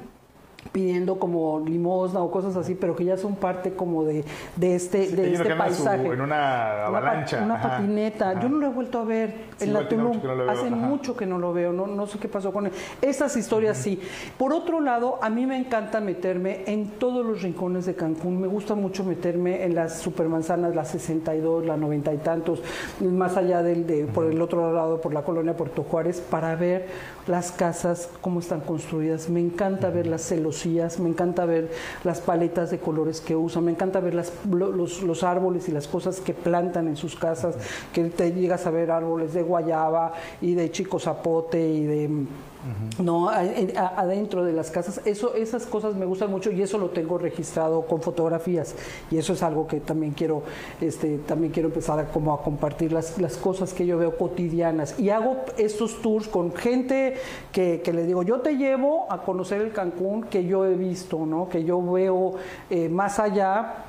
pidiendo 0.72 1.18
como 1.18 1.60
limosna 1.64 2.20
o 2.20 2.30
cosas 2.30 2.56
así, 2.56 2.74
pero 2.74 2.94
que 2.94 3.04
ya 3.04 3.16
son 3.16 3.36
parte 3.36 3.72
como 3.72 4.04
de, 4.04 4.24
de 4.56 4.74
este, 4.74 5.06
Sí, 5.06 5.16
de 5.16 5.32
este 5.32 5.52
su- 5.52 5.56
paisaje. 5.58 6.06
en 6.06 6.20
una 6.20 6.86
avalancha. 6.86 7.42
Una, 7.42 7.54
Ajá. 7.54 7.68
patineta. 7.70 8.30
Ajá. 8.30 8.40
Yo 8.40 8.48
no 8.48 8.58
lo 8.58 8.66
he 8.66 8.70
vuelto 8.70 8.98
a 8.98 9.04
ver 9.04 9.34
Sí, 9.56 9.64
en 9.64 9.72
la 9.72 9.88
Tulum. 9.88 10.20
no 10.22 10.34
lo 10.34 10.50
Hace 10.50 10.66
ajá. 10.66 10.76
mucho 10.76 11.16
que 11.16 11.26
no 11.26 11.38
lo 11.38 11.52
veo. 11.52 11.72
No, 11.72 11.86
no 11.86 12.06
sé 12.06 12.18
qué 12.18 12.28
pasó 12.28 12.52
con 12.52 12.66
él. 12.66 12.72
Estas 13.00 13.36
historias 13.36 13.78
sí. 13.78 14.00
Por 14.36 14.52
otro 14.52 14.80
lado, 14.80 15.18
a 15.22 15.30
mí 15.30 15.46
me 15.46 15.56
encanta 15.56 16.00
meterme 16.00 16.64
en 16.66 16.90
todos 16.98 17.24
los 17.24 17.42
rincones 17.42 17.86
de 17.86 17.94
Cancún. 17.94 18.40
Me 18.40 18.46
gusta 18.48 18.74
mucho 18.74 19.04
meterme 19.04 19.64
en 19.64 19.74
las 19.74 19.98
supermanzanas, 19.98 20.74
las 20.74 20.88
62, 20.88 21.64
las 21.66 21.78
90 21.78 22.12
y 22.12 22.18
tantos, 22.18 22.62
más 23.00 23.36
allá 23.36 23.62
del, 23.62 23.86
de, 23.86 24.04
por 24.06 24.26
el 24.26 24.40
otro 24.42 24.72
lado, 24.72 25.00
por 25.00 25.14
la 25.14 25.22
colonia 25.22 25.56
Puerto 25.56 25.82
Juárez, 25.84 26.20
para 26.20 26.54
ver 26.56 26.86
las 27.26 27.52
casas, 27.52 28.10
cómo 28.20 28.40
están 28.40 28.60
construidas. 28.60 29.28
Me 29.30 29.40
encanta 29.40 29.90
ver 29.90 30.06
las 30.06 30.22
me 31.00 31.08
encanta 31.08 31.44
ver 31.46 31.70
las 32.04 32.20
paletas 32.20 32.70
de 32.70 32.78
colores 32.78 33.20
que 33.20 33.34
usan, 33.36 33.64
me 33.64 33.70
encanta 33.72 34.00
ver 34.00 34.14
las, 34.14 34.32
lo- 34.50 34.72
los, 34.72 35.02
los 35.02 35.22
árboles 35.22 35.68
y 35.68 35.72
las 35.72 35.86
cosas 35.88 36.20
que 36.20 36.34
plantan 36.34 36.88
en 36.88 36.96
sus 36.96 37.16
casas, 37.16 37.56
que 37.92 38.04
te 38.04 38.32
llegas 38.32 38.66
a 38.66 38.70
ver 38.70 38.90
árboles 38.90 39.34
de 39.34 39.42
guayaba 39.42 40.12
y 40.40 40.54
de 40.54 40.70
chico 40.70 40.98
zapote 40.98 41.60
y 41.68 41.84
de... 41.84 42.10
No, 43.02 43.28
adentro 43.28 44.44
de 44.44 44.52
las 44.52 44.70
casas, 44.70 45.00
eso, 45.04 45.34
esas 45.34 45.66
cosas 45.66 45.94
me 45.94 46.04
gustan 46.04 46.30
mucho 46.30 46.50
y 46.50 46.62
eso 46.62 46.78
lo 46.78 46.90
tengo 46.90 47.18
registrado 47.18 47.82
con 47.82 48.02
fotografías. 48.02 48.74
Y 49.10 49.18
eso 49.18 49.32
es 49.32 49.42
algo 49.42 49.66
que 49.66 49.80
también 49.80 50.12
quiero, 50.12 50.42
este, 50.80 51.18
también 51.18 51.52
quiero 51.52 51.68
empezar 51.68 51.98
a, 51.98 52.04
como 52.06 52.34
a 52.34 52.42
compartir 52.42 52.92
las, 52.92 53.18
las 53.18 53.36
cosas 53.36 53.72
que 53.72 53.86
yo 53.86 53.98
veo 53.98 54.16
cotidianas. 54.16 54.98
Y 54.98 55.10
hago 55.10 55.36
estos 55.56 56.02
tours 56.02 56.28
con 56.28 56.52
gente 56.54 57.14
que, 57.52 57.80
que 57.82 57.92
le 57.92 58.04
digo, 58.04 58.22
yo 58.22 58.40
te 58.40 58.56
llevo 58.56 59.10
a 59.10 59.22
conocer 59.22 59.60
el 59.62 59.72
Cancún 59.72 60.24
que 60.24 60.44
yo 60.44 60.64
he 60.64 60.74
visto, 60.74 61.24
¿no? 61.24 61.48
que 61.48 61.64
yo 61.64 61.80
veo 61.82 62.34
eh, 62.70 62.88
más 62.88 63.18
allá 63.18 63.84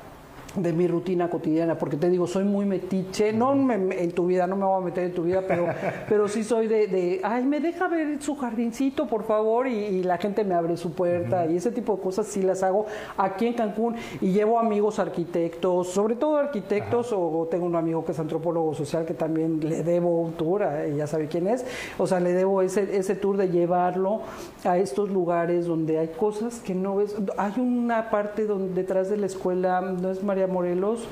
de 0.56 0.72
mi 0.72 0.88
rutina 0.88 1.30
cotidiana, 1.30 1.78
porque 1.78 1.96
te 1.96 2.10
digo, 2.10 2.26
soy 2.26 2.42
muy 2.44 2.64
metiche, 2.66 3.32
no 3.32 3.54
me- 3.54 4.02
en 4.02 4.10
tu 4.12 4.26
vida, 4.26 4.46
no 4.48 4.56
me 4.56 4.64
voy 4.64 4.82
a 4.82 4.84
meter 4.84 5.04
en 5.04 5.14
tu 5.14 5.22
vida, 5.22 5.42
pero, 5.46 5.66
pero 6.08 6.26
sí 6.28 6.42
soy 6.42 6.66
de, 6.66 6.88
de, 6.88 7.20
ay, 7.22 7.44
me 7.44 7.60
deja 7.60 7.86
ver 7.86 8.20
su 8.20 8.34
jardincito, 8.36 9.06
por 9.06 9.22
favor, 9.24 9.68
y, 9.68 9.74
y 9.74 10.02
la 10.02 10.18
gente 10.18 10.42
me 10.44 10.54
abre 10.54 10.76
su 10.76 10.92
puerta, 10.92 11.46
y 11.46 11.56
ese 11.56 11.70
tipo 11.70 11.96
de 11.96 12.02
cosas 12.02 12.26
sí 12.26 12.42
las 12.42 12.62
hago 12.64 12.86
aquí 13.16 13.46
en 13.46 13.54
Cancún, 13.54 13.94
y 14.20 14.32
llevo 14.32 14.58
amigos 14.58 14.98
arquitectos, 14.98 15.88
sobre 15.88 16.16
todo 16.16 16.36
arquitectos, 16.36 17.12
o, 17.12 17.20
o 17.40 17.46
tengo 17.46 17.66
un 17.66 17.76
amigo 17.76 18.04
que 18.04 18.12
es 18.12 18.18
antropólogo 18.18 18.74
social, 18.74 19.04
que 19.04 19.14
también 19.14 19.60
le 19.60 19.82
debo 19.84 20.20
un 20.20 20.32
tour, 20.32 20.64
a- 20.64 20.88
ya 20.88 21.06
sabe 21.06 21.28
quién 21.28 21.46
es, 21.46 21.64
o 21.98 22.06
sea, 22.06 22.18
le 22.18 22.32
debo 22.32 22.62
ese, 22.62 22.96
ese 22.96 23.14
tour 23.14 23.36
de 23.36 23.48
llevarlo 23.50 24.22
a 24.64 24.78
estos 24.78 25.10
lugares 25.10 25.66
donde 25.66 25.98
hay 25.98 26.08
cosas 26.08 26.58
que 26.60 26.74
no 26.74 26.96
ves, 26.96 27.14
hay 27.36 27.52
una 27.60 28.10
parte 28.10 28.46
donde 28.46 28.74
detrás 28.74 29.08
de 29.10 29.16
la 29.16 29.26
escuela, 29.26 29.80
no 29.80 30.10
es 30.10 30.22
María 30.24 30.39
Morelos, 30.46 31.06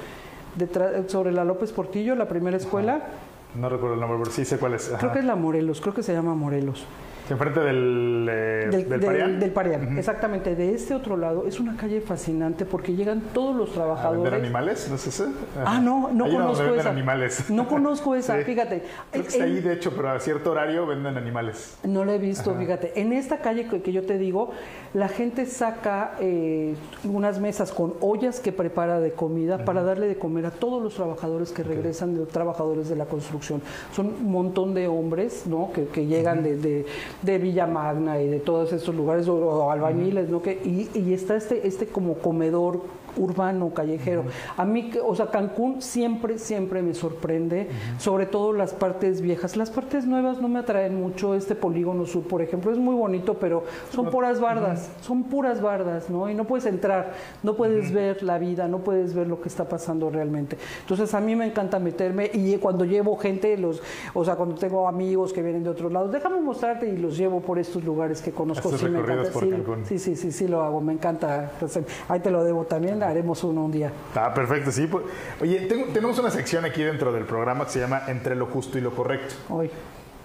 detrás, 0.57 1.11
sobre 1.11 1.33
la 1.33 1.45
López 1.45 1.73
Portillo, 1.73 2.15
la 2.15 2.29
primera 2.29 2.57
escuela, 2.57 3.03
No 3.55 3.69
recuerdo 3.69 3.95
el 3.95 4.01
nombre, 4.01 4.19
pero 4.19 4.31
sí 4.31 4.45
sé 4.45 4.59
cuál 4.59 4.75
es. 4.75 4.89
Ajá. 4.89 4.99
creo 4.99 5.13
que 5.13 5.19
es 5.21 5.25
la 5.25 5.37
Morelos, 5.37 5.81
creo 5.81 5.95
que 5.95 6.03
se 6.03 6.13
llama 6.13 6.35
Morelos. 6.35 6.85
Enfrente 7.31 7.61
del, 7.61 8.27
eh, 8.31 8.69
Del, 8.71 8.71
del 8.71 8.89
del- 8.89 9.01
Parián. 9.01 9.41
del 9.41 9.51
Parián, 9.51 9.99
exactamente. 9.99 10.55
De 10.55 10.75
este 10.75 10.95
otro 10.95 11.17
lado 11.17 11.47
es 11.47 11.61
una 11.61 11.77
calle 11.77 12.01
fascinante 12.01 12.65
porque 12.65 12.95
llegan 12.95 13.21
todos 13.33 13.55
los 13.57 13.71
¿A 13.71 13.75
trabajadores. 13.75 14.23
vender 14.23 14.41
animales? 14.41 14.87
¿No 14.89 14.97
es 14.97 15.07
ese? 15.07 15.25
Ah, 15.65 15.81
no, 15.81 16.11
no 16.13 16.25
conozco 16.27 16.63
venden 16.65 16.81
esa. 16.81 16.91
animales. 16.91 17.51
No 17.51 17.69
conozco 17.69 18.15
esa, 18.15 18.39
Sí. 18.39 18.45
fíjate. 18.45 18.83
Creo 19.11 19.23
que 19.25 19.29
está 19.29 19.45
En- 19.47 19.53
ahí, 19.57 19.61
de 19.61 19.73
hecho, 19.75 19.93
pero 19.95 20.11
a 20.11 20.21
cierto 20.21 20.51
horario 20.53 20.87
venden 20.87 21.17
animales. 21.17 21.77
No 21.85 22.05
la 22.05 22.15
he 22.15 22.19
visto, 22.19 22.55
fíjate. 22.55 22.99
En 23.01 23.13
esta 23.13 23.39
calle 23.39 23.67
que, 23.67 23.83
que 23.83 23.93
yo 23.93 24.05
te 24.05 24.19
digo, 24.19 24.51
la 24.95 25.09
gente 25.09 25.47
saca 25.47 26.13
eh, 26.21 26.75
unas 27.05 27.41
mesas 27.41 27.73
con 27.73 27.95
ollas 28.01 28.41
que 28.41 28.53
prepara 28.53 29.01
de 29.01 29.13
comida 29.13 29.65
para 29.65 29.83
darle 29.83 30.07
de 30.09 30.17
comer 30.17 30.47
a 30.47 30.51
todos 30.51 30.83
los 30.83 30.95
trabajadores 30.95 31.53
que 31.53 31.63
regresan, 31.63 32.15
de 32.17 32.25
trabajadores 32.27 32.89
de 32.89 32.97
la 32.97 33.05
construcción. 33.05 33.61
Son 33.95 34.07
un 34.07 34.31
montón 34.31 34.75
de 34.75 34.89
hombres, 34.89 35.45
¿no? 35.47 35.71
Que, 35.73 35.87
que 35.87 36.07
llegan 36.07 36.43
de, 36.43 36.57
de, 36.57 36.87
de 37.23 37.39
Villa 37.39 37.67
Magna 37.67 38.21
y 38.21 38.29
de 38.29 38.39
todos 38.39 38.73
estos 38.73 38.95
lugares, 38.95 39.29
o, 39.29 39.35
o 39.35 39.71
albañiles, 39.71 40.29
¿no? 40.29 40.41
Que, 40.43 40.53
y, 40.65 40.89
y 40.95 41.13
está 41.13 41.37
este, 41.37 41.67
este 41.67 41.87
como 41.87 42.15
comedor 42.15 42.83
urbano, 43.17 43.73
callejero. 43.73 44.25
A 44.57 44.65
mí, 44.65 44.91
o 45.05 45.15
sea, 45.15 45.27
Cancún 45.27 45.83
siempre, 45.83 46.39
siempre 46.39 46.83
me 46.83 46.95
sorprende, 46.95 47.69
sobre 47.99 48.27
todo 48.27 48.53
las 48.53 48.73
partes 48.73 49.21
viejas. 49.21 49.57
Las 49.57 49.71
partes 49.71 50.07
nuevas 50.07 50.41
no 50.41 50.49
me 50.49 50.59
atraen 50.59 51.01
mucho. 51.01 51.35
Este 51.35 51.55
polígono 51.55 52.07
sur, 52.07 52.23
por 52.25 52.43
ejemplo, 52.43 52.71
es 52.73 52.79
muy 52.79 52.95
bonito, 52.95 53.35
pero 53.35 53.65
son 53.91 54.11
puras 54.11 54.41
bardas, 54.41 54.91
son 55.01 55.25
puras 55.25 55.61
bardas, 55.61 56.11
¿no? 56.11 56.29
Y 56.31 56.35
no 56.35 56.45
puedes 56.45 56.67
entrar, 56.67 57.13
no 57.43 57.55
puedes 57.55 57.93
ver 57.93 58.23
la 58.23 58.39
vida, 58.39 58.69
no 58.69 58.79
puedes 58.79 59.15
ver 59.15 59.27
lo 59.27 59.41
que 59.41 59.49
está 59.49 59.69
pasando 59.69 60.11
realmente. 60.11 60.59
Entonces, 60.81 61.15
a 61.15 61.21
mí 61.21 61.35
me 61.37 61.47
encanta 61.47 61.79
meterme 61.79 62.31
y 62.33 62.57
cuando 62.57 62.85
llevo 62.85 63.17
gente, 63.17 63.57
los, 63.57 63.83
o 64.15 64.25
sea, 64.25 64.37
cuando 64.37 64.55
tengo 64.55 64.89
amigos 64.89 65.33
que 65.33 65.43
vienen 65.43 65.63
de 65.63 65.71
otros 65.71 65.93
lados, 65.93 66.13
déjame 66.13 66.41
mostrarte 66.41 66.89
y 66.89 66.97
los 66.97 67.17
llevo 67.17 67.41
por 67.41 67.59
estos 67.59 67.85
lugares 67.85 68.23
que 68.23 68.33
conozco. 68.33 68.77
Sí, 68.77 68.89
me 68.89 69.01
encanta. 69.01 69.31
Sí, 69.85 69.99
sí, 69.99 70.17
sí, 70.17 70.33
sí, 70.33 70.49
lo 70.49 70.63
hago, 70.63 70.81
me 70.81 70.93
encanta. 70.93 71.51
Ahí 72.09 72.21
te 72.21 72.31
lo 72.31 72.45
debo 72.45 72.65
también, 72.65 72.98
haremos 73.03 73.43
uno 73.45 73.65
un 73.65 73.73
día. 73.73 73.93
Ah, 74.15 74.33
perfecto, 74.35 74.71
sí. 74.73 74.87
pues. 74.87 75.05
Oye, 75.41 75.61
tengo- 75.67 75.87
tenemos 75.93 76.19
una 76.19 76.31
sección 76.31 76.65
aquí 76.65 76.83
dentro 76.83 77.13
del 77.13 77.25
programa 77.25 77.65
que 77.67 77.71
se 77.73 77.81
llama 77.81 78.03
Entre 78.09 78.35
lo 78.35 78.47
justo 78.47 78.79
y 78.79 78.81
lo 78.81 78.91
correcto. 78.95 79.35
Hoy. 79.49 79.71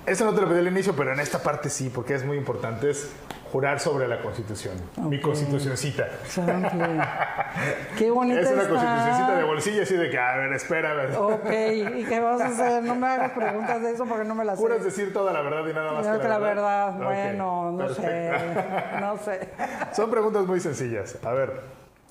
Eso 0.05 0.25
no 0.25 0.33
te 0.33 0.41
lo 0.41 0.49
pedí 0.49 0.59
al 0.59 0.67
inicio, 0.67 0.93
pero 0.97 1.13
en 1.13 1.19
esta 1.21 1.41
parte 1.41 1.69
sí, 1.69 1.89
porque 1.93 2.13
es 2.15 2.25
muy 2.25 2.35
importante. 2.37 2.89
Es 2.89 3.09
jurar 3.53 3.79
sobre 3.79 4.07
la 4.07 4.19
Constitución. 4.21 4.73
Mi 4.97 5.21
constitucioncita. 5.21 6.07
Qué 7.97 8.09
bonita 8.11 8.41
Es 8.41 8.51
una 8.51 8.63
está. 8.63 8.69
constitucioncita 8.73 9.35
de 9.37 9.43
bolsillo 9.43 9.83
así 9.83 9.95
de 9.95 10.09
que, 10.09 10.17
a 10.17 10.35
ver, 10.37 10.53
espérame. 10.53 11.15
Ok, 11.17 11.49
¿y 11.97 12.03
qué 12.05 12.19
vas 12.19 12.41
a 12.41 12.47
hacer? 12.47 12.83
No 12.83 12.95
me 12.95 13.07
hagas 13.07 13.31
preguntas 13.31 13.81
de 13.81 13.91
eso 13.91 14.05
porque 14.05 14.25
no 14.27 14.35
me 14.35 14.43
las 14.43 14.57
sé. 14.57 14.61
Juras 14.63 14.83
decir 14.83 15.13
toda 15.13 15.31
la 15.33 15.41
verdad 15.41 15.65
y 15.69 15.73
nada 15.73 15.93
más 15.93 16.05
Creo 16.07 16.19
que 16.19 16.27
la 16.27 16.39
verdad, 16.39 16.93
bueno, 16.97 17.71
no 17.71 17.77
perfecto. 17.77 18.01
sé, 18.01 18.99
no 18.99 19.17
sé. 19.17 19.49
Son 19.95 20.09
preguntas 20.09 20.45
muy 20.45 20.59
sencillas. 20.59 21.17
A 21.23 21.31
ver, 21.31 21.61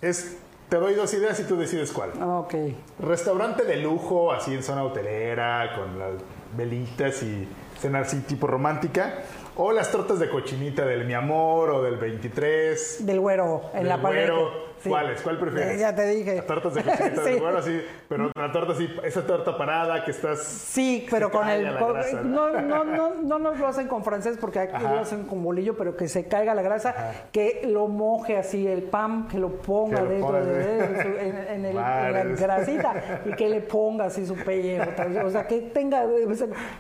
es, 0.01 0.37
te 0.73 0.79
doy 0.79 0.95
dos 0.95 1.13
ideas 1.13 1.39
y 1.39 1.45
tú 1.45 1.59
decides 1.59 1.93
cuál. 1.93 2.13
Ok, 2.23 2.55
Restaurante 2.99 3.63
de 3.65 3.77
lujo, 3.77 4.33
así 4.33 4.55
en 4.55 4.63
zona 4.63 4.83
hotelera, 4.83 5.75
con 5.77 5.99
las 5.99 6.15
velitas 6.57 7.23
y 7.23 7.47
cena 7.79 7.99
así 7.99 8.21
tipo 8.21 8.47
romántica. 8.47 9.23
O 9.57 9.71
las 9.71 9.93
tortas 9.93 10.19
de 10.19 10.31
cochinita 10.31 10.87
del 10.87 11.05
mi 11.05 11.13
amor 11.13 11.69
o 11.73 11.83
del 11.83 11.97
23. 11.97 13.05
del 13.05 13.21
güero, 13.21 13.65
en 13.75 13.81
del 13.81 13.89
la 13.91 14.01
pared. 14.01 14.31
güero, 14.31 14.72
Sí. 14.83 14.89
¿Cuáles? 14.89 15.21
¿Cuál 15.23 15.39
prefieres? 15.39 15.79
Ya 15.81 15.95
te 15.95 16.07
dije. 16.07 16.37
Las 16.37 16.47
tortas 16.47 16.75
de 16.75 16.83
cochinita 16.83 17.25
Sí. 17.27 17.39
güero, 17.39 17.63
sí. 17.63 17.83
Pero 18.09 18.31
la 18.35 18.53
torta 18.53 18.73
así, 18.73 18.89
esa 19.05 19.25
torta 19.27 19.57
parada 19.57 20.05
que 20.05 20.11
estás... 20.11 20.43
Sí, 20.43 21.07
pero 21.11 21.31
con 21.31 21.49
el. 21.49 21.77
con- 21.79 21.93
grasa, 21.95 22.23
no, 22.23 22.61
no, 22.61 22.85
no, 22.85 23.15
no 23.23 23.39
nos 23.39 23.59
lo 23.59 23.67
hacen 23.69 23.87
con 23.89 24.03
francés 24.05 24.37
porque 24.41 24.59
aquí 24.59 24.75
Ajá. 24.77 24.95
lo 24.95 25.01
hacen 25.01 25.25
con 25.25 25.43
bolillo, 25.43 25.77
pero 25.77 25.97
que 25.97 26.09
se 26.09 26.27
caiga 26.27 26.55
la 26.55 26.63
grasa, 26.63 26.95
que 27.33 27.63
lo 27.69 27.87
moje 27.89 28.37
así 28.37 28.67
el 28.67 28.83
pan, 28.83 29.29
que 29.29 29.39
lo 29.39 29.51
ponga 29.51 29.99
Que 29.99 30.03
lo 30.03 30.11
dentro 30.11 30.45
de, 30.45 30.79
en, 31.29 31.37
en- 31.37 31.65
el- 31.67 31.67
en 31.67 31.75
la 31.77 32.23
grasita 32.25 32.95
y 33.25 33.33
que 33.35 33.49
le 33.49 33.61
ponga 33.61 34.07
así 34.07 34.27
su 34.27 34.35
pellejo. 34.37 34.91
O 35.25 35.31
sea, 35.31 35.47
que 35.47 35.61
tenga. 35.61 36.05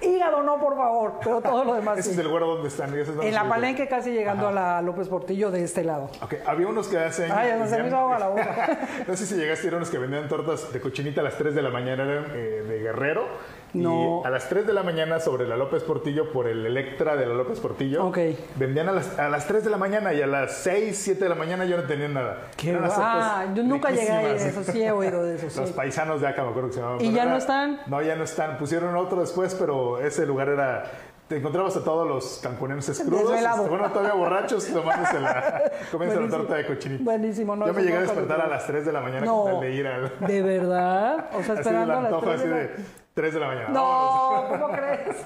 Hígado 0.01 0.43
no, 0.43 0.59
por 0.59 0.77
favor, 0.77 1.15
pero 1.23 1.41
todo 1.41 1.65
lo 1.65 1.75
demás. 1.75 1.99
Ese 1.99 2.11
sí. 2.11 2.15
es 2.15 2.19
el 2.25 2.29
güero 2.29 2.47
donde 2.49 2.69
están. 2.69 2.91
donde 2.91 3.29
En 3.29 3.35
la 3.35 3.49
palenque 3.49 3.87
casi 3.89 4.11
llegando 4.11 4.49
a 4.49 4.53
la 4.53 4.83
López 4.83 5.09
Portillo 5.09 5.51
de 5.51 5.63
este 5.65 5.85
lado. 5.85 6.11
Ok, 6.23 6.35
había 6.47 6.67
unos 6.67 6.89
que 6.89 6.99
hacen... 6.99 7.31
Ay, 7.33 7.53
se 7.69 7.83
me 7.83 7.91
hizo 7.93 7.99
agua 7.99 8.19
la 8.19 8.29
boca. 8.29 8.79
no 9.07 9.17
sé 9.17 9.27
si 9.27 9.35
llegaste, 9.37 9.67
eran 9.69 9.79
unos 9.79 9.91
que 9.91 9.99
vendían 9.99 10.29
tortas 10.29 10.73
de 10.73 10.81
cochinita 10.81 11.21
a 11.21 11.25
las 11.25 11.37
3 11.37 11.55
de 11.55 11.63
la 11.63 11.71
mañana, 11.71 12.03
eran 12.03 12.27
eh, 12.35 12.65
de 12.67 12.79
Guerrero. 12.79 13.27
No. 13.75 14.21
Y 14.23 14.27
a 14.27 14.31
las 14.31 14.49
3 14.49 14.67
de 14.67 14.73
la 14.75 14.83
mañana 14.83 15.19
sobre 15.19 15.49
la 15.49 15.57
López 15.57 15.83
Portillo, 15.83 16.31
por 16.31 16.47
el 16.47 16.67
Electra 16.67 17.17
de 17.17 17.27
la 17.27 17.35
López 17.35 17.59
Portillo, 17.61 18.07
Ok. 18.07 18.19
vendían 18.57 18.89
a 18.89 18.93
las, 18.93 19.19
a 19.19 19.29
las 19.29 19.47
3 19.47 19.65
de 19.65 19.71
la 19.71 19.79
mañana 19.79 20.13
y 20.13 20.21
a 20.21 20.27
las 20.27 20.59
6, 20.59 20.97
7 20.99 21.23
de 21.23 21.29
la 21.29 21.35
mañana 21.35 21.65
yo 21.65 21.77
no 21.77 21.85
tenía 21.85 22.09
nada. 22.09 22.49
Qué 22.57 22.79
ah, 22.83 23.47
yo 23.55 23.63
nunca 23.63 23.91
llegué 23.91 24.11
a 24.11 24.21
riquísimas. 24.23 24.57
eso, 24.57 24.73
sí 24.73 24.83
he 24.83 24.93
oído 24.93 25.25
de 25.25 25.37
eso. 25.37 25.49
sí. 25.51 25.61
Los 25.61 25.73
paisanos 25.73 26.21
de 26.21 26.29
acá, 26.29 26.43
me 26.43 26.51
acuerdo 26.51 26.69
que 26.69 26.75
se 26.75 26.81
llamaban. 26.81 27.05
¿Y 27.05 27.13
ya 27.13 27.25
no 27.25 27.37
están? 27.37 27.81
No, 27.87 28.03
ya 28.03 28.17
no 28.17 28.25
están. 28.25 28.59
Pusieron 28.59 28.95
otro 28.97 29.21
después, 29.21 29.55
pero 29.55 29.99
ese 30.01 30.27
lugar 30.27 30.49
era... 30.49 30.85
Te 31.33 31.39
encontrabas 31.39 31.75
a 31.79 31.83
todos 31.83 32.07
los 32.07 32.41
cancunenses 32.43 33.01
crudos. 33.01 33.31
Desvelados. 33.31 33.61
este, 33.61 33.71
bueno, 33.71 33.91
todavía 33.91 34.13
borrachos, 34.13 34.67
tomándose 34.67 35.19
la, 35.19 35.63
comiéndose 35.91 36.21
la 36.21 36.29
torta 36.37 36.55
de 36.57 36.67
cochinita. 36.67 37.05
Buenísimo, 37.05 37.57
no, 37.57 37.67
Yo 37.69 37.73
me 37.73 37.83
llegué 37.83 37.97
a 37.97 38.01
despertar 38.03 38.41
a 38.43 38.47
las 38.49 38.67
3 38.67 38.85
de 38.85 38.93
la 38.93 39.01
mañana 39.01 39.25
No. 39.25 39.43
con 39.45 39.53
tal 39.53 39.61
de 39.63 39.71
ir 39.73 39.87
al... 39.87 40.13
¿De 40.27 40.43
verdad? 40.43 41.31
O 41.33 41.43
sea, 41.43 41.53
Así 41.55 41.61
esperando 41.61 41.81
del 41.81 41.91
a 41.91 41.95
las 42.03 42.05
antojo, 42.13 42.23
tres 42.27 42.35
así 42.41 42.49
de 42.49 42.55
la- 42.55 42.61
de 42.61 42.71
3 43.15 43.35
de 43.35 43.41
la 43.41 43.47
mañana. 43.47 43.69
No, 43.71 44.45
¿cómo 44.51 44.69
crees? 44.69 45.17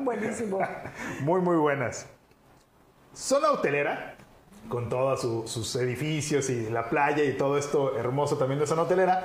Buenísimo. 0.00 0.58
Muy, 1.20 1.40
muy 1.42 1.56
buenas. 1.58 2.06
Zona 3.14 3.50
hotelera, 3.50 4.14
con 4.70 4.88
todos 4.88 5.20
su- 5.20 5.46
sus 5.46 5.76
edificios 5.76 6.48
y 6.48 6.70
la 6.70 6.88
playa 6.88 7.22
y 7.22 7.36
todo 7.36 7.58
esto 7.58 7.98
hermoso 7.98 8.38
también 8.38 8.60
de 8.60 8.66
zona 8.66 8.82
hotelera, 8.82 9.24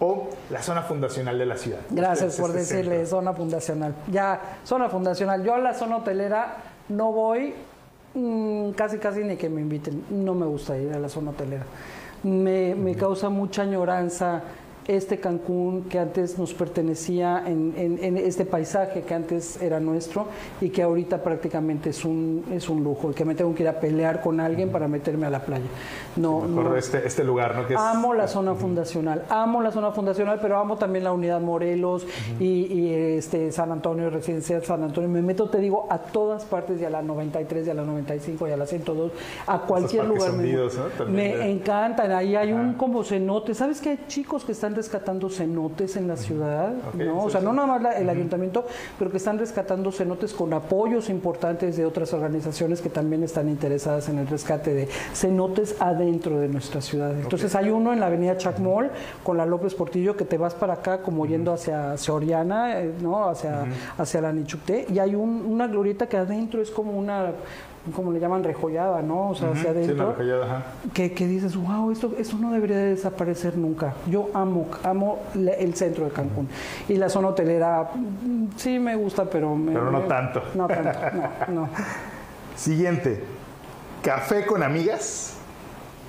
o 0.00 0.28
la 0.50 0.62
zona 0.62 0.82
fundacional 0.82 1.38
de 1.38 1.46
la 1.46 1.56
ciudad. 1.56 1.78
Gracias 1.90 2.30
Este- 2.30 2.42
por 2.42 2.50
este 2.50 2.60
decirle 2.60 2.96
centro. 2.96 3.06
zona 3.18 3.32
fundacional. 3.32 3.94
Ya, 4.10 4.40
zona 4.64 4.88
fundacional. 4.88 5.42
Yo 5.42 5.54
a 5.54 5.58
la 5.58 5.74
zona 5.74 5.96
hotelera 5.98 6.56
no 6.88 7.12
voy 7.12 7.54
mm, 8.14 8.70
casi, 8.70 8.98
casi 8.98 9.24
ni 9.24 9.36
que 9.36 9.48
me 9.48 9.60
inviten. 9.60 10.04
No 10.10 10.34
me 10.34 10.46
gusta 10.46 10.76
ir 10.78 10.92
a 10.92 10.98
la 10.98 11.08
zona 11.08 11.30
hotelera. 11.30 11.64
Me, 12.22 12.74
me 12.74 12.94
causa 12.94 13.28
mucha 13.28 13.62
añoranza 13.62 14.42
este 14.88 15.18
Cancún 15.18 15.84
que 15.90 15.98
antes 15.98 16.38
nos 16.38 16.54
pertenecía 16.54 17.42
en, 17.46 17.74
en- 17.76 17.98
en 18.04 18.16
este 18.18 18.44
paisaje 18.44 19.02
que 19.02 19.14
antes 19.14 19.60
era 19.60 19.80
nuestro 19.80 20.26
y 20.60 20.70
que 20.70 20.82
ahorita 20.82 21.22
prácticamente 21.22 21.90
es 21.90 22.04
un, 22.04 22.44
es 22.52 22.68
un 22.68 22.84
lujo 22.84 23.10
y 23.10 23.14
que 23.14 23.24
me 23.24 23.34
tengo 23.34 23.54
que 23.54 23.64
ir 23.64 23.68
a 23.68 23.80
pelear 23.80 24.20
con 24.20 24.38
alguien 24.38 24.70
para 24.70 24.86
meterme 24.86 25.26
a 25.26 25.30
la 25.30 25.40
playa. 25.40 25.64
No, 26.16 26.46
no, 26.46 26.76
este, 26.76 27.06
este 27.06 27.24
lugar, 27.24 27.56
¿no? 27.56 27.66
Que 27.66 27.74
es- 27.74 27.80
Amo 27.80 28.14
la 28.14 28.28
zona 28.28 28.54
fundacional, 28.54 29.24
amo 29.28 29.60
la 29.60 29.72
zona 29.72 29.90
fundacional, 29.90 30.38
pero 30.40 30.58
amo 30.58 30.76
también 30.76 31.02
la 31.04 31.12
unidad 31.12 31.40
Morelos 31.40 32.06
y, 32.38 32.44
y, 32.72 32.94
este 32.94 33.50
San 33.52 33.72
Antonio, 33.72 34.08
Residencial 34.10 34.62
San 34.64 34.82
Antonio. 34.84 35.08
Me 35.10 35.20
meto, 35.22 35.48
te 35.50 35.58
digo, 35.58 35.86
a 35.90 35.98
todas 35.98 36.44
partes, 36.44 36.80
y 36.80 36.84
a 36.84 36.90
la 36.90 37.02
93, 37.02 37.66
y 37.66 37.70
a 37.70 37.74
la 37.74 37.82
95, 37.82 38.46
y 38.48 38.52
a 38.52 38.56
la 38.56 38.66
102, 38.66 39.10
a 39.48 39.58
cualquier 39.62 40.04
lugar. 40.06 40.32
me- 40.32 40.38
hundidos, 40.44 40.78
me 41.08 41.36
de- 41.36 41.50
encantan, 41.50 42.12
ahí 42.12 42.36
hay 42.36 42.52
un 42.52 42.74
como 42.74 43.02
cenote. 43.02 43.52
¿Sabes 43.54 43.80
que 43.80 43.90
hay 43.90 43.98
chicos 44.06 44.44
que 44.44 44.52
están 44.52 44.75
rescatando 44.76 45.28
cenotes 45.28 45.96
en 45.96 46.06
la 46.06 46.16
ciudad? 46.16 46.72
¿no? 46.94 47.24
o 47.24 47.30
sea, 47.30 47.40
no 47.40 47.52
nada 47.52 47.66
más 47.66 47.82
la- 47.82 47.92
el 47.98 48.08
ayuntamiento, 48.08 48.64
pero 48.98 49.10
que 49.10 49.16
están 49.16 49.38
rescatando 49.38 49.90
cenotes 49.90 50.32
con 50.32 50.52
apoyos 50.52 51.08
importantes 51.10 51.76
de 51.76 51.84
otras 51.84 52.12
organizaciones 52.12 52.80
que 52.80 52.88
también 52.90 53.22
están 53.24 53.48
interesadas 53.48 54.08
en 54.08 54.18
el 54.18 54.26
rescate 54.28 54.72
de 54.74 54.88
cenotes 55.14 55.74
adentro 55.80 56.38
de 56.38 56.48
nuestra 56.48 56.80
ciudad. 56.80 57.12
Entonces 57.18 57.54
hay 57.56 57.70
uno 57.70 57.92
en 57.92 58.00
la 58.00 58.06
avenida 58.06 58.36
Chacmol 58.36 58.90
con 59.24 59.36
la 59.36 59.46
López 59.46 59.74
Portillo 59.74 60.16
que 60.16 60.24
te 60.24 60.38
vas 60.38 60.54
para 60.54 60.74
acá 60.74 61.02
como 61.02 61.26
yendo 61.26 61.52
hacia, 61.52 61.92
hacia 61.92 62.14
Oriana, 62.14 62.80
eh, 62.80 62.92
¿no? 63.00 63.28
hacia, 63.28 63.64
hacia 63.98 64.20
la 64.20 64.32
Nichucté, 64.32 64.86
y 64.92 64.98
hay 64.98 65.14
un- 65.14 65.44
una 65.46 65.66
glorieta 65.66 66.06
que 66.08 66.16
adentro 66.16 66.60
es 66.60 66.70
como 66.70 66.92
una 66.92 67.32
como 67.94 68.12
le 68.12 68.18
llaman 68.20 68.42
rejollada, 68.44 69.02
¿no? 69.02 69.30
O 69.30 69.34
sea, 69.34 69.50
hacia 69.50 69.62
Sí, 69.62 69.68
adentro 69.68 70.06
una 70.08 70.14
rejillada, 70.16 70.44
ajá. 70.46 70.62
que, 70.92 71.12
que 71.12 71.26
dices, 71.26 71.56
wow, 71.56 71.90
esto, 71.90 72.12
esto 72.18 72.36
no 72.38 72.52
debería 72.52 72.76
de 72.78 72.90
desaparecer 72.90 73.56
nunca. 73.56 73.94
Yo 74.08 74.28
amo, 74.34 74.66
amo 74.82 75.18
la- 75.34 75.52
el 75.52 75.74
centro 75.74 76.04
de 76.04 76.10
Cancún. 76.10 76.48
Y 76.88 76.96
la 76.96 77.08
zona 77.08 77.28
hotelera, 77.28 77.90
mm, 77.94 78.46
sí 78.56 78.78
me 78.78 78.96
gusta, 78.96 79.24
pero... 79.26 79.54
me- 79.54 79.72
Pero 79.72 79.90
no 79.90 80.00
me- 80.00 80.06
tanto. 80.08 80.42
No 80.54 80.66
tanto, 80.66 80.90
no, 81.48 81.54
no. 81.62 81.68
Siguiente, 82.56 83.22
café 84.02 84.46
con 84.46 84.62
amigas 84.62 85.36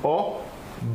o 0.03 0.37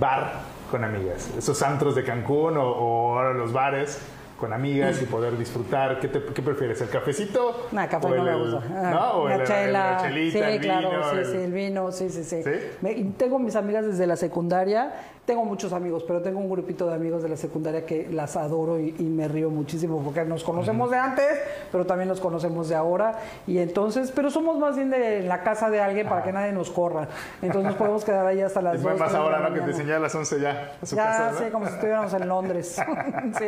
bar 0.01 0.41
con 0.71 0.85
amigas. 0.85 1.31
Esos 1.37 1.63
antros 1.63 1.95
de 1.95 2.05
Cancún 2.05 2.57
o, 2.57 2.63
o 2.65 3.19
ahora 3.19 3.35
los 3.35 3.53
bares 3.53 3.99
con 4.43 4.53
amigas 4.53 5.01
y 5.01 5.05
poder 5.07 5.39
disfrutar. 5.39 6.01
¿Qué, 6.01 6.09
te- 6.09 6.21
qué 6.35 6.43
prefieres, 6.43 6.81
el 6.81 6.89
cafecito? 6.89 7.69
No, 7.71 7.89
café 7.89 8.09
no 8.09 8.15
el- 8.17 8.23
me 8.23 8.35
gusta. 8.37 8.61
Ah, 8.75 8.91
¿No? 8.91 9.13
O 9.23 9.29
la 9.29 9.35
el- 9.37 9.41
el- 9.43 9.47
chela, 9.47 9.91
la 9.93 10.03
chelita, 10.03 10.39
sí, 10.39 10.45
el 10.45 10.61
claro, 10.61 10.91
vino, 10.91 11.11
sí, 11.11 11.17
el- 11.17 11.27
sí, 11.27 11.37
el 11.37 11.53
vino, 11.53 11.93
sí, 11.93 12.11
sí, 12.11 12.25
sí. 12.25 12.43
¿Sí? 12.43 12.51
Me- 12.81 12.95
tengo 13.17 13.39
mis 13.39 13.55
amigas 13.55 13.87
desde 13.87 14.05
la 14.05 14.17
secundaria, 14.17 14.93
tengo 15.25 15.45
muchos 15.45 15.73
amigos, 15.73 16.03
pero 16.05 16.23
tengo 16.23 16.41
un 16.41 16.51
grupito 16.51 16.89
de 16.89 16.95
amigos 16.97 17.23
de 17.23 17.29
la 17.29 17.37
secundaria 17.37 17.87
que 17.87 18.09
las 18.11 18.37
adoro 18.37 18.81
y, 18.81 18.97
y 18.99 19.05
me 19.05 19.29
río 19.29 19.49
muchísimo 19.49 20.03
porque 20.03 20.25
nos 20.25 20.43
conocemos 20.43 20.91
de 20.91 20.97
antes, 20.99 21.29
pero 21.71 21.87
también 21.87 22.09
nos 22.09 22.19
conocemos 22.19 22.69
de 22.69 22.75
ahora 22.75 23.13
y 23.47 23.59
entonces, 23.59 24.11
pero 24.11 24.29
somos 24.29 24.59
más 24.59 24.75
bien 24.75 24.91
de 24.91 25.23
la 25.23 25.45
casa 25.45 25.71
de 25.71 25.81
alguien 25.81 26.09
para 26.09 26.25
que 26.25 26.33
nadie 26.33 26.51
nos 26.53 26.69
corra, 26.71 27.07
entonces 27.41 27.75
podemos 27.75 28.05
quedar 28.05 28.27
ahí 28.27 28.41
hasta 28.41 28.61
las 28.61 28.75
Es 28.75 28.83
dos, 28.83 28.91
más 28.99 28.99
tres 28.99 29.13
de 29.13 29.19
ahora, 29.19 29.39
¿no? 29.49 29.55
Que 29.55 29.61
te 29.61 29.71
enseñé 29.71 29.93
a 29.93 30.01
las 30.01 30.13
11 30.17 30.41
ya 30.41 30.73
a 30.83 30.85
su 30.87 30.97
Ya, 30.97 31.05
casa, 31.05 31.31
¿no? 31.31 31.39
sí, 31.39 31.45
como 31.53 31.67
si 31.69 31.73
estuviéramos 31.75 32.13
en 32.15 32.29
Londres. 32.29 32.77
sí. 33.39 33.47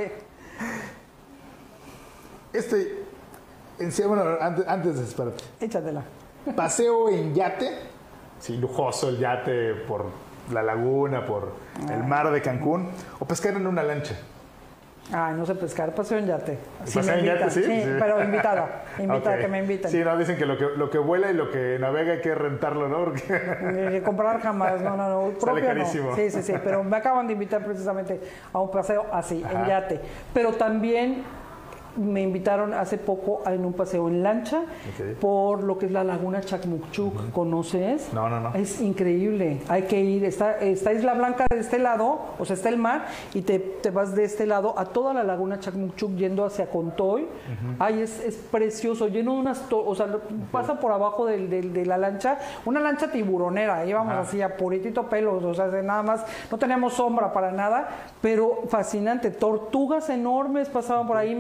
Este, 2.52 3.04
bueno, 4.06 4.24
antes, 4.40 4.66
antes 4.68 4.96
de 4.96 5.04
espérate. 5.04 5.42
Échatela. 5.60 6.02
Paseo 6.54 7.08
en 7.08 7.34
yate, 7.34 7.78
sí, 8.38 8.56
lujoso 8.56 9.08
el 9.08 9.18
yate 9.18 9.74
por 9.88 10.06
la 10.52 10.62
laguna, 10.62 11.24
por 11.26 11.52
el 11.90 12.02
Ah. 12.02 12.06
mar 12.06 12.30
de 12.30 12.42
Cancún, 12.42 12.90
o 13.18 13.24
pescar 13.24 13.54
en 13.54 13.66
una 13.66 13.82
lancha. 13.82 14.16
Ay, 15.12 15.34
no 15.34 15.44
sé 15.44 15.54
pescar, 15.54 15.94
paseo 15.94 16.18
en 16.18 16.26
yate. 16.26 16.58
Sí, 16.84 16.96
¿Paseo 16.98 17.14
me 17.14 17.20
en 17.20 17.26
yate, 17.26 17.42
invitan, 17.42 17.50
sí? 17.50 17.62
Sí. 17.62 17.88
pero 17.98 18.24
invitada, 18.24 18.84
invitada, 18.98 19.36
Ok. 19.36 19.42
que 19.42 19.48
me 19.48 19.58
inviten. 19.58 19.90
Sí, 19.90 19.98
no, 20.02 20.16
dicen 20.16 20.36
que 20.38 20.46
lo 20.46 20.56
que, 20.56 20.64
lo 20.76 20.88
que 20.88 20.98
vuela 20.98 21.30
y 21.30 21.34
lo 21.34 21.50
que 21.50 21.76
navega 21.78 22.14
hay 22.14 22.20
que 22.22 22.34
rentarlo, 22.34 22.88
¿no? 22.88 23.04
Porque 23.04 23.22
Eh, 23.28 24.02
comprar 24.04 24.40
jamás, 24.40 24.80
no, 24.80 24.96
no, 24.96 25.08
no. 25.08 25.38
Propio 25.40 25.64
carísimo. 25.66 26.10
no. 26.10 26.16
Sí, 26.16 26.30
sí, 26.30 26.42
sí. 26.42 26.54
Pero 26.64 26.82
me 26.82 26.96
acaban 26.96 27.26
de 27.26 27.34
invitar 27.34 27.62
precisamente 27.64 28.18
a 28.52 28.58
un 28.58 28.70
paseo 28.70 29.04
así, 29.12 29.44
en 29.48 29.66
yate. 29.66 30.00
Pero 30.32 30.52
también 30.54 31.22
me 31.96 32.22
invitaron 32.22 32.74
hace 32.74 32.98
poco 32.98 33.42
a- 33.44 33.52
en 33.54 33.64
un 33.64 33.72
paseo 33.72 34.08
en 34.08 34.22
lancha 34.22 34.62
por 35.20 35.62
lo 35.62 35.78
que 35.78 35.86
es 35.86 35.92
la 35.92 36.04
laguna 36.04 36.40
Chacmuchuk. 36.40 37.30
¿Conoces? 37.32 38.12
No, 38.12 38.28
no, 38.28 38.40
no. 38.40 38.54
Es 38.54 38.80
increíble. 38.80 39.60
Hay 39.68 39.82
que 39.82 40.00
ir. 40.00 40.24
Está, 40.24 40.58
está 40.58 40.92
Isla 40.92 41.14
Blanca 41.14 41.46
de 41.50 41.58
este 41.60 41.78
lado, 41.78 42.18
o 42.38 42.44
sea, 42.44 42.54
está 42.54 42.68
el 42.68 42.78
mar, 42.78 43.06
y 43.34 43.42
te, 43.42 43.58
te 43.58 43.90
vas 43.90 44.14
de 44.14 44.24
este 44.24 44.46
lado 44.46 44.74
a 44.78 44.86
toda 44.86 45.12
la 45.14 45.24
laguna 45.24 45.60
Chacmuchuk 45.60 46.16
yendo 46.16 46.44
hacia 46.44 46.66
Contoy. 46.70 47.26
Ay, 47.78 48.02
es, 48.02 48.20
es 48.24 48.36
precioso, 48.36 49.08
lleno 49.08 49.32
de 49.34 49.38
unas. 49.40 49.64
O 49.70 49.94
sea, 49.94 50.06
pasa 50.52 50.80
por 50.80 50.92
abajo 50.92 51.26
del- 51.26 51.48
del- 51.50 51.72
de 51.72 51.86
la 51.86 51.96
lancha, 51.98 52.38
una 52.64 52.80
lancha 52.80 53.10
tiburonera. 53.10 53.84
Íbamos 53.86 54.14
así 54.14 54.42
a 54.42 54.56
puritito 54.56 55.08
pelos, 55.08 55.42
o 55.44 55.54
sea, 55.54 55.68
de 55.68 55.82
nada 55.82 56.02
más. 56.02 56.24
No 56.50 56.58
teníamos 56.58 56.94
sombra 56.94 57.32
para 57.32 57.50
nada, 57.52 57.88
pero 58.20 58.62
fascinante. 58.68 59.30
Tortugas 59.30 60.08
enormes 60.10 60.68
pasaban 60.68 61.06
por 61.06 61.16
ahí, 61.16 61.34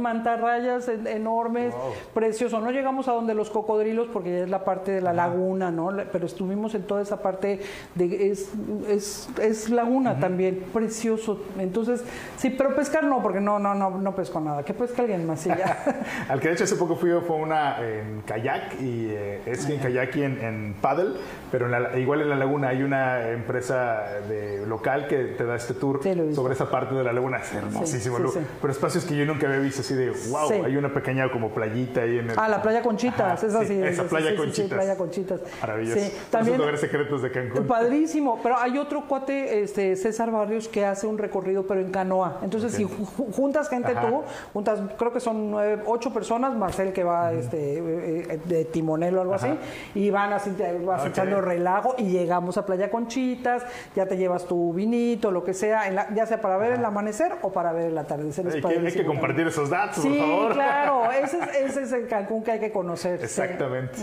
mantarrayas 0.44 0.88
en- 0.88 1.06
enormes, 1.06 1.74
precioso. 2.12 2.60
No 2.60 2.70
llegamos 2.70 3.08
a 3.08 3.12
donde 3.12 3.34
los 3.34 3.50
cocodrilos 3.50 4.08
porque 4.12 4.30
ya 4.30 4.44
es 4.44 4.50
la 4.50 4.64
parte 4.64 4.92
de 4.92 5.00
la 5.00 5.12
laguna, 5.12 5.70
¿no? 5.70 5.90
Pero 6.12 6.26
estuvimos 6.26 6.74
en 6.74 6.82
toda 6.82 7.02
esa 7.02 7.22
parte 7.22 7.60
de 7.94 8.30
es 8.30 8.50
es, 8.88 9.28
es 9.40 9.70
laguna 9.70 10.18
también, 10.20 10.64
precioso. 10.72 11.40
Entonces, 11.58 12.02
sí, 12.36 12.50
pero 12.50 12.74
pescar 12.74 13.04
no, 13.04 13.22
porque 13.22 13.40
no 13.40 13.58
no 13.58 13.74
no 13.74 13.90
no 13.90 14.14
pesco 14.14 14.40
nada. 14.40 14.62
Que 14.62 14.74
pesca 14.74 15.02
alguien 15.02 15.26
más 15.26 15.44
y 15.46 15.50
ya. 15.50 16.04
Al 16.28 16.40
que 16.40 16.48
de 16.48 16.54
hecho 16.54 16.64
hace 16.64 16.76
poco 16.76 16.96
fui 16.96 17.10
fue 17.26 17.36
una 17.36 17.78
en 17.80 18.22
kayak 18.26 18.80
y 18.80 19.08
eh, 19.10 19.40
es 19.46 19.68
en 19.68 19.78
kayak 19.78 20.16
y 20.16 20.22
en, 20.22 20.40
en 20.42 20.74
paddle, 20.80 21.14
pero 21.50 21.66
en 21.66 21.72
la- 21.72 21.98
igual 21.98 22.20
en 22.22 22.28
la 22.30 22.36
laguna 22.36 22.68
hay 22.68 22.82
una 22.82 23.30
empresa 23.30 24.02
de 24.28 24.66
local 24.66 25.06
que 25.08 25.16
te 25.24 25.44
da 25.44 25.56
este 25.56 25.74
tour 25.74 26.00
Sí, 26.02 26.12
sobre 26.34 26.54
esa 26.54 26.70
parte 26.70 26.94
de 26.94 27.04
la 27.04 27.12
laguna. 27.12 27.38
Es 27.38 27.52
hermosísimo. 27.54 28.18
sí, 28.18 28.38
sí. 28.40 28.46
Pero 28.60 28.72
espacios 28.72 29.04
que 29.04 29.16
yo 29.16 29.24
nunca 29.26 29.46
había 29.46 29.58
visto 29.60 29.80
así 29.80 29.94
de 29.94 30.10
wow, 30.34 30.48
Sí. 30.48 30.54
hay 30.54 30.76
una 30.76 30.92
pequeña 30.92 31.30
como 31.30 31.50
playita 31.54 32.02
ahí 32.02 32.18
en 32.18 32.30
el... 32.30 32.38
Ah, 32.38 32.48
la 32.48 32.60
playa 32.62 32.82
Conchitas, 32.82 33.20
Ajá, 33.42 33.46
esa 33.46 33.60
sí. 33.60 33.66
sí, 33.68 33.82
esa 33.82 34.04
playa 34.04 34.26
sí, 34.26 34.32
sí, 34.32 34.36
Conchitas. 34.38 34.68
Sí, 34.68 34.74
playa 34.74 34.96
Conchitas. 34.96 35.40
Maravilloso. 35.60 36.00
También. 36.30 36.58
lugares 36.58 36.80
secretos 36.80 37.22
de 37.22 37.30
Cancún. 37.30 37.66
Padrísimo, 37.66 38.40
pero 38.42 38.58
hay 38.58 38.78
otro 38.78 39.02
cuate, 39.06 39.62
este, 39.62 39.96
César 39.96 40.30
Barrios, 40.30 40.68
que 40.68 40.84
hace 40.84 41.06
un 41.06 41.18
recorrido, 41.18 41.66
pero 41.66 41.80
en 41.80 41.90
canoa. 41.90 42.38
Entonces, 42.42 42.72
si 42.72 42.84
ju- 42.84 43.32
juntas 43.32 43.68
gente 43.68 43.92
Ajá. 43.92 44.08
tú, 44.08 44.22
juntas, 44.52 44.80
creo 44.98 45.12
que 45.12 45.20
son 45.20 45.50
nueve, 45.50 45.82
ocho 45.86 46.12
personas, 46.12 46.54
Marcel 46.54 46.92
que 46.92 47.04
va 47.04 47.32
este, 47.32 47.78
eh, 47.78 48.40
de 48.44 48.64
timonel 48.64 49.16
o 49.18 49.20
algo 49.22 49.34
así, 49.34 49.48
y 49.94 50.10
van 50.10 50.32
así, 50.32 50.50
vas 50.84 51.02
Ok. 51.02 51.08
echando 51.08 51.40
relajo 51.40 51.94
y 51.98 52.04
llegamos 52.04 52.58
a 52.58 52.66
Playa 52.66 52.90
Conchitas, 52.90 53.64
ya 53.94 54.06
te 54.06 54.16
llevas 54.16 54.46
tu 54.46 54.72
vinito, 54.72 55.30
lo 55.30 55.44
que 55.44 55.54
sea, 55.54 55.88
en 55.88 55.94
la- 55.96 56.12
ya 56.14 56.26
sea 56.26 56.40
para 56.40 56.56
ver 56.56 56.72
el 56.72 56.84
amanecer 56.84 57.32
o 57.42 57.52
para 57.52 57.72
ver 57.72 57.86
el 57.86 57.98
atardecer. 57.98 58.46
Hay 58.46 58.60
que, 58.60 58.78
hay 58.86 58.92
que 58.92 59.04
compartir 59.06 59.46
esos 59.46 59.70
datos, 59.70 60.02
Sí, 60.02 60.18
favor. 60.26 60.52
claro, 60.52 61.12
ese 61.12 61.38
es, 61.38 61.48
ese 61.70 61.82
es 61.82 61.92
el 61.92 62.06
Cancún 62.08 62.42
que 62.42 62.52
hay 62.52 62.60
que 62.60 62.70
conocer. 62.72 63.18
sí. 63.18 63.24
Exactamente. 63.24 63.98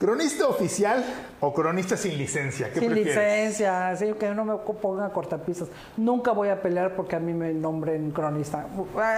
¿Cronista 0.00 0.46
oficial 0.48 1.04
o 1.40 1.52
cronista 1.52 1.94
sin 1.94 2.16
licencia? 2.16 2.72
¿Qué 2.72 2.80
Sin 2.80 2.90
prefieres? 2.90 3.14
licencia, 3.50 3.94
sí, 3.96 4.14
que 4.18 4.30
no 4.34 4.46
me 4.46 4.56
pongan 4.80 5.10
cortapisas. 5.10 5.68
Nunca 5.98 6.32
voy 6.32 6.48
a 6.48 6.62
pelear 6.62 6.96
porque 6.96 7.16
a 7.16 7.20
mí 7.20 7.34
me 7.34 7.52
nombren 7.52 8.10
cronista. 8.10 8.64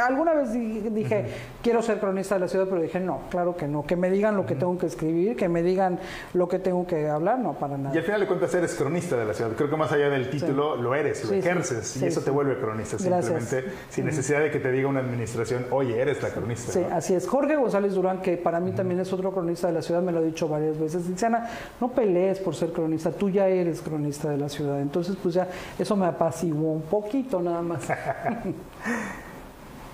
Alguna 0.05 0.35
vez 0.35 0.53
di- 0.53 0.81
dije, 0.91 1.27
quiero 1.63 1.83
ser 1.83 2.01
cronista 2.01 2.35
de 2.35 2.41
la 2.41 2.49
ciudad, 2.49 2.67
pero 2.69 2.83
dije, 2.83 2.99
no, 2.99 3.21
claro 3.31 3.57
que 3.57 3.69
no. 3.69 3.85
Que 3.85 3.95
me 3.95 4.11
digan 4.11 4.37
lo 4.37 4.45
que 4.45 4.57
tengo 4.57 4.77
que 4.77 4.87
escribir, 4.87 5.37
que 5.37 5.49
me 5.49 5.63
digan 5.63 6.01
lo 6.35 6.49
que 6.49 6.59
tengo 6.59 6.85
que 6.85 7.09
hablar, 7.09 7.39
no, 7.39 7.53
para 7.55 7.79
nada. 7.79 7.95
Y 7.95 7.99
al 7.99 8.05
final 8.05 8.21
de 8.23 8.27
cuentas 8.27 8.53
eres 8.53 8.75
cronista 8.75 9.17
de 9.17 9.25
la 9.25 9.35
ciudad. 9.35 9.53
Creo 9.57 9.71
que 9.71 9.77
más 9.77 9.93
allá 9.93 10.09
del 10.11 10.31
título 10.31 10.75
lo 10.75 10.97
eres, 10.97 11.23
lo 11.23 11.31
Sí, 11.31 11.37
ejerces 11.39 11.87
sí, 11.87 12.05
y 12.05 12.09
eso 12.09 12.23
te 12.23 12.33
vuelve 12.33 12.59
cronista 12.59 12.97
Gracias. 12.99 13.25
simplemente 13.45 13.73
sin 13.89 14.05
necesidad 14.05 14.41
de 14.41 14.51
que 14.51 14.59
te 14.59 14.73
diga 14.73 14.89
una 14.89 14.99
administración, 14.99 15.65
oye, 15.71 16.01
eres 16.03 16.21
la 16.25 16.31
cronista. 16.31 16.73
Sí, 16.73 16.81
¿no? 16.91 16.97
así 16.97 17.15
es. 17.15 17.29
Jorge 17.29 17.55
González 17.55 17.95
Durán, 17.95 18.21
que 18.21 18.37
para 18.37 18.59
mí 18.59 18.73
también 18.73 18.99
es 18.99 19.13
otro 19.13 19.31
cronista 19.31 19.69
de 19.69 19.75
la 19.75 19.83
ciudad, 19.83 20.03
me 20.03 20.11
lo 20.11 20.19
ha 20.19 20.23
dicho 20.23 20.49
varias 20.49 20.72
veces. 20.79 21.09
Dice, 21.09 21.27
Ana, 21.27 21.49
no 21.81 21.89
pelees 21.89 22.39
por 22.39 22.55
ser 22.55 22.73
cronista, 22.73 23.11
tú 23.11 23.31
ya 23.31 23.49
eres 23.49 23.81
cronista 23.81 24.31
de 24.31 24.39
la 24.39 24.49
ciudad. 24.49 24.81
Entonces, 24.81 25.17
pues 25.23 25.35
ya, 25.35 25.49
eso 25.79 25.97
me 25.97 26.07
apaciguó 26.07 26.73
un 26.73 26.83
poquito 26.83 27.41
nada 27.41 27.63
más. 27.63 27.83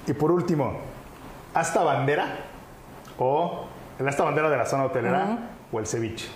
Y 0.09 0.15
por 0.15 0.33
último, 0.33 0.73
¿hasta 1.53 1.83
bandera 1.83 2.35
o 3.19 3.67
el 3.99 4.09
hasta 4.09 4.25
bandera 4.25 4.49
de 4.49 4.57
la 4.57 4.65
zona 4.65 4.87
hotelera 4.87 5.51
o 5.71 5.79
el 5.79 5.87
ceviche? 5.87 6.31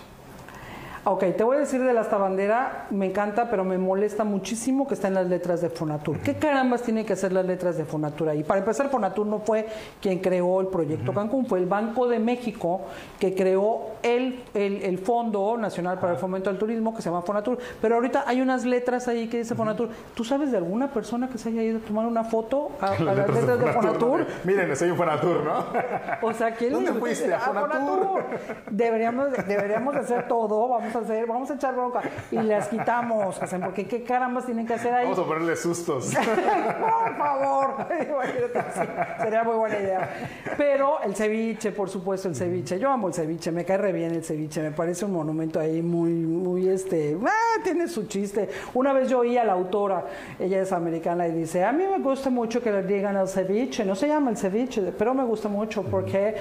Ok, 1.05 1.25
te 1.37 1.43
voy 1.43 1.57
a 1.57 1.61
decir 1.61 1.83
de 1.83 1.93
la 1.93 2.03
hasta 2.03 2.17
bandera, 2.17 2.87
me 2.91 3.07
encanta, 3.07 3.51
pero 3.51 3.65
me 3.65 3.77
molesta 3.77 4.23
muchísimo 4.23 4.87
que 4.87 4.95
está 4.95 5.09
en 5.09 5.15
las 5.15 5.27
letras 5.27 5.61
de 5.61 5.69
Fonatur. 5.69 6.21
¿Qué 6.21 6.37
carambas 6.37 6.83
tiene 6.83 7.05
que 7.05 7.15
hacer 7.15 7.33
las 7.33 7.45
letras 7.45 7.77
de 7.77 7.85
Fonatur 7.85 8.29
ahí? 8.29 8.45
Para 8.45 8.61
empezar, 8.61 8.89
Fonatur 8.89 9.27
no 9.27 9.41
fue 9.41 9.67
quien 10.01 10.21
creó 10.21 10.61
el 10.61 10.69
proyecto 10.69 11.13
Cancún, 11.13 11.47
fue 11.47 11.59
el 11.59 11.67
Banco 11.67 12.07
de 12.07 12.21
México 12.21 12.83
que 13.19 13.35
creó 13.35 13.95
el, 14.05 14.45
el, 14.55 14.81
el 14.85 14.99
Fondo 14.99 15.57
Nacional 15.59 15.99
para 15.99 16.13
el 16.13 16.19
Fomento 16.21 16.51
del 16.51 16.59
Turismo, 16.61 16.95
que 16.95 17.03
se 17.03 17.11
llama 17.11 17.23
Fonatur. 17.23 17.59
Pero 17.81 17.97
ahorita 17.97 18.23
hay 18.25 18.41
unas 18.41 18.65
letras 18.65 19.09
ahí 19.09 19.27
que 19.27 19.39
dice 19.39 19.57
Fonatur. 19.57 19.89
¿Tú 20.15 20.23
sabes 20.23 20.53
de 20.53 20.59
alguna 20.59 20.93
persona 20.93 21.29
que 21.29 21.37
se 21.37 21.49
haya 21.49 21.65
ido 21.65 21.79
a 21.79 21.81
tomar 21.81 22.07
una 22.07 22.23
foto 22.23 22.71
a, 22.81 22.93
a 22.93 22.99
las 23.01 23.17
letras 23.17 23.59
de 23.59 23.73
Fonatur? 23.73 24.21
¿no? 24.21 24.27
Miren, 24.45 24.77
soy 24.77 24.91
un 24.91 24.97
Fonatur, 24.97 25.43
¿no? 25.43 25.65
O 26.23 26.33
sea, 26.33 26.55
¿quién 26.55 26.73
¿Dónde 26.73 26.93
fuiste? 26.93 27.35
A 27.35 27.41
Fonatur. 27.41 28.23
Deberíamos, 28.71 29.33
deberíamos 29.49 29.95
de 29.95 30.01
hacer 30.01 30.29
todo, 30.29 30.69
vamos 30.69 30.92
a 30.95 31.01
hacer, 31.01 31.27
vamos 31.27 31.51
a 31.51 31.55
echar 31.55 31.75
bronca 31.75 32.03
y 32.31 32.37
las 32.37 32.69
quitamos, 32.69 33.39
porque 33.65 33.87
qué 33.87 34.03
carambas 34.03 34.47
tienen 34.47 34.67
que 34.67 34.75
hacer 34.75 34.93
ahí. 34.93 35.05
Vamos 35.05 35.19
a 35.19 35.25
ponerle 35.25 35.57
sustos. 35.57 36.15
Por 36.15 37.17
favor, 37.17 37.87
sería 39.23 39.45
muy 39.45 39.57
buena 39.57 39.79
idea. 39.79 40.11
Pero 40.57 41.01
el 41.03 41.15
ceviche, 41.15 41.73
por 41.73 41.89
supuesto, 41.89 42.29
el 42.29 42.35
ceviche. 42.35 42.79
Yo 42.79 42.91
amo 42.91 43.09
el 43.09 43.15
ceviche, 43.15 43.51
me 43.53 43.65
cae 43.65 43.79
re 43.79 43.93
bien 43.93 44.13
el 44.13 44.25
ceviche, 44.25 44.63
me 44.63 44.71
parece 44.73 45.05
un 45.05 45.13
monumento 45.13 45.61
ahí 45.61 45.83
muy, 45.83 46.11
muy, 46.11 46.69
este, 46.69 47.17
ah, 47.25 47.61
tiene 47.63 47.89
su 47.89 48.07
chiste. 48.07 48.49
Una 48.75 48.93
vez 48.93 49.09
yo 49.09 49.21
oí 49.21 49.37
a 49.37 49.45
la 49.45 49.53
autora, 49.53 50.07
ella 50.39 50.61
es 50.61 50.73
americana 50.73 51.27
y 51.29 51.33
dice, 51.33 51.65
a 51.65 51.73
mí 51.73 51.85
me 51.85 51.99
gusta 51.99 52.31
mucho 52.31 52.63
que 52.63 52.71
le 52.71 52.83
digan 52.83 53.17
el 53.17 53.29
ceviche, 53.29 53.85
no 53.85 53.95
se 53.95 54.09
llama 54.09 54.31
el 54.31 54.37
ceviche, 54.37 54.93
pero 54.97 55.15
me 55.15 55.25
gusta 55.25 55.49
mucho 55.49 55.83
porque 55.83 56.35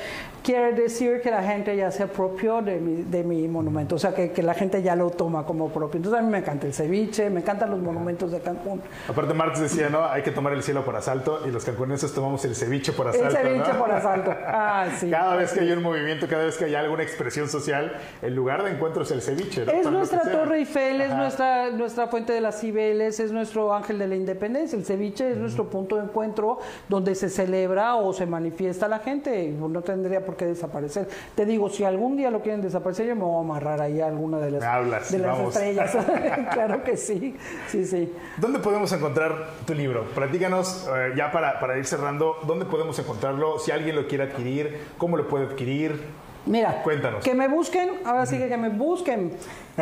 quiere 0.44 0.74
decir 0.74 1.22
que 1.22 1.32
la 1.32 1.44
gente 1.44 1.76
ya 1.76 1.92
se 1.92 2.04
apropió 2.04 2.62
de 2.62 2.80
mi, 2.80 3.04
de 3.04 3.24
mi 3.24 3.48
monumento, 3.48 3.96
o 3.96 4.00
sea, 4.00 4.14
que, 4.14 4.32
que 4.32 4.41
la 4.42 4.54
gente 4.54 4.82
ya 4.82 4.96
lo 4.96 5.10
toma 5.10 5.46
como 5.46 5.70
propio. 5.70 5.98
Entonces 5.98 6.20
a 6.20 6.24
mí 6.24 6.30
me 6.30 6.40
encanta 6.40 6.68
el 6.68 6.74
ceviche, 6.74 7.30
me 7.30 7.42
encantan 7.42 7.70
los 7.72 7.80
monumentos 7.80 8.32
de 8.32 8.40
Cancún. 8.40 8.82
Aparte, 9.08 9.34
Marx 9.34 9.60
decía, 9.60 9.90
¿no? 9.90 10.06
Hay 10.06 10.22
que 10.24 10.32
tomar 10.32 10.54
el 10.54 10.64
cielo 10.64 10.84
por 10.84 10.96
asalto 10.96 11.42
y 11.48 11.52
los 11.52 11.66
cancunenses 11.66 12.14
tomamos 12.14 12.44
el 12.46 12.56
ceviche 12.56 12.92
por 12.94 13.08
El 13.08 13.16
asalto. 13.26 13.38
ceviche 13.38 13.74
¿no? 13.74 13.80
por 13.80 13.92
asalto. 13.92 14.34
Ah, 14.46 14.88
sí. 15.00 15.10
Cada 15.10 15.36
vez 15.36 15.52
que 15.54 15.62
hay 15.62 15.72
un 15.72 15.82
movimiento, 15.84 16.28
cada 16.28 16.46
vez 16.46 16.58
que 16.58 16.66
hay 16.66 16.76
alguna 16.76 17.04
expresión 17.04 17.48
social, 17.50 17.94
el 18.22 18.36
lugar 18.36 18.64
de 18.64 18.72
encuentro 18.72 19.04
es 19.04 19.12
el 19.12 19.22
ceviche. 19.22 19.66
¿no? 19.66 19.72
Es 19.72 19.84
Para 19.84 19.92
nuestra 19.98 20.22
que. 20.22 20.30
Torre 20.30 20.58
Eiffel, 20.60 21.02
es 21.02 21.14
nuestra, 21.16 21.70
nuestra 21.72 22.08
fuente 22.08 22.34
de 22.34 22.42
las 22.42 22.60
Cibeles, 22.60 23.20
es 23.20 23.32
nuestro 23.32 23.74
ángel 23.74 23.98
de 24.00 24.08
la 24.08 24.16
independencia. 24.16 24.78
El 24.78 24.86
ceviche 24.86 25.32
es 25.32 25.38
nuestro 25.38 25.70
punto 25.70 25.98
de 25.98 26.04
encuentro 26.04 26.60
donde 26.90 27.16
se 27.16 27.30
celebra 27.30 27.96
o 27.96 28.14
se 28.14 28.26
manifiesta 28.26 28.88
la 28.88 29.00
gente 29.00 29.44
y 29.46 29.50
no 29.52 29.82
tendría 29.82 30.26
por 30.26 30.36
qué 30.36 30.46
desaparecer. 30.46 31.08
Te 31.36 31.46
digo, 31.46 31.70
si 31.70 31.84
algún 31.84 32.18
día 32.18 32.30
lo 32.32 32.42
quieren 32.42 32.62
desaparecer, 32.62 33.08
yo 33.08 33.16
me 33.16 33.24
voy 33.24 33.38
a 33.38 33.40
amarrar 33.40 33.82
ahí 33.82 34.02
a 34.02 34.08
de 34.40 34.52
las, 34.52 34.64
hablas, 34.64 35.12
de 35.12 35.20
las 35.20 35.38
vamos. 35.38 35.56
estrellas. 35.56 35.98
claro 36.54 36.84
que 36.84 36.98
sí, 36.98 37.36
sí, 37.68 37.86
sí. 37.86 38.14
¿Dónde 38.38 38.60
podemos 38.60 38.92
encontrar 38.92 39.50
tu 39.66 39.74
libro? 39.74 40.06
Platícanos, 40.16 40.88
eh, 40.96 41.14
ya 41.16 41.32
para, 41.32 41.60
para 41.60 41.78
ir 41.78 41.86
cerrando, 41.86 42.38
¿dónde 42.48 42.66
podemos 42.66 42.98
encontrarlo? 43.00 43.60
Si 43.60 43.72
alguien 43.72 43.96
lo 43.96 44.08
quiere 44.08 44.26
adquirir, 44.26 44.80
¿cómo 44.98 45.18
lo 45.18 45.28
puede 45.28 45.46
adquirir? 45.46 46.00
Mira, 46.46 46.82
Cuéntanos. 46.84 47.24
que 47.24 47.34
me 47.36 47.48
busquen, 47.48 47.90
ahora 48.04 48.26
sí 48.26 48.38
que, 48.38 48.50
que 48.50 48.58
me 48.58 48.70
busquen 48.70 49.32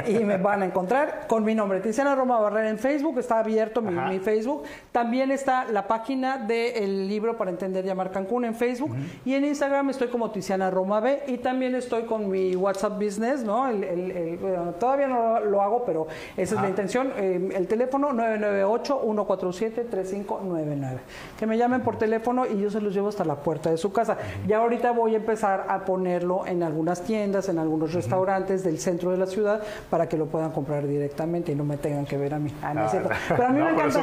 y 0.08 0.20
me 0.20 0.38
van 0.38 0.62
a 0.62 0.66
encontrar 0.66 1.26
con 1.28 1.44
mi 1.44 1.56
nombre, 1.56 1.80
Tiziana 1.80 2.14
Roma 2.16 2.40
Barrera 2.40 2.70
en 2.70 2.78
Facebook, 2.78 3.18
está 3.18 3.40
abierto 3.40 3.82
mi, 3.82 4.20
Facebook. 4.20 4.64
También 4.92 5.32
está 5.32 5.66
la 5.66 5.88
página 5.88 6.38
del 6.38 7.08
libro 7.08 7.38
para 7.38 7.50
entender 7.50 7.86
y 7.86 7.90
amar 7.90 8.12
Cancún 8.12 8.46
en 8.46 8.56
Facebook 8.56 8.92
y 9.26 9.34
en 9.36 9.46
Instagram 9.46 9.90
estoy 9.90 10.10
como 10.10 10.32
Tiziana 10.32 10.70
Roma 10.70 11.00
B 11.00 11.24
y 11.28 11.38
también 11.38 11.76
estoy 11.76 12.04
con 12.04 12.30
mi 12.30 12.56
WhatsApp 12.56 13.02
Business, 13.02 13.42
¿no? 13.44 13.68
El- 13.70 13.84
el- 13.84 14.12
el- 14.12 14.38
bueno, 14.38 14.72
todavía 14.74 15.08
no 15.08 15.40
lo 15.40 15.62
hago, 15.62 15.84
pero 15.86 16.08
esa 16.38 16.56
es 16.56 16.62
la 16.62 16.70
intención. 16.70 17.12
Eh, 17.18 17.50
el 17.56 17.68
teléfono 17.68 18.12
998-147-3599. 18.14 21.00
Que 21.38 21.46
me 21.48 21.58
llamen 21.58 21.82
por 21.82 21.98
teléfono 21.98 22.46
y 22.46 22.60
yo 22.62 22.70
se 22.70 22.82
los 22.82 22.94
llevo 22.94 23.10
hasta 23.10 23.26
la 23.26 23.36
puerta 23.36 23.70
de 23.72 23.78
su 23.78 23.92
casa. 23.92 24.18
Ya 24.48 24.58
ahorita 24.58 24.92
voy 24.92 25.14
a 25.14 25.18
empezar 25.18 25.66
a 25.68 25.86
ponerlo 25.86 26.46
en 26.50 26.64
algunas 26.64 27.02
tiendas, 27.04 27.50
en 27.50 27.60
algunos 27.60 27.94
restaurantes 27.94 28.64
del 28.64 28.80
centro 28.80 29.12
de 29.12 29.18
la 29.18 29.26
ciudad 29.26 29.62
para 29.90 30.10
que 30.10 30.18
lo 30.18 30.26
puedan 30.26 30.52
comprar 30.52 30.88
directamente 30.88 31.52
y 31.52 31.56
no 31.56 31.64
me 31.64 31.78
tengan 31.78 32.06
que 32.06 32.18
ver 32.18 32.34
a 32.34 32.40
mí. 32.40 32.54
Ah, 32.62 32.74
no 32.74 32.82
Ah, 32.82 32.92
no. 32.94 33.10
Pero 33.30 33.46
a 33.46 33.50
mí 33.50 33.60
No, 33.60 33.66
me 33.66 33.72
encanta. 33.72 34.00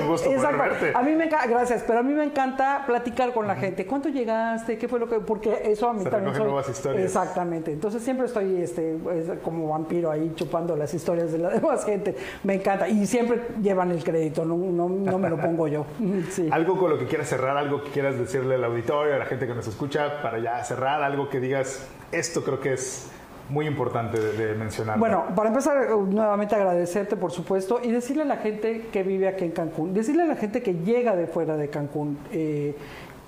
A 0.94 1.02
mí 1.02 1.12
me 1.14 1.26
gracias, 1.48 1.82
pero 1.86 1.98
a 1.98 2.02
mí 2.02 2.12
me 2.12 2.24
encanta 2.24 2.84
platicar 2.86 3.32
con 3.32 3.46
la 3.46 3.56
gente. 3.56 3.86
¿Cuánto 3.86 4.08
llegaste? 4.08 4.78
¿Qué 4.78 4.88
fue 4.88 4.98
lo 4.98 5.08
que.? 5.08 5.16
Porque 5.20 5.60
eso 5.64 5.88
a 5.88 5.92
mí 5.92 6.02
Se 6.02 6.10
también. 6.10 6.32
recogen 6.32 6.46
nuevas 6.52 6.68
historias. 6.68 7.04
Exactamente. 7.04 7.72
Entonces 7.72 8.02
siempre 8.02 8.26
estoy 8.26 8.62
este, 8.62 8.96
como 9.42 9.68
vampiro 9.68 10.10
ahí 10.10 10.32
chupando 10.34 10.76
las 10.76 10.92
historias 10.94 11.32
de 11.32 11.38
la 11.38 11.50
demás 11.56 11.84
gente. 11.84 12.16
Me 12.44 12.54
encanta. 12.54 12.88
Y 12.88 13.06
siempre 13.06 13.42
llevan 13.62 13.90
el 13.90 14.02
crédito, 14.04 14.44
no, 14.44 14.56
no, 14.56 14.88
no 14.88 15.18
me 15.18 15.28
lo 15.30 15.36
pongo 15.38 15.68
yo. 15.68 15.84
Sí. 16.30 16.48
Algo 16.50 16.78
con 16.78 16.90
lo 16.90 16.98
que 16.98 17.06
quieras 17.06 17.28
cerrar, 17.28 17.56
algo 17.56 17.82
que 17.82 17.90
quieras 17.90 18.18
decirle 18.18 18.54
al 18.56 18.64
auditorio, 18.64 19.14
a 19.14 19.18
la 19.18 19.26
gente 19.26 19.46
que 19.46 19.54
nos 19.54 19.66
escucha, 19.66 20.22
para 20.22 20.38
ya 20.38 20.62
cerrar, 20.64 21.02
algo 21.02 21.28
que 21.28 21.40
digas, 21.40 21.86
esto 22.12 22.35
creo 22.42 22.60
que 22.60 22.72
es 22.72 23.08
muy 23.48 23.66
importante 23.66 24.18
de, 24.18 24.32
de 24.32 24.54
mencionar. 24.54 24.98
Bueno, 24.98 25.26
para 25.34 25.48
empezar, 25.48 25.76
eh, 25.76 25.88
nuevamente 26.08 26.54
agradecerte, 26.54 27.16
por 27.16 27.30
supuesto, 27.30 27.80
y 27.82 27.90
decirle 27.90 28.22
a 28.22 28.26
la 28.26 28.36
gente 28.38 28.88
que 28.92 29.02
vive 29.02 29.28
aquí 29.28 29.44
en 29.44 29.52
Cancún, 29.52 29.94
decirle 29.94 30.22
a 30.22 30.26
la 30.26 30.36
gente 30.36 30.62
que 30.62 30.74
llega 30.74 31.14
de 31.14 31.26
fuera 31.26 31.56
de 31.56 31.68
Cancún, 31.68 32.18
eh, 32.32 32.74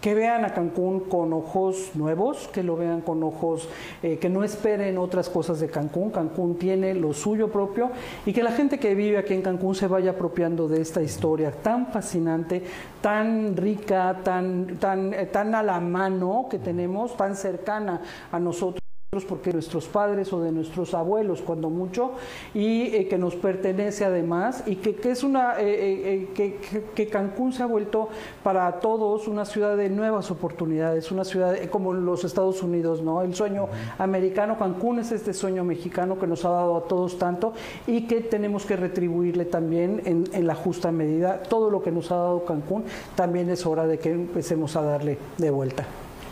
que 0.00 0.14
vean 0.14 0.44
a 0.44 0.54
Cancún 0.54 1.00
con 1.00 1.32
ojos 1.32 1.90
nuevos, 1.94 2.48
que 2.52 2.62
lo 2.62 2.76
vean 2.76 3.00
con 3.00 3.22
ojos, 3.22 3.68
eh, 4.02 4.18
que 4.18 4.28
no 4.28 4.44
esperen 4.44 4.96
otras 4.96 5.28
cosas 5.28 5.58
de 5.58 5.68
Cancún. 5.68 6.10
Cancún 6.10 6.56
tiene 6.56 6.94
lo 6.94 7.12
suyo 7.12 7.48
propio 7.48 7.90
y 8.24 8.32
que 8.32 8.42
la 8.44 8.52
gente 8.52 8.78
que 8.78 8.94
vive 8.94 9.18
aquí 9.18 9.34
en 9.34 9.42
Cancún 9.42 9.74
se 9.74 9.88
vaya 9.88 10.12
apropiando 10.12 10.68
de 10.68 10.80
esta 10.80 11.02
historia 11.02 11.50
tan 11.50 11.88
fascinante, 11.88 12.62
tan 13.00 13.56
rica, 13.56 14.20
tan, 14.22 14.76
tan, 14.78 15.12
tan 15.32 15.54
a 15.54 15.64
la 15.64 15.80
mano 15.80 16.46
que 16.48 16.58
tenemos, 16.58 17.16
tan 17.16 17.34
cercana 17.34 18.00
a 18.30 18.38
nosotros. 18.38 18.87
Porque 19.26 19.54
nuestros 19.54 19.86
padres 19.86 20.30
o 20.34 20.42
de 20.42 20.52
nuestros 20.52 20.92
abuelos 20.92 21.40
cuando 21.40 21.70
mucho 21.70 22.12
y 22.52 22.94
eh, 22.94 23.08
que 23.08 23.16
nos 23.16 23.34
pertenece 23.36 24.04
además 24.04 24.64
y 24.66 24.76
que, 24.76 24.96
que 24.96 25.12
es 25.12 25.24
una 25.24 25.58
eh, 25.58 25.64
eh, 25.64 26.28
que, 26.34 26.58
que, 26.94 27.06
Cancún 27.06 27.54
se 27.54 27.62
ha 27.62 27.66
vuelto 27.66 28.10
para 28.42 28.80
todos 28.80 29.26
una 29.26 29.46
ciudad 29.46 29.78
de 29.78 29.88
nuevas 29.88 30.30
oportunidades 30.30 31.10
una 31.10 31.24
ciudad 31.24 31.56
como 31.70 31.94
los 31.94 32.22
Estados 32.24 32.62
Unidos 32.62 33.00
no 33.00 33.22
el 33.22 33.34
sueño 33.34 33.68
americano 33.96 34.58
Cancún 34.58 34.98
es 34.98 35.10
este 35.10 35.32
sueño 35.32 35.64
mexicano 35.64 36.18
que 36.18 36.26
nos 36.26 36.44
ha 36.44 36.50
dado 36.50 36.76
a 36.76 36.82
todos 36.82 37.18
tanto 37.18 37.54
y 37.86 38.02
que 38.02 38.20
tenemos 38.20 38.66
que 38.66 38.76
retribuirle 38.76 39.46
también 39.46 40.02
en, 40.04 40.24
en 40.34 40.46
la 40.46 40.54
justa 40.54 40.92
medida. 40.92 41.42
Todo 41.42 41.70
lo 41.70 41.82
que 41.82 41.90
nos 41.90 42.10
ha 42.12 42.16
dado 42.16 42.44
Cancún 42.44 42.84
también 43.14 43.48
es 43.48 43.64
hora 43.64 43.86
de 43.86 43.98
que 43.98 44.10
empecemos 44.10 44.76
a 44.76 44.82
darle 44.82 45.16
de 45.38 45.50
vuelta 45.50 45.86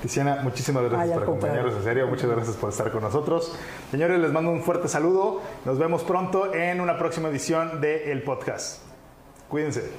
Tiziana, 0.07 0.37
muchísimas 0.43 0.85
gracias 0.85 1.15
por 1.15 1.23
acompañarnos, 1.25 1.75
en 1.75 1.83
serio, 1.83 2.07
muchas 2.07 2.31
gracias 2.31 2.55
por 2.55 2.71
estar 2.71 2.93
con 2.93 3.03
nosotros. 3.03 3.59
Señores, 3.91 4.21
les 4.21 4.31
mando 4.31 4.53
un 4.53 4.63
fuerte 4.63 4.87
saludo. 4.87 5.41
Nos 5.65 5.81
vemos 5.81 6.05
pronto 6.05 6.55
en 6.55 6.81
una 6.81 6.97
próxima 6.97 7.29
edición 7.29 7.81
de 7.81 8.13
El 8.13 8.23
Podcast. 8.23 8.83
Cuídense. 9.49 9.91